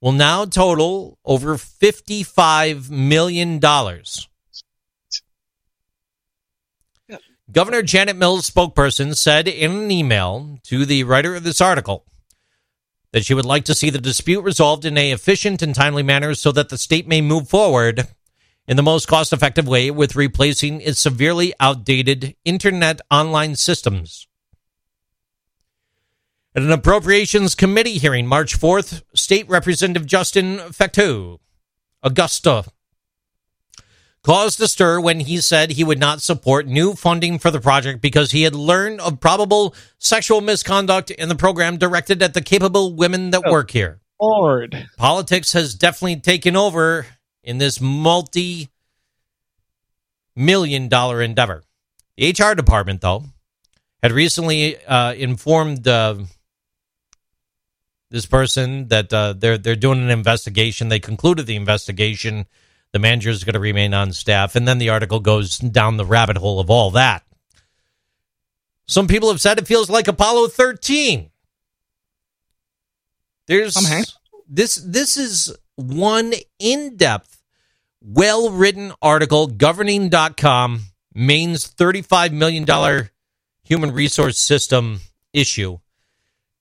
will 0.00 0.12
now 0.12 0.44
total 0.44 1.18
over 1.24 1.56
$55 1.56 2.90
million. 2.90 3.60
Governor 7.52 7.82
Janet 7.82 8.16
Mills' 8.16 8.50
spokesperson 8.50 9.16
said 9.16 9.48
in 9.48 9.72
an 9.72 9.90
email 9.90 10.58
to 10.64 10.84
the 10.84 11.04
writer 11.04 11.34
of 11.34 11.44
this 11.44 11.60
article 11.60 12.04
that 13.12 13.24
she 13.24 13.34
would 13.34 13.44
like 13.44 13.64
to 13.64 13.74
see 13.74 13.90
the 13.90 13.98
dispute 13.98 14.42
resolved 14.42 14.84
in 14.84 14.96
a 14.96 15.10
efficient 15.10 15.60
and 15.62 15.74
timely 15.74 16.02
manner 16.02 16.34
so 16.34 16.52
that 16.52 16.68
the 16.68 16.78
state 16.78 17.08
may 17.08 17.20
move 17.20 17.48
forward 17.48 18.06
in 18.70 18.76
the 18.76 18.82
most 18.84 19.08
cost 19.08 19.32
effective 19.32 19.66
way 19.66 19.90
with 19.90 20.14
replacing 20.14 20.80
its 20.80 21.00
severely 21.00 21.52
outdated 21.58 22.36
internet 22.44 23.00
online 23.10 23.56
systems. 23.56 24.28
At 26.54 26.62
an 26.62 26.70
Appropriations 26.70 27.56
Committee 27.56 27.98
hearing 27.98 28.28
March 28.28 28.58
4th, 28.58 29.02
State 29.12 29.48
Representative 29.48 30.06
Justin 30.06 30.58
Fecteau, 30.58 31.40
Augusta, 32.04 32.64
caused 34.22 34.60
a 34.60 34.68
stir 34.68 35.00
when 35.00 35.18
he 35.18 35.38
said 35.38 35.72
he 35.72 35.82
would 35.82 35.98
not 35.98 36.22
support 36.22 36.68
new 36.68 36.94
funding 36.94 37.40
for 37.40 37.50
the 37.50 37.60
project 37.60 38.00
because 38.00 38.30
he 38.30 38.42
had 38.42 38.54
learned 38.54 39.00
of 39.00 39.18
probable 39.18 39.74
sexual 39.98 40.40
misconduct 40.40 41.10
in 41.10 41.28
the 41.28 41.34
program 41.34 41.76
directed 41.76 42.22
at 42.22 42.34
the 42.34 42.40
capable 42.40 42.94
women 42.94 43.30
that 43.30 43.42
oh, 43.46 43.50
work 43.50 43.72
here. 43.72 44.00
Lord. 44.20 44.88
Politics 44.96 45.54
has 45.54 45.74
definitely 45.74 46.20
taken 46.20 46.54
over 46.54 47.06
in 47.42 47.58
this 47.58 47.80
multi 47.80 48.68
million 50.36 50.88
dollar 50.88 51.22
endeavor. 51.22 51.62
The 52.16 52.30
HR 52.30 52.54
department, 52.54 53.00
though, 53.00 53.24
had 54.02 54.12
recently 54.12 54.82
uh, 54.84 55.14
informed 55.14 55.86
uh, 55.86 56.16
this 58.10 58.26
person 58.26 58.88
that 58.88 59.12
uh, 59.12 59.34
they're 59.34 59.58
they're 59.58 59.76
doing 59.76 60.02
an 60.02 60.10
investigation. 60.10 60.88
They 60.88 61.00
concluded 61.00 61.46
the 61.46 61.56
investigation. 61.56 62.46
The 62.92 62.98
manager 62.98 63.30
is 63.30 63.44
going 63.44 63.54
to 63.54 63.60
remain 63.60 63.94
on 63.94 64.12
staff, 64.12 64.56
and 64.56 64.66
then 64.66 64.78
the 64.78 64.88
article 64.88 65.20
goes 65.20 65.58
down 65.58 65.96
the 65.96 66.04
rabbit 66.04 66.36
hole 66.36 66.58
of 66.58 66.70
all 66.70 66.90
that. 66.92 67.22
Some 68.86 69.06
people 69.06 69.30
have 69.30 69.40
said 69.40 69.58
it 69.58 69.68
feels 69.68 69.88
like 69.88 70.08
Apollo 70.08 70.48
13. 70.48 71.30
There's 73.46 73.76
this 74.48 74.74
this 74.76 75.16
is 75.16 75.56
one 75.80 76.32
in-depth, 76.58 77.42
well-written 78.02 78.92
article 79.02 79.46
governing.com 79.46 80.80
Maine's 81.14 81.68
$35 81.68 82.32
million 82.32 83.08
human 83.64 83.92
resource 83.92 84.38
system 84.38 85.00
issue. 85.32 85.78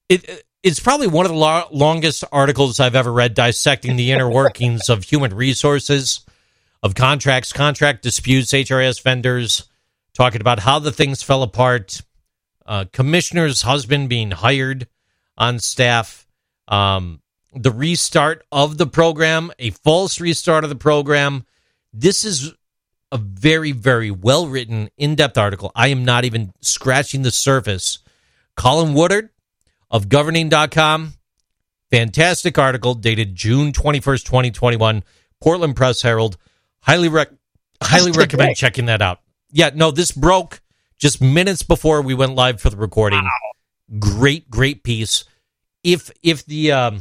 It 0.07 0.45
it's 0.61 0.79
probably 0.79 1.07
one 1.07 1.25
of 1.25 1.31
the 1.31 1.37
lo- 1.37 1.67
longest 1.71 2.23
articles 2.31 2.79
I've 2.79 2.95
ever 2.95 3.11
read 3.11 3.33
dissecting 3.33 3.95
the 3.95 4.11
inner 4.11 4.29
workings 4.29 4.89
of 4.89 5.03
human 5.03 5.33
resources, 5.33 6.25
of 6.83 6.95
contracts, 6.95 7.53
contract 7.53 8.03
disputes, 8.03 8.51
HRS 8.51 9.01
vendors, 9.01 9.69
talking 10.13 10.41
about 10.41 10.59
how 10.59 10.79
the 10.79 10.91
things 10.91 11.23
fell 11.23 11.43
apart, 11.43 12.01
uh, 12.65 12.85
commissioner's 12.91 13.61
husband 13.61 14.09
being 14.09 14.31
hired 14.31 14.87
on 15.37 15.59
staff, 15.59 16.27
um, 16.67 17.21
the 17.53 17.71
restart 17.71 18.45
of 18.51 18.77
the 18.77 18.87
program, 18.87 19.51
a 19.59 19.71
false 19.71 20.19
restart 20.19 20.63
of 20.63 20.69
the 20.69 20.75
program, 20.75 21.45
This 21.91 22.23
is 22.23 22.53
a 23.11 23.17
very, 23.17 23.71
very 23.71 24.11
well 24.11 24.47
written, 24.47 24.89
in 24.97 25.15
depth 25.15 25.37
article. 25.37 25.71
I 25.75 25.87
am 25.87 26.05
not 26.05 26.25
even 26.25 26.53
scratching 26.61 27.23
the 27.23 27.31
surface. 27.31 27.99
Colin 28.55 28.93
Woodard 28.93 29.29
of 29.89 30.09
governing.com, 30.09 31.13
fantastic 31.89 32.57
article 32.59 32.93
dated 32.93 33.33
June 33.35 33.71
21st, 33.71 34.25
2021, 34.25 35.03
Portland 35.41 35.75
Press 35.75 36.01
Herald. 36.01 36.37
Highly, 36.81 37.09
rec- 37.09 37.31
highly 37.81 38.11
recommend 38.11 38.55
checking 38.55 38.85
that 38.85 39.01
out. 39.01 39.21
Yeah, 39.51 39.71
no, 39.73 39.89
this 39.89 40.11
broke 40.11 40.61
just 40.99 41.21
minutes 41.21 41.63
before 41.63 42.01
we 42.01 42.13
went 42.13 42.35
live 42.35 42.61
for 42.61 42.69
the 42.69 42.77
recording. 42.77 43.27
Great, 43.97 44.49
great 44.51 44.83
piece. 44.83 45.23
If 45.83 46.11
if 46.21 46.45
the 46.45 46.73
um, 46.73 46.99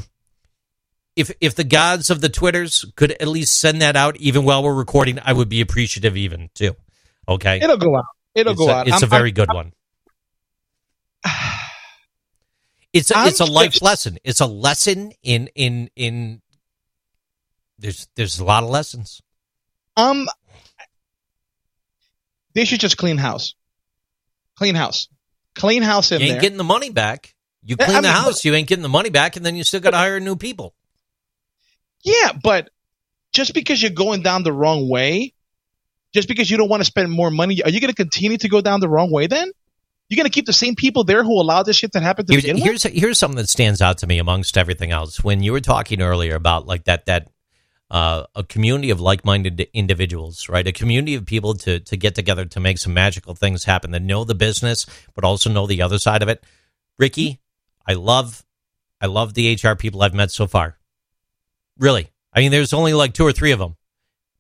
if 1.19 1.31
if 1.41 1.55
the 1.55 1.65
gods 1.65 2.11
of 2.11 2.21
the 2.21 2.29
twitters 2.29 2.85
could 2.97 3.11
at 3.13 3.29
least 3.29 3.59
send 3.61 3.83
that 3.83 3.97
out 3.97 4.17
even 4.19 4.45
while 4.45 4.63
we're 4.63 4.75
recording, 4.75 5.19
I 5.25 5.33
would 5.33 5.49
be 5.49 5.61
appreciative 5.61 6.17
even 6.17 6.49
too. 6.55 6.77
Okay, 7.29 7.61
It'll 7.61 7.77
go 7.77 7.97
out. 7.97 8.05
It'll 8.35 8.53
it's 8.53 8.59
go 8.61 8.69
a, 8.69 8.73
out. 8.73 8.87
It's 8.89 8.95
I'm- 8.95 9.05
a 9.05 9.07
very 9.07 9.29
I'm- 9.31 9.35
good 9.35 9.53
one. 9.53 9.73
It's 12.93 13.11
a, 13.11 13.19
I'm 13.19 13.29
it's 13.29 13.41
a 13.41 13.45
life 13.45 13.83
lesson. 13.83 14.17
It's 14.25 14.41
a 14.41 14.47
lesson 14.47 15.13
in 15.23 15.49
in 15.55 15.91
in. 15.95 16.41
There's 17.79 18.09
there's 18.17 18.39
a 18.39 18.45
lot 18.45 18.63
of 18.63 18.71
lessons. 18.71 19.21
Um, 19.97 20.27
they 22.55 22.65
should 22.65 22.81
just 22.81 22.97
clean 22.97 23.19
house. 23.19 23.55
Clean 24.57 24.75
house. 24.75 25.09
Clean 25.55 25.83
house 25.83 26.13
in 26.13 26.21
You 26.21 26.27
ain't 26.27 26.35
there. 26.35 26.41
getting 26.41 26.57
the 26.59 26.65
money 26.65 26.91
back. 26.91 27.35
You 27.63 27.77
clean 27.77 27.97
I 27.97 28.01
the 28.01 28.09
house, 28.09 28.45
you 28.45 28.55
ain't 28.55 28.69
getting 28.69 28.83
the 28.83 28.89
money 28.89 29.11
back, 29.11 29.37
and 29.37 29.45
then 29.45 29.55
you 29.55 29.65
still 29.65 29.81
got 29.81 29.91
to 29.91 29.97
hire 29.99 30.19
new 30.19 30.37
people. 30.37 30.75
Yeah, 32.03 32.33
but 32.43 32.71
just 33.33 33.55
because 33.55 33.83
you're 33.83 33.91
going 33.91 34.23
down 34.23 34.43
the 34.43 34.53
wrong 34.53 34.89
way, 34.89 35.35
just 36.15 36.29
because 36.29 36.51
you 36.51 36.57
don't 36.57 36.69
want 36.69 36.81
to 36.81 36.85
spend 36.85 37.11
more 37.11 37.31
money, 37.31 37.63
are 37.63 37.71
you 37.71 37.81
going 37.81 37.93
to 37.93 37.97
continue 37.97 38.39
to 38.39 38.49
go 38.49 38.61
down 38.61 38.81
the 38.81 38.89
wrong 38.89 39.11
way 39.11 39.27
then? 39.27 39.51
You're 40.09 40.17
going 40.17 40.25
to 40.25 40.31
keep 40.31 40.47
the 40.47 40.55
same 40.55 40.75
people 40.75 41.05
there 41.05 41.23
who 41.23 41.39
allowed 41.39 41.65
this 41.65 41.77
shit 41.77 41.93
to 41.93 42.01
happen 42.01 42.25
to 42.27 42.33
Here's, 42.33 42.43
begin 42.43 42.57
with? 42.57 42.65
here's 42.65 42.83
here's 42.85 43.19
something 43.19 43.37
that 43.37 43.49
stands 43.49 43.83
out 43.83 43.99
to 43.99 44.07
me 44.07 44.19
amongst 44.19 44.57
everything 44.57 44.91
else. 44.91 45.23
When 45.23 45.43
you 45.43 45.53
were 45.53 45.61
talking 45.61 46.01
earlier 46.01 46.35
about 46.35 46.67
like 46.67 46.85
that 46.85 47.05
that 47.07 47.29
uh, 47.91 48.25
a 48.35 48.43
community 48.43 48.91
of 48.91 49.01
like-minded 49.01 49.69
individuals, 49.73 50.49
right? 50.49 50.67
A 50.67 50.73
community 50.73 51.15
of 51.15 51.27
people 51.27 51.55
to 51.57 51.81
to 51.81 51.97
get 51.99 52.15
together 52.15 52.47
to 52.47 52.61
make 52.61 52.79
some 52.79 52.95
magical 52.95 53.35
things 53.35 53.65
happen 53.65 53.91
that 53.91 54.01
know 54.01 54.25
the 54.25 54.35
business 54.35 54.87
but 55.15 55.25
also 55.25 55.51
know 55.51 55.67
the 55.67 55.83
other 55.83 55.99
side 55.99 56.23
of 56.23 56.29
it. 56.31 56.43
Ricky, 56.99 57.41
I 57.87 57.93
love 57.93 58.47
I 59.03 59.07
love 59.07 59.35
the 59.35 59.59
HR 59.63 59.75
people 59.75 60.03
I've 60.03 60.15
met 60.15 60.31
so 60.31 60.47
far. 60.47 60.78
Really. 61.79 62.11
I 62.33 62.41
mean 62.41 62.51
there's 62.51 62.73
only 62.73 62.93
like 62.95 63.15
two 63.15 63.25
or 63.25 63.33
three 63.33 63.53
of 63.53 63.59
them 63.59 63.77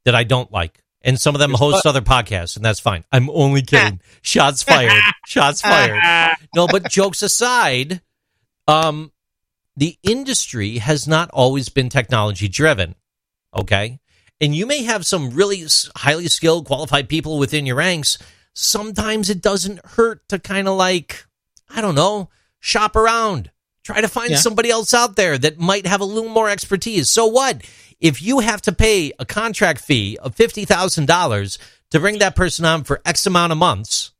that 0.05 0.15
I 0.15 0.24
don't 0.24 0.51
like. 0.52 0.82
And 1.02 1.19
some 1.19 1.35
of 1.35 1.39
them 1.39 1.55
host 1.55 1.86
other 1.86 2.01
podcasts, 2.01 2.56
and 2.56 2.65
that's 2.65 2.81
fine. 2.81 3.05
I'm 3.12 3.31
only 3.31 3.62
kidding. 3.62 4.01
Shots 4.23 4.65
fired. 4.65 5.01
Shots 5.27 5.60
fired. 5.60 6.36
No, 6.56 6.66
but 6.66 6.90
jokes 6.90 7.23
aside, 7.23 8.02
um, 8.66 9.12
the 9.77 9.97
industry 10.02 10.78
has 10.78 11.06
not 11.06 11.31
always 11.31 11.69
been 11.69 11.89
technology 11.89 12.48
driven. 12.48 12.97
Okay. 13.55 14.01
And 14.40 14.55
you 14.55 14.66
may 14.66 14.82
have 14.82 15.06
some 15.06 15.31
really 15.31 15.65
highly 15.97 16.27
skilled, 16.27 16.66
qualified 16.66 17.09
people 17.09 17.39
within 17.39 17.65
your 17.65 17.77
ranks. 17.77 18.19
Sometimes 18.55 19.31
it 19.31 19.40
doesn't 19.40 19.85
hurt 19.85 20.28
to 20.28 20.39
kind 20.39 20.66
of 20.66 20.77
like, 20.77 21.27
I 21.70 21.81
don't 21.81 21.94
know, 21.94 22.28
shop 22.59 22.97
around. 22.97 23.51
Try 23.89 24.02
to 24.02 24.09
find 24.09 24.32
Yeah. 24.32 24.36
somebody 24.36 24.69
else 24.69 24.93
out 24.93 25.16
there 25.16 25.39
that 25.39 25.59
might 25.59 25.86
have 25.86 26.02
a 26.02 26.05
little 26.05 26.28
more 26.28 26.51
expertise. 26.51 27.09
So 27.09 27.24
what? 27.24 27.62
If 27.98 28.20
you 28.20 28.40
have 28.40 28.60
to 28.62 28.73
pay 28.73 29.15
a 29.19 29.24
contract 29.24 29.81
fee 29.81 30.19
of 30.19 30.36
$50,000 30.36 31.56
to 31.90 31.98
bring 31.98 32.19
that 32.19 32.36
person 32.36 32.66
on 32.66 32.85
for 32.85 33.01
X 33.06 33.24
amount 33.24 33.52
of 33.52 33.56
months 33.56 34.10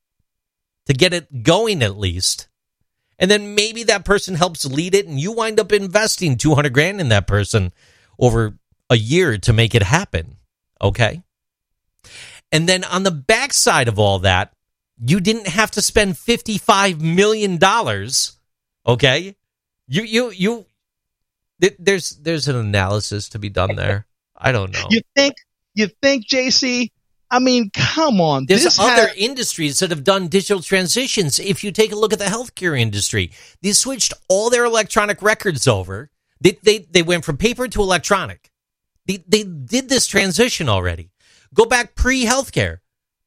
to 0.86 0.94
get 0.94 1.12
it 1.12 1.42
going 1.42 1.82
at 1.82 1.98
least, 1.98 2.48
and 3.18 3.30
then 3.30 3.54
maybe 3.54 3.82
that 3.82 4.06
person 4.06 4.36
helps 4.36 4.64
lead 4.64 4.94
it 4.94 5.06
and 5.06 5.20
you 5.20 5.32
wind 5.32 5.60
up 5.60 5.70
investing 5.70 6.38
200 6.38 6.72
grand 6.72 6.98
in 6.98 7.10
that 7.10 7.26
person 7.26 7.70
over 8.18 8.56
a 8.88 8.96
year 8.96 9.36
to 9.36 9.52
make 9.52 9.74
it 9.74 9.82
happen. 9.82 10.38
Okay. 10.80 11.22
And 12.50 12.66
then 12.66 12.84
on 12.84 13.02
the 13.02 13.10
backside 13.10 13.86
of 13.86 13.98
all 13.98 14.20
that, 14.20 14.54
you 14.98 15.20
didn't 15.20 15.48
have 15.48 15.70
to 15.72 15.82
spend 15.82 16.14
$55 16.14 17.02
million. 17.02 17.58
Okay. 18.86 19.36
You, 19.89 20.02
you, 20.02 20.31
you, 20.31 20.66
th- 21.60 21.77
there's, 21.78 22.10
there's 22.10 22.47
an 22.48 22.56
analysis 22.56 23.28
to 23.31 23.39
be 23.39 23.48
done 23.48 23.74
there. 23.74 24.06
I 24.36 24.52
don't 24.52 24.73
know. 24.73 24.86
You 24.90 25.01
think, 25.16 25.35
you 25.74 25.89
think, 26.02 26.28
JC? 26.28 26.90
I 27.31 27.39
mean, 27.40 27.70
come 27.70 28.20
on. 28.20 28.47
There's 28.47 28.65
this 28.65 28.78
other 28.78 29.09
has- 29.09 29.16
industries 29.16 29.81
that 29.81 29.90
have 29.90 30.05
done 30.05 30.28
digital 30.28 30.62
transitions. 30.62 31.39
If 31.39 31.62
you 31.62 31.73
take 31.73 31.93
a 31.93 31.97
look 31.97 32.12
at 32.12 32.19
the 32.19 32.24
healthcare 32.27 32.78
industry, 32.78 33.32
they 33.62 33.73
switched 33.73 34.15
all 34.28 34.48
their 34.51 34.65
electronic 34.65 35.20
records 35.20 35.66
over. 35.69 36.10
They 36.40 36.59
they, 36.62 36.78
they 36.90 37.02
went 37.02 37.24
from 37.24 37.36
paper 37.36 37.69
to 37.69 37.82
electronic. 37.82 38.51
They 39.06 39.24
they 39.27 39.43
did 39.43 39.89
this 39.89 40.06
transition 40.06 40.69
already. 40.69 41.10
Go 41.52 41.66
back 41.66 41.94
pre 41.94 42.24
healthcare. 42.24 42.78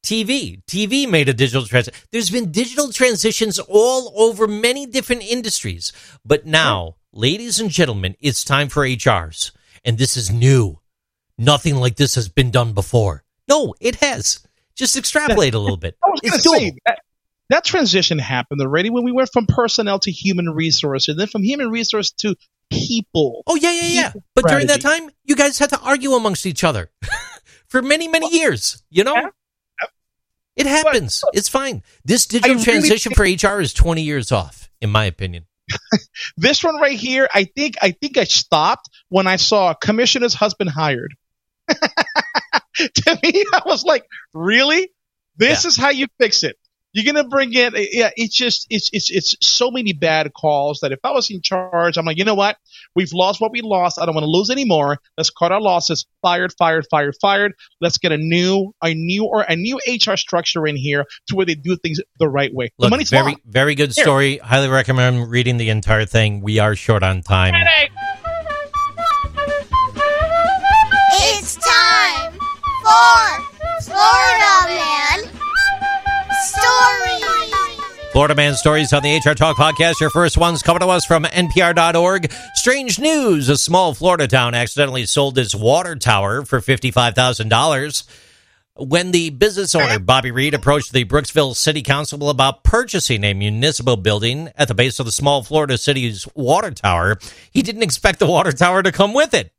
TV. 0.04 0.62
TV 0.64 1.08
made 1.08 1.28
a 1.28 1.34
digital 1.34 1.64
transition. 1.64 1.98
There's 2.10 2.30
been 2.30 2.50
digital 2.50 2.92
transitions 2.92 3.58
all 3.58 4.12
over 4.16 4.48
many 4.48 4.86
different 4.86 5.22
industries. 5.22 5.92
But 6.24 6.46
now, 6.46 6.96
ladies 7.12 7.60
and 7.60 7.70
gentlemen, 7.70 8.16
it's 8.20 8.44
time 8.44 8.68
for 8.68 8.82
HRs. 8.82 9.52
And 9.84 9.98
this 9.98 10.16
is 10.16 10.30
new. 10.30 10.80
Nothing 11.38 11.76
like 11.76 11.96
this 11.96 12.14
has 12.16 12.28
been 12.28 12.50
done 12.50 12.72
before. 12.72 13.24
No, 13.48 13.74
it 13.80 13.96
has. 13.96 14.40
Just 14.74 14.96
extrapolate 14.96 15.54
a 15.54 15.58
little 15.58 15.76
bit. 15.76 15.96
I 16.02 16.08
was 16.08 16.20
going 16.20 16.30
to 16.30 16.36
It's 16.36 16.50
say 16.50 16.72
that, 16.86 16.98
that 17.50 17.64
transition 17.64 18.18
happened 18.18 18.60
already 18.60 18.90
when 18.90 19.04
we 19.04 19.12
went 19.12 19.30
from 19.32 19.46
personnel 19.46 19.98
to 20.00 20.10
human 20.10 20.50
resources, 20.50 21.08
and 21.10 21.20
then 21.20 21.26
from 21.26 21.42
human 21.42 21.70
resource 21.70 22.10
to 22.18 22.34
people. 22.70 23.42
Oh 23.46 23.56
yeah, 23.56 23.72
yeah, 23.72 23.86
yeah. 23.88 24.12
But 24.34 24.46
during 24.46 24.66
that 24.68 24.80
time, 24.80 25.10
you 25.24 25.36
guys 25.36 25.58
had 25.58 25.70
to 25.70 25.80
argue 25.80 26.12
amongst 26.12 26.46
each 26.46 26.64
other 26.64 26.90
for 27.68 27.82
many, 27.82 28.08
many 28.08 28.32
years. 28.32 28.82
You 28.90 29.04
know, 29.04 29.30
it 30.56 30.66
happens. 30.66 31.22
it's 31.32 31.48
fine. 31.48 31.82
This 32.04 32.26
digital 32.26 32.62
transition 32.62 33.12
for 33.14 33.22
HR 33.22 33.60
is 33.60 33.72
twenty 33.72 34.02
years 34.02 34.32
off, 34.32 34.70
in 34.80 34.90
my 34.90 35.04
opinion. 35.04 35.46
This 36.36 36.64
one 36.64 36.76
right 36.76 36.98
here, 36.98 37.28
I 37.32 37.44
think, 37.44 37.76
I 37.80 37.92
think 37.92 38.18
I 38.18 38.24
stopped 38.24 38.88
when 39.08 39.26
I 39.26 39.36
saw 39.36 39.74
commissioner's 39.74 40.34
husband 40.34 40.70
hired. 40.70 41.14
to 41.68 43.18
me, 43.22 43.44
I 43.52 43.62
was 43.64 43.84
like, 43.84 44.04
really? 44.34 44.90
This 45.36 45.64
is 45.64 45.76
how 45.76 45.90
you 45.90 46.06
fix 46.20 46.42
it. 46.42 46.56
You're 46.92 47.10
gonna 47.10 47.26
bring 47.26 47.54
in, 47.54 47.74
eh, 47.74 47.86
yeah. 47.90 48.10
It's 48.16 48.34
just, 48.34 48.66
it's, 48.68 48.90
it's, 48.92 49.10
it's 49.10 49.34
so 49.40 49.70
many 49.70 49.94
bad 49.94 50.32
calls 50.34 50.80
that 50.80 50.92
if 50.92 50.98
I 51.02 51.12
was 51.12 51.30
in 51.30 51.40
charge, 51.40 51.96
I'm 51.96 52.04
like, 52.04 52.18
you 52.18 52.24
know 52.24 52.34
what? 52.34 52.58
We've 52.94 53.12
lost 53.14 53.40
what 53.40 53.50
we 53.50 53.62
lost. 53.62 53.98
I 53.98 54.04
don't 54.04 54.14
want 54.14 54.24
to 54.24 54.30
lose 54.30 54.50
anymore. 54.50 54.98
Let's 55.16 55.30
cut 55.30 55.52
our 55.52 55.60
losses. 55.60 56.04
Fired, 56.20 56.52
fired, 56.58 56.86
fired, 56.90 57.14
fired. 57.20 57.54
Let's 57.80 57.96
get 57.96 58.12
a 58.12 58.18
new, 58.18 58.74
a 58.82 58.92
new, 58.92 59.24
or 59.24 59.40
a 59.40 59.56
new 59.56 59.80
HR 59.86 60.16
structure 60.16 60.66
in 60.66 60.76
here 60.76 61.06
to 61.28 61.36
where 61.36 61.46
they 61.46 61.54
do 61.54 61.76
things 61.76 61.98
the 62.18 62.28
right 62.28 62.52
way. 62.52 62.70
the 62.78 62.90
money's 62.90 63.08
very, 63.08 63.24
long. 63.24 63.40
very 63.46 63.74
good 63.74 63.92
Here. 63.94 64.04
story. 64.04 64.36
Highly 64.38 64.68
recommend 64.68 65.30
reading 65.30 65.56
the 65.56 65.70
entire 65.70 66.04
thing. 66.04 66.42
We 66.42 66.58
are 66.58 66.76
short 66.76 67.02
on 67.02 67.22
time. 67.22 67.54
It's 71.14 71.56
time 71.56 72.32
for 72.82 73.44
Florida 73.80 74.68
Man 74.68 74.91
Florida 78.12 78.34
Man 78.34 78.54
Stories 78.54 78.92
on 78.92 79.02
the 79.02 79.16
HR 79.16 79.32
Talk 79.32 79.56
podcast. 79.56 79.98
Your 79.98 80.10
first 80.10 80.36
one's 80.36 80.62
coming 80.62 80.80
to 80.80 80.88
us 80.88 81.06
from 81.06 81.24
NPR.org. 81.24 82.30
Strange 82.52 82.98
news. 82.98 83.48
A 83.48 83.56
small 83.56 83.94
Florida 83.94 84.28
town 84.28 84.54
accidentally 84.54 85.06
sold 85.06 85.38
its 85.38 85.54
water 85.54 85.96
tower 85.96 86.44
for 86.44 86.60
$55,000. 86.60 88.04
When 88.76 89.12
the 89.12 89.30
business 89.30 89.74
owner, 89.74 89.98
Bobby 89.98 90.30
Reed, 90.30 90.52
approached 90.52 90.92
the 90.92 91.06
Brooksville 91.06 91.56
City 91.56 91.80
Council 91.80 92.28
about 92.28 92.64
purchasing 92.64 93.24
a 93.24 93.32
municipal 93.32 93.96
building 93.96 94.50
at 94.56 94.68
the 94.68 94.74
base 94.74 95.00
of 95.00 95.06
the 95.06 95.12
small 95.12 95.42
Florida 95.42 95.78
city's 95.78 96.28
water 96.34 96.70
tower, 96.70 97.18
he 97.50 97.62
didn't 97.62 97.82
expect 97.82 98.18
the 98.18 98.26
water 98.26 98.52
tower 98.52 98.82
to 98.82 98.92
come 98.92 99.14
with 99.14 99.32
it. 99.32 99.52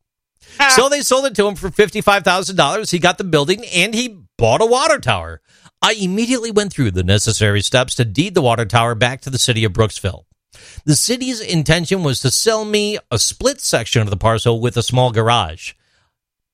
Ah. 0.60 0.70
So 0.70 0.90
they 0.90 1.02
sold 1.02 1.26
it 1.26 1.34
to 1.36 1.48
him 1.48 1.56
for 1.56 1.72
$55,000. 1.72 2.92
He 2.92 3.00
got 3.00 3.18
the 3.18 3.24
building 3.24 3.66
and 3.74 3.96
he 3.96 4.20
bought 4.38 4.62
a 4.62 4.66
water 4.68 5.00
tower. 5.00 5.42
I 5.86 5.96
immediately 6.00 6.50
went 6.50 6.72
through 6.72 6.92
the 6.92 7.04
necessary 7.04 7.62
steps 7.62 7.94
to 7.96 8.06
deed 8.06 8.36
the 8.36 8.42
water 8.42 8.64
tower 8.64 8.96
back 8.96 9.20
to 9.22 9.30
the 9.30 9.38
city 9.38 9.66
of 9.66 9.74
Brooksville. 9.74 10.24
The 10.86 10.96
city's 10.96 11.42
intention 11.42 12.04
was 12.04 12.22
to 12.22 12.32
sell 12.32 12.64
me 12.64 13.00
a 13.12 13.20
split 13.20 13.60
section 13.60 14.02
of 14.02 14.10
the 14.10 14.16
parcel 14.16 14.62
with 14.62 14.78
a 14.78 14.84
small 14.84 15.12
garage. 15.12 15.74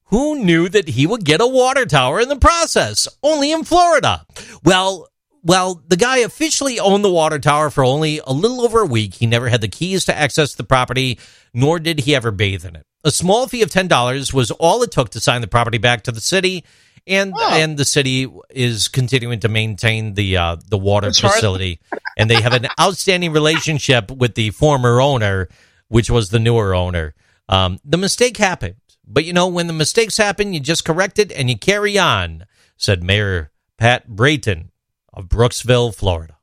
Who 0.06 0.43
knew 0.43 0.68
that 0.69 0.89
he 0.89 1.06
would 1.06 1.26
get 1.26 1.41
a 1.41 1.47
water 1.47 1.85
tower 1.85 2.19
in 2.19 2.27
the 2.27 2.38
process? 2.38 3.07
Only 3.22 3.51
in 3.51 3.65
Florida. 3.65 4.26
Well, 4.64 5.07
well, 5.43 5.84
the 5.88 5.95
guy 5.95 6.18
officially 6.18 6.80
owned 6.80 7.06
the 7.06 7.11
water 7.11 7.38
tower 7.38 7.69
for 7.69 7.84
only 7.84 8.19
a 8.26 8.34
little 8.34 8.61
over 8.61 8.81
a 8.81 8.88
week. 8.88 9.14
He 9.14 9.27
never 9.27 9.47
had 9.49 9.61
the 9.61 9.68
keys 9.68 10.06
to 10.06 10.18
access 10.18 10.56
the 10.56 10.64
property, 10.64 11.19
nor 11.53 11.77
did 11.77 11.99
he 11.99 12.15
ever 12.15 12.31
bathe 12.31 12.65
in 12.65 12.76
it. 12.76 12.84
A 13.03 13.11
small 13.11 13.47
fee 13.47 13.61
of 13.61 13.69
ten 13.69 13.88
dollars 13.88 14.34
was 14.34 14.49
all 14.49 14.81
it 14.81 14.91
took 14.91 15.10
to 15.11 15.19
sign 15.19 15.41
the 15.41 15.47
property 15.47 15.77
back 15.77 16.01
to 16.03 16.11
the 16.11 16.19
city, 16.19 16.65
and 17.10 17.34
Oh. 17.36 17.49
and 17.52 17.76
the 17.77 17.86
city 17.86 18.27
is 18.49 18.88
continuing 18.88 19.40
to 19.41 19.49
maintain 19.49 20.14
the 20.14 20.38
uh, 20.38 20.57
the 20.68 20.77
water 20.77 21.07
As 21.07 21.19
far 21.19 21.30
as- 21.30 21.36
facility, 21.36 21.80
and 22.18 22.30
they 22.30 22.40
have 22.41 22.53
an 22.53 22.68
outstanding 22.80 23.31
relationship 23.34 24.11
with 24.11 24.36
the 24.36 24.52
former 24.52 25.02
owner, 25.02 25.49
which 25.88 26.10
was 26.10 26.30
the 26.30 26.40
newer 26.40 26.73
owner. 26.76 27.15
Um, 27.49 27.80
the 27.84 27.98
mistake 27.98 28.38
happened, 28.38 28.76
but 29.07 29.26
you 29.26 29.34
know 29.34 29.48
when 29.48 29.68
the 29.68 29.73
mistakes 29.73 30.18
happen, 30.18 30.53
you 30.53 30.60
just 30.60 30.86
correct 30.86 31.19
it 31.19 31.31
and 31.31 31.49
you 31.49 31.57
carry 31.57 31.98
on," 31.98 32.45
said 32.77 33.03
Mayor 33.03 33.52
Pat 33.77 34.07
Brayton 34.07 34.72
of 35.11 35.26
Brooksville, 35.26 35.94
Florida. 35.95 36.38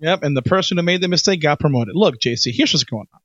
Yep, 0.00 0.22
and 0.22 0.36
the 0.36 0.42
person 0.42 0.76
who 0.76 0.84
made 0.84 1.00
the 1.00 1.08
mistake 1.08 1.40
got 1.40 1.58
promoted. 1.58 1.96
Look, 1.96 2.20
JC, 2.20 2.52
here's 2.52 2.72
what's 2.72 2.84
going 2.84 3.06
on. 3.12 3.20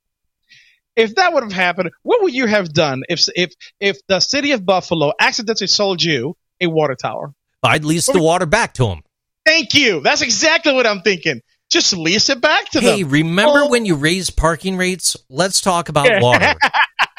If 0.96 1.16
that 1.16 1.34
would 1.34 1.44
have 1.44 1.52
happened, 1.54 1.90
what 2.04 2.22
would 2.24 2.34
you 2.34 2.46
have 2.48 2.72
done 2.72 3.04
if 3.10 3.28
if 3.36 3.54
if 3.80 3.98
the 4.08 4.20
city 4.20 4.52
of 4.52 4.66
Buffalo 4.66 5.12
accidentally 5.20 5.68
sold 5.68 6.04
you 6.04 6.36
a 6.62 6.68
water 6.68 6.96
tower? 6.96 7.34
I'd 7.64 7.84
lease 7.86 8.06
the 8.08 8.22
water 8.22 8.46
back 8.46 8.74
to 8.76 8.88
him. 8.88 9.02
Thank 9.46 9.74
you. 9.74 10.02
That's 10.02 10.22
exactly 10.22 10.74
what 10.74 10.86
I'm 10.86 11.02
thinking. 11.02 11.42
Just 11.72 11.96
lease 11.98 12.30
it 12.30 12.40
back 12.42 12.70
to 12.72 12.80
Hey, 12.80 12.86
them. 12.86 12.98
Hey, 12.98 13.04
remember 13.06 13.62
Oh. 13.64 13.70
when 13.70 13.86
you 13.86 13.96
raised 13.96 14.38
parking 14.38 14.78
rates? 14.78 15.18
Let's 15.30 15.62
talk 15.62 15.90
about 15.90 16.22
water. 16.22 16.54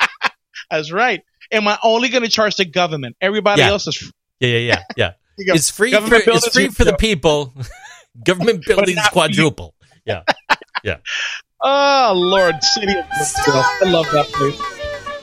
That's 0.71 0.93
right. 0.93 1.23
Am 1.53 1.67
I 1.69 1.79
only 1.83 2.09
going 2.09 2.23
to 2.23 2.29
charge 2.31 2.57
the 2.57 2.65
government? 2.65 3.17
Everybody 3.21 3.63
Yeah. 3.63 3.69
else 3.69 3.87
is 3.87 3.97
free. 3.97 4.11
Yeah, 4.41 4.49
yeah, 4.49 4.59
yeah, 4.59 4.83
yeah. 4.97 5.11
It's 5.55 5.71
free 5.71 5.93
for 5.93 6.15
it's 6.15 6.49
free 6.55 6.69
for 6.69 6.85
the 6.85 6.97
people. 6.97 7.53
Government 8.25 8.65
buildings 8.65 8.97
not 8.97 9.13
for 9.13 9.27
you. 9.27 9.35
quadruple. 9.35 9.75
Yeah, 10.07 10.23
yeah. 10.85 10.99
Oh 11.67 12.13
Lord, 12.15 12.63
city 12.63 12.93
of 12.93 13.07
Brooksville. 13.07 13.65
I 13.83 13.91
love 13.91 14.07
that 14.13 14.27
place. 14.27 14.61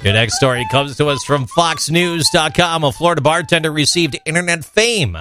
Your 0.04 0.14
next 0.14 0.38
story 0.38 0.66
comes 0.72 0.98
to 0.98 1.08
us 1.10 1.24
from 1.24 1.46
FoxNews.com. 1.46 2.84
A 2.84 2.92
Florida 2.92 3.22
bartender 3.22 3.72
received 3.72 4.18
internet 4.26 4.66
fame 4.66 5.16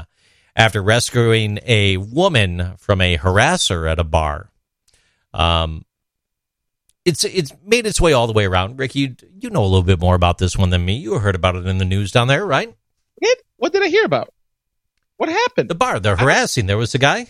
after 0.57 0.83
rescuing 0.83 1.59
a 1.67 1.99
woman 1.99 2.73
from 2.79 3.03
a 3.03 3.19
harasser 3.19 3.91
at 3.91 3.99
a 3.99 4.05
bar. 4.05 4.51
Um, 5.35 5.85
it's 7.05 7.25
it's 7.25 7.53
made 7.67 7.87
its 7.87 8.01
way 8.01 8.15
all 8.15 8.27
the 8.27 8.33
way 8.33 8.47
around. 8.47 8.79
Rick, 8.79 8.95
you 8.95 9.15
you 9.39 9.51
know 9.51 9.63
a 9.63 9.67
little 9.67 9.83
bit 9.83 10.01
more 10.01 10.15
about 10.15 10.39
this 10.39 10.57
one 10.57 10.71
than 10.71 10.87
me. 10.87 10.97
You 10.97 11.19
heard 11.19 11.35
about 11.35 11.57
it 11.57 11.67
in 11.67 11.77
the 11.77 11.85
news 11.85 12.13
down 12.13 12.29
there, 12.29 12.47
right? 12.47 12.75
It, 13.19 13.43
what 13.57 13.75
did 13.75 13.83
I 13.83 13.89
hear 13.89 14.07
about? 14.07 14.33
What 15.19 15.29
happened? 15.29 15.69
The 15.69 15.75
bar, 15.75 16.01
they're 16.01 16.17
harassing. 16.17 16.65
There 16.65 16.79
was 16.79 16.95
a 16.95 16.99
guy. 16.99 17.27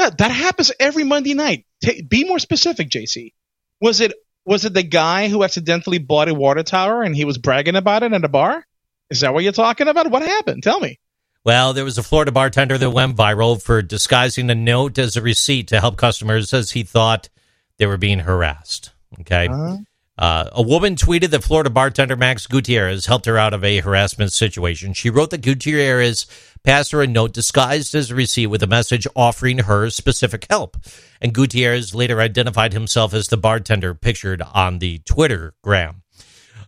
Yeah, 0.00 0.10
that 0.16 0.30
happens 0.30 0.72
every 0.80 1.04
Monday 1.04 1.34
night. 1.34 1.66
Ta 1.84 1.92
be 2.08 2.24
more 2.24 2.38
specific, 2.38 2.88
JC. 2.88 3.34
Was 3.82 4.00
it 4.00 4.14
was 4.46 4.64
it 4.64 4.72
the 4.72 4.82
guy 4.82 5.28
who 5.28 5.44
accidentally 5.44 5.98
bought 5.98 6.30
a 6.30 6.34
water 6.34 6.62
tower 6.62 7.02
and 7.02 7.14
he 7.14 7.26
was 7.26 7.36
bragging 7.36 7.76
about 7.76 8.02
it 8.02 8.14
at 8.14 8.24
a 8.24 8.28
bar? 8.28 8.66
Is 9.10 9.20
that 9.20 9.34
what 9.34 9.44
you're 9.44 9.52
talking 9.52 9.88
about? 9.88 10.10
What 10.10 10.22
happened? 10.22 10.62
Tell 10.62 10.80
me. 10.80 10.98
Well, 11.44 11.74
there 11.74 11.84
was 11.84 11.98
a 11.98 12.02
Florida 12.02 12.32
bartender 12.32 12.78
that 12.78 12.90
went 12.90 13.16
viral 13.16 13.60
for 13.60 13.82
disguising 13.82 14.48
a 14.48 14.54
note 14.54 14.98
as 14.98 15.16
a 15.16 15.22
receipt 15.22 15.68
to 15.68 15.80
help 15.80 15.98
customers 15.98 16.54
as 16.54 16.70
he 16.70 16.82
thought 16.82 17.28
they 17.76 17.86
were 17.86 17.98
being 17.98 18.20
harassed. 18.20 18.92
Okay. 19.20 19.48
Uh-huh. 19.48 19.76
Uh, 20.20 20.50
a 20.52 20.60
woman 20.60 20.96
tweeted 20.96 21.30
that 21.30 21.42
Florida 21.42 21.70
bartender 21.70 22.14
Max 22.14 22.46
Gutierrez 22.46 23.06
helped 23.06 23.24
her 23.24 23.38
out 23.38 23.54
of 23.54 23.64
a 23.64 23.80
harassment 23.80 24.34
situation. 24.34 24.92
She 24.92 25.08
wrote 25.08 25.30
that 25.30 25.40
Gutierrez 25.40 26.26
passed 26.62 26.92
her 26.92 27.00
a 27.00 27.06
note 27.06 27.32
disguised 27.32 27.94
as 27.94 28.10
a 28.10 28.14
receipt 28.14 28.48
with 28.48 28.62
a 28.62 28.66
message 28.66 29.06
offering 29.16 29.60
her 29.60 29.88
specific 29.88 30.46
help. 30.50 30.76
And 31.22 31.32
Gutierrez 31.32 31.94
later 31.94 32.20
identified 32.20 32.74
himself 32.74 33.14
as 33.14 33.28
the 33.28 33.38
bartender 33.38 33.94
pictured 33.94 34.42
on 34.42 34.78
the 34.78 34.98
Twitter 35.06 35.54
gram. 35.62 36.02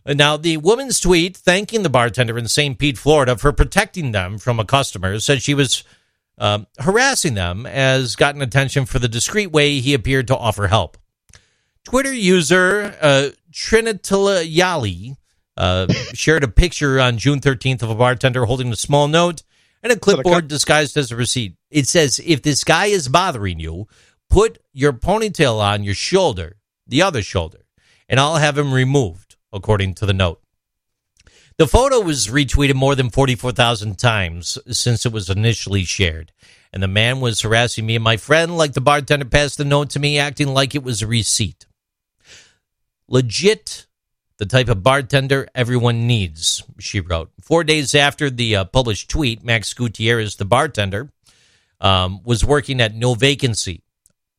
Now, 0.03 0.35
the 0.35 0.57
woman's 0.57 0.99
tweet 0.99 1.37
thanking 1.37 1.83
the 1.83 1.89
bartender 1.89 2.39
in 2.39 2.47
St. 2.47 2.79
Pete, 2.79 2.97
Florida, 2.97 3.37
for 3.37 3.53
protecting 3.53 4.13
them 4.13 4.39
from 4.39 4.59
a 4.59 4.65
customer 4.65 5.19
said 5.19 5.43
she 5.43 5.53
was 5.53 5.83
um, 6.39 6.65
harassing 6.79 7.35
them 7.35 7.67
as 7.67 8.15
gotten 8.15 8.41
attention 8.41 8.87
for 8.87 8.97
the 8.97 9.07
discreet 9.07 9.51
way 9.51 9.79
he 9.79 9.93
appeared 9.93 10.27
to 10.27 10.35
offer 10.35 10.67
help. 10.67 10.97
Twitter 11.83 12.13
user 12.13 12.95
uh, 13.01 13.29
Trinitalayali 13.53 15.15
uh, 15.55 15.87
shared 16.13 16.43
a 16.43 16.47
picture 16.47 16.99
on 16.99 17.17
June 17.17 17.39
13th 17.39 17.83
of 17.83 17.89
a 17.89 17.95
bartender 17.95 18.45
holding 18.45 18.71
a 18.71 18.75
small 18.75 19.07
note 19.07 19.43
and 19.81 19.91
a 19.91 19.99
clipboard 19.99 20.47
disguised 20.47 20.97
as 20.97 21.11
a 21.11 21.15
receipt. 21.15 21.55
It 21.69 21.87
says, 21.87 22.19
if 22.25 22.41
this 22.41 22.63
guy 22.63 22.87
is 22.87 23.07
bothering 23.07 23.59
you, 23.59 23.87
put 24.29 24.59
your 24.73 24.93
ponytail 24.93 25.59
on 25.59 25.83
your 25.83 25.93
shoulder, 25.93 26.57
the 26.87 27.01
other 27.01 27.21
shoulder, 27.21 27.65
and 28.09 28.19
I'll 28.19 28.37
have 28.37 28.57
him 28.57 28.73
removed, 28.73 29.35
according 29.51 29.93
to 29.95 30.05
the 30.05 30.13
note. 30.13 30.41
The 31.57 31.67
photo 31.67 31.99
was 31.99 32.27
retweeted 32.27 32.73
more 32.73 32.95
than 32.95 33.11
44,000 33.11 33.99
times 33.99 34.57
since 34.71 35.05
it 35.05 35.13
was 35.13 35.29
initially 35.29 35.83
shared. 35.83 36.31
And 36.71 36.81
the 36.81 36.87
man 36.87 37.19
was 37.19 37.41
harassing 37.41 37.85
me 37.85 37.95
and 37.95 38.03
my 38.03 38.17
friend 38.17 38.57
like 38.57 38.73
the 38.73 38.81
bartender 38.81 39.25
passed 39.25 39.59
the 39.59 39.65
note 39.65 39.91
to 39.91 39.99
me, 39.99 40.17
acting 40.17 40.47
like 40.47 40.73
it 40.73 40.83
was 40.83 41.03
a 41.03 41.07
receipt. 41.07 41.67
Legit, 43.07 43.85
the 44.37 44.45
type 44.45 44.69
of 44.69 44.83
bartender 44.83 45.47
everyone 45.53 46.07
needs, 46.07 46.63
she 46.79 46.99
wrote. 46.99 47.31
Four 47.41 47.63
days 47.63 47.93
after 47.95 48.29
the 48.29 48.55
uh, 48.55 48.65
published 48.65 49.09
tweet, 49.09 49.43
Max 49.43 49.73
Gutierrez, 49.73 50.35
the 50.35 50.45
bartender, 50.45 51.09
um, 51.81 52.21
was 52.23 52.45
working 52.45 52.81
at 52.81 52.95
No 52.95 53.13
Vacancy, 53.13 53.83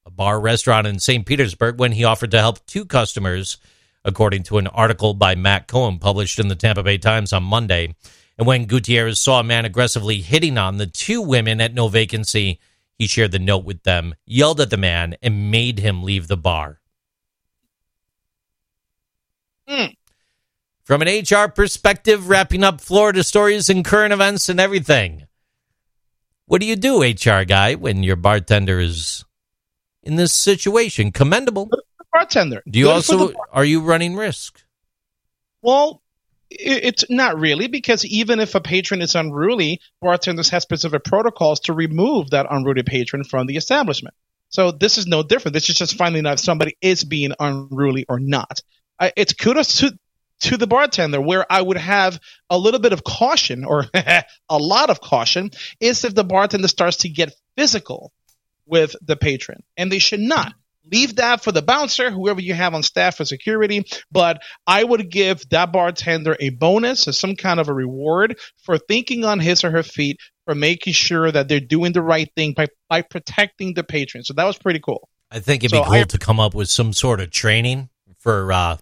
a 0.07 0.11
bar 0.11 0.41
restaurant 0.41 0.87
in 0.87 0.99
St. 0.99 1.25
Petersburg, 1.25 1.79
when 1.79 1.93
he 1.93 2.05
offered 2.05 2.31
to 2.33 2.41
help 2.41 2.65
two 2.67 2.85
customers, 2.85 3.59
according 4.05 4.43
to 4.45 4.59
an 4.59 4.67
article 4.67 5.15
by 5.15 5.35
Matt 5.35 5.69
Cohen 5.69 5.99
published 5.99 6.39
in 6.39 6.49
the 6.49 6.55
Tampa 6.55 6.83
Bay 6.83 6.99
Times 6.99 7.33
on 7.33 7.43
Monday. 7.43 7.95
And 8.37 8.47
when 8.47 8.67
Gutierrez 8.67 9.21
saw 9.21 9.41
a 9.41 9.45
man 9.45 9.65
aggressively 9.65 10.21
hitting 10.21 10.59
on 10.59 10.79
the 10.79 10.87
two 10.87 11.23
women 11.23 11.61
at 11.61 11.75
No 11.75 11.89
Vacancy, 11.89 12.59
he 12.99 13.07
shared 13.07 13.33
the 13.33 13.39
note 13.39 13.65
with 13.65 13.83
them, 13.83 14.15
yelled 14.27 14.61
at 14.61 14.71
the 14.71 14.77
man, 14.77 15.17
and 15.23 15.51
made 15.51 15.79
him 15.79 16.03
leave 16.03 16.29
the 16.29 16.37
bar. 16.37 16.81
Hmm. 19.67 19.87
From 20.85 21.03
an 21.03 21.09
HR 21.09 21.49
perspective, 21.49 22.29
wrapping 22.29 22.63
up 22.63 22.81
Florida 22.81 23.25
stories 23.25 23.71
and 23.71 23.85
current 23.85 24.13
events 24.13 24.49
and 24.49 24.61
everything. 24.61 25.27
What 26.47 26.61
do 26.61 26.67
you 26.67 26.77
do, 26.77 27.03
HR 27.03 27.45
guy, 27.45 27.75
when 27.75 28.03
your 28.03 28.17
bartender 28.17 28.79
is 28.79 29.25
in 30.03 30.17
this 30.17 30.33
situation? 30.33 31.11
Commendable. 31.11 31.71
Bartender. 32.13 32.63
Do 32.69 32.79
you 32.79 32.85
Good 32.87 32.93
also 32.93 33.33
are 33.51 33.65
you 33.65 33.81
running 33.81 34.15
risk? 34.15 34.63
Well, 35.63 36.03
it's 36.51 37.05
not 37.09 37.39
really 37.39 37.67
because 37.67 38.05
even 38.05 38.39
if 38.39 38.55
a 38.55 38.61
patron 38.61 39.01
is 39.01 39.15
unruly, 39.15 39.81
bartenders 40.01 40.51
have 40.51 40.63
specific 40.63 41.03
protocols 41.05 41.61
to 41.61 41.73
remove 41.73 42.31
that 42.31 42.47
unruly 42.51 42.83
patron 42.83 43.25
from 43.25 43.47
the 43.47 43.57
establishment. 43.57 44.15
So 44.51 44.71
this 44.71 44.99
is 44.99 45.07
no 45.07 45.23
different. 45.23 45.55
This 45.55 45.69
is 45.71 45.79
just 45.79 45.97
finding 45.97 46.27
out 46.27 46.35
if 46.35 46.41
somebody 46.41 46.77
is 46.81 47.03
being 47.03 47.33
unruly 47.41 48.05
or 48.09 48.21
not. 48.21 48.61
I, 48.99 49.13
it's 49.17 49.33
kudos 49.33 49.79
to 49.79 49.99
to 50.41 50.57
the 50.57 50.67
bartender 50.67 51.21
where 51.21 51.51
I 51.51 51.63
would 51.63 51.79
have 51.79 52.19
a 52.51 52.59
little 52.59 52.81
bit 52.81 52.93
of 52.93 53.05
caution 53.05 53.65
or 53.65 53.87
a 53.95 54.25
lot 54.59 54.91
of 54.91 55.01
caution 55.01 55.51
is 55.81 56.05
if 56.05 56.15
the 56.15 56.25
bartender 56.25 56.69
starts 56.69 56.99
to 56.99 57.09
get 57.09 57.33
physical 57.57 58.13
with 58.67 58.97
the 59.03 59.17
patron, 59.17 59.63
and 59.77 59.91
they 59.91 59.99
should 59.99 60.21
not. 60.21 60.53
Leave 60.91 61.17
that 61.17 61.43
for 61.43 61.51
the 61.51 61.63
bouncer, 61.63 62.11
whoever 62.11 62.43
you 62.43 62.53
have 62.53 62.75
on 62.75 62.83
staff 62.83 63.17
for 63.17 63.25
security. 63.25 63.85
But 64.13 64.43
I 64.67 64.85
would 64.85 65.11
give 65.11 65.49
that 65.49 65.73
bartender 65.73 66.37
a 66.39 66.51
bonus 66.51 67.09
or 67.09 67.13
some 67.13 67.37
kind 67.37 67.59
of 67.59 67.69
a 67.69 67.75
reward 67.75 68.39
for 68.65 68.77
thinking 68.77 69.25
on 69.25 69.41
his 69.41 69.65
or 69.65 69.71
her 69.71 69.83
feet, 69.83 70.19
for 70.45 70.55
making 70.55 70.93
sure 70.93 71.31
that 71.33 71.49
they're 71.49 71.61
doing 71.61 71.93
the 71.93 72.03
right 72.03 72.31
thing 72.37 72.53
by, 72.53 72.67
by 72.91 73.01
protecting 73.01 73.73
the 73.73 73.83
patron. 73.83 74.25
So 74.25 74.35
that 74.35 74.45
was 74.45 74.59
pretty 74.59 74.81
cool. 74.81 75.09
I 75.31 75.41
think 75.41 75.65
it'd 75.65 75.75
So 75.75 75.83
be 75.83 75.85
cool 75.87 75.95
I- 75.95 76.05
to 76.05 76.19
come 76.19 76.39
up 76.39 76.55
with 76.55 76.69
some 76.69 76.93
sort 76.93 77.21
of 77.21 77.31
training 77.31 77.89
for 78.25 78.51
uh 78.53 78.79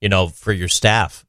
you 0.00 0.08
know, 0.08 0.28
for 0.28 0.52
your 0.52 0.68
staff. 0.68 1.24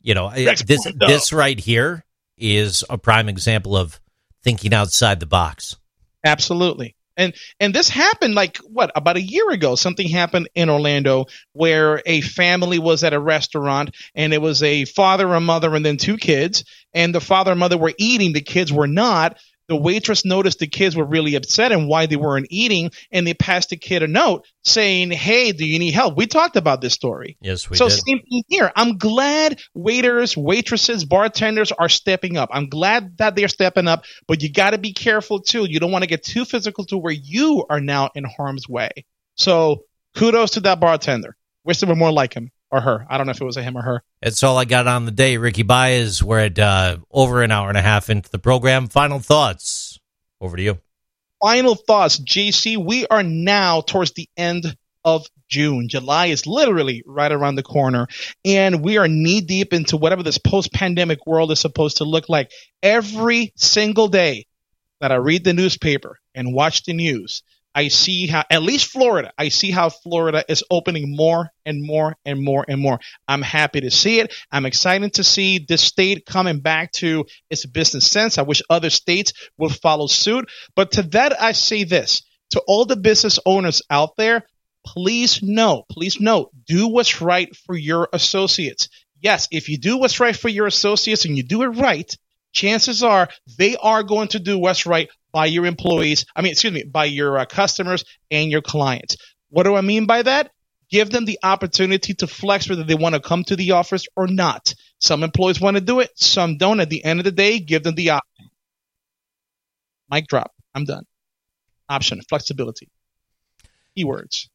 You 0.00 0.14
know, 0.14 0.26
I- 0.26 0.46
Rex 0.46 0.62
this 0.62 0.84
Pondo. 0.84 1.08
this 1.08 1.32
right 1.32 1.58
here 1.58 2.04
is 2.36 2.84
a 2.88 2.96
prime 2.96 3.28
example 3.28 3.76
of 3.76 4.00
thinking 4.44 4.72
outside 4.72 5.18
the 5.18 5.26
box. 5.26 5.76
Absolutely. 6.24 6.94
And 7.16 7.34
and 7.58 7.74
this 7.74 7.88
happened 7.88 8.36
like 8.36 8.58
what 8.58 8.92
about 8.94 9.16
a 9.16 9.20
year 9.20 9.50
ago? 9.50 9.74
Something 9.74 10.08
happened 10.08 10.48
in 10.54 10.70
Orlando 10.70 11.26
where 11.52 12.00
a 12.06 12.20
family 12.20 12.78
was 12.78 13.02
at 13.02 13.12
a 13.12 13.18
restaurant 13.18 13.94
and 14.14 14.32
it 14.32 14.40
was 14.40 14.62
a 14.62 14.84
father, 14.84 15.34
a 15.34 15.40
mother, 15.40 15.74
and 15.74 15.84
then 15.84 15.96
two 15.96 16.16
kids. 16.16 16.64
And 16.94 17.12
the 17.12 17.20
father 17.20 17.50
and 17.50 17.60
mother 17.60 17.76
were 17.76 17.92
eating, 17.98 18.32
the 18.32 18.40
kids 18.40 18.72
were 18.72 18.86
not. 18.86 19.38
The 19.68 19.76
waitress 19.76 20.24
noticed 20.24 20.58
the 20.60 20.66
kids 20.66 20.96
were 20.96 21.04
really 21.04 21.34
upset 21.34 21.72
and 21.72 21.88
why 21.88 22.06
they 22.06 22.16
weren't 22.16 22.46
eating, 22.48 22.90
and 23.12 23.26
they 23.26 23.34
passed 23.34 23.68
the 23.68 23.76
kid 23.76 24.02
a 24.02 24.06
note 24.06 24.46
saying, 24.64 25.10
"Hey, 25.10 25.52
do 25.52 25.66
you 25.66 25.78
need 25.78 25.92
help?" 25.92 26.16
We 26.16 26.26
talked 26.26 26.56
about 26.56 26.80
this 26.80 26.94
story. 26.94 27.36
Yes, 27.42 27.68
we 27.68 27.74
did. 27.74 27.78
so 27.78 27.88
did. 27.88 28.00
same 28.06 28.20
thing 28.20 28.42
here. 28.48 28.72
I'm 28.74 28.96
glad 28.96 29.60
waiters, 29.74 30.36
waitresses, 30.36 31.04
bartenders 31.04 31.70
are 31.70 31.90
stepping 31.90 32.38
up. 32.38 32.48
I'm 32.52 32.68
glad 32.68 33.18
that 33.18 33.36
they're 33.36 33.48
stepping 33.48 33.88
up, 33.88 34.04
but 34.26 34.42
you 34.42 34.50
got 34.50 34.70
to 34.70 34.78
be 34.78 34.94
careful 34.94 35.40
too. 35.40 35.66
You 35.66 35.80
don't 35.80 35.92
want 35.92 36.02
to 36.02 36.08
get 36.08 36.22
too 36.22 36.46
physical 36.46 36.84
to 36.86 36.96
where 36.96 37.12
you 37.12 37.66
are 37.68 37.80
now 37.80 38.10
in 38.14 38.24
harm's 38.24 38.68
way. 38.68 38.90
So 39.36 39.84
kudos 40.14 40.52
to 40.52 40.60
that 40.60 40.80
bartender. 40.80 41.36
Wish 41.64 41.80
there 41.80 41.88
were 41.88 41.94
more 41.94 42.12
like 42.12 42.32
him. 42.32 42.50
Or 42.70 42.80
her. 42.80 43.06
I 43.08 43.16
don't 43.16 43.26
know 43.26 43.30
if 43.30 43.40
it 43.40 43.44
was 43.44 43.56
a 43.56 43.62
him 43.62 43.76
or 43.76 43.82
her. 43.82 44.02
That's 44.22 44.42
all 44.42 44.58
I 44.58 44.64
got 44.64 44.86
on 44.86 45.04
the 45.04 45.10
day. 45.10 45.36
Ricky 45.36 45.62
Baez, 45.62 46.22
we're 46.22 46.40
at 46.40 46.58
uh, 46.58 46.98
over 47.10 47.42
an 47.42 47.50
hour 47.50 47.68
and 47.68 47.78
a 47.78 47.82
half 47.82 48.10
into 48.10 48.30
the 48.30 48.38
program. 48.38 48.88
Final 48.88 49.20
thoughts. 49.20 49.98
Over 50.40 50.56
to 50.56 50.62
you. 50.62 50.78
Final 51.40 51.74
thoughts, 51.74 52.18
JC. 52.18 52.76
We 52.76 53.06
are 53.06 53.22
now 53.22 53.80
towards 53.80 54.12
the 54.12 54.28
end 54.36 54.76
of 55.04 55.26
June. 55.48 55.88
July 55.88 56.26
is 56.26 56.46
literally 56.46 57.02
right 57.06 57.30
around 57.30 57.54
the 57.54 57.62
corner, 57.62 58.06
and 58.44 58.82
we 58.82 58.98
are 58.98 59.08
knee 59.08 59.40
deep 59.40 59.72
into 59.72 59.96
whatever 59.96 60.22
this 60.22 60.38
post 60.38 60.72
pandemic 60.72 61.26
world 61.26 61.50
is 61.50 61.60
supposed 61.60 61.98
to 61.98 62.04
look 62.04 62.28
like. 62.28 62.50
Every 62.82 63.52
single 63.56 64.08
day 64.08 64.46
that 65.00 65.12
I 65.12 65.16
read 65.16 65.44
the 65.44 65.54
newspaper 65.54 66.18
and 66.34 66.52
watch 66.52 66.84
the 66.84 66.92
news, 66.92 67.42
I 67.74 67.88
see 67.88 68.26
how, 68.26 68.44
at 68.50 68.62
least 68.62 68.90
Florida, 68.90 69.32
I 69.38 69.50
see 69.50 69.70
how 69.70 69.90
Florida 69.90 70.44
is 70.48 70.64
opening 70.70 71.14
more 71.14 71.50
and 71.64 71.82
more 71.82 72.16
and 72.24 72.42
more 72.42 72.64
and 72.66 72.80
more. 72.80 72.98
I'm 73.28 73.42
happy 73.42 73.82
to 73.82 73.90
see 73.90 74.20
it. 74.20 74.34
I'm 74.50 74.66
excited 74.66 75.14
to 75.14 75.24
see 75.24 75.58
this 75.58 75.82
state 75.82 76.26
coming 76.26 76.60
back 76.60 76.92
to 76.92 77.26
its 77.50 77.66
business 77.66 78.10
sense. 78.10 78.38
I 78.38 78.42
wish 78.42 78.62
other 78.68 78.90
states 78.90 79.32
would 79.58 79.72
follow 79.72 80.06
suit. 80.06 80.50
But 80.74 80.92
to 80.92 81.02
that, 81.02 81.40
I 81.40 81.52
say 81.52 81.84
this 81.84 82.22
to 82.50 82.62
all 82.66 82.84
the 82.84 82.96
business 82.96 83.38
owners 83.44 83.82
out 83.90 84.16
there, 84.16 84.44
please 84.84 85.42
know, 85.42 85.84
please 85.90 86.20
know, 86.20 86.50
do 86.66 86.88
what's 86.88 87.20
right 87.20 87.54
for 87.54 87.76
your 87.76 88.08
associates. 88.12 88.88
Yes, 89.20 89.48
if 89.50 89.68
you 89.68 89.78
do 89.78 89.98
what's 89.98 90.20
right 90.20 90.36
for 90.36 90.48
your 90.48 90.66
associates 90.66 91.24
and 91.24 91.36
you 91.36 91.42
do 91.42 91.62
it 91.62 91.68
right, 91.68 92.16
chances 92.52 93.02
are 93.02 93.28
they 93.58 93.76
are 93.76 94.02
going 94.02 94.28
to 94.28 94.38
do 94.38 94.58
what's 94.58 94.86
right 94.86 95.08
by 95.32 95.46
your 95.46 95.66
employees. 95.66 96.26
I 96.34 96.42
mean, 96.42 96.52
excuse 96.52 96.72
me, 96.72 96.84
by 96.84 97.06
your 97.06 97.38
uh, 97.38 97.44
customers 97.44 98.04
and 98.30 98.50
your 98.50 98.62
clients. 98.62 99.16
What 99.50 99.64
do 99.64 99.74
I 99.74 99.80
mean 99.80 100.06
by 100.06 100.22
that? 100.22 100.50
Give 100.90 101.10
them 101.10 101.26
the 101.26 101.38
opportunity 101.42 102.14
to 102.14 102.26
flex 102.26 102.68
whether 102.68 102.82
they 102.82 102.94
want 102.94 103.14
to 103.14 103.20
come 103.20 103.44
to 103.44 103.56
the 103.56 103.72
office 103.72 104.06
or 104.16 104.26
not. 104.26 104.74
Some 105.00 105.22
employees 105.22 105.60
want 105.60 105.76
to 105.76 105.82
do 105.82 106.00
it, 106.00 106.10
some 106.14 106.56
don't. 106.56 106.80
At 106.80 106.88
the 106.88 107.04
end 107.04 107.20
of 107.20 107.24
the 107.24 107.32
day, 107.32 107.58
give 107.60 107.82
them 107.82 107.94
the 107.94 108.10
option. 108.10 108.50
Mic 110.10 110.26
drop. 110.26 110.52
I'm 110.74 110.84
done. 110.84 111.04
Option, 111.88 112.20
flexibility. 112.28 112.88
Keywords. 113.96 114.48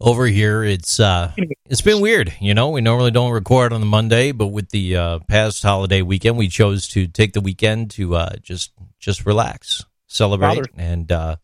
Over 0.00 0.26
here, 0.26 0.62
it's 0.62 1.00
uh, 1.00 1.32
it's 1.64 1.80
been 1.80 2.00
weird. 2.00 2.32
You 2.40 2.54
know, 2.54 2.70
we 2.70 2.80
normally 2.80 3.10
don't 3.10 3.32
record 3.32 3.72
on 3.72 3.80
the 3.80 3.86
Monday, 3.86 4.30
but 4.30 4.46
with 4.48 4.70
the 4.70 4.96
uh, 4.96 5.18
past 5.26 5.60
holiday 5.62 6.02
weekend, 6.02 6.36
we 6.38 6.46
chose 6.46 6.86
to 6.88 7.08
take 7.08 7.32
the 7.32 7.40
weekend 7.40 7.90
to 7.92 8.14
uh, 8.14 8.36
just 8.40 8.70
just 9.00 9.26
relax, 9.26 9.84
celebrate, 10.06 10.66
and 10.76 11.10
uh, 11.10 11.36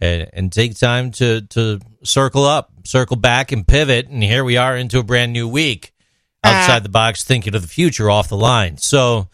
and 0.00 0.30
and 0.32 0.50
take 0.50 0.78
time 0.78 1.10
to 1.12 1.42
to 1.42 1.78
circle 2.02 2.44
up, 2.44 2.72
circle 2.84 3.16
back, 3.16 3.52
and 3.52 3.68
pivot. 3.68 4.08
And 4.08 4.22
here 4.22 4.44
we 4.44 4.56
are 4.56 4.74
into 4.74 4.98
a 4.98 5.02
brand 5.04 5.34
new 5.34 5.46
week, 5.46 5.92
outside 6.42 6.84
the 6.84 6.88
box, 6.88 7.22
thinking 7.22 7.54
of 7.54 7.60
the 7.60 7.68
future, 7.68 8.08
off 8.10 8.28
the 8.30 8.36
line. 8.36 8.78
So, 8.78 9.28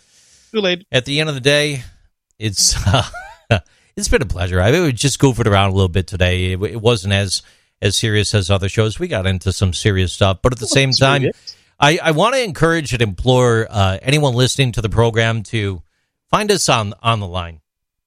Too 0.50 0.60
late. 0.60 0.86
at 0.90 1.04
the 1.04 1.20
end 1.20 1.28
of 1.28 1.36
the 1.36 1.40
day, 1.40 1.84
it's 2.36 2.74
uh, 2.84 3.04
it's 3.96 4.08
been 4.08 4.22
a 4.22 4.26
pleasure. 4.26 4.60
I 4.60 4.72
would 4.72 4.96
just 4.96 5.20
goof 5.20 5.38
it 5.38 5.46
around 5.46 5.70
a 5.70 5.74
little 5.74 5.88
bit 5.88 6.08
today. 6.08 6.50
It, 6.50 6.62
it 6.62 6.80
wasn't 6.80 7.12
as 7.14 7.42
as 7.82 7.96
serious 7.96 8.34
as 8.34 8.50
other 8.50 8.68
shows. 8.68 8.98
We 8.98 9.08
got 9.08 9.26
into 9.26 9.52
some 9.52 9.72
serious 9.72 10.12
stuff, 10.12 10.38
but 10.42 10.52
at 10.52 10.58
the 10.58 10.66
same 10.66 10.92
time, 10.92 11.30
I, 11.78 11.98
I 12.02 12.10
want 12.10 12.34
to 12.34 12.42
encourage 12.42 12.92
and 12.92 13.02
implore 13.02 13.66
uh, 13.70 13.98
anyone 14.02 14.34
listening 14.34 14.72
to 14.72 14.82
the 14.82 14.88
program 14.88 15.42
to 15.44 15.82
find 16.28 16.50
us 16.50 16.68
on 16.68 16.94
on 17.02 17.20
the 17.20 17.26
line. 17.26 17.60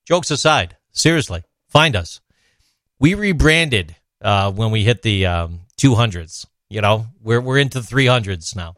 Jokes 0.04 0.30
aside, 0.30 0.76
seriously, 0.92 1.42
find 1.68 1.96
us. 1.96 2.20
We 3.00 3.14
rebranded 3.14 3.96
uh, 4.20 4.52
when 4.52 4.70
we 4.70 4.84
hit 4.84 5.02
the 5.02 5.26
um, 5.26 5.60
200s. 5.78 6.46
You 6.68 6.80
know, 6.80 7.06
we're 7.22 7.40
we're 7.40 7.58
into 7.58 7.80
300s 7.80 8.54
now. 8.56 8.74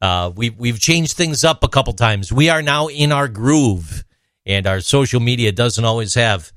Uh, 0.00 0.30
we 0.34 0.50
we've 0.50 0.78
changed 0.78 1.16
things 1.16 1.44
up 1.44 1.64
a 1.64 1.68
couple 1.68 1.92
times. 1.94 2.32
We 2.32 2.50
are 2.50 2.62
now 2.62 2.88
in 2.88 3.12
our 3.12 3.28
groove, 3.28 4.04
and 4.44 4.66
our 4.66 4.80
social 4.80 5.20
media 5.20 5.52
doesn't 5.52 5.84
always 5.84 6.14
have 6.14 6.52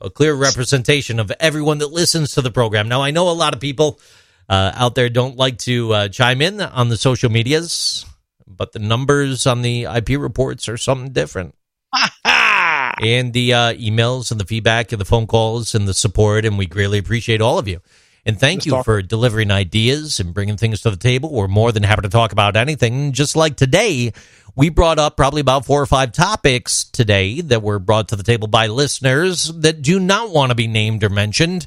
a 0.00 0.10
clear 0.10 0.34
representation 0.34 1.20
of 1.20 1.32
everyone 1.40 1.78
that 1.78 1.92
listens 1.92 2.34
to 2.34 2.42
the 2.42 2.50
program. 2.50 2.88
Now, 2.88 3.02
I 3.02 3.10
know 3.10 3.28
a 3.30 3.32
lot 3.32 3.54
of 3.54 3.60
people 3.60 4.00
uh, 4.48 4.72
out 4.74 4.94
there 4.94 5.08
don't 5.08 5.36
like 5.36 5.58
to 5.58 5.92
uh, 5.92 6.08
chime 6.08 6.42
in 6.42 6.60
on 6.60 6.88
the 6.88 6.96
social 6.96 7.30
medias, 7.30 8.04
but 8.46 8.72
the 8.72 8.78
numbers 8.78 9.46
on 9.46 9.62
the 9.62 9.84
IP 9.84 10.10
reports 10.18 10.68
are 10.68 10.76
something 10.76 11.12
different. 11.12 11.54
and 12.24 13.32
the 13.32 13.52
uh, 13.54 13.72
emails 13.74 14.30
and 14.30 14.40
the 14.40 14.46
feedback 14.46 14.92
and 14.92 15.00
the 15.00 15.04
phone 15.04 15.26
calls 15.26 15.74
and 15.74 15.86
the 15.86 15.94
support, 15.94 16.44
and 16.44 16.58
we 16.58 16.66
greatly 16.66 16.98
appreciate 16.98 17.40
all 17.40 17.58
of 17.58 17.68
you. 17.68 17.80
And 18.26 18.38
thank 18.38 18.66
you 18.66 18.82
for 18.82 19.00
delivering 19.00 19.50
ideas 19.50 20.20
and 20.20 20.34
bringing 20.34 20.58
things 20.58 20.82
to 20.82 20.90
the 20.90 20.96
table. 20.96 21.32
We're 21.32 21.48
more 21.48 21.72
than 21.72 21.82
happy 21.82 22.02
to 22.02 22.10
talk 22.10 22.32
about 22.32 22.54
anything. 22.54 23.12
Just 23.12 23.34
like 23.34 23.56
today, 23.56 24.12
we 24.56 24.68
brought 24.68 24.98
up 24.98 25.16
probably 25.16 25.40
about 25.40 25.64
four 25.64 25.80
or 25.80 25.86
five 25.86 26.12
topics 26.12 26.84
today 26.84 27.40
that 27.40 27.62
were 27.62 27.78
brought 27.78 28.08
to 28.08 28.16
the 28.16 28.22
table 28.22 28.48
by 28.48 28.66
listeners 28.66 29.52
that 29.60 29.82
do 29.82 30.00
not 30.00 30.30
want 30.30 30.50
to 30.50 30.54
be 30.54 30.66
named 30.66 31.04
or 31.04 31.08
mentioned. 31.08 31.66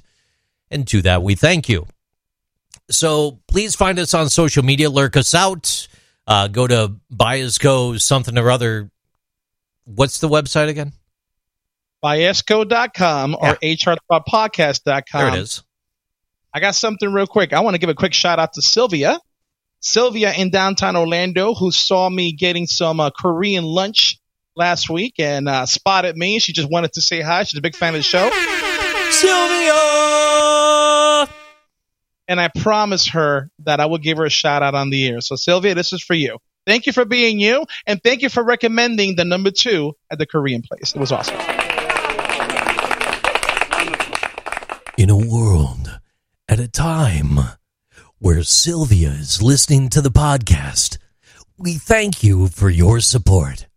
And 0.70 0.88
to 0.88 1.02
that, 1.04 1.24
we 1.24 1.36
thank 1.36 1.70
you. 1.70 1.88
So 2.90 3.40
please 3.48 3.76
find 3.76 4.00
us 4.00 4.14
on 4.14 4.30
social 4.30 4.64
media, 4.64 4.90
lurk 4.90 5.16
us 5.16 5.34
out. 5.34 5.88
Uh, 6.26 6.48
go 6.48 6.68
to 6.68 6.96
Baezco 7.14 8.00
something 8.00 8.38
or 8.38 8.50
other. 8.50 8.90
What's 9.86 10.20
the 10.20 10.30
website 10.30 10.70
again? 10.70 10.94
Baezco.com 12.04 13.36
or 13.36 13.56
hrpodcast.com. 13.56 15.22
There 15.22 15.28
it 15.30 15.42
is. 15.42 15.64
I 16.54 16.60
got 16.60 16.76
something 16.76 17.12
real 17.12 17.28
quick. 17.28 17.54
I 17.54 17.62
want 17.62 17.74
to 17.76 17.80
give 17.80 17.90
a 17.90 17.96
quick 17.96 18.14
shout 18.14 18.40
out 18.40 18.54
to 18.54 18.62
Sylvia. 18.62 19.20
Sylvia 19.84 20.32
in 20.32 20.50
downtown 20.50 20.96
Orlando, 20.96 21.54
who 21.54 21.70
saw 21.70 22.10
me 22.10 22.32
getting 22.32 22.68
some 22.68 23.02
uh, 23.02 23.10
Korean 23.10 23.66
lunch 23.66 24.18
last 24.56 24.90
week 24.90 25.16
and 25.20 25.50
uh, 25.50 25.66
spotted 25.66 26.16
me. 26.16 26.40
She 26.40 26.54
just 26.54 26.72
wanted 26.72 26.94
to 26.94 27.02
say 27.02 27.20
hi. 27.20 27.44
She's 27.44 27.60
a 27.60 27.62
big 27.62 27.76
fan 27.76 27.94
of 27.94 28.00
the 28.00 28.04
show. 28.04 28.30
Sylvia! 29.12 29.74
And 32.30 32.40
I 32.40 32.48
promised 32.48 33.10
her 33.10 33.50
that 33.60 33.82
I 33.82 33.86
would 33.86 34.02
give 34.02 34.18
her 34.20 34.26
a 34.26 34.30
shout 34.30 34.64
out 34.64 34.74
on 34.74 34.90
the 34.90 35.06
air. 35.06 35.20
So, 35.20 35.36
Sylvia, 35.36 35.76
this 35.76 35.92
is 35.92 36.02
for 36.02 36.14
you. 36.14 36.38
Thank 36.66 36.88
you 36.88 36.94
for 36.94 37.04
being 37.04 37.42
you, 37.42 37.66
and 37.86 38.02
thank 38.02 38.22
you 38.22 38.30
for 38.30 38.42
recommending 38.42 39.18
the 39.18 39.26
number 39.26 39.52
two 39.52 39.98
at 40.10 40.18
the 40.18 40.26
Korean 40.26 40.62
place. 40.62 40.96
It 40.96 41.00
was 41.00 41.12
awesome. 41.12 41.36
In 44.98 45.10
a 45.10 45.18
world 45.18 46.00
at 46.48 46.62
a 46.62 46.70
time 46.70 47.40
where 48.24 48.42
Sylvia 48.42 49.10
is 49.10 49.42
listening 49.42 49.90
to 49.90 50.00
the 50.00 50.10
podcast, 50.10 50.98
we 51.58 51.74
thank 51.74 52.24
you 52.24 52.48
for 52.48 52.70
your 52.70 53.02
support. 53.02 53.68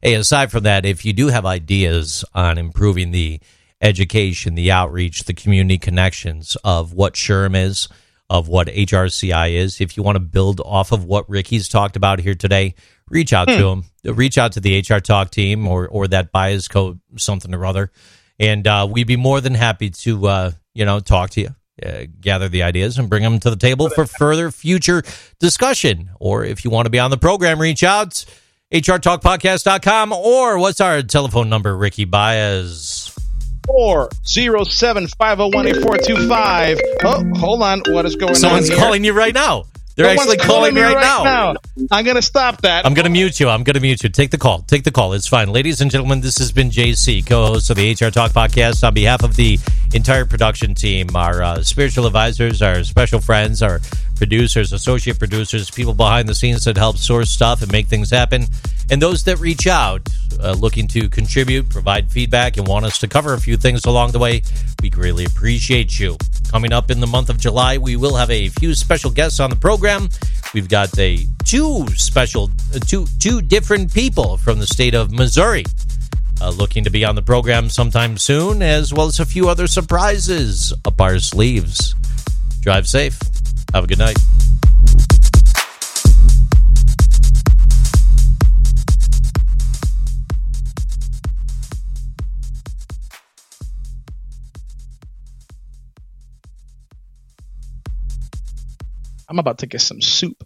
Hey, 0.00 0.14
aside 0.14 0.50
from 0.50 0.64
that, 0.64 0.84
if 0.84 1.04
you 1.04 1.12
do 1.12 1.28
have 1.28 1.46
ideas 1.46 2.24
on 2.34 2.58
improving 2.58 3.12
the 3.12 3.38
education, 3.80 4.56
the 4.56 4.72
outreach, 4.72 5.22
the 5.22 5.34
community 5.34 5.78
connections 5.78 6.56
of 6.64 6.92
what 6.92 7.14
SHRM 7.14 7.54
is, 7.54 7.88
of 8.28 8.48
what 8.48 8.66
HRCI 8.66 9.52
is, 9.52 9.80
if 9.80 9.96
you 9.96 10.02
want 10.02 10.16
to 10.16 10.20
build 10.20 10.60
off 10.64 10.90
of 10.90 11.04
what 11.04 11.30
Ricky's 11.30 11.68
talked 11.68 11.94
about 11.94 12.18
here 12.18 12.34
today, 12.34 12.74
reach 13.08 13.32
out 13.32 13.46
to 13.46 13.68
him. 13.68 13.84
Reach 14.04 14.36
out 14.36 14.50
to 14.54 14.60
the 14.60 14.80
HR 14.80 14.98
Talk 14.98 15.30
team 15.30 15.68
or, 15.68 15.86
or 15.86 16.08
that 16.08 16.32
Baezco, 16.32 16.98
something 17.18 17.54
or 17.54 17.64
other. 17.64 17.92
And 18.40 18.66
uh, 18.66 18.88
we'd 18.90 19.06
be 19.06 19.14
more 19.14 19.40
than 19.40 19.54
happy 19.54 19.90
to, 19.90 20.26
uh, 20.26 20.50
you 20.74 20.84
know, 20.84 20.98
talk 20.98 21.30
to 21.30 21.40
you 21.40 21.54
uh, 21.84 22.02
gather 22.20 22.48
the 22.48 22.62
ideas 22.62 22.98
and 22.98 23.08
bring 23.08 23.22
them 23.22 23.38
to 23.40 23.50
the 23.50 23.56
table 23.56 23.88
for 23.90 24.06
further 24.06 24.50
future 24.50 25.02
discussion. 25.38 26.10
Or 26.20 26.44
if 26.44 26.64
you 26.64 26.70
want 26.70 26.86
to 26.86 26.90
be 26.90 26.98
on 26.98 27.10
the 27.10 27.16
program, 27.18 27.60
reach 27.60 27.82
out, 27.82 28.24
hrtalkpodcast.com, 28.72 30.12
or 30.12 30.58
what's 30.58 30.80
our 30.80 31.02
telephone 31.02 31.48
number, 31.48 31.76
Ricky 31.76 32.04
Baez? 32.04 33.14
Four 33.66 34.08
zero 34.26 34.64
seven 34.64 35.06
five 35.06 35.38
zero 35.38 35.48
one 35.52 35.68
eight 35.68 35.76
four 35.82 35.96
two 35.96 36.28
five. 36.28 36.80
Oh, 37.04 37.22
hold 37.36 37.62
on. 37.62 37.80
What 37.90 38.04
is 38.06 38.16
going 38.16 38.34
Someone's 38.34 38.68
on 38.68 38.74
here? 38.76 38.84
calling 38.84 39.04
you 39.04 39.12
right 39.12 39.32
now. 39.32 39.66
They're 39.94 40.06
Someone's 40.06 40.32
actually 40.32 40.46
calling, 40.46 40.74
me 40.74 40.80
right, 40.80 40.94
now. 40.94 41.54
I'm 41.90 42.04
going 42.04 42.16
to 42.16 42.22
stop 42.22 42.62
that. 42.62 42.86
I'm 42.86 42.94
going 42.94 43.04
to 43.04 43.10
mute 43.10 43.38
you. 43.38 43.48
I'm 43.48 43.62
going 43.62 43.74
to 43.74 43.80
mute 43.80 44.02
you. 44.02 44.08
Take 44.08 44.30
the 44.30 44.38
call. 44.38 44.60
Take 44.60 44.84
the 44.84 44.90
call. 44.90 45.12
It's 45.12 45.26
fine. 45.26 45.50
Ladies 45.50 45.82
and 45.82 45.90
gentlemen, 45.90 46.22
this 46.22 46.38
has 46.38 46.50
been 46.50 46.70
JC, 46.70 47.26
co 47.26 47.46
host 47.46 47.68
of 47.68 47.76
the 47.76 47.92
HR 47.92 48.10
Talk 48.10 48.32
podcast. 48.32 48.86
On 48.86 48.94
behalf 48.94 49.22
of 49.22 49.36
the 49.36 49.58
entire 49.92 50.24
production 50.24 50.74
team, 50.74 51.14
our 51.14 51.42
uh, 51.42 51.62
spiritual 51.62 52.06
advisors, 52.06 52.62
our 52.62 52.84
special 52.84 53.20
friends, 53.20 53.62
our 53.62 53.80
producers, 54.16 54.72
associate 54.72 55.18
producers, 55.18 55.70
people 55.70 55.92
behind 55.92 56.26
the 56.28 56.34
scenes 56.34 56.64
that 56.64 56.76
help 56.76 56.96
source 56.96 57.28
stuff 57.28 57.60
and 57.60 57.70
make 57.70 57.88
things 57.88 58.08
happen, 58.08 58.46
and 58.92 59.00
those 59.00 59.24
that 59.24 59.38
reach 59.38 59.66
out 59.66 60.06
uh, 60.38 60.52
looking 60.52 60.86
to 60.88 61.08
contribute, 61.08 61.70
provide 61.70 62.12
feedback, 62.12 62.58
and 62.58 62.68
want 62.68 62.84
us 62.84 62.98
to 62.98 63.08
cover 63.08 63.32
a 63.32 63.40
few 63.40 63.56
things 63.56 63.86
along 63.86 64.12
the 64.12 64.18
way, 64.18 64.42
we 64.82 64.90
greatly 64.90 65.24
appreciate 65.24 65.98
you. 65.98 66.18
Coming 66.50 66.74
up 66.74 66.90
in 66.90 67.00
the 67.00 67.06
month 67.06 67.30
of 67.30 67.38
July, 67.38 67.78
we 67.78 67.96
will 67.96 68.16
have 68.16 68.30
a 68.30 68.48
few 68.50 68.74
special 68.74 69.10
guests 69.10 69.40
on 69.40 69.48
the 69.48 69.56
program. 69.56 70.10
We've 70.52 70.68
got 70.68 70.96
a 70.98 71.26
two 71.46 71.86
special, 71.94 72.50
uh, 72.74 72.80
two 72.80 73.06
two 73.18 73.40
different 73.40 73.94
people 73.94 74.36
from 74.36 74.58
the 74.58 74.66
state 74.66 74.94
of 74.94 75.10
Missouri 75.10 75.64
uh, 76.42 76.50
looking 76.50 76.84
to 76.84 76.90
be 76.90 77.02
on 77.02 77.14
the 77.14 77.22
program 77.22 77.70
sometime 77.70 78.18
soon, 78.18 78.60
as 78.60 78.92
well 78.92 79.06
as 79.06 79.20
a 79.20 79.24
few 79.24 79.48
other 79.48 79.66
surprises 79.66 80.74
up 80.84 81.00
our 81.00 81.18
sleeves. 81.18 81.94
Drive 82.60 82.86
safe. 82.86 83.18
Have 83.72 83.84
a 83.84 83.86
good 83.86 83.98
night. 83.98 84.18
I'm 99.32 99.38
about 99.38 99.60
to 99.60 99.66
get 99.66 99.80
some 99.80 100.02
soup. 100.02 100.36